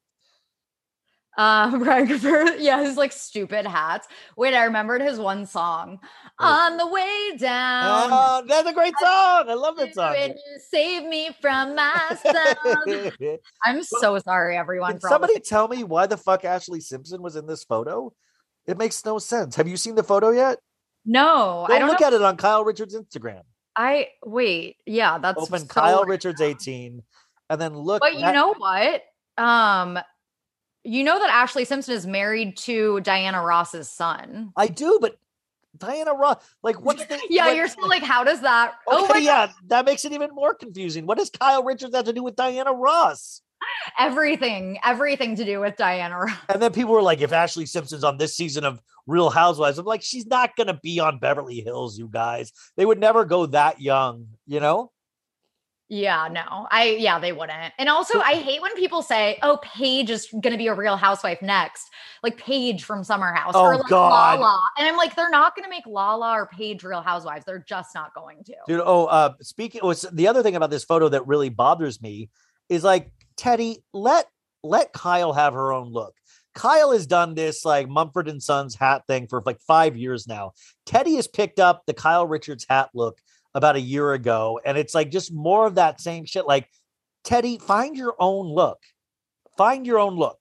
Uh, 1.38 1.70
Ryan 1.80 2.08
Cabrera, 2.08 2.56
yeah, 2.58 2.82
his 2.82 2.96
like 2.96 3.12
stupid 3.12 3.66
hats. 3.66 4.08
Wait, 4.36 4.52
I 4.54 4.64
remembered 4.64 5.00
his 5.00 5.18
one 5.18 5.46
song, 5.46 6.00
oh. 6.38 6.44
"On 6.44 6.76
the 6.76 6.86
Way 6.86 7.30
Down." 7.38 8.10
Oh, 8.12 8.42
that's 8.48 8.68
a 8.68 8.72
great 8.72 8.92
song! 9.00 9.44
I 9.48 9.54
love 9.54 9.76
that 9.76 9.94
song. 9.94 10.14
And 10.18 10.34
you 10.34 10.58
save 10.70 11.04
me 11.06 11.30
from 11.40 11.76
myself. 11.76 13.14
I'm 13.64 13.82
so 13.84 14.18
sorry, 14.18 14.56
everyone. 14.56 14.94
Did 14.94 15.02
somebody 15.02 15.38
tell 15.38 15.68
me 15.68 15.84
why 15.84 16.06
the 16.06 16.16
fuck 16.16 16.42
Ashlee 16.42 16.82
Simpson 16.82 17.22
was 17.22 17.36
in 17.36 17.46
this 17.46 17.64
photo. 17.64 18.12
It 18.66 18.76
makes 18.76 19.02
no 19.04 19.18
sense. 19.18 19.54
Have 19.56 19.68
you 19.68 19.76
seen 19.76 19.94
the 19.94 20.02
photo 20.02 20.30
yet? 20.30 20.58
No, 21.06 21.64
Go 21.68 21.74
I 21.74 21.78
don't 21.78 21.88
look 21.88 22.00
know. 22.00 22.06
at 22.08 22.12
it 22.12 22.22
on 22.22 22.36
Kyle 22.38 22.64
Richards' 22.64 22.94
Instagram. 22.96 23.42
I 23.80 24.08
wait. 24.22 24.76
Yeah, 24.84 25.16
that's 25.16 25.40
open 25.40 25.60
so 25.60 25.66
Kyle 25.66 26.04
Richards 26.04 26.42
18. 26.42 27.02
And 27.48 27.60
then 27.60 27.74
look 27.74 28.00
But 28.00 28.12
you 28.14 28.20
that- 28.20 28.34
know 28.34 28.52
what? 28.52 29.02
Um 29.38 29.98
you 30.84 31.02
know 31.04 31.18
that 31.18 31.30
Ashlee 31.30 31.66
Simpson 31.66 31.94
is 31.94 32.06
married 32.06 32.56
to 32.58 33.00
Diana 33.00 33.42
Ross's 33.42 33.88
son. 33.90 34.50
I 34.56 34.66
do, 34.66 34.98
but 35.00 35.18
Diana 35.76 36.12
Ross, 36.12 36.42
like 36.62 36.78
what's 36.82 37.04
the 37.06 37.18
Yeah, 37.30 37.46
what, 37.46 37.56
you're 37.56 37.68
still 37.68 37.88
like, 37.88 38.02
how 38.02 38.22
does 38.22 38.42
that 38.42 38.74
oh 38.86 39.04
okay, 39.04 39.12
oh 39.14 39.16
yeah, 39.18 39.46
God. 39.46 39.54
that 39.68 39.84
makes 39.86 40.04
it 40.04 40.12
even 40.12 40.28
more 40.34 40.54
confusing. 40.54 41.06
What 41.06 41.16
does 41.16 41.30
Kyle 41.30 41.64
Richards 41.64 41.94
have 41.94 42.04
to 42.04 42.12
do 42.12 42.22
with 42.22 42.36
Diana 42.36 42.72
Ross? 42.74 43.40
everything, 43.98 44.78
everything 44.84 45.36
to 45.36 45.44
do 45.44 45.60
with 45.60 45.76
Diana 45.76 46.18
Ross. 46.20 46.36
And 46.48 46.60
then 46.62 46.72
people 46.72 46.92
were 46.92 47.02
like, 47.02 47.20
if 47.20 47.30
Ashlee 47.30 47.68
Simpson's 47.68 48.04
on 48.04 48.16
this 48.16 48.34
season 48.36 48.64
of 48.64 48.80
Real 49.06 49.30
Housewives, 49.30 49.78
I'm 49.78 49.86
like, 49.86 50.02
she's 50.02 50.26
not 50.26 50.56
going 50.56 50.66
to 50.68 50.74
be 50.82 51.00
on 51.00 51.18
Beverly 51.18 51.60
Hills, 51.60 51.98
you 51.98 52.08
guys. 52.08 52.52
They 52.76 52.86
would 52.86 52.98
never 52.98 53.24
go 53.24 53.46
that 53.46 53.80
young, 53.80 54.28
you 54.46 54.60
know? 54.60 54.92
Yeah, 55.92 56.28
no, 56.30 56.68
I, 56.70 56.90
yeah, 57.00 57.18
they 57.18 57.32
wouldn't. 57.32 57.72
And 57.76 57.88
also, 57.88 58.20
I 58.20 58.34
hate 58.34 58.62
when 58.62 58.72
people 58.76 59.02
say, 59.02 59.40
oh, 59.42 59.58
Paige 59.60 60.10
is 60.10 60.28
going 60.30 60.52
to 60.52 60.56
be 60.56 60.68
a 60.68 60.74
real 60.74 60.96
housewife 60.96 61.42
next, 61.42 61.84
like 62.22 62.36
Paige 62.38 62.84
from 62.84 63.02
Summer 63.02 63.32
House 63.34 63.54
oh, 63.56 63.62
or 63.62 63.76
like 63.76 63.88
God. 63.88 64.38
Lala. 64.38 64.62
And 64.78 64.86
I'm 64.86 64.96
like, 64.96 65.16
they're 65.16 65.30
not 65.30 65.56
going 65.56 65.64
to 65.64 65.68
make 65.70 65.84
Lala 65.88 66.30
or 66.34 66.46
Paige 66.46 66.84
real 66.84 67.00
housewives. 67.02 67.44
They're 67.44 67.64
just 67.68 67.92
not 67.92 68.14
going 68.14 68.44
to. 68.44 68.54
Dude, 68.68 68.82
oh, 68.84 69.06
uh, 69.06 69.32
speaking, 69.42 69.80
was 69.82 70.06
the 70.12 70.28
other 70.28 70.44
thing 70.44 70.54
about 70.54 70.70
this 70.70 70.84
photo 70.84 71.08
that 71.08 71.26
really 71.26 71.48
bothers 71.48 72.00
me 72.00 72.30
is 72.68 72.84
like 72.84 73.10
Teddi, 73.40 73.78
let 73.94 74.26
let 74.62 74.92
Kyle 74.92 75.32
have 75.32 75.54
her 75.54 75.72
own 75.72 75.88
look. 75.90 76.14
Kyle 76.54 76.92
has 76.92 77.06
done 77.06 77.34
this 77.34 77.64
like 77.64 77.88
Mumford 77.88 78.28
and 78.28 78.42
Sons 78.42 78.74
hat 78.74 79.02
thing 79.06 79.26
for 79.28 79.42
like 79.46 79.58
five 79.66 79.96
years 79.96 80.28
now. 80.28 80.52
Teddi 80.86 81.14
has 81.16 81.26
picked 81.26 81.58
up 81.58 81.80
the 81.86 81.94
Kyle 81.94 82.26
Richards 82.26 82.66
hat 82.68 82.90
look 82.92 83.18
about 83.54 83.76
a 83.76 83.80
year 83.80 84.12
ago, 84.12 84.60
and 84.64 84.76
it's 84.76 84.94
like 84.94 85.10
just 85.10 85.32
more 85.32 85.66
of 85.66 85.76
that 85.76 86.00
same 86.02 86.26
shit. 86.26 86.46
Like, 86.46 86.68
Teddi, 87.24 87.56
find 87.60 87.96
your 87.96 88.14
own 88.18 88.46
look. 88.46 88.78
Find 89.56 89.86
your 89.86 89.98
own 89.98 90.16
look. 90.16 90.38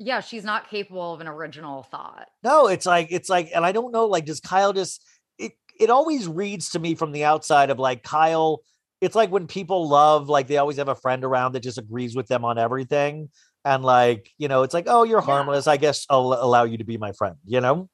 Yeah, 0.00 0.20
she's 0.20 0.44
not 0.44 0.68
capable 0.68 1.14
of 1.14 1.20
an 1.20 1.28
original 1.28 1.84
thought. 1.84 2.26
No, 2.42 2.66
it's 2.66 2.86
like 2.86 3.08
it's 3.10 3.28
like, 3.28 3.50
and 3.54 3.64
I 3.64 3.70
don't 3.70 3.92
know. 3.92 4.06
Like, 4.06 4.26
does 4.26 4.40
Kyle 4.40 4.72
just? 4.72 5.00
It 5.38 5.52
it 5.78 5.90
always 5.90 6.26
reads 6.26 6.70
to 6.70 6.80
me 6.80 6.96
from 6.96 7.12
the 7.12 7.22
outside 7.24 7.70
of 7.70 7.78
like 7.78 8.02
Kyle 8.02 8.62
it's 9.00 9.14
like 9.14 9.30
when 9.30 9.46
people 9.46 9.88
love 9.88 10.28
like 10.28 10.46
they 10.46 10.56
always 10.56 10.76
have 10.76 10.88
a 10.88 10.94
friend 10.94 11.24
around 11.24 11.52
that 11.52 11.62
just 11.62 11.78
agrees 11.78 12.16
with 12.16 12.26
them 12.28 12.44
on 12.44 12.58
everything 12.58 13.28
and 13.64 13.84
like 13.84 14.30
you 14.38 14.48
know 14.48 14.62
it's 14.62 14.74
like 14.74 14.86
oh 14.88 15.02
you're 15.02 15.20
harmless 15.20 15.66
yeah. 15.66 15.72
i 15.72 15.76
guess 15.76 16.06
i'll 16.08 16.36
allow 16.38 16.64
you 16.64 16.78
to 16.78 16.84
be 16.84 16.96
my 16.96 17.12
friend 17.12 17.36
you 17.46 17.60
know 17.60 17.88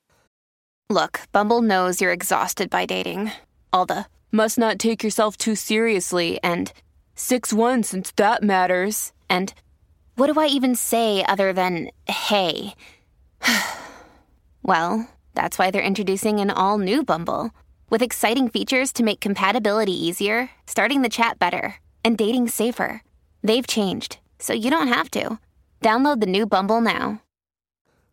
look 0.90 1.20
bumble 1.32 1.62
knows 1.62 2.00
you're 2.00 2.12
exhausted 2.12 2.70
by 2.70 2.86
dating 2.86 3.30
all 3.72 3.86
the 3.86 4.06
must 4.30 4.58
not 4.58 4.78
take 4.78 5.02
yourself 5.02 5.36
too 5.36 5.54
seriously 5.54 6.38
and 6.42 6.72
6-1 7.16 7.84
since 7.84 8.12
that 8.16 8.42
matters 8.42 9.12
and 9.28 9.52
what 10.16 10.32
do 10.32 10.38
i 10.38 10.46
even 10.46 10.74
say 10.74 11.24
other 11.24 11.52
than 11.52 11.90
hey 12.06 12.74
well 14.62 15.08
that's 15.34 15.58
why 15.58 15.70
they're 15.70 15.82
introducing 15.82 16.40
an 16.40 16.50
all 16.50 16.78
new 16.78 17.02
bumble 17.02 17.50
with 17.92 18.00
exciting 18.00 18.48
features 18.48 18.90
to 18.94 19.02
make 19.02 19.20
compatibility 19.20 19.92
easier, 19.92 20.48
starting 20.66 21.02
the 21.02 21.10
chat 21.10 21.38
better, 21.38 21.74
and 22.02 22.16
dating 22.16 22.48
safer. 22.48 23.02
They've 23.42 23.66
changed, 23.66 24.18
so 24.38 24.54
you 24.54 24.70
don't 24.70 24.88
have 24.88 25.10
to. 25.10 25.38
Download 25.82 26.18
the 26.18 26.24
new 26.26 26.46
Bumble 26.46 26.80
now. 26.80 27.20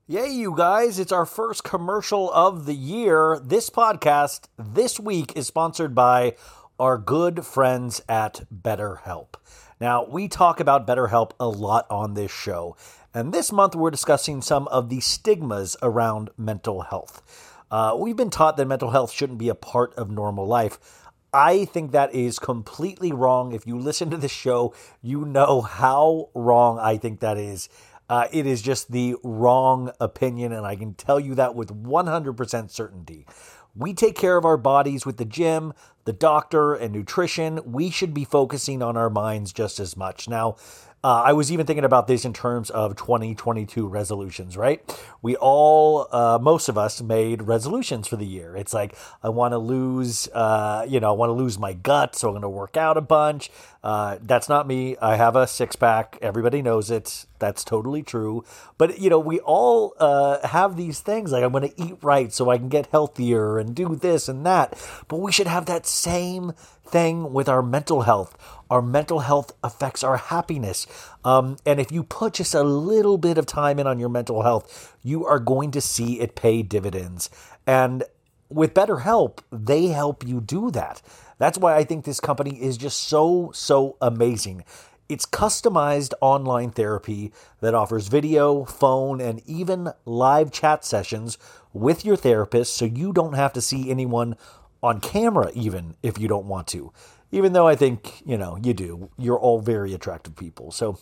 Yay, 0.06 0.27
you 0.27 0.53
guys, 0.53 0.99
it's 0.99 1.14
our 1.14 1.26
first 1.26 1.64
commercial 1.64 2.30
of 2.34 2.65
the 2.65 2.73
year. 2.76 3.39
This 3.41 3.69
podcast 3.69 4.49
this 4.57 4.99
week 4.99 5.31
is 5.38 5.47
sponsored 5.47 5.95
by 5.95 6.35
our 6.77 6.97
good 6.97 7.45
friends 7.45 8.01
at 8.10 8.41
BetterHelp. 8.53 9.35
Now, 9.80 10.03
we 10.06 10.27
talk 10.27 10.60
about 10.60 10.85
BetterHelp 10.88 11.31
a 11.39 11.47
lot 11.47 11.85
on 11.89 12.15
this 12.15 12.31
show, 12.31 12.76
and 13.14 13.34
this 13.34 13.49
month 13.49 13.76
we're 13.77 13.91
discussing 13.91 14.41
some 14.41 14.68
of 14.68 14.89
the 14.89 14.99
stigmas 14.99 15.77
around 15.81 16.31
mental 16.38 16.81
health. 16.81 17.47
Uh, 17.71 17.95
we've 17.97 18.15
been 18.15 18.29
taught 18.29 18.57
that 18.57 18.65
mental 18.65 18.89
health 18.89 19.11
shouldn't 19.11 19.37
be 19.39 19.49
a 19.49 19.55
part 19.55 19.93
of 19.95 20.09
normal 20.09 20.45
life. 20.47 21.03
I 21.31 21.65
think 21.65 21.91
that 21.91 22.15
is 22.15 22.39
completely 22.39 23.11
wrong. 23.11 23.51
If 23.51 23.67
you 23.67 23.77
listen 23.77 24.09
to 24.09 24.17
this 24.17 24.31
show, 24.31 24.73
you 25.03 25.25
know 25.25 25.61
how 25.61 26.29
wrong 26.33 26.79
I 26.79 26.97
think 26.97 27.19
that 27.19 27.37
is. 27.37 27.69
Uh, 28.09 28.25
it 28.31 28.47
is 28.47 28.63
just 28.63 28.91
the 28.91 29.15
wrong 29.23 29.91
opinion, 29.99 30.51
and 30.51 30.65
I 30.65 30.75
can 30.75 30.95
tell 30.95 31.19
you 31.19 31.35
that 31.35 31.53
with 31.53 31.69
100% 31.69 32.71
certainty. 32.71 33.27
We 33.75 33.93
take 33.93 34.15
care 34.15 34.35
of 34.35 34.45
our 34.45 34.57
bodies 34.57 35.05
with 35.05 35.17
the 35.17 35.25
gym, 35.25 35.73
the 36.05 36.13
doctor, 36.13 36.73
and 36.73 36.91
nutrition. 36.91 37.59
We 37.71 37.91
should 37.91 38.15
be 38.15 38.25
focusing 38.25 38.81
on 38.81 38.97
our 38.97 39.11
minds 39.11 39.53
just 39.53 39.79
as 39.79 39.95
much. 39.95 40.27
Now, 40.27 40.55
uh, 41.01 41.23
I 41.27 41.34
was 41.34 41.49
even 41.49 41.65
thinking 41.65 41.85
about 41.85 42.07
this 42.07 42.26
in 42.26 42.34
terms 42.34 42.69
of 42.69 42.97
2022 42.97 43.88
resolutions, 43.88 44.57
right? 44.57 44.84
We 45.21 45.38
all, 45.38 46.07
uh, 46.11 46.38
most 46.41 46.67
of 46.67 46.77
us, 46.77 47.01
made 47.01 47.43
resolutions 47.43 48.05
for 48.07 48.17
the 48.17 48.26
year. 48.26 48.53
It's 48.57 48.73
like 48.73 48.95
I 49.23 49.30
want 49.30 49.53
to 49.53 49.59
lose, 49.59 50.27
uh, 50.34 50.85
you 50.89 50.99
know, 50.99 51.09
I 51.09 51.11
want 51.13 51.30
to 51.30 51.34
lose 51.34 51.57
my 51.57 51.71
gut, 51.71 52.17
so 52.17 52.27
I'm 52.27 52.34
going 52.34 52.41
to 52.41 52.49
work 52.49 52.76
out 52.76 52.97
a 52.97 53.01
bunch. 53.01 53.49
Uh, 53.81 54.17
that's 54.21 54.49
not 54.49 54.67
me. 54.67 54.97
I 55.01 55.15
have 55.15 55.38
a 55.38 55.47
six 55.47 55.77
pack. 55.77 56.17
Everybody 56.21 56.61
knows 56.61 56.91
it. 56.91 57.26
That's 57.39 57.63
totally 57.63 58.03
true. 58.03 58.43
But 58.77 58.99
you 58.99 59.09
know, 59.09 59.19
we 59.19 59.39
all 59.39 59.93
uh, 59.99 60.45
have 60.49 60.76
these 60.76 60.99
things 60.99 61.31
like 61.31 61.45
I'm 61.45 61.51
going 61.53 61.69
to 61.69 61.81
eat 61.81 61.95
right 62.01 62.34
so 62.34 62.49
I 62.49 62.57
can 62.57 62.67
get 62.67 62.88
healthier 62.88 63.57
and 63.57 63.73
do 63.73 63.95
this 63.95 64.27
and 64.27 64.45
that. 64.45 64.77
But 65.07 65.17
we 65.21 65.31
should 65.31 65.47
have 65.47 65.65
that 65.67 65.85
same 65.85 66.51
thing 66.85 67.31
with 67.31 67.47
our 67.47 67.61
mental 67.61 68.01
health 68.01 68.35
our 68.69 68.81
mental 68.83 69.19
health 69.19 69.53
affects 69.63 70.03
our 70.03 70.17
happiness. 70.17 70.85
Um, 71.25 71.57
and 71.65 71.79
if 71.79 71.91
you 71.91 72.03
put 72.03 72.33
just 72.33 72.53
a 72.53 72.61
little 72.63 73.17
bit 73.17 73.39
of 73.39 73.47
time 73.47 73.79
in 73.79 73.87
on 73.87 73.99
your 73.99 74.09
mental 74.09 74.43
health, 74.43 74.95
you 75.01 75.25
are 75.25 75.39
going 75.39 75.71
to 75.71 75.81
see 75.81 76.19
it 76.19 76.35
pay 76.35 76.61
dividends. 76.61 77.31
And 77.65 78.03
with 78.49 78.75
BetterHelp, 78.75 79.39
they 79.51 79.87
help 79.87 80.25
you 80.25 80.39
do 80.39 80.69
that. 80.71 81.01
That's 81.39 81.57
why 81.57 81.75
I 81.75 81.83
think 81.83 82.05
this 82.05 82.19
company 82.19 82.61
is 82.61 82.77
just 82.77 82.99
so, 83.07 83.49
so 83.55 83.97
amazing. 84.01 84.63
It's 85.07 85.25
customized 85.25 86.13
online 86.21 86.69
therapy 86.69 87.33
that 87.61 87.73
offers 87.73 88.07
video, 88.07 88.65
phone, 88.65 89.19
and 89.19 89.41
even 89.47 89.91
live 90.05 90.51
chat 90.51 90.85
sessions 90.85 91.39
with 91.73 92.05
your 92.05 92.15
therapist 92.15 92.75
so 92.75 92.85
you 92.85 93.13
don't 93.13 93.33
have 93.33 93.53
to 93.53 93.61
see 93.61 93.89
anyone 93.89 94.35
on 94.83 95.01
camera, 95.01 95.49
even 95.55 95.95
if 96.03 96.19
you 96.19 96.27
don't 96.27 96.45
want 96.45 96.67
to 96.67 96.93
even 97.31 97.53
though 97.53 97.68
I 97.68 97.76
think, 97.76 98.22
you 98.26 98.38
know, 98.38 98.57
you 98.61 98.73
do. 98.73 99.10
You're 99.18 99.39
all 99.39 99.60
very 99.60 99.93
attractive 99.93 100.35
people. 100.35 100.72
So 100.72 100.97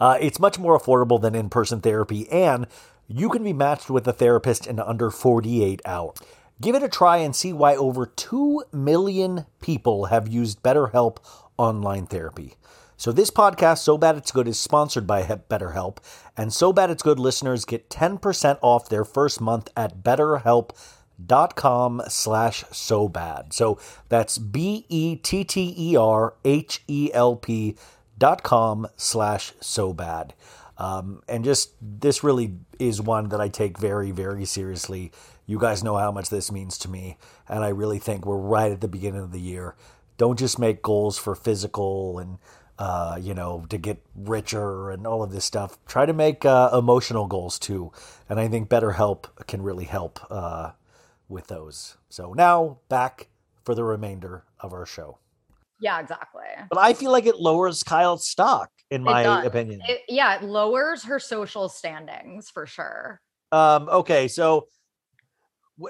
uh, 0.00 0.18
it's 0.20 0.38
much 0.40 0.58
more 0.58 0.78
affordable 0.78 1.20
than 1.20 1.34
in 1.34 1.48
person 1.50 1.80
therapy, 1.80 2.28
and 2.30 2.66
you 3.06 3.28
can 3.28 3.42
be 3.44 3.52
matched 3.52 3.90
with 3.90 4.06
a 4.06 4.12
therapist 4.12 4.66
in 4.66 4.78
under 4.78 5.10
48 5.10 5.82
hours. 5.84 6.16
Give 6.60 6.74
it 6.74 6.82
a 6.82 6.88
try 6.88 7.18
and 7.18 7.36
see 7.36 7.52
why 7.52 7.76
over 7.76 8.04
2 8.04 8.64
million 8.72 9.46
people 9.60 10.06
have 10.06 10.26
used 10.26 10.62
BetterHelp 10.62 11.18
online 11.56 12.06
therapy. 12.06 12.54
So, 12.96 13.12
this 13.12 13.30
podcast, 13.30 13.78
So 13.78 13.96
Bad 13.96 14.16
It's 14.16 14.32
Good, 14.32 14.48
is 14.48 14.58
sponsored 14.58 15.06
by 15.06 15.22
BetterHelp, 15.22 15.98
and 16.36 16.52
So 16.52 16.72
Bad 16.72 16.90
It's 16.90 17.04
Good 17.04 17.20
listeners 17.20 17.64
get 17.64 17.88
10% 17.88 18.58
off 18.60 18.88
their 18.88 19.04
first 19.04 19.40
month 19.40 19.70
at 19.76 20.02
BetterHelp.com 20.02 20.76
dot 21.24 21.56
com 21.56 22.02
slash 22.08 22.64
so 22.70 23.08
bad. 23.08 23.52
So 23.52 23.78
that's 24.08 24.38
B 24.38 24.86
E 24.88 25.16
T 25.16 25.44
T 25.44 25.74
E 25.76 25.96
R 25.96 26.34
H 26.44 26.82
E 26.88 27.10
L 27.12 27.36
P 27.36 27.76
dot 28.18 28.42
com 28.42 28.86
slash 28.96 29.52
so 29.60 29.92
bad. 29.92 30.34
Um, 30.76 31.22
and 31.28 31.44
just 31.44 31.72
this 31.80 32.22
really 32.22 32.54
is 32.78 33.02
one 33.02 33.30
that 33.30 33.40
I 33.40 33.48
take 33.48 33.78
very, 33.78 34.12
very 34.12 34.44
seriously. 34.44 35.10
You 35.46 35.58
guys 35.58 35.82
know 35.82 35.96
how 35.96 36.12
much 36.12 36.30
this 36.30 36.52
means 36.52 36.78
to 36.78 36.88
me. 36.88 37.16
And 37.48 37.64
I 37.64 37.68
really 37.70 37.98
think 37.98 38.24
we're 38.24 38.36
right 38.36 38.70
at 38.70 38.80
the 38.80 38.86
beginning 38.88 39.22
of 39.22 39.32
the 39.32 39.40
year. 39.40 39.74
Don't 40.18 40.38
just 40.38 40.58
make 40.58 40.82
goals 40.82 41.18
for 41.18 41.34
physical 41.34 42.18
and, 42.18 42.38
uh, 42.78 43.18
you 43.20 43.34
know, 43.34 43.64
to 43.70 43.78
get 43.78 43.98
richer 44.14 44.90
and 44.90 45.04
all 45.04 45.22
of 45.22 45.32
this 45.32 45.44
stuff. 45.44 45.78
Try 45.86 46.06
to 46.06 46.12
make 46.12 46.44
uh, 46.44 46.70
emotional 46.72 47.26
goals 47.26 47.58
too. 47.58 47.90
And 48.28 48.38
I 48.38 48.46
think 48.46 48.68
BetterHelp 48.68 49.24
can 49.48 49.62
really 49.62 49.84
help. 49.86 50.20
Uh, 50.30 50.72
with 51.28 51.46
those. 51.48 51.96
So 52.08 52.32
now 52.32 52.78
back 52.88 53.28
for 53.64 53.74
the 53.74 53.84
remainder 53.84 54.44
of 54.60 54.72
our 54.72 54.86
show. 54.86 55.18
Yeah, 55.80 56.00
exactly. 56.00 56.42
But 56.68 56.78
I 56.78 56.92
feel 56.94 57.12
like 57.12 57.26
it 57.26 57.36
lowers 57.36 57.82
Kyle's 57.84 58.26
stock, 58.26 58.70
in 58.90 59.02
it 59.02 59.04
my 59.04 59.22
does. 59.22 59.46
opinion. 59.46 59.80
It, 59.86 60.00
yeah, 60.08 60.36
it 60.36 60.42
lowers 60.42 61.04
her 61.04 61.20
social 61.20 61.68
standings 61.68 62.50
for 62.50 62.66
sure. 62.66 63.20
Um, 63.52 63.88
okay, 63.90 64.26
so 64.26 64.66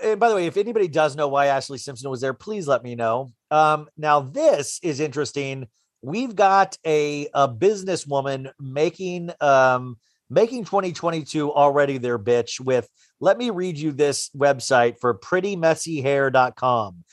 and 0.03 0.21
by 0.21 0.29
the 0.29 0.35
way, 0.35 0.47
if 0.47 0.59
anybody 0.59 0.89
does 0.89 1.17
know 1.17 1.29
why 1.29 1.47
Ashlee 1.47 1.79
Simpson 1.79 2.11
was 2.11 2.21
there, 2.21 2.35
please 2.35 2.69
let 2.69 2.83
me 2.83 2.97
know. 2.97 3.31
Um, 3.51 3.89
now 3.97 4.21
this 4.21 4.79
is 4.83 5.01
interesting. 5.01 5.69
We've 6.03 6.37
got 6.37 6.77
a 6.87 7.29
a 7.33 7.49
businesswoman 7.49 8.53
making 8.61 9.31
um 9.41 9.97
making 10.31 10.65
2022 10.65 11.53
already 11.53 11.99
their 11.99 12.19
bitch 12.19 12.61
with 12.61 12.89
let 13.21 13.39
me 13.39 13.51
read 13.51 13.77
you 13.77 13.93
this 13.93 14.31
website 14.37 14.99
for 15.01 15.17
prettymessyhair.com 15.17 17.05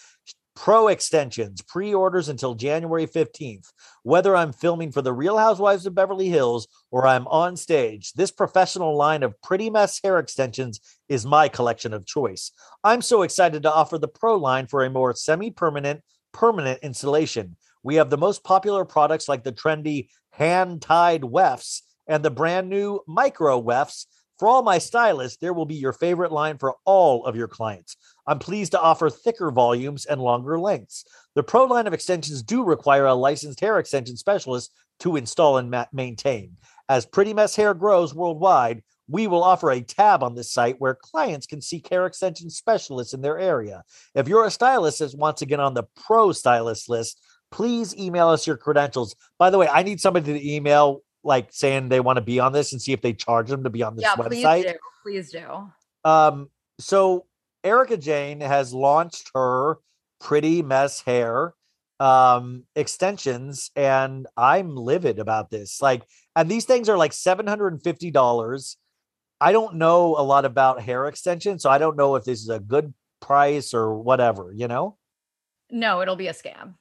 pro 0.56 0.88
extensions 0.88 1.62
pre-orders 1.62 2.30
until 2.30 2.56
january 2.56 3.06
15th 3.06 3.72
whether 4.04 4.36
i'm 4.38 4.54
filming 4.54 4.90
for 4.92 5.02
the 5.02 5.12
real 5.14 5.38
housewives 5.38 5.86
of 5.86 5.94
beverly 5.96 6.30
hills 6.30 6.68
or 6.92 7.06
i'm 7.06 7.28
on 7.28 7.58
stage 7.58 8.14
this 8.14 8.32
professional 8.32 8.96
line 8.98 9.22
of 9.22 9.40
pretty 9.42 9.70
mess 9.70 10.00
hair 10.02 10.18
extensions 10.18 10.80
is 11.10 11.26
my 11.26 11.50
collection 11.50 11.94
of 11.94 12.06
choice 12.06 12.52
i'm 12.86 13.02
so 13.02 13.22
excited 13.22 13.64
to 13.64 13.74
offer 13.74 13.98
the 13.98 14.08
pro 14.08 14.36
line 14.36 14.66
for 14.66 14.84
a 14.86 14.90
more 14.90 15.14
semi-permanent 15.14 16.02
permanent 16.32 16.80
installation 16.82 17.58
we 17.84 17.96
have 17.96 18.10
the 18.10 18.18
most 18.18 18.44
popular 18.44 18.86
products 18.86 19.28
like 19.28 19.44
the 19.44 19.52
trendy 19.54 20.08
hand 20.32 20.82
tied 20.82 21.24
wefts 21.26 21.84
and 22.08 22.24
the 22.24 22.32
brand 22.32 22.70
new 22.70 23.02
Micro 23.08 23.58
Wefts. 23.58 24.08
For 24.38 24.50
all 24.50 24.64
my 24.64 24.80
stylists, 24.80 25.38
there 25.38 25.54
will 25.54 25.66
be 25.66 25.76
your 25.76 25.94
favorite 25.94 26.32
line 26.32 26.58
for 26.58 26.76
all 26.84 27.26
of 27.26 27.38
your 27.38 27.48
clients. 27.48 27.96
I'm 28.28 28.38
pleased 28.40 28.74
to 28.74 28.82
offer 28.82 29.10
thicker 29.10 29.50
volumes 29.50 30.06
and 30.06 30.20
longer 30.20 30.60
lengths. 30.60 31.06
The 31.36 31.44
Pro 31.44 31.64
line 31.64 31.88
of 31.88 31.94
extensions 31.94 32.44
do 32.44 32.62
require 32.64 33.06
a 33.06 33.14
licensed 33.14 33.62
hair 33.62 33.80
extension 33.80 34.18
specialist 34.18 34.74
to 35.00 35.16
install 35.16 35.58
and 35.58 35.72
ma- 35.72 35.86
maintain. 35.94 36.58
As 36.90 37.06
Pretty 37.06 37.34
Mess 37.34 37.56
Hair 37.56 37.76
grows 37.76 38.14
worldwide, 38.14 38.84
we 39.08 39.26
will 39.28 39.44
offer 39.44 39.72
a 39.72 39.80
tab 39.82 40.22
on 40.22 40.36
this 40.36 40.52
site 40.52 40.76
where 40.80 40.96
clients 40.96 41.48
can 41.48 41.62
seek 41.62 41.88
hair 41.88 42.06
extension 42.06 42.50
specialists 42.50 43.14
in 43.14 43.22
their 43.22 43.40
area. 43.40 43.84
If 44.16 44.28
you're 44.28 44.46
a 44.46 44.52
stylist 44.52 45.00
wants 45.00 45.16
once 45.16 45.42
again 45.44 45.60
on 45.62 45.76
the 45.76 45.84
pro 46.06 46.32
stylist 46.34 46.90
list, 46.90 47.22
please 47.52 47.96
email 47.96 48.28
us 48.30 48.46
your 48.46 48.58
credentials. 48.58 49.16
By 49.40 49.50
the 49.50 49.58
way, 49.60 49.68
I 49.70 49.84
need 49.84 50.02
somebody 50.02 50.34
to 50.34 50.52
email 50.54 51.02
like 51.26 51.48
saying 51.52 51.90
they 51.90 52.00
want 52.00 52.18
to 52.18 52.22
be 52.22 52.40
on 52.40 52.54
this 52.54 52.72
and 52.72 52.82
see 52.82 52.94
if 52.94 53.02
they 53.02 53.12
charge 53.12 53.50
them 53.50 53.64
to 53.64 53.70
be 53.70 53.84
on 53.84 53.96
this 53.96 54.04
yeah, 54.04 54.16
website. 54.16 54.76
Please 55.04 55.32
do. 55.32 55.32
Please 55.32 55.32
do. 55.32 56.10
Um, 56.10 56.50
so 56.80 57.26
Erika 57.64 57.98
Jayne 57.98 58.42
has 58.42 58.74
launched 58.74 59.32
her 59.34 59.80
pretty 60.22 60.62
mess 60.62 61.02
hair 61.02 61.54
um 62.02 62.64
extensions 62.76 63.72
and 63.76 64.28
I'm 64.36 64.76
livid 64.76 65.18
about 65.18 65.50
this. 65.50 65.82
Like 65.82 66.04
and 66.36 66.50
these 66.52 66.66
things 66.66 66.90
are 66.90 66.98
like 66.98 67.12
$750. 67.12 68.76
I 69.42 69.52
don't 69.52 69.76
know 69.76 70.16
a 70.18 70.22
lot 70.24 70.44
about 70.46 70.82
hair 70.82 71.08
extensions, 71.08 71.64
so 71.64 71.70
I 71.70 71.78
don't 71.78 71.96
know 71.98 72.16
if 72.18 72.26
this 72.26 72.42
is 72.42 72.50
a 72.50 72.60
good 72.60 72.94
price 73.22 73.74
or 73.74 73.98
whatever, 73.98 74.52
you 74.54 74.68
know? 74.68 74.98
No, 75.72 76.02
it'll 76.02 76.18
be 76.18 76.28
a 76.28 76.34
scam. 76.34 76.74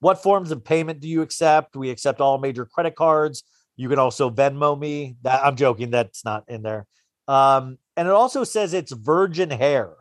What 0.00 0.22
forms 0.22 0.50
of 0.50 0.62
payment 0.64 1.00
do 1.00 1.08
you 1.08 1.22
accept? 1.22 1.74
We 1.76 1.88
accept 1.90 2.20
all 2.20 2.36
major 2.38 2.66
credit 2.66 2.94
cards. 2.96 3.42
You 3.80 3.88
can 3.88 3.98
also 3.98 4.28
Venmo 4.28 4.78
me. 4.78 5.16
That, 5.22 5.42
I'm 5.42 5.56
joking. 5.56 5.90
That's 5.92 6.22
not 6.22 6.44
in 6.48 6.60
there. 6.60 6.86
Um, 7.26 7.78
and 7.96 8.06
it 8.08 8.12
also 8.12 8.44
says 8.44 8.74
it's 8.74 8.92
virgin 8.92 9.48
hair. 9.50 9.94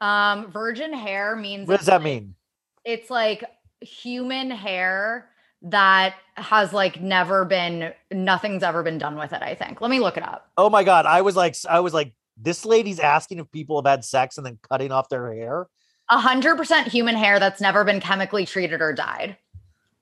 Um, 0.00 0.48
virgin 0.52 0.92
hair 0.92 1.34
means. 1.34 1.66
What 1.66 1.78
does 1.78 1.86
that 1.86 1.94
like, 1.94 2.02
mean? 2.04 2.36
It's 2.84 3.10
like 3.10 3.42
human 3.80 4.52
hair 4.52 5.30
that 5.62 6.14
has 6.36 6.72
like 6.72 7.00
never 7.00 7.44
been 7.44 7.92
nothing's 8.12 8.62
ever 8.62 8.84
been 8.84 8.98
done 8.98 9.14
with 9.16 9.32
it 9.32 9.40
i 9.42 9.54
think 9.54 9.80
let 9.80 9.92
me 9.92 10.00
look 10.00 10.16
it 10.16 10.22
up 10.24 10.50
oh 10.56 10.68
my 10.68 10.82
god 10.82 11.06
i 11.06 11.20
was 11.20 11.36
like 11.36 11.54
i 11.70 11.78
was 11.78 11.94
like 11.94 12.12
this 12.36 12.64
lady's 12.64 12.98
asking 12.98 13.38
if 13.38 13.48
people 13.52 13.80
have 13.80 13.88
had 13.88 14.04
sex 14.04 14.38
and 14.38 14.46
then 14.46 14.58
cutting 14.68 14.90
off 14.90 15.08
their 15.08 15.32
hair 15.32 15.68
100% 16.10 16.84
human 16.88 17.14
hair 17.14 17.38
that's 17.38 17.60
never 17.60 17.84
been 17.84 18.00
chemically 18.00 18.44
treated 18.44 18.82
or 18.82 18.92
dyed 18.92 19.36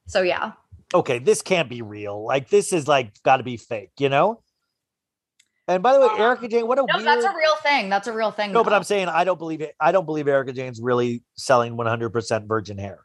so 0.07 0.23
yeah 0.23 0.53
okay, 0.95 1.19
this 1.19 1.43
can't 1.43 1.69
be 1.69 1.83
real. 1.83 2.25
Like 2.25 2.49
this 2.49 2.73
is 2.73 2.89
like 2.89 3.23
got 3.23 3.39
to 3.39 3.43
be 3.43 3.57
fake, 3.57 3.91
you 3.99 4.09
know? 4.09 4.43
And 5.69 5.83
by 5.83 5.93
the 5.93 6.01
way, 6.01 6.07
uh, 6.07 6.17
Erika 6.17 6.49
Jayne, 6.49 6.67
what 6.67 6.79
a 6.79 6.83
no, 6.85 6.97
weird... 6.97 7.07
that's 7.07 7.25
a 7.25 7.35
real 7.37 7.57
thing. 7.63 7.89
That's 7.89 8.09
a 8.09 8.13
real 8.13 8.31
thing. 8.33 8.51
No, 8.53 8.61
though. 8.61 8.65
but 8.65 8.73
I'm 8.73 8.83
saying 8.83 9.09
I 9.09 9.23
don't 9.25 9.39
believe 9.39 9.61
it. 9.61 9.75
I 9.81 9.93
don't 9.93 10.05
believe 10.07 10.27
Erika 10.27 10.53
Jayne's 10.53 10.81
really 10.83 11.23
selling 11.37 11.77
100% 11.77 12.49
virgin 12.49 12.77
hair. 12.79 13.01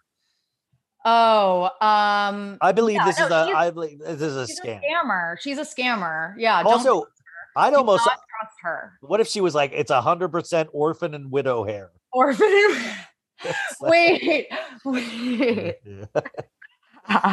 Oh, 1.07 1.65
um, 1.81 2.57
I 2.61 2.71
believe 2.73 2.95
yeah, 2.95 3.05
this 3.05 3.19
no, 3.19 3.25
is 3.27 3.31
a. 3.31 3.35
I 3.35 3.69
believe 3.69 3.99
this 3.99 4.19
is 4.23 4.35
a 4.49 4.51
scam. 4.51 4.79
A 4.79 4.81
scammer. 4.81 5.39
She's 5.41 5.59
a 5.59 5.61
scammer. 5.61 6.33
Yeah. 6.39 6.63
Also, 6.63 7.05
I'd 7.55 7.75
almost 7.75 8.03
trust 8.03 8.55
her. 8.63 8.93
What 9.01 9.19
if 9.19 9.27
she 9.27 9.39
was 9.41 9.53
like, 9.53 9.69
it's 9.71 9.91
a 9.91 10.01
hundred 10.01 10.29
percent 10.29 10.67
orphan 10.73 11.13
and 11.13 11.29
widow 11.29 11.63
hair? 11.63 11.91
Orphan 12.11 12.47
and. 12.49 12.85
wait, 13.81 14.47
wait. 14.85 15.75
but 17.09 17.23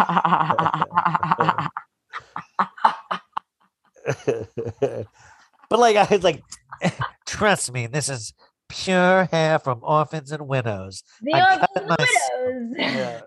like 5.70 5.96
I 5.96 6.06
was 6.10 6.22
like, 6.24 6.42
trust 7.26 7.72
me, 7.72 7.86
this 7.86 8.08
is 8.10 8.32
pure 8.68 9.24
hair 9.30 9.58
from 9.60 9.80
orphans 9.82 10.32
and 10.32 10.46
widows. 10.48 11.02
The 11.22 11.34
I 11.34 11.60
orphans 11.60 11.92
and 11.96 11.96
widows. 11.98 12.08
Yeah. 12.78 13.20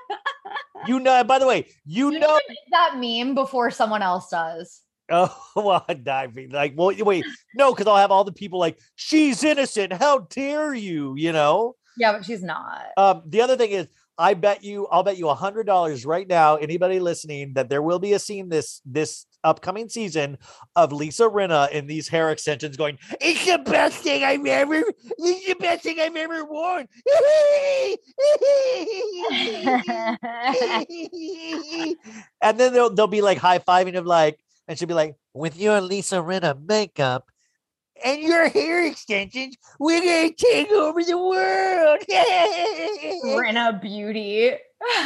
you 0.86 1.00
know. 1.00 1.24
By 1.24 1.38
the 1.38 1.46
way, 1.46 1.64
you, 1.84 2.10
know 2.18 2.38
that 2.70 2.94
meme 2.96 3.34
before 3.34 3.70
someone 3.70 4.00
else 4.02 4.28
does. 4.30 4.80
Oh 5.10 5.34
well, 5.56 5.84
diving 6.02 6.50
like 6.50 6.74
well, 6.76 6.92
wait, 6.98 7.24
no, 7.54 7.72
because 7.72 7.86
I'll 7.86 7.96
have 7.96 8.10
all 8.10 8.24
the 8.24 8.32
people 8.32 8.58
like 8.58 8.78
she's 8.94 9.42
innocent. 9.44 9.90
How 9.92 10.18
dare 10.20 10.74
you? 10.74 11.14
You 11.16 11.32
know. 11.32 11.76
Yeah, 11.96 12.12
but 12.12 12.24
she's 12.26 12.42
not. 12.44 12.86
Um, 12.96 13.22
the 13.26 13.40
other 13.40 13.56
thing 13.56 13.70
is 13.70 13.88
I 14.20 14.34
bet 14.34 14.64
you, 14.64 14.88
I'll 14.90 15.04
bet 15.04 15.16
you 15.16 15.28
a 15.28 15.34
hundred 15.34 15.66
dollars 15.66 16.04
right 16.04 16.26
now, 16.28 16.56
anybody 16.56 16.98
listening, 16.98 17.52
that 17.52 17.68
there 17.70 17.80
will 17.80 18.00
be 18.00 18.14
a 18.14 18.18
scene 18.18 18.48
this 18.48 18.80
this 18.84 19.26
upcoming 19.44 19.88
season 19.88 20.38
of 20.74 20.90
Lisa 20.92 21.22
Rinna 21.24 21.70
in 21.70 21.86
these 21.86 22.08
hair 22.08 22.32
extensions 22.32 22.76
going, 22.76 22.98
It's 23.20 23.44
the 23.46 23.58
best 23.58 23.98
thing 24.02 24.24
I've 24.24 24.44
ever 24.44 24.80
it's 24.82 25.46
the 25.46 25.54
best 25.60 25.84
thing 25.84 26.00
I've 26.00 26.16
ever 26.16 26.44
worn. 26.44 26.88
and 32.42 32.58
then 32.58 32.72
they'll 32.72 32.92
they'll 32.92 33.06
be 33.06 33.22
like 33.22 33.38
high-fiving 33.38 33.96
of 33.96 34.04
like, 34.04 34.40
and 34.66 34.76
she'll 34.76 34.88
be 34.88 34.94
like, 34.94 35.14
with 35.32 35.56
your 35.60 35.80
Lisa 35.80 36.16
Rinna 36.16 36.58
makeup, 36.66 37.30
and 38.04 38.20
your 38.22 38.48
hair 38.48 38.84
extensions, 38.84 39.56
we're 39.78 40.00
gonna 40.00 40.32
take 40.36 40.70
over 40.72 41.02
the 41.02 41.18
world. 41.18 41.98
Rinna 43.34 43.80
Beauty. 43.80 44.52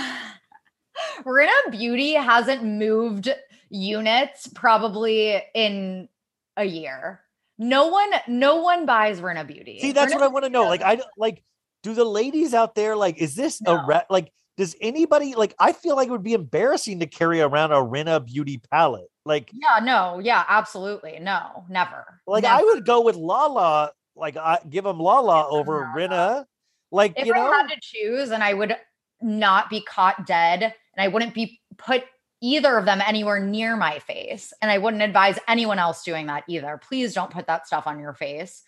Rinna 1.25 1.71
Beauty 1.71 2.15
hasn't 2.15 2.65
moved 2.65 3.31
units 3.71 4.47
probably 4.49 5.43
in 5.55 6.09
a 6.57 6.65
year. 6.65 7.21
No 7.59 7.89
one, 7.89 8.11
no 8.29 8.57
one 8.57 8.87
buys 8.87 9.21
Rinna 9.21 9.47
Beauty. 9.47 9.79
See, 9.81 9.93
that's 9.93 10.13
what 10.13 10.23
I 10.23 10.29
want 10.29 10.45
to 10.45 10.51
know. 10.51 10.65
Like, 10.69 10.83
I 10.83 11.01
like, 11.17 11.43
do 11.83 11.95
the 11.95 12.05
ladies 12.05 12.55
out 12.55 12.75
there 12.75 12.97
like, 12.97 13.19
is 13.19 13.35
this 13.35 13.61
no. 13.63 13.73
a 13.75 13.87
re- 13.87 14.03
like? 14.11 14.31
Does 14.59 14.77
anybody 14.83 15.35
like? 15.35 15.55
I 15.59 15.73
feel 15.73 15.97
like 15.97 16.09
it 16.09 16.11
would 16.11 16.23
be 16.23 16.35
embarrassing 16.35 17.01
to 17.01 17.07
carry 17.07 17.41
around 17.41 17.73
a 17.73 17.77
Rinna 17.77 18.25
Beauty 18.25 18.61
palette. 18.71 19.07
Like 19.25 19.51
yeah, 19.53 19.85
no, 19.85 20.19
yeah, 20.19 20.45
absolutely, 20.49 21.19
no, 21.21 21.65
never. 21.69 22.21
Like 22.27 22.43
never. 22.43 22.55
I 22.55 22.63
would 22.65 22.85
go 22.85 23.03
with 23.03 23.17
Lala. 23.17 23.93
Like 24.17 24.37
I 24.37 24.59
give 24.69 24.85
him 24.85 24.99
Lala 24.99 25.45
give 25.51 25.59
over 25.61 25.89
Lala. 25.95 26.47
Like 26.91 27.15
if 27.17 27.27
you 27.27 27.33
know, 27.35 27.43
I 27.51 27.57
had 27.63 27.69
to 27.69 27.77
choose, 27.81 28.31
and 28.31 28.43
I 28.43 28.53
would 28.53 28.77
not 29.21 29.71
be 29.71 29.81
caught 29.81 30.27
dead, 30.27 30.63
and 30.63 30.73
I 30.99 31.07
wouldn't 31.09 31.35
be 31.35 31.61
put 31.79 32.03
either 32.43 32.77
of 32.77 32.85
them 32.85 33.01
anywhere 33.07 33.39
near 33.39 33.77
my 33.77 34.01
face, 34.01 34.53
and 34.61 34.71
I 34.73 34.79
wouldn't 34.79 35.03
advise 35.03 35.39
anyone 35.47 35.79
else 35.79 36.03
doing 36.03 36.27
that 36.27 36.43
either. 36.49 36.81
Please 36.83 37.15
don't 37.15 37.31
put 37.31 37.47
that 37.47 37.69
stuff 37.69 37.87
on 37.87 38.01
your 38.01 38.15
face. 38.15 38.65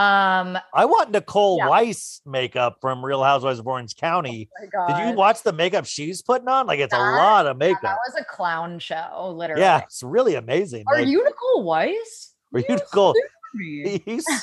Um, 0.00 0.56
I 0.72 0.84
want 0.86 1.10
Nicole 1.10 1.58
yeah. 1.58 1.68
Weiss 1.68 2.22
makeup 2.24 2.78
from 2.80 3.04
Real 3.04 3.22
Housewives 3.22 3.58
of 3.58 3.66
Orange 3.66 3.94
County. 3.96 4.48
Oh 4.78 4.86
Did 4.88 5.06
you 5.08 5.14
watch 5.14 5.42
the 5.42 5.52
makeup 5.52 5.84
she's 5.84 6.22
putting 6.22 6.48
on? 6.48 6.66
Like 6.66 6.78
it's 6.80 6.92
that, 6.94 7.00
a 7.00 7.12
lot 7.16 7.46
of 7.46 7.58
makeup. 7.58 7.80
Yeah, 7.82 7.90
that 7.90 7.98
was 8.12 8.16
a 8.18 8.24
clown 8.24 8.78
show, 8.78 9.34
literally. 9.36 9.60
Yeah, 9.60 9.80
it's 9.82 10.02
really 10.02 10.34
amazing. 10.36 10.84
Are 10.86 10.96
like, 10.96 11.06
you 11.06 11.22
Nicole 11.22 11.64
Weiss? 11.64 12.32
Are 12.54 12.60
you, 12.60 12.66
you 12.66 12.74
Nicole? 14.06 14.38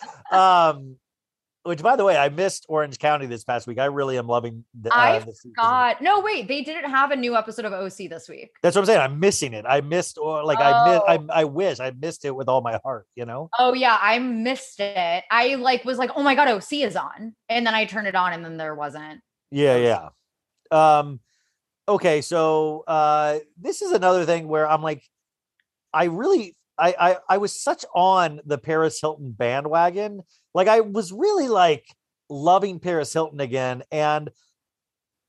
um, 0.30 0.96
which 1.64 1.80
by 1.80 1.96
the 1.96 2.04
way, 2.04 2.16
I 2.16 2.28
missed 2.28 2.66
Orange 2.68 2.98
County 2.98 3.24
this 3.24 3.42
past 3.42 3.66
week. 3.66 3.78
I 3.78 3.86
really 3.86 4.18
am 4.18 4.26
loving. 4.26 4.64
The, 4.78 4.90
uh, 4.92 4.96
I 4.96 5.26
got 5.56 6.02
No, 6.02 6.20
wait, 6.20 6.46
they 6.46 6.62
didn't 6.62 6.90
have 6.90 7.10
a 7.10 7.16
new 7.16 7.34
episode 7.34 7.64
of 7.64 7.72
OC 7.72 8.10
this 8.10 8.28
week. 8.28 8.50
That's 8.62 8.76
what 8.76 8.82
I'm 8.82 8.86
saying. 8.86 9.00
I'm 9.00 9.18
missing 9.18 9.54
it. 9.54 9.64
I 9.66 9.80
missed, 9.80 10.18
or 10.18 10.44
like 10.44 10.58
oh. 10.60 10.62
I 10.62 10.90
miss, 10.90 11.00
oh. 11.00 11.26
I, 11.34 11.40
I 11.40 11.44
wish 11.44 11.80
I 11.80 11.90
missed 11.90 12.26
it 12.26 12.36
with 12.36 12.48
all 12.48 12.60
my 12.60 12.78
heart. 12.84 13.06
You 13.14 13.24
know. 13.24 13.48
Oh 13.58 13.72
yeah, 13.72 13.96
I 14.00 14.18
missed 14.18 14.78
it. 14.78 15.24
I 15.30 15.54
like 15.54 15.86
was 15.86 15.96
like, 15.98 16.10
oh 16.16 16.22
my 16.22 16.34
god, 16.34 16.48
OC 16.48 16.72
is 16.74 16.96
on, 16.96 17.34
and 17.48 17.66
then 17.66 17.74
I 17.74 17.86
turned 17.86 18.06
it 18.08 18.14
on, 18.14 18.34
and 18.34 18.44
then 18.44 18.58
there 18.58 18.74
wasn't. 18.74 19.22
Yeah, 19.50 19.76
yeah. 19.76 20.18
Um, 20.98 21.20
okay, 21.88 22.20
so 22.20 22.84
uh, 22.86 23.38
this 23.58 23.80
is 23.80 23.92
another 23.92 24.26
thing 24.26 24.48
where 24.48 24.68
I'm 24.68 24.82
like, 24.82 25.02
I 25.94 26.04
really, 26.04 26.56
I, 26.76 26.94
I, 26.98 27.16
I 27.26 27.36
was 27.38 27.58
such 27.58 27.86
on 27.94 28.42
the 28.44 28.58
Paris 28.58 29.00
Hilton 29.00 29.30
bandwagon 29.32 30.20
like 30.54 30.68
I 30.68 30.80
was 30.80 31.12
really 31.12 31.48
like 31.48 31.86
loving 32.30 32.78
Paris 32.78 33.12
Hilton 33.12 33.40
again 33.40 33.82
and 33.92 34.30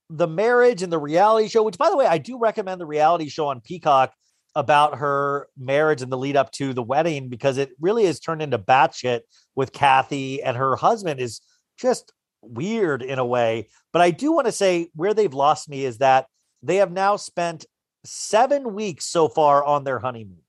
the 0.10 0.27
marriage 0.27 0.84
and 0.84 0.93
the 0.93 0.99
reality 0.99 1.47
show, 1.49 1.64
which 1.64 1.80
by 1.80 1.89
the 1.89 1.97
way, 1.97 2.06
I 2.06 2.19
do 2.19 2.38
recommend 2.38 2.80
the 2.80 2.85
reality 2.85 3.27
show 3.27 3.47
on 3.47 3.60
Peacock 3.60 4.14
about 4.53 4.99
her 4.99 5.47
marriage 5.57 6.02
and 6.02 6.11
the 6.11 6.18
lead 6.18 6.38
up 6.38 6.52
to 6.53 6.73
the 6.73 6.84
wedding 6.84 7.27
because 7.27 7.57
it 7.57 7.72
really 7.81 8.06
has 8.06 8.19
turned 8.19 8.41
into 8.41 8.60
batshit 8.60 9.22
with 9.56 9.73
Kathy 9.73 10.41
and 10.41 10.56
her 10.56 10.76
husband 10.76 11.19
is 11.19 11.41
just 11.77 12.14
weird 12.41 13.02
in 13.02 13.19
a 13.19 13.26
way. 13.26 13.68
But 13.91 14.03
I 14.03 14.11
do 14.11 14.31
want 14.31 14.45
to 14.45 14.53
say 14.53 14.89
where 14.93 15.14
they've 15.14 15.34
lost 15.34 15.68
me 15.68 15.84
is 15.84 15.97
that 15.97 16.27
they 16.61 16.77
have 16.77 16.91
now 16.91 17.15
spent 17.15 17.65
seven 18.06 18.73
weeks 18.76 19.06
so 19.06 19.27
far 19.27 19.64
on 19.64 19.84
their 19.84 19.99
honeymoon. 19.99 20.43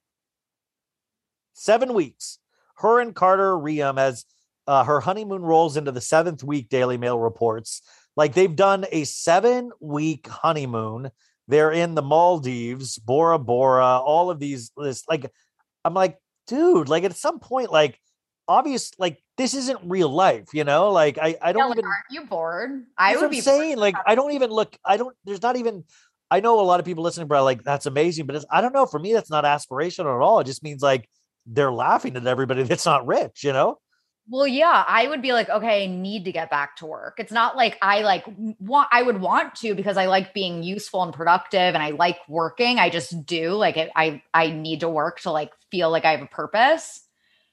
Seven 1.54 1.94
weeks. 1.94 2.38
Her 2.76 3.00
and 3.00 3.14
Carter 3.14 3.52
Reum 3.54 3.98
as 3.98 4.26
uh, 4.66 4.82
her 4.84 5.00
honeymoon 5.00 5.42
rolls 5.42 5.76
into 5.76 5.92
the 5.92 6.00
seventh 6.00 6.42
week, 6.42 6.68
Daily 6.68 6.98
Mail 6.98 7.18
reports. 7.18 7.82
Like 8.16 8.34
they've 8.34 8.54
done 8.54 8.84
a 8.90 9.04
seven 9.04 9.70
week 9.80 10.26
honeymoon. 10.26 11.10
They're 11.48 11.70
in 11.70 11.94
the 11.94 12.02
Maldives, 12.02 12.98
Bora 12.98 13.38
Bora, 13.38 13.98
all 14.00 14.30
of 14.30 14.40
these. 14.40 14.72
This, 14.76 15.04
like, 15.08 15.30
I'm 15.84 15.94
like, 15.94 16.18
dude, 16.48 16.88
like 16.88 17.04
at 17.04 17.14
some 17.14 17.38
point, 17.38 17.70
like, 17.70 18.00
obvious, 18.48 18.90
like, 18.98 19.22
this 19.36 19.54
isn't 19.54 19.78
real 19.84 20.08
life, 20.08 20.48
you 20.52 20.64
know? 20.64 20.90
Like, 20.90 21.18
I, 21.18 21.36
I 21.40 21.52
don't 21.52 21.62
yeah, 21.62 21.66
like, 21.68 21.74
even. 21.78 21.84
Aren't 21.84 22.04
you 22.10 22.24
bored? 22.24 22.84
I 22.98 23.16
would 23.16 23.30
be 23.30 23.40
saying, 23.40 23.76
like, 23.76 23.94
I 24.04 24.16
don't 24.16 24.32
even 24.32 24.50
look, 24.50 24.76
I 24.84 24.96
don't, 24.96 25.14
there's 25.24 25.42
not 25.42 25.54
even, 25.54 25.84
I 26.28 26.40
know 26.40 26.58
a 26.58 26.62
lot 26.62 26.80
of 26.80 26.86
people 26.86 27.04
listening, 27.04 27.28
but 27.28 27.44
like, 27.44 27.62
that's 27.62 27.86
amazing. 27.86 28.26
But 28.26 28.44
I 28.50 28.60
don't 28.60 28.72
know. 28.74 28.86
For 28.86 28.98
me, 28.98 29.12
that's 29.12 29.30
not 29.30 29.44
aspirational 29.44 30.16
at 30.16 30.22
all. 30.22 30.40
It 30.40 30.44
just 30.44 30.64
means 30.64 30.82
like 30.82 31.08
they're 31.46 31.70
laughing 31.72 32.16
at 32.16 32.26
everybody 32.26 32.62
that's 32.64 32.86
not 32.86 33.06
rich, 33.06 33.44
you 33.44 33.52
know? 33.52 33.78
Well, 34.28 34.46
yeah, 34.46 34.84
I 34.88 35.06
would 35.06 35.22
be 35.22 35.32
like, 35.32 35.48
okay, 35.48 35.84
I 35.84 35.86
need 35.86 36.24
to 36.24 36.32
get 36.32 36.50
back 36.50 36.76
to 36.78 36.86
work. 36.86 37.14
It's 37.20 37.30
not 37.30 37.56
like 37.56 37.78
I 37.80 38.00
like 38.02 38.24
want 38.58 38.88
I 38.90 39.00
would 39.02 39.20
want 39.20 39.54
to 39.56 39.74
because 39.76 39.96
I 39.96 40.06
like 40.06 40.34
being 40.34 40.64
useful 40.64 41.04
and 41.04 41.14
productive 41.14 41.60
and 41.74 41.78
I 41.78 41.90
like 41.90 42.18
working. 42.28 42.80
I 42.80 42.90
just 42.90 43.24
do 43.24 43.50
like 43.52 43.76
I 43.94 44.22
I 44.34 44.50
need 44.50 44.80
to 44.80 44.88
work 44.88 45.20
to 45.20 45.30
like 45.30 45.52
feel 45.70 45.90
like 45.90 46.04
I 46.04 46.10
have 46.10 46.22
a 46.22 46.26
purpose. 46.26 47.05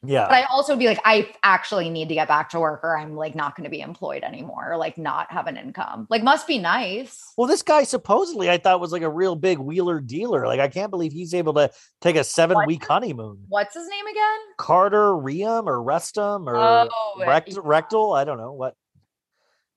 Yeah. 0.05 0.25
But 0.25 0.33
I 0.35 0.43
also 0.51 0.75
be 0.75 0.85
like, 0.85 0.99
I 1.05 1.29
actually 1.43 1.89
need 1.89 2.09
to 2.09 2.13
get 2.15 2.27
back 2.27 2.49
to 2.49 2.59
work 2.59 2.81
or 2.83 2.97
I'm 2.97 3.15
like 3.15 3.35
not 3.35 3.55
going 3.55 3.63
to 3.63 3.69
be 3.69 3.79
employed 3.79 4.23
anymore 4.23 4.71
or 4.73 4.77
like 4.77 4.97
not 4.97 5.31
have 5.31 5.47
an 5.47 5.55
income. 5.55 6.07
Like, 6.09 6.23
must 6.23 6.45
be 6.45 6.57
nice. 6.57 7.33
Well, 7.37 7.47
this 7.47 7.61
guy 7.61 7.83
supposedly 7.83 8.49
I 8.49 8.57
thought 8.57 8.79
was 8.81 8.91
like 8.91 9.01
a 9.01 9.09
real 9.09 9.35
big 9.35 9.59
wheeler 9.59 10.01
dealer. 10.01 10.45
Like, 10.45 10.59
I 10.59 10.67
can't 10.67 10.91
believe 10.91 11.13
he's 11.13 11.33
able 11.33 11.53
to 11.53 11.71
take 12.01 12.15
a 12.17 12.23
seven 12.23 12.57
week 12.67 12.85
honeymoon. 12.85 13.45
What's 13.47 13.75
his 13.75 13.87
name 13.89 14.05
again? 14.07 14.39
Carter 14.57 15.15
Ream 15.15 15.69
or 15.69 15.77
Restum 15.77 16.47
or 16.47 16.57
oh, 16.57 17.15
Rect- 17.25 17.49
yeah. 17.53 17.59
Rectal. 17.63 18.13
I 18.13 18.23
don't 18.25 18.37
know 18.37 18.51
what. 18.53 18.75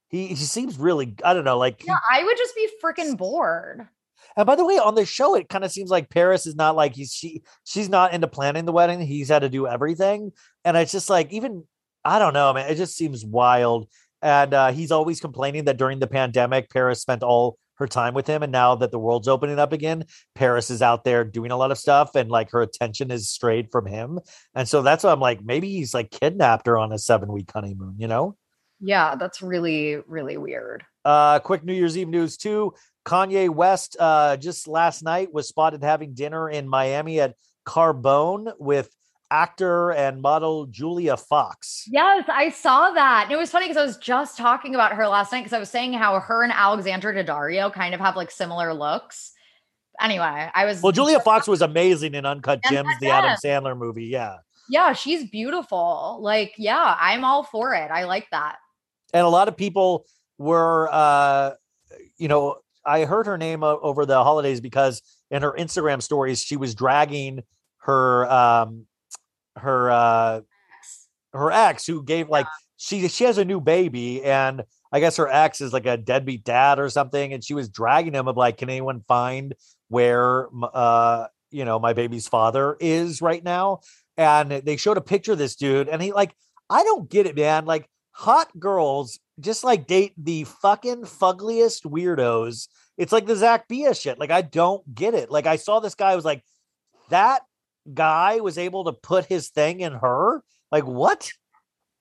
He, 0.09 0.29
he 0.29 0.37
seems 0.37 0.79
really, 0.79 1.15
I 1.25 1.35
don't 1.35 1.45
know. 1.45 1.59
Like, 1.59 1.85
yeah, 1.87 1.99
he, 2.15 2.21
I 2.21 2.25
would 2.25 2.37
just 2.37 2.55
be 2.55 2.69
freaking 2.83 3.17
bored. 3.17 3.87
And 4.37 4.47
by 4.47 4.55
the 4.55 4.65
way, 4.65 4.79
on 4.79 4.95
the 4.95 5.07
show, 5.07 5.35
it 5.35 5.49
kind 5.49 5.65
of 5.65 5.73
seems 5.73 5.91
like 5.91 6.11
Paris 6.11 6.47
is 6.47 6.55
not 6.55 6.77
like 6.77 6.95
he's 6.95 7.13
she 7.15 7.43
she's 7.65 7.89
not 7.89 8.13
into 8.13 8.29
planning 8.29 8.67
the 8.67 8.73
wedding. 8.73 9.01
He's 9.01 9.29
had 9.31 9.39
to 9.41 9.49
do 9.49 9.67
everything, 9.67 10.33
and 10.65 10.77
it's 10.77 10.93
just 10.93 11.09
like 11.09 11.33
even 11.33 11.65
I 12.05 12.19
don't 12.19 12.35
know, 12.35 12.53
man. 12.53 12.69
It 12.71 12.75
just 12.77 12.97
seems 12.97 13.25
wild. 13.25 13.89
And 14.23 14.55
uh, 14.55 14.73
he's 14.73 14.93
always 14.93 15.21
complaining 15.21 15.65
that 15.67 15.77
during 15.77 15.99
the 15.99 16.07
pandemic, 16.07 16.71
Paris 16.71 17.01
spent 17.01 17.23
all 17.23 17.59
her 17.77 17.87
time 17.87 18.15
with 18.15 18.27
him. 18.27 18.43
And 18.43 18.51
now 18.51 18.75
that 18.77 18.91
the 18.91 18.99
world's 18.99 19.29
opening 19.29 19.59
up 19.59 19.73
again, 19.73 20.07
Paris 20.35 20.71
is 20.71 20.81
out 20.81 21.05
there 21.05 21.25
doing 21.25 21.51
a 21.51 21.57
lot 21.57 21.71
of 21.71 21.77
stuff 21.79 22.15
and 22.15 22.31
like 22.31 22.51
her 22.53 22.63
attention 22.63 23.11
is 23.11 23.29
strayed 23.29 23.71
from 23.71 23.85
him. 23.85 24.19
And 24.55 24.67
so 24.67 24.81
that's 24.81 25.05
why 25.05 25.13
I'm 25.13 25.21
like, 25.21 25.45
maybe 25.45 25.69
he's 25.69 25.93
like 25.93 26.11
kidnapped 26.11 26.67
her 26.67 26.79
on 26.79 26.93
a 26.93 26.99
seven 26.99 27.31
week 27.31 27.51
honeymoon, 27.53 27.97
you 27.99 28.09
know? 28.09 28.37
Yeah, 28.81 29.17
that's 29.17 29.43
really, 29.43 29.97
really 30.07 30.39
weird. 30.39 30.85
Uh, 31.05 31.39
quick 31.41 31.63
New 31.65 31.75
Year's 31.75 31.99
Eve 31.99 32.09
news 32.09 32.39
too. 32.39 32.73
Kanye 33.07 33.49
West 33.49 33.97
uh, 34.01 34.37
just 34.37 34.67
last 34.69 35.03
night 35.03 35.33
was 35.33 35.47
spotted 35.49 35.83
having 35.83 36.13
dinner 36.13 36.51
in 36.51 36.69
Miami 36.69 37.21
at 37.21 37.37
Carbone 37.67 38.53
with 38.59 38.91
actor 39.31 39.91
and 39.93 40.21
model 40.21 40.67
Julia 40.67 41.17
Fox. 41.17 41.85
Yes, 41.89 42.25
I 42.29 42.51
saw 42.51 42.91
that. 42.91 43.23
And 43.25 43.33
it 43.33 43.37
was 43.37 43.51
funny 43.51 43.67
because 43.69 43.77
I 43.81 43.87
was 43.87 43.97
just 43.99 44.37
talking 44.37 44.75
about 44.75 44.93
her 44.93 45.07
last 45.07 45.33
night 45.33 45.41
because 45.41 45.53
I 45.53 45.59
was 45.61 45.71
saying 45.71 45.93
how 45.95 46.19
her 46.19 46.43
and 46.43 46.53
Alexandra 46.53 47.15
Daddario 47.15 47.73
kind 47.73 47.95
of 47.95 48.01
have 48.01 48.17
like 48.17 48.31
similar 48.33 48.75
looks. 48.75 49.33
Anyway, 50.01 50.51
I 50.55 50.65
was 50.67 50.83
Well, 50.83 50.93
Julia 50.93 51.21
Fox 51.21 51.47
was 51.47 51.63
amazing 51.63 52.15
in 52.15 52.27
Uncut 52.27 52.61
Gems, 52.65 52.89
Uncut 52.89 53.01
the 53.01 53.09
Adam 53.09 53.37
Sandler 53.43 53.79
movie. 53.79 54.05
Yeah. 54.07 54.37
Yeah, 54.69 54.93
she's 54.95 55.31
beautiful. 55.31 56.19
Like, 56.21 56.55
yeah, 56.59 56.97
I'm 56.99 57.25
all 57.25 57.45
for 57.45 57.73
it. 57.73 57.91
I 57.93 58.05
like 58.05 58.27
that. 58.33 58.57
And 59.15 59.25
a 59.25 59.29
lot 59.29 59.47
of 59.47 59.57
people 59.57 60.07
were 60.39 60.89
uh 60.93 61.53
you 62.19 62.29
know, 62.29 62.57
I 62.87 63.05
heard 63.05 63.27
her 63.27 63.37
name 63.37 63.65
over 63.65 64.07
the 64.07 64.23
holidays 64.23 64.61
because 64.61 65.03
in 65.31 65.43
her 65.43 65.53
Instagram 65.53 66.01
stories 66.01 66.41
she 66.43 66.57
was 66.57 66.75
dragging 66.75 67.43
her 67.79 68.31
um 68.31 68.87
her 69.57 69.91
uh 69.91 70.41
her 71.33 71.51
ex 71.51 71.87
who 71.87 72.03
gave 72.05 72.29
like 72.29 72.47
she 72.77 73.07
she 73.09 73.25
has 73.25 73.39
a 73.39 73.45
new 73.45 73.61
baby 73.61 74.23
and 74.25 74.63
I 74.93 75.01
guess 75.01 75.17
her 75.17 75.29
ex 75.29 75.61
is 75.61 75.73
like 75.73 75.87
a 75.87 75.97
deadbeat 75.97 76.45
dad 76.45 76.79
or 76.79 76.89
something 76.89 77.33
and 77.33 77.43
she 77.43 77.55
was 77.55 77.69
dragging 77.69 78.15
him 78.15 78.29
of 78.29 78.37
like 78.37 78.59
can 78.59 78.71
anyone 78.71 79.03
find 79.09 79.55
where 79.89 80.49
uh 80.73 81.27
you 81.51 81.65
know 81.65 81.79
my 81.79 81.93
baby's 81.93 82.29
father 82.29 82.77
is 82.79 83.21
right 83.21 83.43
now 83.45 83.81
and 84.17 84.51
they 84.51 84.77
showed 84.77 84.97
a 84.97 85.01
picture 85.03 85.33
of 85.33 85.39
this 85.39 85.57
dude 85.57 85.89
and 85.89 86.01
he 86.01 86.13
like 86.13 86.33
I 86.71 86.83
don't 86.85 87.11
get 87.11 87.27
it 87.27 87.35
man 87.37 87.65
like 87.67 87.89
hot 88.13 88.49
girls 88.59 89.19
just 89.41 89.65
like 89.65 89.87
date 89.87 90.13
the 90.17 90.45
fucking 90.45 91.03
fuggliest 91.03 91.85
weirdos. 91.85 92.69
It's 92.97 93.13
like 93.13 93.27
the 93.27 93.37
Zack 93.37 93.69
Bia 93.69 93.95
shit. 93.95 94.19
Like 94.19 94.31
I 94.31 94.43
don't 94.43 94.95
get 94.95 95.15
it. 95.15 95.31
Like 95.31 95.47
I 95.47 95.57
saw 95.57 95.81
this 95.81 95.95
guy 95.95 96.13
I 96.13 96.17
was 96.17 96.25
like, 96.25 96.43
that 97.11 97.43
guy 97.93 98.41
was 98.41 98.59
able 98.59 98.85
to 98.85 98.93
put 98.93 99.27
his 99.27 99.49
thing 99.51 99.81
in 99.81 99.93
her. 99.93 100.43
Like 100.73 100.85
what? 100.85 101.31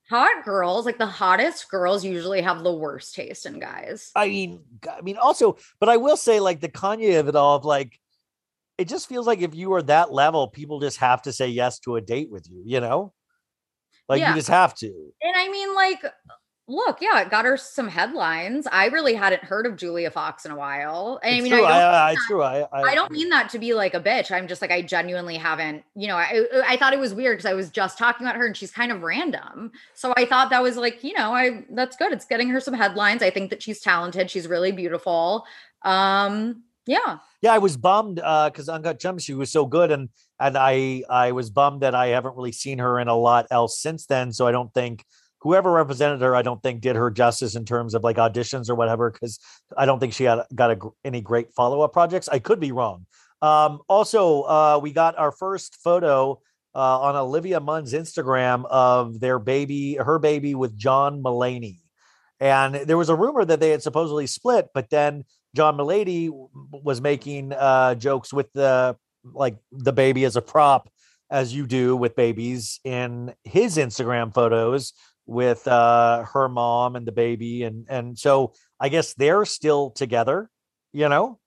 Hot 0.09 0.43
girls, 0.45 0.85
like 0.85 0.99
the 0.99 1.05
hottest 1.07 1.69
girls, 1.69 2.05
usually 2.05 2.41
have 2.41 2.63
the 2.63 2.71
worst 2.73 3.15
taste 3.15 3.47
in 3.47 3.59
guys. 3.59 4.11
I 4.15 4.27
mean, 4.27 4.61
I 4.89 5.01
mean, 5.01 5.17
also, 5.17 5.57
but 5.79 5.89
I 5.89 5.97
will 5.97 6.15
say, 6.15 6.39
like 6.39 6.59
the 6.61 6.69
Kanye 6.69 7.19
of 7.19 7.27
it 7.27 7.35
all, 7.35 7.55
of 7.55 7.65
like, 7.65 7.99
it 8.77 8.87
just 8.87 9.09
feels 9.09 9.25
like 9.25 9.39
if 9.41 9.55
you 9.55 9.73
are 9.73 9.81
that 9.81 10.13
level, 10.13 10.47
people 10.47 10.79
just 10.79 10.97
have 10.97 11.23
to 11.23 11.31
say 11.33 11.47
yes 11.47 11.79
to 11.79 11.95
a 11.95 12.01
date 12.01 12.29
with 12.29 12.47
you. 12.47 12.61
You 12.63 12.81
know, 12.81 13.13
like 14.07 14.19
yeah. 14.19 14.29
you 14.29 14.35
just 14.35 14.49
have 14.49 14.75
to. 14.75 14.87
And 15.21 15.35
I 15.35 15.49
mean, 15.49 15.73
like 15.73 16.03
look, 16.67 16.99
yeah, 16.99 17.21
it 17.21 17.29
got 17.29 17.45
her 17.45 17.57
some 17.57 17.87
headlines. 17.87 18.67
I 18.71 18.87
really 18.87 19.13
hadn't 19.13 19.43
heard 19.43 19.65
of 19.67 19.75
Julia 19.77 20.09
Fox 20.09 20.45
in 20.45 20.51
a 20.51 20.55
while. 20.55 21.19
it's 21.23 21.35
I 21.35 21.41
mean, 21.41 21.51
true. 21.51 21.63
I, 21.63 21.79
I, 21.79 22.11
I, 22.11 22.15
true. 22.27 22.41
I, 22.41 22.59
I, 22.71 22.81
I, 22.81 22.95
don't 22.95 23.11
mean 23.11 23.29
that 23.29 23.49
to 23.49 23.59
be 23.59 23.73
like 23.75 23.93
a 23.93 23.99
bitch. 24.01 24.31
I'm 24.31 24.47
just 24.47 24.61
like, 24.61 24.71
I 24.71 24.81
genuinely 24.81 25.35
haven't, 25.37 25.83
you 25.95 26.07
know, 26.07 26.15
I, 26.17 26.45
uh, 26.53 26.63
I 26.65 26.77
thought 26.77 26.93
it 26.93 26.99
was 26.99 27.13
weird 27.13 27.37
because 27.37 27.49
I 27.49 27.53
was 27.53 27.69
just 27.69 27.97
talking 27.99 28.25
about 28.25 28.35
her 28.37 28.47
and 28.47 28.57
she's 28.57 28.71
kind 28.71 28.91
of 28.91 29.03
random. 29.03 29.71
So 29.93 30.13
I 30.17 30.25
thought 30.25 30.49
that 30.49 30.63
was 30.63 30.75
like, 30.75 31.03
you 31.03 31.13
know, 31.13 31.33
I, 31.33 31.63
that's 31.69 31.95
good. 31.97 32.11
It's 32.11 32.25
getting 32.25 32.49
her 32.49 32.59
some 32.59 32.73
headlines. 32.73 33.21
I 33.21 33.29
think 33.29 33.51
that 33.51 33.61
she's 33.61 33.79
talented. 33.79 34.31
She's 34.31 34.47
really 34.47 34.71
beautiful. 34.71 35.45
Um, 35.83 36.63
yeah. 36.87 37.17
Yeah. 37.41 37.53
I 37.53 37.57
was 37.59 37.77
bummed, 37.77 38.19
uh, 38.23 38.49
cause 38.51 38.69
Uncut 38.69 38.99
she 39.21 39.35
was 39.35 39.51
so 39.51 39.67
good. 39.67 39.91
And, 39.91 40.09
and 40.39 40.57
I, 40.57 41.03
I 41.11 41.31
was 41.31 41.51
bummed 41.51 41.81
that 41.81 41.93
I 41.93 42.07
haven't 42.07 42.35
really 42.35 42.51
seen 42.51 42.79
her 42.79 42.99
in 42.99 43.07
a 43.07 43.15
lot 43.15 43.45
else 43.51 43.77
since 43.79 44.07
then. 44.07 44.33
So 44.33 44.47
I 44.47 44.51
don't 44.51 44.73
think, 44.73 45.05
whoever 45.45 45.71
represented 45.71 46.21
her, 46.21 46.35
I 46.35 46.41
don't 46.41 46.61
think 46.63 46.81
did 46.81 46.95
her 46.95 47.11
justice 47.11 47.55
in 47.55 47.65
terms 47.65 47.93
of 47.93 48.03
like 48.03 48.15
auditions 48.17 48.67
or 48.67 48.73
whatever, 48.73 49.11
because 49.11 49.39
I 49.77 49.85
don't 49.85 49.99
think 49.99 50.13
she 50.13 50.23
had, 50.23 50.39
got 50.55 50.71
a, 50.71 50.79
any 51.03 51.21
great 51.21 51.53
follow 51.53 51.81
up 51.81 51.93
projects. 51.93 52.27
I 52.27 52.39
could 52.39 52.59
be 52.59 52.71
wrong. 52.71 53.05
Um, 53.43 53.79
also, 53.87 54.41
uh, 54.41 54.79
we 54.81 54.91
got 54.91 55.15
our 55.19 55.31
first 55.31 55.75
photo 55.83 56.41
uh, 56.73 56.99
on 56.99 57.15
Olivia 57.15 57.59
Munn's 57.59 57.93
Instagram 57.93 58.65
of 58.65 59.19
their 59.19 59.37
baby, 59.37 59.93
her 60.03 60.17
baby 60.17 60.55
with 60.55 60.75
John 60.75 61.21
Mulaney. 61.21 61.77
And 62.39 62.73
there 62.73 62.97
was 62.97 63.09
a 63.09 63.15
rumor 63.15 63.45
that 63.45 63.59
they 63.59 63.69
had 63.69 63.83
supposedly 63.83 64.25
split, 64.25 64.69
but 64.73 64.89
then 64.89 65.25
John 65.55 65.77
Mulaney 65.77 66.27
was 66.71 67.01
making 67.01 67.53
uh, 67.53 67.93
jokes 67.93 68.33
with 68.33 68.51
the 68.53 68.97
like 69.23 69.57
the 69.71 69.93
baby 69.93 70.25
as 70.25 70.35
a 70.37 70.41
prop, 70.41 70.89
as 71.29 71.53
you 71.53 71.67
do 71.67 71.95
with 71.95 72.15
babies 72.15 72.79
in 72.83 73.35
his 73.43 73.77
Instagram 73.77 74.33
photos 74.33 74.91
with 75.25 75.67
uh, 75.67 76.23
her 76.23 76.47
mom 76.49 76.95
and 76.95 77.05
the 77.05 77.11
baby, 77.11 77.63
and 77.63 77.85
and 77.89 78.17
so 78.17 78.53
I 78.79 78.89
guess 78.89 79.13
they're 79.13 79.45
still 79.45 79.91
together. 79.91 80.49
You 80.93 81.09
know? 81.09 81.39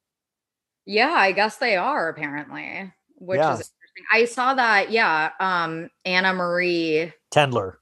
Yeah, 0.85 1.13
I 1.15 1.33
guess 1.33 1.57
they 1.57 1.77
are 1.77 2.09
apparently, 2.09 2.93
which 3.17 3.39
yeah. 3.39 3.55
is 3.55 3.61
interesting. 3.73 4.05
I 4.13 4.25
saw 4.25 4.55
that. 4.55 4.91
Yeah, 4.91 5.31
um, 5.41 5.89
Anna 6.05 6.33
Marie 6.33 7.13
Tendler. 7.33 7.75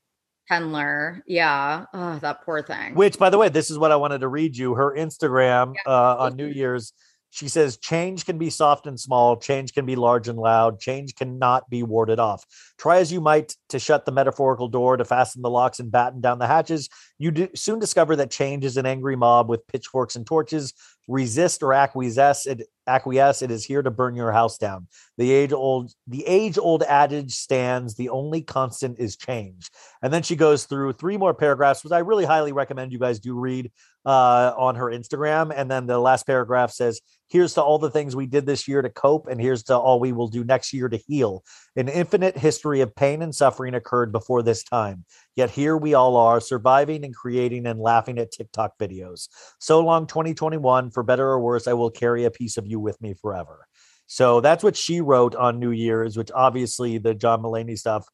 Tendler, 0.51 1.23
Yeah. 1.27 1.86
Oh, 1.93 2.18
that 2.20 2.44
poor 2.44 2.62
thing. 2.62 2.94
Which, 2.94 3.18
by 3.18 3.31
the 3.31 3.39
way, 3.39 3.48
this 3.48 3.68
is 3.68 3.78
what 3.78 3.90
I 3.90 3.97
wanted 3.97 4.20
to 4.20 4.28
read 4.28 4.56
you. 4.56 4.74
Her 4.74 4.94
Instagram 4.97 5.74
yeah. 5.85 5.93
uh, 5.93 6.16
on 6.20 6.36
New 6.36 6.47
Year's 6.47 6.93
she 7.36 7.48
says 7.48 7.76
change 7.76 8.24
can 8.24 8.38
be 8.38 8.48
soft 8.48 8.86
and 8.86 8.98
small, 8.98 9.36
change 9.36 9.74
can 9.74 9.84
be 9.84 9.94
large 9.94 10.26
and 10.26 10.38
loud, 10.38 10.80
change 10.80 11.14
cannot 11.14 11.68
be 11.68 11.82
warded 11.82 12.18
off. 12.18 12.46
Try 12.78 12.96
as 12.96 13.12
you 13.12 13.20
might 13.20 13.54
to 13.68 13.78
shut 13.78 14.06
the 14.06 14.10
metaphorical 14.10 14.68
door, 14.68 14.96
to 14.96 15.04
fasten 15.04 15.42
the 15.42 15.50
locks 15.50 15.78
and 15.78 15.90
batten 15.92 16.22
down 16.22 16.38
the 16.38 16.46
hatches, 16.46 16.88
you 17.18 17.30
do 17.30 17.48
soon 17.54 17.78
discover 17.78 18.16
that 18.16 18.30
change 18.30 18.64
is 18.64 18.78
an 18.78 18.86
angry 18.86 19.16
mob 19.16 19.50
with 19.50 19.66
pitchforks 19.66 20.16
and 20.16 20.26
torches. 20.26 20.72
Resist 21.08 21.62
or 21.62 21.72
acquiesce, 21.72 22.46
it 22.46 22.64
acquiesce, 22.88 23.40
it 23.40 23.50
is 23.52 23.64
here 23.64 23.80
to 23.82 23.92
burn 23.92 24.16
your 24.16 24.32
house 24.32 24.58
down. 24.58 24.88
The 25.18 25.30
age 25.30 25.52
old 25.52 25.94
the 26.08 26.26
age 26.26 26.58
old 26.58 26.82
adage 26.82 27.32
stands, 27.34 27.94
the 27.94 28.08
only 28.08 28.42
constant 28.42 28.98
is 28.98 29.14
change. 29.16 29.70
And 30.02 30.12
then 30.12 30.22
she 30.24 30.34
goes 30.36 30.64
through 30.64 30.94
three 30.94 31.16
more 31.16 31.32
paragraphs, 31.34 31.84
which 31.84 31.92
I 31.92 31.98
really 32.00 32.24
highly 32.24 32.50
recommend 32.52 32.92
you 32.92 32.98
guys 32.98 33.20
do 33.20 33.38
read 33.38 33.70
uh, 34.06 34.54
on 34.56 34.76
her 34.76 34.86
Instagram. 34.86 35.52
And 35.54 35.68
then 35.68 35.86
the 35.86 35.98
last 35.98 36.26
paragraph 36.26 36.70
says, 36.70 37.00
Here's 37.28 37.54
to 37.54 37.62
all 37.62 37.80
the 37.80 37.90
things 37.90 38.14
we 38.14 38.26
did 38.26 38.46
this 38.46 38.68
year 38.68 38.80
to 38.80 38.88
cope, 38.88 39.26
and 39.26 39.40
here's 39.40 39.64
to 39.64 39.76
all 39.76 39.98
we 39.98 40.12
will 40.12 40.28
do 40.28 40.44
next 40.44 40.72
year 40.72 40.88
to 40.88 40.96
heal. 40.96 41.42
An 41.74 41.88
infinite 41.88 42.38
history 42.38 42.82
of 42.82 42.94
pain 42.94 43.20
and 43.20 43.34
suffering 43.34 43.74
occurred 43.74 44.12
before 44.12 44.44
this 44.44 44.62
time. 44.62 45.04
Yet 45.34 45.50
here 45.50 45.76
we 45.76 45.94
all 45.94 46.14
are, 46.16 46.40
surviving 46.40 47.04
and 47.04 47.12
creating 47.12 47.66
and 47.66 47.80
laughing 47.80 48.20
at 48.20 48.30
TikTok 48.30 48.78
videos. 48.78 49.26
So 49.58 49.80
long, 49.80 50.06
2021. 50.06 50.92
For 50.92 51.02
better 51.02 51.26
or 51.28 51.40
worse, 51.40 51.66
I 51.66 51.72
will 51.72 51.90
carry 51.90 52.26
a 52.26 52.30
piece 52.30 52.58
of 52.58 52.66
you 52.68 52.78
with 52.78 53.00
me 53.02 53.12
forever. 53.14 53.66
So 54.06 54.40
that's 54.40 54.62
what 54.62 54.76
she 54.76 55.00
wrote 55.00 55.34
on 55.34 55.58
New 55.58 55.72
Year's, 55.72 56.16
which 56.16 56.30
obviously 56.32 56.98
the 56.98 57.12
John 57.12 57.42
Mulaney 57.42 57.76
stuff 57.76 58.06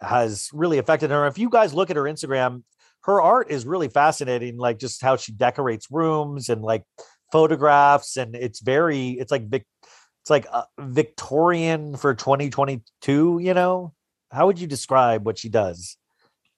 has 0.00 0.50
really 0.52 0.78
affected 0.78 1.10
her. 1.10 1.28
If 1.28 1.38
you 1.38 1.48
guys 1.48 1.74
look 1.74 1.90
at 1.90 1.96
her 1.96 2.02
Instagram, 2.04 2.64
her 3.02 3.20
art 3.20 3.50
is 3.50 3.66
really 3.66 3.88
fascinating 3.88 4.56
like 4.56 4.78
just 4.78 5.00
how 5.02 5.16
she 5.16 5.32
decorates 5.32 5.88
rooms 5.90 6.48
and 6.48 6.62
like 6.62 6.84
photographs 7.32 8.16
and 8.16 8.34
it's 8.34 8.60
very 8.60 9.10
it's 9.10 9.30
like 9.30 9.48
Vic, 9.48 9.66
it's 10.22 10.30
like 10.30 10.46
uh, 10.50 10.62
victorian 10.80 11.96
for 11.96 12.14
2022 12.14 13.38
you 13.40 13.54
know 13.54 13.92
how 14.30 14.46
would 14.46 14.58
you 14.58 14.66
describe 14.66 15.24
what 15.26 15.38
she 15.38 15.48
does 15.48 15.96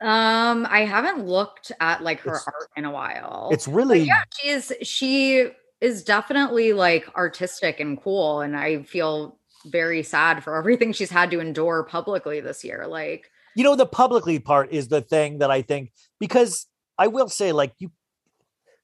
um 0.00 0.66
i 0.70 0.84
haven't 0.84 1.26
looked 1.26 1.72
at 1.80 2.02
like 2.02 2.20
her 2.20 2.36
it's, 2.36 2.46
art 2.46 2.68
in 2.76 2.84
a 2.84 2.90
while 2.90 3.50
it's 3.52 3.68
really 3.68 4.00
but 4.00 4.06
yeah 4.06 4.22
she 4.40 4.48
is 4.48 4.72
she 4.82 5.46
is 5.80 6.04
definitely 6.04 6.72
like 6.72 7.06
artistic 7.16 7.80
and 7.80 8.00
cool 8.00 8.40
and 8.40 8.56
i 8.56 8.82
feel 8.82 9.38
very 9.66 10.02
sad 10.02 10.42
for 10.42 10.56
everything 10.56 10.90
she's 10.92 11.10
had 11.10 11.30
to 11.30 11.38
endure 11.40 11.82
publicly 11.82 12.40
this 12.40 12.64
year 12.64 12.86
like 12.86 13.30
you 13.54 13.64
know 13.64 13.74
the 13.76 13.86
publicly 13.86 14.38
part 14.38 14.72
is 14.72 14.88
the 14.88 15.00
thing 15.00 15.38
that 15.38 15.50
i 15.50 15.62
think 15.62 15.92
because 16.18 16.66
i 16.98 17.06
will 17.06 17.28
say 17.28 17.52
like 17.52 17.72
you 17.78 17.90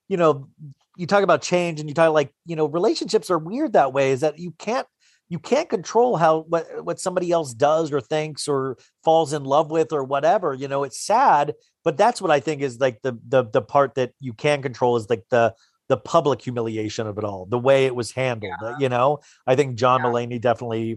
you 0.09 0.17
know 0.17 0.49
you 0.97 1.07
talk 1.07 1.23
about 1.23 1.43
change 1.43 1.81
and 1.81 1.89
you 1.89 1.95
talk 1.95 2.13
like 2.13 2.33
you 2.47 2.57
know 2.57 2.67
relationships 2.67 3.31
are 3.31 3.39
weird 3.39 3.73
that 3.75 3.93
way 3.93 4.11
is 4.13 4.21
that 4.21 4.39
you 4.39 4.53
can't 4.59 4.87
you 5.29 5.39
can't 5.39 5.69
control 5.69 6.17
how 6.17 6.41
what 6.49 6.85
what 6.85 7.01
somebody 7.01 7.31
else 7.31 7.53
does 7.53 7.93
or 7.93 8.01
thinks 8.01 8.47
or 8.47 8.77
falls 9.05 9.33
in 9.33 9.45
love 9.45 9.71
with 9.71 9.93
or 9.93 10.05
whatever 10.05 10.55
you 10.55 10.69
know 10.69 10.85
it's 10.85 11.01
sad 11.01 11.55
but 11.85 11.97
that's 11.97 12.21
what 12.23 12.31
i 12.31 12.41
think 12.41 12.63
is 12.63 12.81
like 12.81 13.01
the 13.03 13.19
the 13.29 13.45
the 13.45 13.63
part 13.63 13.95
that 13.95 14.13
you 14.21 14.33
can 14.33 14.63
control 14.63 14.97
is 14.97 15.09
like 15.11 15.25
the 15.31 15.55
the 15.89 15.97
public 15.97 16.43
humiliation 16.43 17.07
of 17.07 17.17
it 17.17 17.23
all 17.23 17.47
the 17.47 17.59
way 17.59 17.87
it 17.87 17.95
was 17.95 18.11
handled 18.13 18.53
yeah. 18.63 18.75
you 18.79 18.89
know 18.89 19.19
i 19.47 19.55
think 19.55 19.77
john 19.77 20.01
yeah. 20.03 20.07
mulaney 20.07 20.41
definitely 20.41 20.97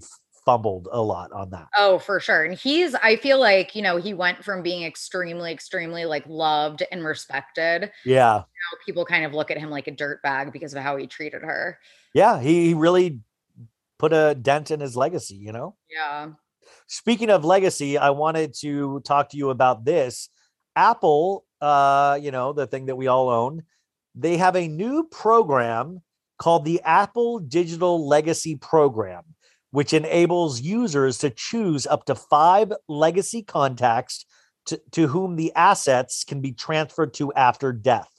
fumbled 0.49 0.89
a 0.91 0.99
lot 0.99 1.31
on 1.31 1.51
that. 1.51 1.67
Oh, 1.77 1.99
for 1.99 2.19
sure. 2.19 2.43
And 2.43 2.55
he's, 2.55 2.95
I 2.95 3.17
feel 3.17 3.39
like, 3.39 3.75
you 3.75 3.83
know, 3.83 3.97
he 3.97 4.15
went 4.15 4.43
from 4.43 4.63
being 4.63 4.81
extremely, 4.83 5.51
extremely 5.51 6.05
like 6.05 6.25
loved 6.25 6.81
and 6.91 7.05
respected. 7.05 7.91
Yeah. 8.03 8.41
people 8.83 9.05
kind 9.05 9.25
of 9.25 9.35
look 9.35 9.51
at 9.51 9.59
him 9.59 9.69
like 9.69 9.85
a 9.85 9.91
dirt 9.91 10.23
bag 10.23 10.51
because 10.51 10.73
of 10.73 10.81
how 10.81 10.97
he 10.97 11.05
treated 11.05 11.43
her. 11.43 11.77
Yeah. 12.15 12.39
He 12.39 12.73
really 12.73 13.19
put 13.99 14.11
a 14.11 14.33
dent 14.33 14.71
in 14.71 14.79
his 14.79 14.97
legacy, 14.97 15.35
you 15.35 15.51
know? 15.51 15.75
Yeah. 15.89 16.29
Speaking 16.87 17.29
of 17.29 17.45
legacy, 17.45 17.99
I 17.99 18.09
wanted 18.09 18.55
to 18.61 19.01
talk 19.01 19.29
to 19.29 19.37
you 19.37 19.51
about 19.51 19.85
this. 19.85 20.29
Apple, 20.75 21.45
uh, 21.61 22.17
you 22.19 22.31
know, 22.31 22.53
the 22.53 22.65
thing 22.65 22.87
that 22.87 22.95
we 22.95 23.05
all 23.05 23.29
own, 23.29 23.61
they 24.15 24.37
have 24.37 24.55
a 24.55 24.67
new 24.67 25.03
program 25.11 26.01
called 26.39 26.65
the 26.65 26.81
Apple 26.83 27.37
Digital 27.37 28.07
Legacy 28.07 28.55
Program 28.55 29.21
which 29.71 29.93
enables 29.93 30.61
users 30.61 31.17
to 31.19 31.29
choose 31.29 31.85
up 31.87 32.05
to 32.05 32.15
five 32.15 32.73
legacy 32.87 33.43
contacts 33.43 34.25
to, 34.65 34.81
to 34.91 35.07
whom 35.07 35.35
the 35.35 35.53
assets 35.55 36.23
can 36.23 36.41
be 36.41 36.51
transferred 36.51 37.13
to 37.15 37.31
after 37.33 37.71
death. 37.71 38.09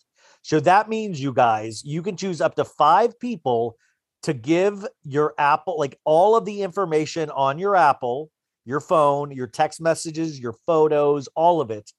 So 0.42 0.60
that 0.60 0.88
means 0.88 1.20
you 1.20 1.32
guys, 1.32 1.84
you 1.84 2.02
can 2.02 2.16
choose 2.16 2.40
up 2.40 2.54
to 2.56 2.64
five 2.64 3.18
people 3.20 3.76
to 4.22 4.32
give 4.32 4.86
your 5.02 5.34
Apple, 5.38 5.78
like 5.78 5.98
all 6.04 6.36
of 6.36 6.44
the 6.44 6.62
information 6.62 7.30
on 7.30 7.58
your 7.58 7.74
Apple, 7.76 8.30
your 8.64 8.80
phone, 8.80 9.32
your 9.32 9.46
text 9.46 9.80
messages, 9.80 10.38
your 10.38 10.52
photos, 10.66 11.26
all 11.34 11.60
of 11.60 11.70
it 11.70 11.90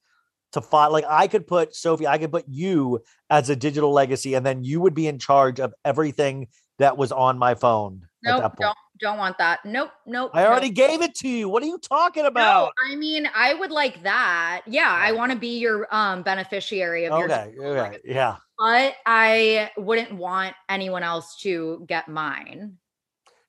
to 0.53 0.61
file. 0.61 0.91
Like 0.91 1.05
I 1.07 1.27
could 1.27 1.45
put 1.45 1.75
Sophie, 1.75 2.07
I 2.07 2.17
could 2.17 2.31
put 2.31 2.45
you 2.47 3.01
as 3.29 3.49
a 3.49 3.55
digital 3.55 3.91
legacy, 3.91 4.33
and 4.35 4.45
then 4.45 4.63
you 4.63 4.79
would 4.81 4.93
be 4.93 5.07
in 5.07 5.19
charge 5.19 5.59
of 5.59 5.73
everything 5.85 6.47
that 6.79 6.97
was 6.97 7.11
on 7.11 7.37
my 7.37 7.53
phone. 7.53 8.01
Nope, 8.23 8.53
don't 8.59 8.75
don't 9.01 9.17
want 9.17 9.37
that. 9.39 9.65
Nope, 9.65 9.91
nope. 10.05 10.31
I 10.33 10.45
already 10.45 10.67
nope. 10.67 10.75
gave 10.75 11.01
it 11.01 11.15
to 11.15 11.27
you. 11.27 11.49
What 11.49 11.63
are 11.63 11.65
you 11.65 11.77
talking 11.79 12.25
about? 12.25 12.71
No, 12.87 12.93
I 12.93 12.95
mean, 12.95 13.27
I 13.35 13.53
would 13.53 13.71
like 13.71 14.03
that. 14.03 14.61
Yeah, 14.67 14.89
I 14.89 15.11
want 15.11 15.31
to 15.31 15.37
be 15.37 15.57
your 15.57 15.87
um 15.93 16.21
beneficiary 16.21 17.05
of 17.05 17.13
okay, 17.13 17.51
your 17.53 17.77
okay, 17.79 17.97
yeah. 18.05 18.37
But 18.57 18.93
I 19.05 19.71
wouldn't 19.75 20.13
want 20.13 20.53
anyone 20.69 21.03
else 21.03 21.37
to 21.41 21.83
get 21.87 22.07
mine. 22.07 22.77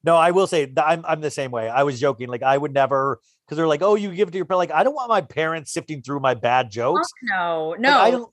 No, 0.02 0.16
I 0.16 0.30
will 0.32 0.46
say 0.46 0.72
I'm 0.78 1.04
I'm 1.06 1.20
the 1.20 1.30
same 1.30 1.50
way. 1.50 1.68
I 1.68 1.82
was 1.84 2.00
joking. 2.00 2.28
Like 2.28 2.42
I 2.42 2.56
would 2.56 2.72
never 2.72 3.20
because 3.46 3.56
they're 3.56 3.68
like, 3.68 3.82
oh, 3.82 3.94
you 3.94 4.12
give 4.14 4.30
to 4.30 4.36
your 4.38 4.46
parents. 4.46 4.70
Like 4.70 4.72
I 4.72 4.82
don't 4.82 4.94
want 4.94 5.10
my 5.10 5.20
parents 5.20 5.72
sifting 5.72 6.02
through 6.02 6.20
my 6.20 6.34
bad 6.34 6.70
jokes. 6.70 7.08
Oh, 7.38 7.76
no, 7.76 7.76
no. 8.10 8.18
Like, 8.18 8.26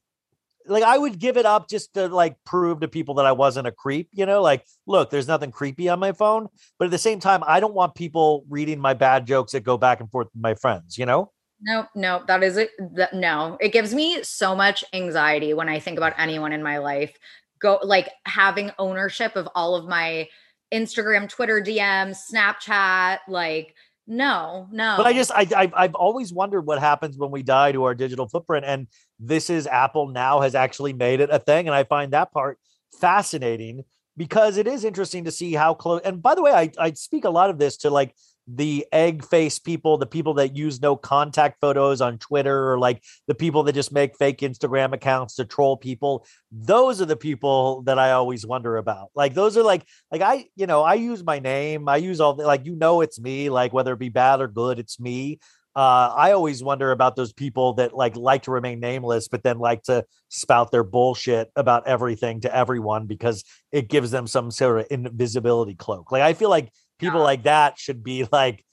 like 0.70 0.84
I 0.84 0.98
would 0.98 1.20
give 1.20 1.36
it 1.38 1.46
up 1.46 1.68
just 1.68 1.94
to 1.96 2.08
like 2.08 2.38
prove 2.46 2.80
to 2.82 2.88
people 2.88 3.16
that 3.16 3.26
I 3.26 3.32
wasn't 3.32 3.68
a 3.68 3.72
creep, 3.72 4.10
you 4.14 4.26
know, 4.26 4.42
like 4.42 4.64
look, 4.86 5.10
there's 5.10 5.28
nothing 5.28 5.52
creepy 5.52 5.90
on 5.90 6.00
my 6.00 6.12
phone, 6.12 6.48
but 6.78 6.86
at 6.86 6.92
the 6.92 6.98
same 6.98 7.20
time 7.20 7.44
I 7.46 7.60
don't 7.60 7.74
want 7.74 7.96
people 7.96 8.46
reading 8.50 8.80
my 8.80 8.94
bad 8.94 9.26
jokes 9.28 9.52
that 9.54 9.62
go 9.62 9.78
back 9.78 10.00
and 10.00 10.10
forth 10.12 10.28
with 10.34 10.42
my 10.42 10.54
friends, 10.56 10.98
you 10.98 11.06
know? 11.06 11.32
No, 11.62 11.88
no, 11.96 12.24
that 12.28 12.42
is 12.44 12.56
it. 12.56 12.70
That, 12.96 13.14
no, 13.14 13.58
it 13.60 13.74
gives 13.74 13.94
me 13.94 14.22
so 14.24 14.56
much 14.56 14.84
anxiety 14.94 15.54
when 15.54 15.68
I 15.68 15.80
think 15.80 15.98
about 15.98 16.14
anyone 16.18 16.54
in 16.54 16.64
my 16.64 16.78
life 16.78 17.18
go 17.60 17.80
like 17.84 18.08
having 18.26 18.72
ownership 18.80 19.36
of 19.36 19.50
all 19.56 19.76
of 19.76 19.86
my 19.88 20.30
Instagram, 20.74 21.28
Twitter 21.28 21.60
DMs, 21.60 22.18
Snapchat, 22.32 23.18
like 23.28 23.76
no, 24.12 24.68
no. 24.72 24.96
But 24.98 25.06
I 25.06 25.14
just 25.14 25.32
I, 25.32 25.48
I 25.56 25.72
I've 25.76 25.94
always 25.94 26.34
wondered 26.34 26.62
what 26.66 26.80
happens 26.80 27.16
when 27.16 27.30
we 27.30 27.44
die 27.44 27.72
to 27.74 27.84
our 27.84 27.94
digital 27.94 28.28
footprint, 28.28 28.66
and 28.66 28.88
this 29.20 29.52
is 29.52 29.68
Apple 29.68 30.08
now 30.08 30.42
has 30.42 30.56
actually 30.56 30.94
made 30.94 31.20
it 31.20 31.30
a 31.32 31.38
thing, 31.38 31.68
and 31.68 31.76
I 31.76 31.84
find 31.84 32.12
that 32.12 32.34
part 32.34 32.58
fascinating 33.00 33.84
because 34.18 34.58
it 34.58 34.66
is 34.68 34.84
interesting 34.84 35.26
to 35.26 35.32
see 35.32 35.54
how 35.54 35.76
close. 35.76 36.02
And 36.04 36.24
by 36.24 36.34
the 36.34 36.42
way, 36.42 36.52
I 36.52 36.72
I 36.80 36.92
speak 36.94 37.24
a 37.24 37.30
lot 37.30 37.52
of 37.52 37.60
this 37.60 37.78
to 37.78 37.92
like 37.92 38.16
the 38.56 38.86
egg 38.92 39.24
face 39.24 39.60
people, 39.60 39.98
the 39.98 40.06
people 40.06 40.34
that 40.36 40.56
use 40.56 40.82
no 40.82 40.96
contact 40.96 41.58
photos 41.62 42.02
on 42.02 42.18
Twitter, 42.18 42.72
or 42.72 42.80
like 42.80 43.04
the 43.28 43.36
people 43.36 43.64
that 43.64 43.74
just 43.74 43.92
make 43.92 44.18
fake 44.18 44.40
Instagram 44.40 44.94
accounts 44.94 45.36
to 45.36 45.46
troll 45.46 45.78
people. 45.78 46.26
Those 46.52 47.02
are 47.02 47.06
the 47.06 47.16
people 47.16 47.84
that 47.84 48.00
I 48.00 48.12
always 48.12 48.46
wonder 48.46 48.78
about. 48.78 49.10
Like 49.14 49.34
those 49.34 49.56
are 49.56 49.64
like 49.64 49.86
like 50.12 50.22
I 50.22 50.46
you 50.56 50.66
know 50.66 50.82
I 50.82 50.96
use 50.96 51.24
my 51.24 51.40
name, 51.40 51.88
I 51.88 51.98
use 51.98 52.20
all 52.20 52.34
the, 52.34 52.46
like 52.46 52.66
you 52.66 52.76
know 52.76 53.02
it's 53.02 53.20
me. 53.20 53.50
Like 53.50 53.72
whether 53.74 53.94
it 53.94 54.00
be 54.00 54.10
bad 54.10 54.42
or 54.42 54.48
good, 54.48 54.80
it's 54.80 55.00
me. 55.00 55.40
Uh, 55.76 56.12
I 56.18 56.32
always 56.32 56.64
wonder 56.64 56.92
about 56.92 57.16
those 57.16 57.32
people 57.32 57.74
that 57.74 57.94
like 57.94 58.16
like 58.16 58.44
to 58.44 58.52
remain 58.52 58.80
nameless, 58.80 59.28
but 59.28 59.44
then 59.44 59.60
like 59.60 59.84
to 59.84 60.04
spout 60.30 60.72
their 60.72 60.84
bullshit 60.84 61.52
about 61.56 61.88
everything 61.88 62.42
to 62.42 62.54
everyone 62.56 63.06
because 63.06 63.44
it 63.72 63.88
gives 63.88 64.10
them 64.10 64.26
some 64.26 64.50
sort 64.50 64.80
of 64.80 64.88
invisibility 64.90 65.76
cloak. 65.76 66.12
Like 66.12 66.24
I 66.24 66.34
feel 66.34 66.50
like 66.50 66.72
people 67.00 67.20
yeah. 67.22 67.26
like 67.26 67.44
that 67.44 67.80
should 67.80 68.04
be 68.04 68.28
like 68.32 68.64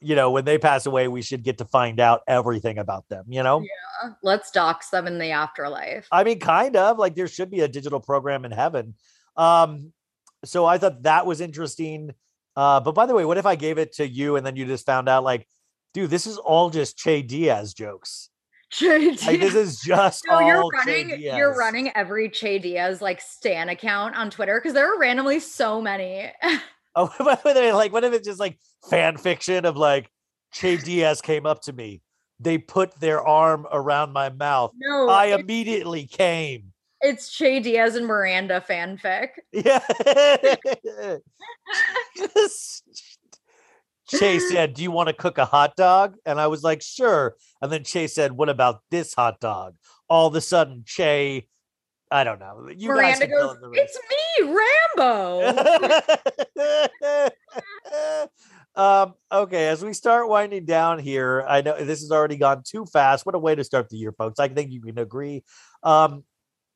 you 0.00 0.14
know 0.14 0.30
when 0.30 0.44
they 0.44 0.58
pass 0.58 0.86
away 0.86 1.08
we 1.08 1.22
should 1.22 1.42
get 1.42 1.58
to 1.58 1.64
find 1.64 1.98
out 1.98 2.20
everything 2.28 2.78
about 2.78 3.08
them 3.08 3.24
you 3.28 3.42
know 3.42 3.60
yeah 3.60 4.10
let's 4.22 4.50
dox 4.50 4.90
them 4.90 5.06
in 5.06 5.18
the 5.18 5.30
afterlife 5.30 6.06
i 6.12 6.22
mean 6.22 6.38
kind 6.38 6.76
of 6.76 6.98
like 6.98 7.14
there 7.16 7.28
should 7.28 7.50
be 7.50 7.60
a 7.60 7.68
digital 7.68 7.98
program 8.00 8.44
in 8.44 8.52
heaven 8.52 8.94
um 9.36 9.92
so 10.44 10.64
i 10.66 10.78
thought 10.78 11.02
that 11.02 11.26
was 11.26 11.40
interesting 11.40 12.14
uh 12.56 12.78
but 12.80 12.92
by 12.94 13.06
the 13.06 13.14
way 13.14 13.24
what 13.24 13.36
if 13.38 13.46
i 13.46 13.56
gave 13.56 13.76
it 13.78 13.92
to 13.94 14.06
you 14.06 14.36
and 14.36 14.46
then 14.46 14.54
you 14.56 14.64
just 14.66 14.86
found 14.86 15.08
out 15.08 15.24
like 15.24 15.46
dude 15.92 16.08
this 16.10 16.26
is 16.26 16.36
all 16.38 16.70
just 16.70 16.96
che 16.96 17.22
diaz 17.22 17.74
jokes 17.74 18.28
Che 18.72 19.00
Diaz. 19.00 19.26
Like, 19.26 19.40
this 19.40 19.56
is 19.56 19.80
just 19.80 20.22
no, 20.28 20.38
you're 20.38 20.64
running 20.68 21.18
you're 21.20 21.56
running 21.56 21.90
every 21.96 22.28
Che 22.28 22.60
Diaz 22.60 23.02
like 23.02 23.20
Stan 23.20 23.68
account 23.68 24.14
on 24.14 24.30
Twitter 24.30 24.60
because 24.60 24.74
there 24.74 24.94
are 24.94 24.96
randomly 24.96 25.40
so 25.40 25.82
many. 25.82 26.30
Oh, 26.94 27.06
whether 27.44 27.72
like 27.72 27.92
what 27.92 28.04
if 28.04 28.12
it's 28.12 28.26
just 28.26 28.40
like 28.40 28.58
fan 28.88 29.16
fiction 29.16 29.64
of 29.64 29.76
like 29.76 30.10
Che 30.52 30.76
Diaz 30.78 31.20
came 31.20 31.46
up 31.46 31.62
to 31.62 31.72
me. 31.72 32.02
They 32.42 32.56
put 32.58 32.98
their 32.98 33.24
arm 33.24 33.66
around 33.70 34.12
my 34.14 34.30
mouth. 34.30 34.72
No, 34.76 35.08
I 35.10 35.26
immediately 35.26 36.06
came. 36.06 36.72
It's 37.02 37.30
Che 37.30 37.60
Diaz 37.60 37.96
and 37.96 38.06
Miranda 38.06 38.62
fanfic. 38.66 39.30
Yeah. 39.52 39.80
Che 44.08 44.40
said, 44.40 44.74
Do 44.74 44.82
you 44.82 44.90
want 44.90 45.06
to 45.08 45.12
cook 45.12 45.38
a 45.38 45.44
hot 45.44 45.76
dog? 45.76 46.16
And 46.26 46.40
I 46.40 46.48
was 46.48 46.64
like, 46.64 46.82
Sure. 46.82 47.36
And 47.62 47.70
then 47.70 47.84
Che 47.84 48.08
said, 48.08 48.32
What 48.32 48.48
about 48.48 48.80
this 48.90 49.14
hot 49.14 49.38
dog? 49.38 49.76
All 50.08 50.26
of 50.28 50.34
a 50.34 50.40
sudden, 50.40 50.82
Che 50.86 51.46
I 52.10 52.24
don't 52.24 52.40
know. 52.40 52.68
You 52.76 52.88
Miranda 52.88 53.28
goes, 53.28 53.56
"It's 53.72 53.98
me, 54.40 54.60
Rambo." 54.96 55.88
um, 58.74 59.14
okay, 59.30 59.68
as 59.68 59.84
we 59.84 59.92
start 59.92 60.28
winding 60.28 60.64
down 60.64 60.98
here, 60.98 61.44
I 61.48 61.62
know 61.62 61.76
this 61.84 62.00
has 62.00 62.10
already 62.10 62.36
gone 62.36 62.62
too 62.64 62.84
fast. 62.86 63.24
What 63.24 63.34
a 63.34 63.38
way 63.38 63.54
to 63.54 63.62
start 63.62 63.88
the 63.90 63.96
year, 63.96 64.10
folks! 64.12 64.40
I 64.40 64.48
think 64.48 64.72
you 64.72 64.80
can 64.80 64.98
agree. 64.98 65.44
Um, 65.84 66.24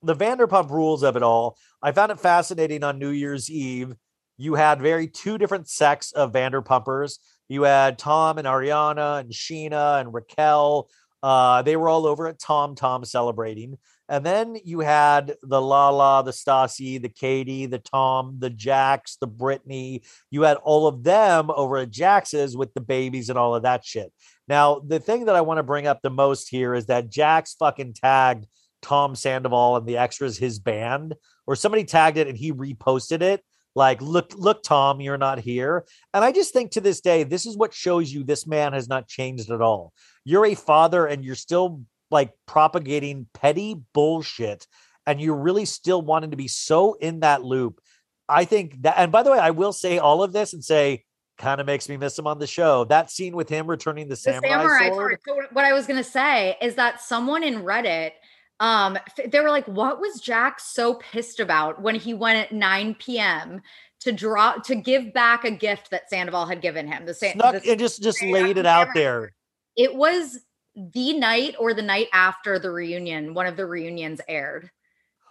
the 0.02 0.14
Vanderpump 0.14 0.70
Rules 0.70 1.02
of 1.02 1.16
it 1.16 1.22
all. 1.24 1.58
I 1.82 1.90
found 1.90 2.12
it 2.12 2.20
fascinating. 2.20 2.84
On 2.84 3.00
New 3.00 3.10
Year's 3.10 3.50
Eve, 3.50 3.94
you 4.36 4.54
had 4.54 4.80
very 4.80 5.08
two 5.08 5.36
different 5.36 5.68
sects 5.68 6.12
of 6.12 6.30
Vanderpumpers. 6.32 7.18
You 7.48 7.64
had 7.64 7.98
Tom 7.98 8.38
and 8.38 8.46
Ariana 8.46 9.18
and 9.20 9.32
Scheana 9.32 10.00
and 10.00 10.14
Raquel. 10.14 10.88
Uh, 11.24 11.62
they 11.62 11.76
were 11.76 11.88
all 11.88 12.06
over 12.06 12.28
at 12.28 12.38
Tom 12.38 12.76
Tom 12.76 13.04
celebrating. 13.04 13.78
And 14.08 14.24
then 14.24 14.58
you 14.64 14.80
had 14.80 15.34
the 15.42 15.60
Lala, 15.62 16.22
the 16.24 16.30
Stassi, 16.30 17.00
the 17.00 17.08
Katie, 17.08 17.66
the 17.66 17.78
Tom, 17.78 18.36
the 18.38 18.50
Jax, 18.50 19.16
the 19.20 19.26
Brittany. 19.26 20.02
You 20.30 20.42
had 20.42 20.58
all 20.58 20.86
of 20.86 21.02
them 21.04 21.50
over 21.50 21.78
at 21.78 21.90
Jax's 21.90 22.56
with 22.56 22.74
the 22.74 22.80
babies 22.82 23.30
and 23.30 23.38
all 23.38 23.54
of 23.54 23.62
that 23.62 23.84
shit. 23.84 24.12
Now, 24.46 24.80
the 24.80 25.00
thing 25.00 25.24
that 25.24 25.36
I 25.36 25.40
want 25.40 25.58
to 25.58 25.62
bring 25.62 25.86
up 25.86 26.00
the 26.02 26.10
most 26.10 26.48
here 26.50 26.74
is 26.74 26.86
that 26.86 27.10
Jax 27.10 27.54
fucking 27.54 27.94
tagged 27.94 28.46
Tom 28.82 29.14
Sandoval 29.16 29.76
and 29.76 29.86
the 29.86 29.96
extras 29.96 30.36
his 30.36 30.58
band, 30.58 31.14
or 31.46 31.56
somebody 31.56 31.84
tagged 31.84 32.18
it 32.18 32.28
and 32.28 32.36
he 32.36 32.52
reposted 32.52 33.22
it. 33.22 33.42
Like, 33.76 34.00
look, 34.02 34.30
look, 34.36 34.62
Tom, 34.62 35.00
you're 35.00 35.16
not 35.18 35.40
here. 35.40 35.84
And 36.12 36.22
I 36.24 36.30
just 36.30 36.52
think 36.52 36.72
to 36.72 36.80
this 36.80 37.00
day, 37.00 37.24
this 37.24 37.44
is 37.46 37.56
what 37.56 37.74
shows 37.74 38.12
you 38.12 38.22
this 38.22 38.46
man 38.46 38.72
has 38.74 38.86
not 38.86 39.08
changed 39.08 39.50
at 39.50 39.60
all. 39.62 39.92
You're 40.24 40.46
a 40.46 40.54
father 40.54 41.06
and 41.06 41.24
you're 41.24 41.34
still 41.34 41.80
like 42.10 42.32
propagating 42.46 43.26
petty 43.34 43.76
bullshit 43.92 44.66
and 45.06 45.20
you're 45.20 45.36
really 45.36 45.64
still 45.64 46.02
wanting 46.02 46.30
to 46.30 46.36
be 46.36 46.48
so 46.48 46.94
in 46.94 47.20
that 47.20 47.44
loop. 47.44 47.80
I 48.28 48.44
think 48.44 48.82
that, 48.82 48.94
and 48.98 49.12
by 49.12 49.22
the 49.22 49.30
way, 49.30 49.38
I 49.38 49.50
will 49.50 49.72
say 49.72 49.98
all 49.98 50.22
of 50.22 50.32
this 50.32 50.54
and 50.54 50.64
say, 50.64 51.04
kind 51.36 51.60
of 51.60 51.66
makes 51.66 51.88
me 51.88 51.96
miss 51.96 52.18
him 52.18 52.26
on 52.26 52.38
the 52.38 52.46
show. 52.46 52.84
That 52.84 53.10
scene 53.10 53.34
with 53.36 53.48
him 53.48 53.66
returning 53.66 54.04
the, 54.08 54.10
the 54.10 54.16
samurai, 54.16 54.48
samurai 54.50 54.88
sword. 55.26 55.46
What 55.52 55.64
I 55.64 55.72
was 55.72 55.86
going 55.86 55.96
to 56.02 56.08
say 56.08 56.56
is 56.62 56.74
that 56.76 57.02
someone 57.02 57.42
in 57.42 57.62
Reddit, 57.64 58.12
um, 58.60 58.96
they 59.28 59.40
were 59.40 59.50
like, 59.50 59.66
what 59.66 60.00
was 60.00 60.20
Jack 60.20 60.60
so 60.60 60.94
pissed 60.94 61.40
about 61.40 61.82
when 61.82 61.96
he 61.96 62.14
went 62.14 62.38
at 62.38 62.52
9 62.52 62.94
p.m. 62.96 63.60
To 64.00 64.12
draw 64.12 64.56
to 64.66 64.74
give 64.74 65.14
back 65.14 65.44
a 65.46 65.50
gift 65.50 65.88
that 65.90 66.10
Sandoval 66.10 66.44
had 66.44 66.60
given 66.60 66.86
him, 66.86 67.06
the, 67.06 67.14
same. 67.14 67.40
it 67.42 67.66
and 67.66 67.78
just 67.78 68.02
just 68.02 68.22
laid 68.22 68.58
it 68.58 68.66
out 68.66 68.88
there. 68.92 69.32
It 69.78 69.94
was 69.94 70.40
the 70.76 71.14
night 71.16 71.54
or 71.58 71.72
the 71.74 71.82
night 71.82 72.08
after 72.12 72.58
the 72.58 72.70
reunion, 72.70 73.34
one 73.34 73.46
of 73.46 73.56
the 73.56 73.66
reunions 73.66 74.20
aired 74.28 74.70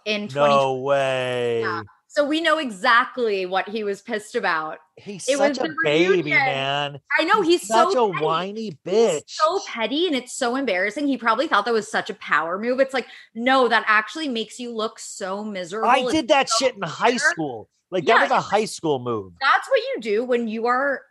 in 0.04 0.28
No 0.34 0.74
way. 0.74 1.60
Yeah. 1.60 1.82
So 2.08 2.24
we 2.24 2.40
know 2.40 2.58
exactly 2.58 3.44
what 3.44 3.68
he 3.68 3.82
was 3.82 4.00
pissed 4.00 4.36
about. 4.36 4.78
He's 4.96 5.28
it 5.28 5.36
such 5.36 5.58
a 5.58 5.66
baby, 5.82 6.22
man. 6.30 7.00
I 7.18 7.24
know 7.24 7.42
he's, 7.42 7.60
he's 7.62 7.68
so 7.68 7.90
such 7.90 8.12
petty. 8.14 8.22
a 8.24 8.26
whiny 8.26 8.70
bitch. 8.86 9.12
He's 9.14 9.22
so 9.26 9.60
petty 9.66 10.06
and 10.06 10.14
it's 10.14 10.32
so 10.32 10.54
embarrassing. 10.54 11.08
He 11.08 11.18
probably 11.18 11.48
thought 11.48 11.64
that 11.64 11.74
was 11.74 11.90
such 11.90 12.10
a 12.10 12.14
power 12.14 12.56
move. 12.56 12.78
It's 12.78 12.94
like, 12.94 13.08
no, 13.34 13.66
that 13.66 13.82
actually 13.88 14.28
makes 14.28 14.60
you 14.60 14.72
look 14.72 15.00
so 15.00 15.42
miserable. 15.44 15.88
I 15.88 16.08
did 16.08 16.28
that 16.28 16.48
so 16.48 16.54
shit 16.64 16.76
in 16.76 16.82
high 16.82 17.16
school. 17.16 17.68
Like 17.90 18.06
yeah, 18.06 18.18
that 18.18 18.30
was 18.30 18.30
a 18.30 18.40
high 18.40 18.64
school 18.64 19.00
move. 19.00 19.32
That's 19.40 19.68
what 19.68 19.80
you 19.80 19.96
do 20.00 20.24
when 20.24 20.46
you 20.46 20.66
are 20.68 21.02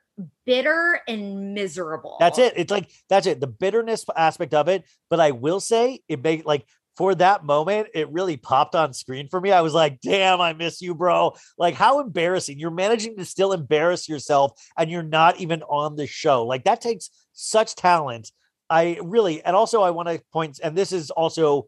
bitter 0.46 1.00
and 1.08 1.54
miserable. 1.54 2.18
That's 2.20 2.38
it. 2.40 2.54
It's 2.56 2.72
like 2.72 2.92
that's 3.10 3.28
it. 3.28 3.40
The 3.40 3.48
bitterness 3.48 4.06
aspect 4.16 4.54
of 4.54 4.68
it. 4.68 4.84
But 5.10 5.20
I 5.20 5.32
will 5.32 5.60
say 5.60 6.02
it 6.08 6.24
made 6.24 6.46
like 6.46 6.66
for 6.96 7.16
that 7.16 7.44
moment, 7.44 7.88
it 7.96 8.12
really 8.12 8.38
popped 8.38 8.76
on 8.76 8.94
screen 8.94 9.28
for 9.28 9.42
me. 9.42 9.52
I 9.52 9.62
was 9.62 9.74
like, 9.74 10.00
damn, 10.02 10.40
I 10.40 10.54
miss 10.54 10.80
you, 10.82 10.94
bro. 10.94 11.34
Like, 11.58 11.74
how 11.74 12.00
embarrassing. 12.00 12.60
You're 12.60 12.70
managing 12.70 13.18
to 13.18 13.26
still 13.26 13.52
embarrass 13.52 14.08
yourself 14.08 14.52
and 14.78 14.92
you're 14.92 15.02
not 15.02 15.40
even 15.40 15.64
on 15.64 15.96
the 15.96 16.06
show. 16.06 16.46
Like, 16.46 16.66
that 16.66 16.82
takes 16.82 17.10
such 17.34 17.74
talent. 17.74 18.32
I 18.70 19.00
really, 19.02 19.42
and 19.44 19.56
also, 19.56 19.82
I 19.82 19.90
want 19.90 20.08
to 20.10 20.22
point, 20.32 20.60
and 20.64 20.78
this 20.78 20.92
is 20.92 21.10
also 21.10 21.68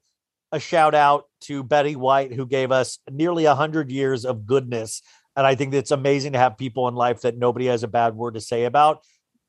a 0.52 0.60
shout 0.60 0.94
out 0.94 1.24
to 1.42 1.64
Betty 1.64 1.96
White, 1.96 2.32
who 2.34 2.46
gave 2.46 2.72
us 2.72 3.00
nearly 3.12 3.46
100 3.46 3.90
years 3.92 4.26
of 4.26 4.46
goodness 4.46 5.02
and 5.36 5.46
I 5.46 5.56
think 5.56 5.74
it's 5.74 5.92
amazing 5.92 6.34
to 6.34 6.40
have 6.40 6.58
people 6.58 6.88
in 6.88 6.96
life 6.96 7.22
that 7.22 7.38
nobody 7.38 7.66
has 7.68 7.84
a 7.84 7.88
bad 7.88 8.16
word 8.16 8.36
to 8.36 8.42
say 8.42 8.66
about. 8.66 9.02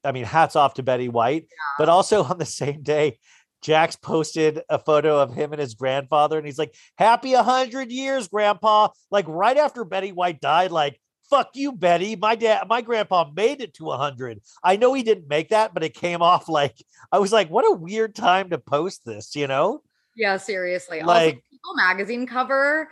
I 0.04 0.12
mean, 0.12 0.24
hats 0.24 0.56
off 0.56 0.74
to 0.74 0.82
Betty 0.82 1.08
White, 1.08 1.42
yeah. 1.42 1.50
but 1.78 1.88
also 1.88 2.24
on 2.24 2.38
the 2.38 2.44
same 2.44 2.82
day, 2.82 3.18
Jax 3.62 3.96
posted 3.96 4.60
a 4.68 4.78
photo 4.78 5.18
of 5.20 5.32
him 5.34 5.52
and 5.52 5.60
his 5.60 5.74
grandfather, 5.74 6.36
and 6.36 6.46
he's 6.46 6.58
like, 6.58 6.74
Happy 6.98 7.32
100 7.34 7.90
years, 7.90 8.28
grandpa. 8.28 8.88
Like, 9.10 9.26
right 9.28 9.56
after 9.56 9.84
Betty 9.84 10.12
White 10.12 10.40
died, 10.40 10.70
like, 10.70 11.00
fuck 11.30 11.48
you, 11.54 11.72
Betty. 11.72 12.14
My 12.14 12.34
dad, 12.36 12.68
my 12.68 12.80
grandpa 12.80 13.30
made 13.34 13.60
it 13.62 13.74
to 13.74 13.84
100. 13.84 14.40
I 14.62 14.76
know 14.76 14.92
he 14.92 15.02
didn't 15.02 15.28
make 15.28 15.48
that, 15.48 15.72
but 15.72 15.82
it 15.82 15.94
came 15.94 16.20
off 16.22 16.48
like, 16.48 16.76
I 17.10 17.18
was 17.18 17.32
like, 17.32 17.48
what 17.50 17.64
a 17.68 17.74
weird 17.74 18.14
time 18.14 18.50
to 18.50 18.58
post 18.58 19.04
this, 19.04 19.34
you 19.34 19.46
know? 19.48 19.82
Yeah, 20.16 20.36
seriously. 20.36 21.00
Like, 21.00 21.34
also, 21.34 21.40
People 21.50 21.74
magazine 21.76 22.26
cover 22.26 22.88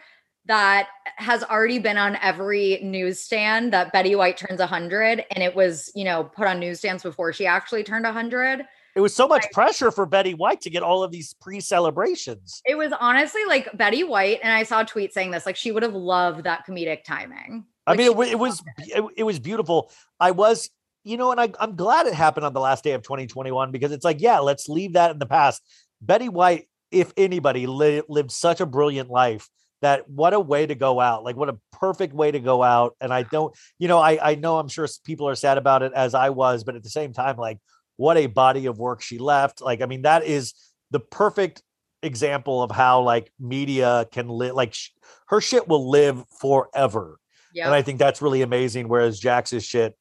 that 0.47 0.89
has 1.17 1.43
already 1.45 1.79
been 1.79 1.97
on 1.97 2.17
every 2.21 2.79
newsstand 2.83 3.73
that 3.73 3.93
Betty 3.93 4.15
White 4.15 4.37
turns 4.37 4.61
100 4.61 5.25
and 5.33 5.43
it 5.43 5.55
was, 5.55 5.91
you 5.95 6.05
know, 6.05 6.25
put 6.25 6.47
on 6.47 6.61
newsstands 6.61 7.03
before 7.03 7.33
she 7.33 7.47
actually 7.47 7.83
turned 7.83 8.05
100. 8.05 8.63
It 8.95 9.01
was 9.01 9.15
so 9.15 9.27
much 9.27 9.45
pressure 9.53 9.91
for 9.91 10.07
Betty 10.07 10.35
White 10.35 10.61
to 10.63 10.71
get 10.71 10.83
all 10.83 11.03
of 11.03 11.11
these 11.11 11.35
pre-celebrations. 11.35 12.63
It 12.67 12.77
was 12.77 12.93
honestly 13.01 13.45
like 13.47 13.69
Betty 13.77 14.05
White 14.05 14.41
and 14.43 14.53
I 14.53 14.65
saw 14.65 14.83
a 14.83 14.85
tweet 14.85 15.15
saying 15.15 15.31
this 15.31 15.47
like 15.47 15.57
she 15.57 15.73
would 15.73 15.83
have 15.83 15.95
loved 15.95 16.45
that 16.45 16.67
comedic 16.67 17.05
timing. 17.05 17.65
I 17.87 17.97
mean 17.97 18.13
it, 18.13 18.29
it 18.29 18.39
was 18.39 18.63
it, 18.79 19.05
it 19.17 19.23
was 19.25 19.39
beautiful. 19.39 19.91
I 20.21 20.31
was 20.31 20.71
you 21.07 21.19
know, 21.19 21.33
and 21.33 21.41
I, 21.41 21.53
I'm 21.61 21.77
glad 21.77 22.07
it 22.07 22.15
happened 22.15 22.47
on 22.47 22.55
the 22.55 22.61
last 22.61 22.83
day 22.85 22.93
of 22.93 23.03
2021 23.03 23.71
because 23.71 23.93
it's 23.93 24.07
like, 24.07 24.23
yeah, 24.23 24.39
let's 24.39 24.71
leave 24.71 24.95
that 24.95 25.11
in 25.11 25.19
the 25.19 25.27
past. 25.27 25.61
Betty 26.01 26.31
White, 26.31 26.67
if 26.91 27.13
anybody, 27.19 27.67
li- 27.67 28.01
lived 28.09 28.31
such 28.31 28.63
a 28.63 28.65
brilliant 28.67 29.11
life 29.11 29.51
that 29.83 30.09
what 30.09 30.35
a 30.35 30.41
way 30.41 30.67
to 30.67 30.75
go 30.75 31.01
out 31.01 31.25
like 31.25 31.37
what 31.37 31.49
a 31.49 31.59
perfect 31.73 32.15
way 32.15 32.31
to 32.31 32.41
go 32.41 32.63
out 32.63 32.95
and 33.01 33.13
i 33.13 33.23
don't 33.23 33.55
you 33.79 33.89
know 33.89 33.99
i 33.99 34.31
i 34.31 34.35
know 34.35 34.59
i'm 34.59 34.69
sure 34.69 34.87
people 35.05 35.29
are 35.29 35.35
sad 35.35 35.59
about 35.59 35.83
it 35.83 35.93
as 35.95 36.15
i 36.15 36.31
was 36.31 36.65
but 36.65 36.75
at 36.77 36.83
the 36.83 36.91
same 36.91 37.13
time 37.13 37.37
like 37.37 37.59
what 37.97 38.17
a 38.17 38.27
body 38.27 38.67
of 38.67 38.79
work 38.79 39.03
she 39.03 39.19
left 39.19 39.61
like 39.61 39.81
i 39.83 39.87
mean 39.87 40.03
that 40.03 40.25
is 40.25 40.55
the 40.91 41.01
perfect 41.01 41.63
example 42.03 42.63
of 42.63 42.71
how 42.71 43.03
like 43.03 43.33
media 43.41 44.07
can 44.13 44.29
live 44.29 44.55
like 44.55 44.75
sh- 44.75 44.91
her 45.29 45.41
shit 45.41 45.67
will 45.67 45.91
live 45.91 46.23
forever 46.41 47.19
yep. 47.55 47.67
and 47.67 47.75
i 47.75 47.81
think 47.83 47.99
that's 47.99 48.21
really 48.21 48.43
amazing 48.43 48.89
whereas 48.89 49.19
jax's 49.19 49.65
shit 49.65 49.97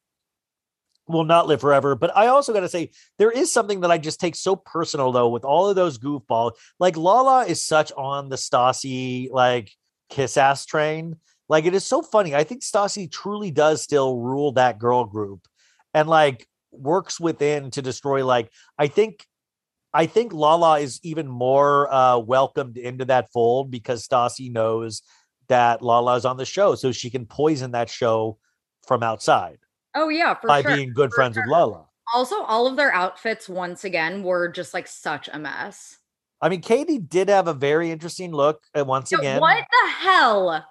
will 1.08 1.24
not 1.24 1.46
live 1.46 1.60
forever. 1.60 1.94
But 1.94 2.16
I 2.16 2.28
also 2.28 2.52
got 2.52 2.60
to 2.60 2.68
say, 2.68 2.90
there 3.18 3.30
is 3.30 3.52
something 3.52 3.80
that 3.80 3.90
I 3.90 3.98
just 3.98 4.20
take 4.20 4.34
so 4.34 4.56
personal 4.56 5.12
though 5.12 5.28
with 5.28 5.44
all 5.44 5.68
of 5.68 5.76
those 5.76 5.98
goofballs, 5.98 6.52
Like 6.78 6.96
Lala 6.96 7.44
is 7.46 7.64
such 7.64 7.92
on 7.96 8.28
the 8.28 8.36
Stassi 8.36 9.28
like 9.30 9.70
kiss 10.10 10.36
ass 10.36 10.64
train. 10.64 11.16
Like 11.48 11.66
it 11.66 11.74
is 11.74 11.84
so 11.86 12.02
funny. 12.02 12.34
I 12.34 12.44
think 12.44 12.62
Stassi 12.62 13.10
truly 13.10 13.50
does 13.50 13.82
still 13.82 14.16
rule 14.16 14.52
that 14.52 14.78
girl 14.78 15.04
group, 15.04 15.46
and 15.92 16.08
like 16.08 16.46
works 16.72 17.20
within 17.20 17.70
to 17.72 17.82
destroy. 17.82 18.24
Like 18.24 18.50
I 18.78 18.88
think. 18.88 19.26
I 19.96 20.06
think 20.06 20.32
Lala 20.32 20.80
is 20.80 20.98
even 21.04 21.28
more 21.28 21.86
uh, 21.92 22.18
welcomed 22.18 22.78
into 22.78 23.04
that 23.04 23.30
fold 23.30 23.70
because 23.70 24.04
Stassi 24.08 24.50
knows 24.50 25.02
that 25.46 25.82
Lala 25.82 26.16
is 26.16 26.24
on 26.24 26.36
the 26.36 26.44
show, 26.44 26.74
so 26.74 26.90
she 26.90 27.10
can 27.10 27.26
poison 27.26 27.70
that 27.72 27.88
show 27.88 28.36
from 28.88 29.04
outside. 29.04 29.58
Oh 29.94 30.08
yeah, 30.08 30.34
by 30.42 30.62
sure. 30.62 30.74
being 30.74 30.92
good 30.92 31.10
for 31.10 31.16
friends 31.16 31.34
sure. 31.34 31.44
with 31.44 31.50
Lala. 31.52 31.86
Also, 32.12 32.42
all 32.42 32.66
of 32.66 32.76
their 32.76 32.92
outfits 32.92 33.48
once 33.48 33.84
again 33.84 34.22
were 34.22 34.48
just 34.48 34.74
like 34.74 34.86
such 34.86 35.28
a 35.32 35.38
mess. 35.38 35.98
I 36.42 36.48
mean, 36.48 36.60
Katie 36.60 36.98
did 36.98 37.28
have 37.28 37.48
a 37.48 37.54
very 37.54 37.90
interesting 37.90 38.32
look 38.32 38.62
uh, 38.78 38.84
once 38.84 39.10
so 39.10 39.18
again. 39.18 39.40
What 39.40 39.64
the 39.82 39.90
hell 39.90 40.64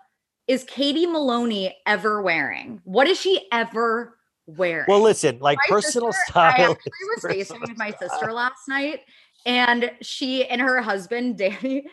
is 0.47 0.63
Katie 0.65 1.07
Maloney 1.07 1.75
ever 1.87 2.21
wearing? 2.21 2.81
What 2.83 3.07
is 3.07 3.19
she 3.19 3.47
ever 3.51 4.17
wearing? 4.45 4.85
Well, 4.87 5.01
listen, 5.01 5.39
like 5.39 5.57
my 5.67 5.75
personal 5.75 6.11
sister, 6.11 6.31
style. 6.31 6.45
I 6.45 6.71
actually 6.71 6.91
was 7.15 7.25
facing 7.27 7.61
with 7.61 7.77
my 7.77 7.91
style. 7.91 8.09
sister 8.09 8.33
last 8.33 8.67
night, 8.67 8.99
and 9.45 9.89
she 10.01 10.45
and 10.45 10.59
her 10.61 10.81
husband 10.81 11.37
Danny, 11.37 11.87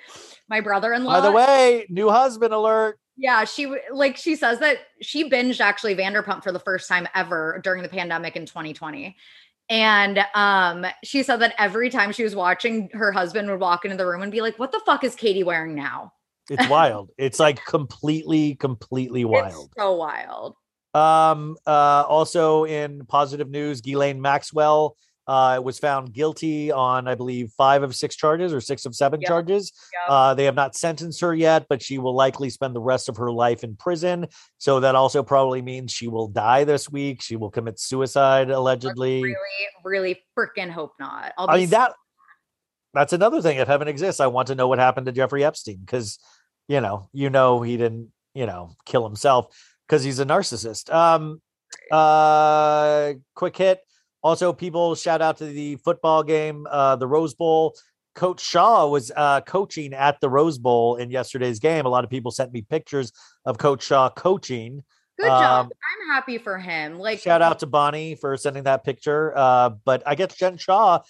my 0.49 0.61
brother-in-law. 0.61 1.21
By 1.21 1.21
the 1.21 1.33
way, 1.33 1.87
new 1.89 2.11
husband 2.11 2.53
alert. 2.53 2.99
Yeah, 3.17 3.45
she 3.45 3.73
like 3.93 4.17
she 4.17 4.37
says 4.37 4.61
that 4.61 4.79
she 5.03 5.29
binged 5.29 5.61
actually 5.61 5.95
Vanderpump 5.95 6.43
for 6.43 6.53
the 6.53 6.59
first 6.61 6.89
time 6.89 7.07
ever 7.15 7.61
during 7.63 7.83
the 7.83 7.89
pandemic 7.89 8.37
in 8.37 8.47
2020. 8.47 9.17
And 9.69 10.21
um, 10.35 10.85
she 11.05 11.23
said 11.23 11.37
that 11.37 11.55
every 11.57 11.91
time 11.91 12.13
she 12.13 12.25
was 12.25 12.35
watching, 12.35 12.89
her 12.93 13.13
husband 13.13 13.49
would 13.51 13.61
walk 13.61 13.85
into 13.85 13.97
the 13.97 14.07
room 14.07 14.23
and 14.23 14.33
be 14.33 14.41
like, 14.41 14.59
"What 14.59 14.73
the 14.73 14.81
fuck 14.87 15.05
is 15.05 15.15
Katie 15.15 15.45
wearing 15.45 15.75
now?" 15.75 16.13
It's 16.49 16.69
wild. 16.69 17.11
it's 17.17 17.39
like 17.39 17.65
completely, 17.65 18.55
completely 18.57 19.25
wild. 19.25 19.67
It's 19.67 19.75
so 19.79 19.93
wild. 19.95 20.57
Um. 20.95 21.57
Uh. 21.67 22.05
Also, 22.09 22.65
in 22.65 23.05
positive 23.07 23.49
news, 23.51 23.81
Ghislaine 23.81 24.21
Maxwell 24.21 24.97
uh, 25.31 25.61
was 25.63 25.79
found 25.79 26.13
guilty 26.13 26.73
on, 26.73 27.07
I 27.07 27.15
believe, 27.15 27.53
five 27.57 27.85
of 27.85 27.95
six 27.95 28.17
charges 28.17 28.53
or 28.53 28.61
six 28.61 28.85
of 28.85 28.97
seven 28.97 29.21
yep. 29.21 29.29
charges. 29.29 29.71
Yep. 29.93 30.11
Uh, 30.11 30.35
they 30.35 30.45
have 30.45 30.57
not 30.57 30.75
sentenced 30.75 31.21
her 31.21 31.33
yet, 31.33 31.67
but 31.69 31.81
she 31.81 31.99
will 31.99 32.17
likely 32.17 32.51
spend 32.51 32.75
the 32.75 32.81
rest 32.81 33.09
of 33.09 33.17
her 33.19 33.31
life 33.31 33.63
in 33.63 33.77
prison. 33.77 34.27
So 34.59 34.81
that 34.81 34.97
also 34.97 35.23
probably 35.23 35.63
means 35.63 35.93
she 35.93 36.09
will 36.09 36.27
die 36.27 36.65
this 36.65 36.91
week. 36.91 37.23
She 37.23 37.37
will 37.37 37.49
commit 37.49 37.79
suicide 37.79 38.51
allegedly. 38.51 39.23
Really, 39.23 39.37
really 39.85 40.23
freaking 40.37 40.69
hope 40.69 40.95
not. 40.99 41.33
I'll 41.39 41.49
I 41.49 41.59
mean 41.59 41.69
that. 41.71 41.93
That's 42.93 43.13
another 43.13 43.41
thing. 43.41 43.59
If 43.59 43.69
heaven 43.69 43.87
exists, 43.87 44.19
I 44.21 44.27
want 44.27 44.49
to 44.49 44.57
know 44.57 44.67
what 44.67 44.81
happened 44.81 45.07
to 45.07 45.13
Jeffrey 45.13 45.45
Epstein 45.45 45.77
because, 45.79 46.19
you 46.67 46.81
know, 46.81 47.09
you 47.13 47.31
know 47.31 47.63
he 47.63 47.77
didn't, 47.77 48.11
you 48.35 48.47
know, 48.47 48.73
kill 48.85 49.05
himself 49.07 49.57
because 49.87 50.03
he's 50.03 50.19
a 50.19 50.27
narcissist. 50.27 50.93
Um, 50.93 51.41
uh, 51.93 53.13
quick 53.37 53.57
hit. 53.57 53.81
Also, 54.23 54.53
people 54.53 54.95
shout 54.95 55.23
out 55.23 55.39
to 55.39 55.47
the 55.47 55.77
football 55.77 56.23
game, 56.23 56.67
uh, 56.71 56.97
the 56.97 57.07
Rose 57.07 57.35
Bowl. 57.35 57.75
Coach 58.15 58.41
Shah 58.41 58.87
was 58.87 59.11
uh, 59.17 59.41
coaching 59.43 59.95
at 59.95 60.21
the 60.21 60.29
Rose 60.29 60.59
Bowl 60.59 60.97
in 60.97 61.11
yesterday's 61.11 61.59
game. 61.59 61.87
A 61.87 61.89
lot 61.89 62.05
of 62.05 62.11
people 62.11 62.31
sent 62.31 62.53
me 62.53 62.61
pictures 62.63 63.13
of 63.47 63.57
Coach 63.57 63.83
Shah 63.83 64.11
coaching. 64.11 64.85
Good 65.19 65.27
job. 65.27 65.67
Um, 65.67 65.67
I'm 65.73 66.15
happy 66.15 66.39
for 66.39 66.59
him. 66.59 66.99
Like 66.99 67.21
shout 67.21 67.41
out 67.43 67.61
to 67.61 67.67
Bonnie 67.67 68.15
for 68.15 68.37
sending 68.37 68.65
that 68.65 68.85
picture. 68.85 69.37
Uh, 69.37 69.71
but 69.85 70.03
I 70.07 70.15
guess 70.17 70.35
Jen 70.35 70.57
Shah, 70.59 71.01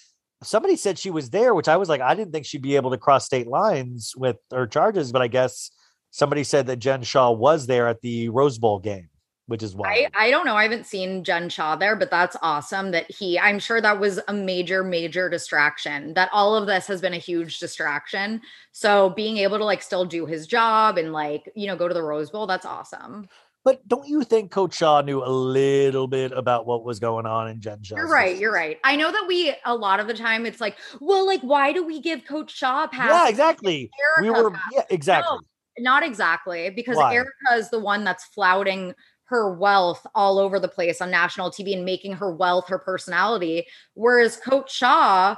somebody 0.43 0.77
said 0.77 0.99
she 0.99 1.11
was 1.11 1.31
there, 1.31 1.55
which 1.55 1.69
I 1.69 1.77
was 1.79 1.89
like, 1.89 2.01
I 2.01 2.15
didn't 2.15 2.33
think 2.33 2.45
she'd 2.47 2.63
be 2.63 2.77
able 2.77 2.91
to 2.91 2.99
cross 2.99 3.25
state 3.25 3.47
lines 3.47 4.13
with 4.17 4.37
her 4.53 4.67
charges, 4.67 5.11
but 5.13 5.23
I 5.23 5.29
guess 5.29 5.71
somebody 6.11 6.45
said 6.45 6.67
that 6.67 6.77
Jen 6.77 7.03
Shah 7.03 7.31
was 7.31 7.67
there 7.67 7.89
at 7.89 8.03
the 8.03 8.29
Rose 8.31 8.59
Bowl 8.59 8.79
game 8.81 9.10
which 9.51 9.65
is 9.65 9.75
why 9.75 10.07
I, 10.17 10.27
I, 10.27 10.31
don't 10.31 10.47
know. 10.47 10.55
I 10.55 10.63
haven't 10.63 10.87
seen 10.87 11.25
Jen 11.25 11.49
Shah 11.49 11.75
there, 11.75 11.97
but 11.97 12.09
that's 12.09 12.37
awesome 12.41 12.93
that 12.93 13.11
he, 13.11 13.37
I'm 13.37 13.59
sure 13.59 13.81
that 13.81 13.99
was 13.99 14.21
a 14.29 14.33
major, 14.33 14.85
major 14.85 15.29
distraction, 15.29 16.15
that 16.15 16.31
all 16.33 16.55
of 16.55 16.69
this 16.69 16.87
has 16.87 17.01
been 17.01 17.15
a 17.15 17.19
huge 17.19 17.59
distraction. 17.59 18.43
So 18.71 19.11
being 19.11 19.39
able 19.39 19.59
to 19.59 19.65
like 19.65 19.83
still 19.83 20.05
do 20.05 20.25
his 20.25 20.47
job 20.47 20.99
and 20.99 21.13
like, 21.13 21.51
you 21.57 21.67
know, 21.67 21.75
go 21.75 21.89
to 21.89 21.95
the 21.95 22.03
Rose 22.03 22.31
Bowl, 22.31 22.47
that's 22.47 22.65
awesome. 22.65 23.29
But 23.65 23.87
don't 23.89 24.07
you 24.09 24.23
think 24.23 24.53
Coach 24.53 24.75
Shah 24.77 25.01
knew 25.01 25.21
a 25.25 25.27
little 25.27 26.07
bit 26.07 26.31
about 26.31 26.65
what 26.65 26.85
was 26.85 27.01
going 27.01 27.27
on 27.27 27.49
in 27.49 27.61
Jen 27.61 27.83
Shah? 27.83 27.97
You're 27.97 28.09
right. 28.09 28.39
You're 28.39 28.53
right. 28.55 28.79
I 28.85 28.95
know 28.95 29.11
that 29.11 29.25
we 29.27 29.53
a 29.67 29.75
lot 29.75 29.99
of 29.99 30.07
the 30.07 30.15
time 30.15 30.47
it's 30.47 30.61
like, 30.61 30.77
well, 31.01 31.27
like 31.27 31.41
why 31.41 31.73
do 31.73 31.85
we 31.85 32.01
give 32.01 32.25
Coach 32.25 32.55
Shah 32.55 32.85
a 32.85 32.89
pass? 32.89 33.11
Yeah, 33.11 33.29
exactly. 33.29 33.91
We 34.21 34.31
were 34.31 34.53
pass? 34.53 34.63
yeah, 34.75 34.83
exactly. 34.91 35.39
No, 35.79 35.83
not 35.91 36.05
exactly 36.05 36.71
because 36.71 36.97
Erika 36.99 37.29
is 37.57 37.69
the 37.71 37.81
one 37.81 38.05
that's 38.05 38.25
flouting 38.27 38.95
her 39.31 39.51
wealth 39.53 40.05
all 40.15 40.39
over 40.39 40.59
the 40.61 40.69
place 40.69 41.01
on 41.01 41.11
national 41.11 41.51
TV 41.51 41.73
and 41.73 41.85
making 41.85 42.15
her 42.15 42.35
wealth 42.35 42.69
her 42.69 42.79
personality. 42.81 43.65
Whereas 43.95 44.37
Coach 44.37 44.75
Shah, 44.75 45.37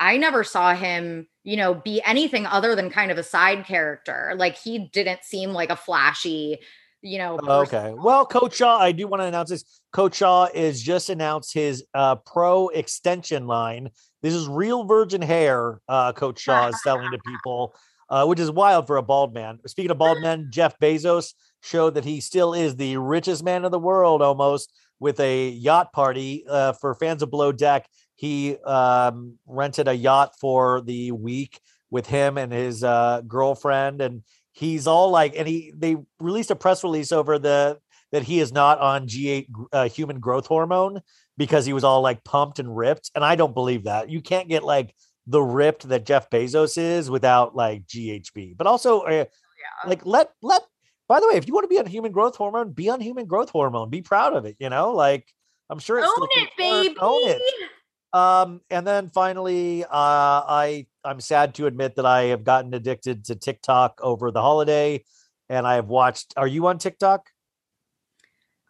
I 0.00 0.16
never 0.16 0.42
saw 0.42 0.74
him, 0.74 1.28
you 1.44 1.56
know, 1.56 1.72
be 1.74 2.02
anything 2.04 2.44
other 2.44 2.74
than 2.74 2.90
kind 2.90 3.12
of 3.12 3.18
a 3.18 3.22
side 3.22 3.64
character. 3.64 4.32
Like 4.36 4.58
he 4.58 4.90
didn't 4.92 5.22
seem 5.22 5.50
like 5.50 5.70
a 5.70 5.76
flashy, 5.76 6.58
you 7.02 7.18
know. 7.18 7.36
Person. 7.38 7.50
Okay. 7.76 7.94
Well, 7.96 8.26
Coach 8.26 8.56
Shah, 8.56 8.78
I 8.78 8.90
do 8.90 9.06
want 9.06 9.22
to 9.22 9.26
announce 9.28 9.50
this. 9.50 9.80
Coach 9.92 10.16
Shah 10.16 10.48
is 10.52 10.82
just 10.82 11.08
announced 11.08 11.54
his 11.54 11.84
uh, 11.94 12.16
pro 12.16 12.66
extension 12.68 13.46
line. 13.46 13.90
This 14.22 14.34
is 14.34 14.48
real 14.48 14.82
virgin 14.84 15.22
hair. 15.22 15.80
Uh, 15.88 16.12
Coach 16.12 16.40
Shah 16.40 16.68
is 16.68 16.82
selling 16.82 17.10
to 17.12 17.18
people, 17.24 17.74
uh, 18.08 18.26
which 18.26 18.40
is 18.40 18.50
wild 18.50 18.88
for 18.88 18.96
a 18.96 19.02
bald 19.02 19.32
man. 19.34 19.60
Speaking 19.68 19.92
of 19.92 19.98
bald 19.98 20.20
men, 20.20 20.48
Jeff 20.52 20.76
Bezos 20.80 21.32
showed 21.62 21.94
that 21.94 22.04
he 22.04 22.20
still 22.20 22.54
is 22.54 22.76
the 22.76 22.96
richest 22.96 23.42
man 23.44 23.64
in 23.64 23.70
the 23.72 23.78
world 23.78 24.22
almost 24.22 24.72
with 24.98 25.18
a 25.20 25.48
yacht 25.48 25.92
party 25.92 26.44
uh, 26.48 26.72
for 26.74 26.94
fans 26.94 27.22
of 27.22 27.30
Below 27.30 27.52
Deck. 27.52 27.86
He 28.16 28.56
um, 28.58 29.38
rented 29.46 29.88
a 29.88 29.94
yacht 29.94 30.34
for 30.40 30.80
the 30.82 31.12
week 31.12 31.60
with 31.90 32.06
him 32.06 32.38
and 32.38 32.52
his 32.52 32.84
uh, 32.84 33.22
girlfriend, 33.26 34.02
and 34.02 34.22
he's 34.52 34.86
all 34.86 35.10
like, 35.10 35.34
and 35.36 35.48
he 35.48 35.72
they 35.76 35.96
released 36.20 36.50
a 36.50 36.56
press 36.56 36.84
release 36.84 37.12
over 37.12 37.38
the 37.38 37.78
that 38.12 38.22
he 38.22 38.40
is 38.40 38.52
not 38.52 38.78
on 38.80 39.06
G8 39.06 39.46
uh, 39.72 39.88
human 39.88 40.18
growth 40.20 40.46
hormone 40.46 41.00
because 41.36 41.64
he 41.64 41.72
was 41.72 41.84
all 41.84 42.02
like 42.02 42.22
pumped 42.24 42.58
and 42.58 42.74
ripped, 42.76 43.10
and 43.14 43.24
I 43.24 43.36
don't 43.36 43.54
believe 43.54 43.84
that. 43.84 44.10
You 44.10 44.20
can't 44.20 44.48
get 44.48 44.64
like 44.64 44.94
the 45.26 45.40
ripped 45.42 45.88
that 45.88 46.04
Jeff 46.04 46.28
Bezos 46.28 46.76
is 46.76 47.10
without 47.10 47.56
like 47.56 47.86
GHB, 47.86 48.56
but 48.56 48.66
also. 48.66 49.00
Uh, 49.00 49.06
oh, 49.10 49.16
yeah. 49.16 49.88
Like 49.88 50.04
let 50.06 50.30
let 50.42 50.62
by 51.10 51.18
the 51.18 51.26
way, 51.26 51.34
if 51.34 51.48
you 51.48 51.54
want 51.54 51.64
to 51.64 51.68
be 51.68 51.76
on 51.76 51.86
human 51.86 52.12
growth 52.12 52.36
hormone, 52.36 52.70
be 52.70 52.88
on 52.88 53.00
human 53.00 53.26
growth 53.26 53.50
hormone. 53.50 53.90
Be 53.90 54.00
proud 54.00 54.32
of 54.32 54.44
it. 54.44 54.54
You 54.60 54.70
know, 54.70 54.92
like 54.92 55.26
I'm 55.68 55.80
sure 55.80 55.98
it's 55.98 56.06
own 56.08 56.28
it, 56.36 56.50
baby. 56.56 56.94
Own 57.00 57.20
it. 57.24 57.70
Um, 58.12 58.60
and 58.70 58.86
then 58.86 59.08
finally, 59.08 59.82
uh, 59.84 59.88
I 59.90 60.86
I'm 61.04 61.18
sad 61.20 61.54
to 61.56 61.66
admit 61.66 61.96
that 61.96 62.06
I 62.06 62.26
have 62.26 62.44
gotten 62.44 62.72
addicted 62.74 63.24
to 63.24 63.34
TikTok 63.34 63.98
over 64.00 64.30
the 64.30 64.40
holiday, 64.40 65.02
and 65.48 65.66
I 65.66 65.74
have 65.74 65.88
watched. 65.88 66.32
Are 66.36 66.46
you 66.46 66.68
on 66.68 66.78
TikTok? 66.78 67.26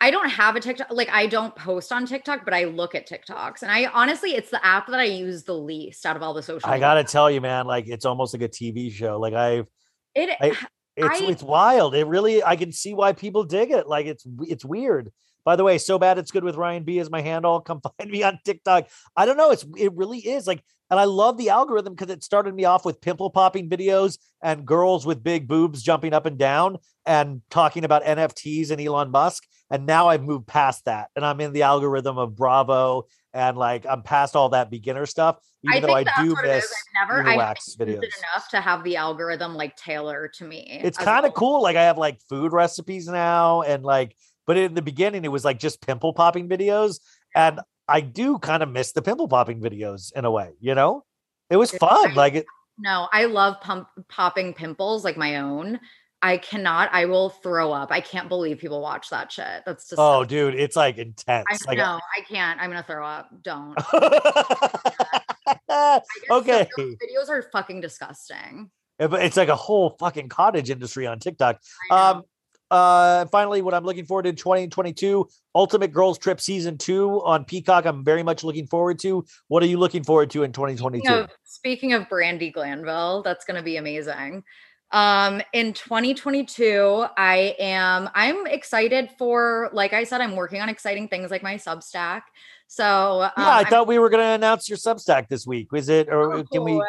I 0.01 0.11
don't 0.11 0.31
have 0.31 0.57
a 0.57 0.61
TikTok. 0.61 0.87
Like 0.91 1.11
I 1.11 1.27
don't 1.27 1.55
post 1.55 1.93
on 1.93 2.07
TikTok, 2.07 2.47
but 2.47 2.55
I 2.55 2.65
look 2.65 2.95
at 2.95 3.07
TikToks. 3.07 3.61
And 3.61 3.71
I 3.71 3.85
honestly, 3.85 4.35
it's 4.35 4.49
the 4.49 4.65
app 4.65 4.87
that 4.87 4.99
I 4.99 5.05
use 5.05 5.43
the 5.45 5.53
least 5.59 6.07
out 6.07 6.17
of 6.17 6.23
all 6.23 6.33
the 6.33 6.43
social. 6.43 6.71
I 6.71 6.79
gotta 6.79 7.05
tell 7.05 7.31
you, 7.31 7.43
man, 7.43 7.67
like 7.67 7.85
it's 7.87 8.07
almost 8.07 8.33
like 8.33 8.41
a 8.43 8.49
TV 8.49 8.91
show. 8.91 9.21
Like 9.21 9.35
I've 9.35 9.67
it. 10.15 10.35
I, 10.41 10.57
it's 11.05 11.21
I, 11.21 11.25
it's 11.27 11.43
wild. 11.43 11.95
It 11.95 12.07
really 12.07 12.43
I 12.43 12.57
can 12.57 12.73
see 12.73 12.95
why 12.95 13.13
people 13.13 13.45
dig 13.45 13.71
it. 13.71 13.89
Like 13.89 14.07
it's 14.07 14.27
it's 14.41 14.65
weird. 14.65 15.11
By 15.45 15.57
the 15.57 15.65
way, 15.65 15.79
so 15.79 15.99
bad 15.99 16.19
it's 16.19 16.31
good 16.31 16.45
with 16.45 16.57
Ryan 16.57 16.85
B 16.85 16.99
is 16.99 17.11
my 17.11 17.21
handle. 17.21 17.61
Come 17.61 17.81
find 17.99 18.11
me 18.11 18.23
on 18.23 18.39
TikTok. 18.45 18.89
I 19.17 19.27
don't 19.27 19.37
know. 19.37 19.51
It's 19.51 19.65
it 19.77 19.93
really 19.95 20.19
is 20.19 20.47
like, 20.47 20.63
and 20.91 20.99
I 20.99 21.05
love 21.05 21.37
the 21.39 21.51
algorithm 21.51 21.95
because 21.95 22.13
it 22.13 22.25
started 22.25 22.55
me 22.55 22.65
off 22.65 22.85
with 22.85 23.01
pimple 23.01 23.31
popping 23.31 23.69
videos 23.71 24.19
and 24.43 24.67
girls 24.67 25.07
with 25.07 25.23
big 25.23 25.47
boobs 25.47 25.83
jumping 25.83 26.13
up 26.13 26.27
and 26.27 26.37
down 26.37 26.79
and 27.07 27.43
talking 27.49 27.85
about 27.85 28.05
NFTs 28.05 28.73
and 28.73 28.81
Elon 28.81 29.13
Musk. 29.13 29.45
And 29.71 29.87
now 29.87 30.09
I've 30.09 30.25
moved 30.25 30.49
past 30.49 30.87
that, 30.87 31.11
and 31.15 31.25
I'm 31.25 31.41
in 31.41 31.53
the 31.53 31.63
algorithm 31.63 32.19
of 32.19 32.35
Bravo 32.35 33.05
and 33.33 33.57
like 33.57 33.87
I'm 33.89 34.03
past 34.03 34.35
all 34.35 34.49
that 34.49 34.69
beginner 34.69 35.07
stuff. 35.07 35.39
Even 35.63 35.85
I 35.85 35.87
though 35.87 35.95
I 36.11 36.23
do 36.25 36.35
miss 36.43 36.67
I've 37.01 37.09
never 37.09 37.29
I 37.29 37.37
videos 37.37 38.03
enough 38.03 38.49
to 38.51 38.61
have 38.61 38.83
the 38.83 38.97
algorithm 38.97 39.55
like 39.55 39.77
tailor 39.77 40.27
to 40.35 40.45
me. 40.45 40.81
It's 40.83 40.99
kind 40.99 41.25
of 41.25 41.35
cool. 41.35 41.63
Like 41.63 41.77
I 41.77 41.85
have 41.85 41.99
like 41.99 42.19
food 42.29 42.53
recipes 42.53 43.07
now, 43.07 43.63
and 43.63 43.85
like 43.85 44.17
but 44.51 44.57
in 44.57 44.75
the 44.75 44.83
beginning, 44.83 45.25
it 45.25 45.29
was 45.29 45.45
like 45.45 45.61
just 45.61 45.81
pimple 45.87 46.13
popping 46.13 46.49
videos. 46.49 46.99
And 47.37 47.61
I 47.87 48.01
do 48.01 48.37
kind 48.41 48.65
of 48.65 48.69
miss 48.69 48.91
the 48.91 49.01
pimple 49.01 49.29
popping 49.29 49.61
videos 49.61 50.11
in 50.17 50.25
a 50.25 50.31
way, 50.33 50.51
you 50.59 50.75
know? 50.75 51.05
It 51.51 51.57
was 51.57 51.71
fun. 51.71 52.15
Like 52.15 52.35
it. 52.35 52.47
No, 52.77 53.07
I 53.13 53.27
love 53.27 53.61
pump, 53.61 53.87
popping 54.09 54.53
pimples 54.53 55.05
like 55.05 55.17
my 55.17 55.37
own. 55.37 55.79
I 56.21 56.37
cannot. 56.37 56.91
I 56.93 57.05
will 57.05 57.31
throw 57.31 57.71
up. 57.71 57.93
I 57.93 58.01
can't 58.01 58.29
believe 58.29 58.59
people 58.59 58.81
watch 58.83 59.09
that 59.11 59.31
shit. 59.31 59.63
That's 59.65 59.89
just 59.89 59.95
oh, 60.01 60.25
dude, 60.25 60.57
it's 60.57 60.75
like 60.75 60.99
intense. 60.99 61.47
I 61.49 61.57
like, 61.69 61.79
know. 61.79 62.01
I 62.19 62.23
can't. 62.23 62.61
I'm 62.61 62.71
gonna 62.71 62.83
throw 62.83 63.07
up. 63.07 63.31
Don't. 63.45 63.79
okay. 66.41 66.69
videos 66.77 67.29
are 67.29 67.43
fucking 67.53 67.81
disgusting. 67.83 68.73
It's 68.99 69.37
like 69.37 69.49
a 69.49 69.55
whole 69.55 69.91
fucking 70.01 70.29
cottage 70.29 70.71
industry 70.71 71.07
on 71.07 71.21
TikTok. 71.21 71.61
Um, 71.93 72.23
uh, 72.71 73.27
finally, 73.27 73.63
what 73.63 73.75
I'm 73.75 73.85
looking 73.85 74.05
forward 74.07 74.25
to 74.25 74.33
2022 74.33 75.29
Ultimate 75.55 75.93
Girls 75.93 76.19
Trip 76.19 76.41
Season 76.41 76.79
2 76.79 77.23
on 77.25 77.45
Peacock. 77.45 77.85
I'm 77.85 78.05
very 78.05 78.23
much 78.23 78.45
looking 78.45 78.67
forward 78.67 78.99
to. 79.01 79.25
What 79.49 79.63
are 79.63 79.67
you 79.67 79.79
looking 79.79 80.05
forward 80.05 80.31
to 80.31 80.45
in 80.45 80.53
2022? 80.53 81.03
Speaking 81.03 81.21
of, 81.21 81.31
speaking 81.45 81.93
of 81.95 82.03
Brandi 82.05 82.53
Glanville, 82.53 83.23
that's 83.23 83.45
going 83.45 83.57
to 83.57 83.63
be 83.65 83.77
amazing. 83.77 84.45
Um, 84.93 85.41
in 85.53 85.73
2022, 85.73 87.07
I 87.17 87.55
am 87.61 88.09
I'm 88.15 88.47
excited 88.47 89.11
for 89.19 89.71
like 89.73 89.93
I 89.93 90.03
said, 90.05 90.21
I'm 90.21 90.35
working 90.35 90.61
on 90.61 90.69
exciting 90.69 91.07
things 91.09 91.31
like 91.31 91.45
my 91.45 91.55
Substack. 91.55 92.23
So 92.67 93.23
um, 93.23 93.31
yeah, 93.37 93.51
I 93.57 93.65
thought 93.65 93.83
I'm, 93.83 93.87
we 93.89 93.99
were 93.99 94.11
going 94.11 94.23
to 94.25 94.33
announce 94.33 94.69
your 94.69 94.79
Substack 94.79 95.29
this 95.29 95.47
week. 95.47 95.69
Is 95.75 95.89
it 95.89 96.09
or 96.09 96.33
oh, 96.35 96.45
can 96.45 96.65
we? 96.65 96.81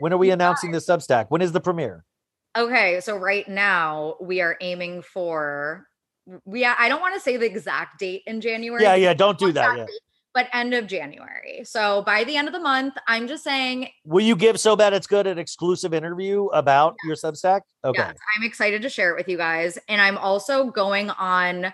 When 0.00 0.12
are 0.12 0.18
we 0.18 0.28
yeah. 0.28 0.34
announcing 0.34 0.70
the 0.70 0.78
Substack? 0.78 1.26
When 1.28 1.40
is 1.40 1.52
the 1.52 1.60
premiere? 1.60 2.04
Okay, 2.56 3.00
so 3.00 3.16
right 3.16 3.46
now 3.48 4.14
we 4.20 4.40
are 4.40 4.56
aiming 4.60 5.02
for 5.02 5.88
we 6.44 6.64
I 6.64 6.88
don't 6.88 7.00
want 7.00 7.14
to 7.14 7.20
say 7.20 7.36
the 7.36 7.46
exact 7.46 7.98
date 7.98 8.22
in 8.26 8.40
January. 8.40 8.82
Yeah, 8.82 8.94
yeah, 8.94 9.12
don't 9.12 9.36
do 9.38 9.50
that. 9.52 9.76
yeah. 9.78 9.84
but 10.34 10.46
end 10.52 10.72
of 10.72 10.86
January. 10.86 11.62
So 11.64 12.02
by 12.02 12.24
the 12.24 12.36
end 12.36 12.46
of 12.48 12.54
the 12.54 12.60
month, 12.60 12.94
I'm 13.08 13.26
just 13.26 13.42
saying 13.42 13.88
Will 14.06 14.24
you 14.24 14.36
give 14.36 14.60
so 14.60 14.76
bad 14.76 14.92
it's 14.92 15.08
good 15.08 15.26
an 15.26 15.36
exclusive 15.36 15.92
interview 15.92 16.46
about 16.46 16.94
yes. 17.04 17.22
your 17.22 17.32
Substack? 17.32 17.62
Okay. 17.84 18.00
Yes, 18.00 18.16
I'm 18.36 18.44
excited 18.44 18.82
to 18.82 18.88
share 18.88 19.10
it 19.10 19.16
with 19.16 19.28
you 19.28 19.36
guys 19.36 19.76
and 19.88 20.00
I'm 20.00 20.16
also 20.16 20.70
going 20.70 21.10
on 21.10 21.72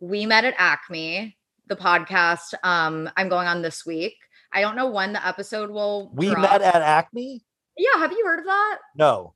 We 0.00 0.24
Met 0.24 0.46
at 0.46 0.54
Acme, 0.56 1.36
the 1.66 1.76
podcast 1.76 2.54
um 2.64 3.10
I'm 3.18 3.28
going 3.28 3.48
on 3.48 3.60
this 3.60 3.84
week. 3.84 4.14
I 4.50 4.62
don't 4.62 4.76
know 4.76 4.86
when 4.88 5.12
the 5.12 5.26
episode 5.26 5.70
will 5.70 6.10
We 6.14 6.30
drop. 6.30 6.40
Met 6.40 6.62
at 6.62 6.80
Acme? 6.80 7.44
Yeah, 7.76 7.96
have 7.98 8.12
you 8.12 8.24
heard 8.24 8.38
of 8.38 8.46
that? 8.46 8.78
No. 8.96 9.34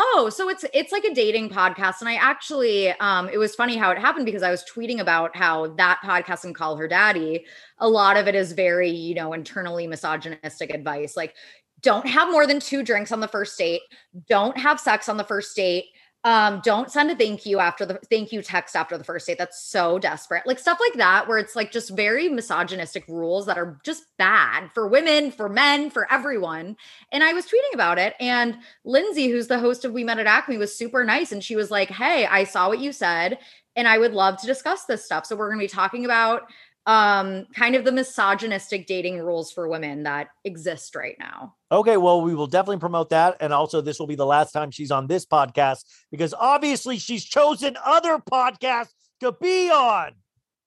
Oh, 0.00 0.30
so 0.32 0.48
it's 0.48 0.64
it's 0.72 0.92
like 0.92 1.02
a 1.02 1.12
dating 1.12 1.48
podcast, 1.50 1.96
and 1.98 2.08
I 2.08 2.14
actually, 2.14 2.90
um, 3.00 3.28
it 3.32 3.36
was 3.38 3.56
funny 3.56 3.76
how 3.76 3.90
it 3.90 3.98
happened 3.98 4.26
because 4.26 4.44
I 4.44 4.50
was 4.52 4.62
tweeting 4.64 5.00
about 5.00 5.34
how 5.36 5.68
that 5.74 6.00
podcast 6.04 6.44
and 6.44 6.54
Call 6.54 6.76
Her 6.76 6.86
Daddy, 6.86 7.44
a 7.78 7.88
lot 7.88 8.16
of 8.16 8.28
it 8.28 8.36
is 8.36 8.52
very 8.52 8.88
you 8.90 9.16
know 9.16 9.32
internally 9.32 9.88
misogynistic 9.88 10.70
advice, 10.70 11.16
like 11.16 11.34
don't 11.82 12.06
have 12.06 12.30
more 12.30 12.46
than 12.46 12.60
two 12.60 12.84
drinks 12.84 13.10
on 13.10 13.18
the 13.18 13.26
first 13.26 13.58
date, 13.58 13.80
don't 14.28 14.56
have 14.56 14.78
sex 14.78 15.08
on 15.08 15.16
the 15.16 15.24
first 15.24 15.56
date, 15.56 15.86
um 16.24 16.60
don't 16.64 16.90
send 16.90 17.10
a 17.12 17.16
thank 17.16 17.46
you 17.46 17.60
after 17.60 17.86
the 17.86 17.94
thank 18.10 18.32
you 18.32 18.42
text 18.42 18.74
after 18.74 18.98
the 18.98 19.04
first 19.04 19.26
date 19.26 19.38
that's 19.38 19.62
so 19.62 20.00
desperate 20.00 20.44
like 20.46 20.58
stuff 20.58 20.78
like 20.80 20.94
that 20.94 21.28
where 21.28 21.38
it's 21.38 21.54
like 21.54 21.70
just 21.70 21.94
very 21.96 22.28
misogynistic 22.28 23.06
rules 23.06 23.46
that 23.46 23.56
are 23.56 23.78
just 23.84 24.02
bad 24.18 24.68
for 24.74 24.88
women 24.88 25.30
for 25.30 25.48
men 25.48 25.88
for 25.90 26.12
everyone 26.12 26.76
and 27.12 27.22
i 27.22 27.32
was 27.32 27.46
tweeting 27.46 27.72
about 27.72 27.98
it 28.00 28.14
and 28.18 28.58
lindsay 28.84 29.28
who's 29.28 29.46
the 29.46 29.60
host 29.60 29.84
of 29.84 29.92
we 29.92 30.02
met 30.02 30.18
at 30.18 30.26
acme 30.26 30.56
was 30.58 30.74
super 30.76 31.04
nice 31.04 31.30
and 31.30 31.44
she 31.44 31.54
was 31.54 31.70
like 31.70 31.88
hey 31.90 32.26
i 32.26 32.42
saw 32.42 32.66
what 32.68 32.80
you 32.80 32.90
said 32.92 33.38
and 33.76 33.86
i 33.86 33.96
would 33.96 34.12
love 34.12 34.36
to 34.40 34.46
discuss 34.46 34.86
this 34.86 35.04
stuff 35.04 35.24
so 35.24 35.36
we're 35.36 35.48
going 35.48 35.60
to 35.60 35.72
be 35.72 35.76
talking 35.76 36.04
about 36.04 36.48
um, 36.88 37.44
kind 37.54 37.74
of 37.74 37.84
the 37.84 37.92
misogynistic 37.92 38.86
dating 38.86 39.18
rules 39.20 39.52
for 39.52 39.68
women 39.68 40.04
that 40.04 40.28
exist 40.42 40.96
right 40.96 41.16
now. 41.18 41.54
Okay, 41.70 41.98
well, 41.98 42.22
we 42.22 42.34
will 42.34 42.46
definitely 42.46 42.78
promote 42.78 43.10
that. 43.10 43.36
And 43.40 43.52
also, 43.52 43.82
this 43.82 43.98
will 43.98 44.06
be 44.06 44.14
the 44.14 44.24
last 44.24 44.52
time 44.52 44.70
she's 44.70 44.90
on 44.90 45.06
this 45.06 45.26
podcast 45.26 45.84
because 46.10 46.32
obviously 46.32 46.96
she's 46.96 47.22
chosen 47.22 47.76
other 47.84 48.16
podcasts 48.18 48.94
to 49.20 49.32
be 49.32 49.70
on. 49.70 50.12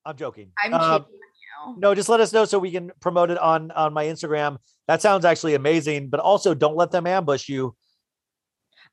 I'm 0.06 0.16
joking. 0.16 0.52
I'm 0.64 0.76
um, 0.76 1.06
you. 1.12 1.76
No, 1.80 1.96
just 1.96 2.08
let 2.08 2.20
us 2.20 2.32
know 2.32 2.46
so 2.46 2.60
we 2.60 2.70
can 2.72 2.92
promote 3.00 3.32
it 3.32 3.40
on 3.40 3.72
on 3.72 3.92
my 3.92 4.06
Instagram. 4.06 4.58
That 4.88 5.02
sounds 5.02 5.26
actually 5.26 5.56
amazing, 5.56 6.10
but 6.10 6.20
also 6.20 6.54
don't 6.54 6.76
let 6.76 6.92
them 6.92 7.08
ambush 7.08 7.50
you. 7.50 7.76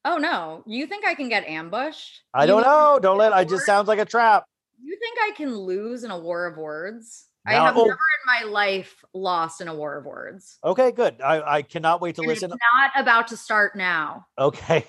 Oh 0.07 0.17
no, 0.17 0.63
you 0.67 0.87
think 0.87 1.05
I 1.05 1.13
can 1.15 1.29
get 1.29 1.47
ambushed? 1.47 2.23
I 2.33 2.47
don't 2.47 2.63
know. 2.63 2.99
Don't 3.03 3.19
let. 3.19 3.35
I 3.35 3.45
just 3.45 3.67
sounds 3.67 3.87
like 3.87 3.99
a 3.99 4.05
trap. 4.07 4.45
You 4.83 4.97
think 4.97 5.19
I 5.21 5.35
can 5.37 5.57
lose 5.57 6.05
in 6.05 6.11
a 6.11 6.19
war 6.19 6.47
of 6.47 6.57
words? 6.57 7.27
No. 7.47 7.53
I 7.53 7.65
have 7.65 7.77
oh. 7.77 7.83
never 7.85 7.91
in 7.93 8.47
my 8.51 8.51
life 8.53 8.97
lost 9.15 9.61
in 9.61 9.69
a 9.69 9.75
war 9.75 9.97
of 9.97 10.05
words. 10.05 10.59
Okay, 10.63 10.93
good. 10.93 11.21
I, 11.23 11.55
I 11.57 11.63
cannot 11.63 12.01
wait 12.01 12.17
to 12.17 12.23
and 12.23 12.29
listen. 12.29 12.51
not 12.51 12.91
about 12.97 13.29
to 13.29 13.37
start 13.37 13.75
now. 13.75 14.27
Okay. 14.39 14.85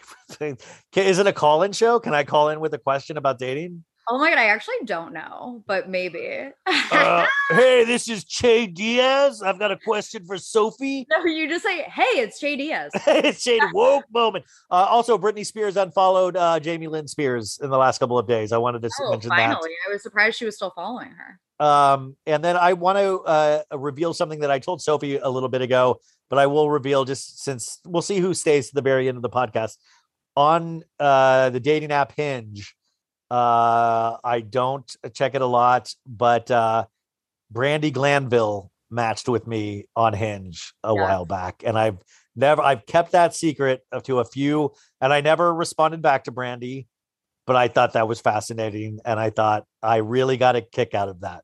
Is 0.96 1.20
it 1.20 1.28
a 1.28 1.34
call 1.34 1.64
in 1.64 1.72
show? 1.72 2.00
Can 2.00 2.14
I 2.14 2.24
call 2.24 2.50
in 2.50 2.60
with 2.60 2.74
a 2.74 2.78
question 2.78 3.18
about 3.18 3.40
dating? 3.40 3.84
Oh 4.12 4.18
my 4.18 4.32
god, 4.32 4.40
I 4.40 4.48
actually 4.48 4.78
don't 4.86 5.14
know, 5.14 5.64
but 5.68 5.88
maybe. 5.88 6.50
uh, 6.66 7.28
hey, 7.52 7.86
this 7.86 8.10
is 8.10 8.24
Che 8.24 8.66
Diaz. 8.66 9.44
I've 9.44 9.60
got 9.60 9.70
a 9.72 9.78
question 9.78 10.26
for 10.26 10.36
Sophie. 10.40 11.06
No, 11.12 11.24
you 11.26 11.48
just 11.48 11.64
say, 11.64 11.84
"Hey, 11.84 12.08
it's 12.18 12.40
Che 12.40 12.56
Diaz." 12.56 12.90
it's 13.06 13.44
Che 13.44 13.60
woke 13.72 14.06
moment. 14.12 14.46
Uh, 14.72 14.88
also, 14.90 15.16
Britney 15.16 15.46
Spears 15.46 15.78
unfollowed 15.78 16.36
uh, 16.36 16.60
Jamie 16.60 16.88
Lynn 16.88 17.08
Spears 17.08 17.60
in 17.62 17.70
the 17.70 17.78
last 17.78 18.00
couple 18.00 18.18
of 18.18 18.26
days. 18.28 18.52
I 18.52 18.58
wanted 18.58 18.82
to 18.82 18.90
oh, 19.00 19.12
mention 19.12 19.30
finally. 19.30 19.58
that. 19.70 19.92
I 19.92 19.94
was 19.94 20.02
surprised 20.02 20.40
she 20.40 20.46
was 20.46 20.56
still 20.56 20.72
following 20.74 21.12
her. 21.12 21.40
Um, 21.64 22.18
and 22.26 22.44
then 22.44 22.58
I 22.58 22.74
want 22.74 22.98
to 22.98 23.20
uh, 23.22 23.62
reveal 23.74 24.16
something 24.16 24.40
that 24.40 24.50
I 24.50 24.58
told 24.58 24.82
Sophie 24.82 25.18
a 25.18 25.30
little 25.30 25.50
bit 25.50 25.62
ago, 25.62 26.00
but 26.32 26.40
I 26.40 26.48
will 26.48 26.72
reveal 26.72 27.06
just 27.06 27.44
since 27.44 27.80
we'll 27.86 28.02
see 28.02 28.18
who 28.18 28.34
stays 28.34 28.70
to 28.70 28.76
the 28.76 28.82
very 28.82 29.08
end 29.08 29.18
of 29.18 29.22
the 29.22 29.30
podcast 29.30 29.78
on 30.36 30.82
uh, 31.00 31.52
the 31.52 31.60
dating 31.60 31.92
app 31.92 32.14
Hinge 32.16 32.76
uh, 33.32 34.18
I 34.24 34.42
don't 34.42 34.96
check 35.14 35.36
it 35.36 35.42
a 35.42 35.46
lot, 35.46 35.94
but 36.06 36.50
uh, 36.50 36.86
Brandi 37.54 37.94
Glanville 37.94 38.72
matched 38.90 39.30
with 39.30 39.46
me 39.46 39.86
on 39.96 40.14
Hinge 40.14 40.74
a 40.84 40.94
yeah. 40.96 41.02
while 41.02 41.26
back, 41.26 41.64
and 41.66 41.78
I've 41.78 41.98
never 42.36 42.62
I've 42.62 42.86
kept 42.88 43.12
that 43.12 43.36
secret 43.36 43.82
to 44.06 44.20
a 44.20 44.26
few, 44.26 44.74
and 45.00 45.14
I 45.14 45.22
never 45.22 45.54
responded 45.54 46.02
back 46.02 46.24
to 46.24 46.32
Brandi, 46.32 46.88
but 47.46 47.56
I 47.56 47.68
thought 47.68 47.94
that 47.94 48.08
was 48.08 48.20
fascinating, 48.20 49.00
and 49.06 49.20
I 49.20 49.30
thought 49.30 49.66
I 49.84 49.98
really 49.98 50.38
got 50.38 50.56
a 50.56 50.62
kick 50.62 50.96
out 50.96 51.08
of 51.10 51.22
that. 51.22 51.44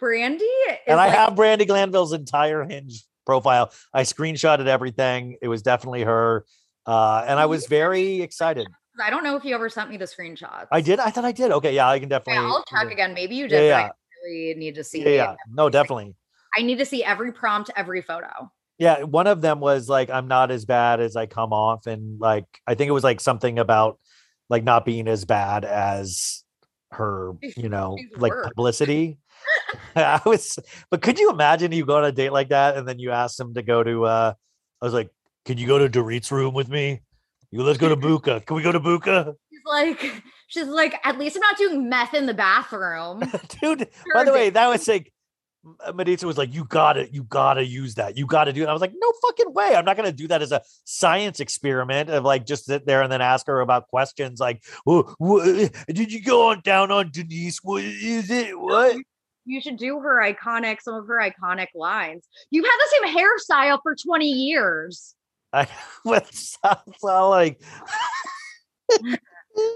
Brandi, 0.00 0.38
and 0.86 1.00
I 1.00 1.06
like- 1.06 1.16
have 1.16 1.30
Brandi 1.34 1.66
Glanville's 1.66 2.12
entire 2.12 2.62
Hinge 2.62 3.04
profile. 3.26 3.72
I 3.92 4.04
screenshotted 4.04 4.66
everything. 4.68 5.36
It 5.42 5.48
was 5.48 5.62
definitely 5.62 6.02
her. 6.04 6.46
Uh, 6.86 7.22
and 7.28 7.38
I 7.38 7.44
was 7.44 7.66
very 7.66 8.22
excited 8.22 8.66
I 9.00 9.10
don't 9.10 9.22
know 9.24 9.36
if 9.36 9.44
you 9.44 9.54
ever 9.54 9.68
sent 9.68 9.90
me 9.90 9.96
the 9.96 10.04
screenshots. 10.04 10.66
I 10.70 10.80
did. 10.80 10.98
I 10.98 11.10
thought 11.10 11.24
I 11.24 11.32
did. 11.32 11.52
Okay, 11.52 11.74
yeah, 11.74 11.88
I 11.88 11.98
can 11.98 12.08
definitely. 12.08 12.42
Yeah, 12.42 12.48
I'll 12.48 12.64
check 12.64 12.90
again. 12.90 13.14
Maybe 13.14 13.34
you 13.36 13.48
did. 13.48 13.64
Yeah, 13.64 13.86
yeah. 13.86 13.90
really 14.24 14.54
need 14.58 14.74
to 14.76 14.84
see. 14.84 15.02
Yeah, 15.02 15.08
yeah. 15.10 15.34
no, 15.52 15.68
definitely. 15.70 16.14
I 16.56 16.62
need 16.62 16.78
to 16.78 16.86
see 16.86 17.04
every 17.04 17.32
prompt, 17.32 17.70
every 17.76 18.02
photo. 18.02 18.50
Yeah, 18.78 19.02
one 19.02 19.26
of 19.26 19.40
them 19.40 19.60
was 19.60 19.88
like, 19.88 20.10
"I'm 20.10 20.28
not 20.28 20.50
as 20.50 20.64
bad 20.64 21.00
as 21.00 21.16
I 21.16 21.26
come 21.26 21.52
off," 21.52 21.86
and 21.86 22.20
like, 22.20 22.44
I 22.66 22.74
think 22.74 22.88
it 22.88 22.92
was 22.92 23.04
like 23.04 23.20
something 23.20 23.58
about 23.58 23.98
like 24.48 24.64
not 24.64 24.84
being 24.84 25.08
as 25.08 25.24
bad 25.24 25.64
as 25.64 26.42
her, 26.92 27.34
you 27.56 27.68
know, 27.68 27.96
like 28.16 28.32
publicity. 28.44 29.18
I 29.96 30.20
was, 30.26 30.58
but 30.90 31.00
could 31.02 31.18
you 31.18 31.30
imagine 31.30 31.70
you 31.72 31.84
go 31.86 31.98
on 31.98 32.04
a 32.04 32.12
date 32.12 32.32
like 32.32 32.48
that 32.48 32.76
and 32.76 32.88
then 32.88 32.98
you 32.98 33.12
ask 33.12 33.36
them 33.36 33.54
to 33.54 33.62
go 33.62 33.82
to? 33.82 34.04
uh 34.06 34.32
I 34.80 34.84
was 34.84 34.94
like, 34.94 35.10
"Can 35.44 35.58
you 35.58 35.66
go 35.66 35.78
to 35.78 35.88
Dorit's 35.88 36.32
room 36.32 36.54
with 36.54 36.68
me?" 36.68 37.02
You 37.50 37.62
let's 37.62 37.78
go 37.78 37.88
to 37.88 37.96
Buka. 37.96 38.44
Can 38.44 38.56
we 38.56 38.62
go 38.62 38.72
to 38.72 38.80
Buka? 38.80 39.34
She's 39.50 39.60
like, 39.66 40.22
she's 40.48 40.66
like, 40.66 40.94
at 41.04 41.18
least 41.18 41.36
I'm 41.36 41.40
not 41.40 41.56
doing 41.56 41.88
meth 41.88 42.14
in 42.14 42.26
the 42.26 42.34
bathroom. 42.34 43.20
Dude, 43.60 43.88
by 44.14 44.24
the 44.24 44.32
way, 44.32 44.50
that 44.50 44.68
was 44.68 44.86
like 44.86 45.12
Medica 45.94 46.24
uh, 46.24 46.26
was 46.28 46.38
like, 46.38 46.54
you 46.54 46.64
gotta, 46.64 47.12
you 47.12 47.24
gotta 47.24 47.64
use 47.66 47.94
that. 47.96 48.16
You 48.16 48.26
gotta 48.26 48.52
do 48.52 48.62
it. 48.62 48.68
I 48.68 48.72
was 48.72 48.80
like, 48.80 48.92
no 48.96 49.12
fucking 49.26 49.52
way. 49.52 49.74
I'm 49.74 49.84
not 49.84 49.96
gonna 49.96 50.12
do 50.12 50.28
that 50.28 50.40
as 50.42 50.52
a 50.52 50.62
science 50.84 51.40
experiment 51.40 52.08
of 52.10 52.24
like 52.24 52.46
just 52.46 52.66
sit 52.66 52.86
there 52.86 53.02
and 53.02 53.10
then 53.10 53.20
ask 53.20 53.46
her 53.48 53.60
about 53.60 53.88
questions 53.88 54.40
like, 54.40 54.62
oh, 54.86 55.12
what, 55.18 55.48
uh, 55.48 55.68
did 55.88 56.12
you 56.12 56.22
go 56.22 56.50
on 56.50 56.60
down 56.64 56.90
on 56.90 57.10
Denise? 57.10 57.58
What 57.62 57.82
is 57.82 58.30
it? 58.30 58.58
What? 58.58 58.96
You 59.46 59.60
should 59.62 59.78
do 59.78 59.98
her 60.00 60.22
iconic, 60.22 60.80
some 60.82 60.94
of 60.94 61.06
her 61.08 61.18
iconic 61.20 61.68
lines. 61.74 62.26
You've 62.50 62.66
had 62.66 62.78
the 62.78 63.08
same 63.08 63.16
hairstyle 63.18 63.78
for 63.82 63.94
20 63.96 64.26
years. 64.26 65.14
I 65.52 65.66
with 66.04 66.28
Southall, 66.32 67.30
like 67.30 67.60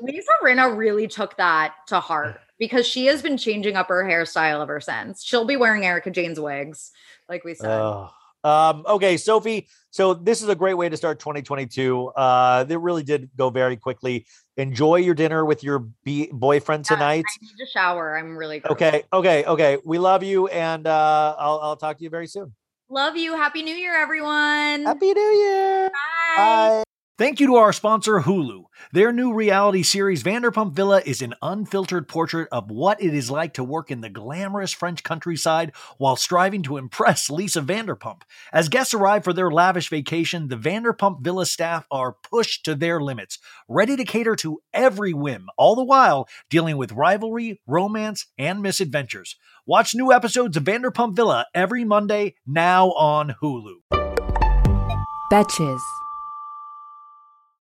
Lisa 0.02 0.32
Rinna 0.42 0.76
really 0.76 1.08
took 1.08 1.36
that 1.38 1.74
to 1.88 2.00
heart 2.00 2.40
because 2.58 2.86
she 2.86 3.06
has 3.06 3.22
been 3.22 3.36
changing 3.36 3.76
up 3.76 3.88
her 3.88 4.04
hairstyle 4.04 4.62
ever 4.62 4.80
since. 4.80 5.22
She'll 5.24 5.44
be 5.44 5.56
wearing 5.56 5.84
Erika 5.84 6.10
Jayne's 6.10 6.40
wigs, 6.40 6.90
like 7.28 7.44
we 7.44 7.54
said. 7.54 7.70
Oh. 7.70 8.10
Um, 8.44 8.82
okay, 8.88 9.16
Sophie. 9.18 9.68
So 9.90 10.14
this 10.14 10.42
is 10.42 10.48
a 10.48 10.56
great 10.56 10.74
way 10.74 10.88
to 10.88 10.96
start 10.96 11.20
2022. 11.20 12.08
Uh, 12.08 12.66
it 12.68 12.80
really 12.80 13.04
did 13.04 13.30
go 13.36 13.50
very 13.50 13.76
quickly. 13.76 14.26
Enjoy 14.56 14.96
your 14.96 15.14
dinner 15.14 15.44
with 15.44 15.62
your 15.62 15.78
be- 16.04 16.28
boyfriend 16.32 16.84
tonight. 16.84 17.24
I 17.40 17.44
need 17.44 17.56
to 17.60 17.66
shower. 17.72 18.18
I'm 18.18 18.36
really 18.36 18.58
gross. 18.58 18.72
okay. 18.72 19.04
Okay. 19.12 19.44
Okay. 19.44 19.78
We 19.84 19.98
love 19.98 20.24
you, 20.24 20.48
and 20.48 20.88
uh, 20.88 21.36
I'll, 21.38 21.60
I'll 21.62 21.76
talk 21.76 21.98
to 21.98 22.02
you 22.04 22.10
very 22.10 22.26
soon. 22.26 22.52
Love 22.92 23.16
you. 23.16 23.34
Happy 23.34 23.62
New 23.62 23.74
Year, 23.74 23.94
everyone. 23.96 24.84
Happy 24.84 25.14
New 25.14 25.30
Year. 25.30 25.90
Bye. 26.36 26.82
Bye. 26.84 26.84
Thank 27.22 27.38
you 27.38 27.46
to 27.46 27.54
our 27.54 27.72
sponsor, 27.72 28.18
Hulu. 28.22 28.64
Their 28.92 29.12
new 29.12 29.32
reality 29.32 29.84
series, 29.84 30.24
Vanderpump 30.24 30.72
Villa, 30.72 31.00
is 31.06 31.22
an 31.22 31.34
unfiltered 31.40 32.08
portrait 32.08 32.48
of 32.50 32.68
what 32.68 33.00
it 33.00 33.14
is 33.14 33.30
like 33.30 33.54
to 33.54 33.62
work 33.62 33.92
in 33.92 34.00
the 34.00 34.10
glamorous 34.10 34.72
French 34.72 35.04
countryside 35.04 35.70
while 35.98 36.16
striving 36.16 36.64
to 36.64 36.76
impress 36.78 37.30
Lisa 37.30 37.60
Vanderpump. 37.62 38.22
As 38.52 38.68
guests 38.68 38.92
arrive 38.92 39.22
for 39.22 39.32
their 39.32 39.52
lavish 39.52 39.88
vacation, 39.88 40.48
the 40.48 40.56
Vanderpump 40.56 41.20
Villa 41.22 41.46
staff 41.46 41.86
are 41.92 42.16
pushed 42.28 42.64
to 42.64 42.74
their 42.74 43.00
limits, 43.00 43.38
ready 43.68 43.94
to 43.94 44.02
cater 44.04 44.34
to 44.34 44.58
every 44.74 45.12
whim, 45.14 45.46
all 45.56 45.76
the 45.76 45.84
while 45.84 46.28
dealing 46.50 46.76
with 46.76 46.90
rivalry, 46.90 47.60
romance, 47.68 48.26
and 48.36 48.62
misadventures. 48.62 49.36
Watch 49.64 49.94
new 49.94 50.12
episodes 50.12 50.56
of 50.56 50.64
Vanderpump 50.64 51.14
Villa 51.14 51.46
every 51.54 51.84
Monday, 51.84 52.34
now 52.44 52.88
on 52.90 53.36
Hulu. 53.40 53.74
Betches. 55.32 55.82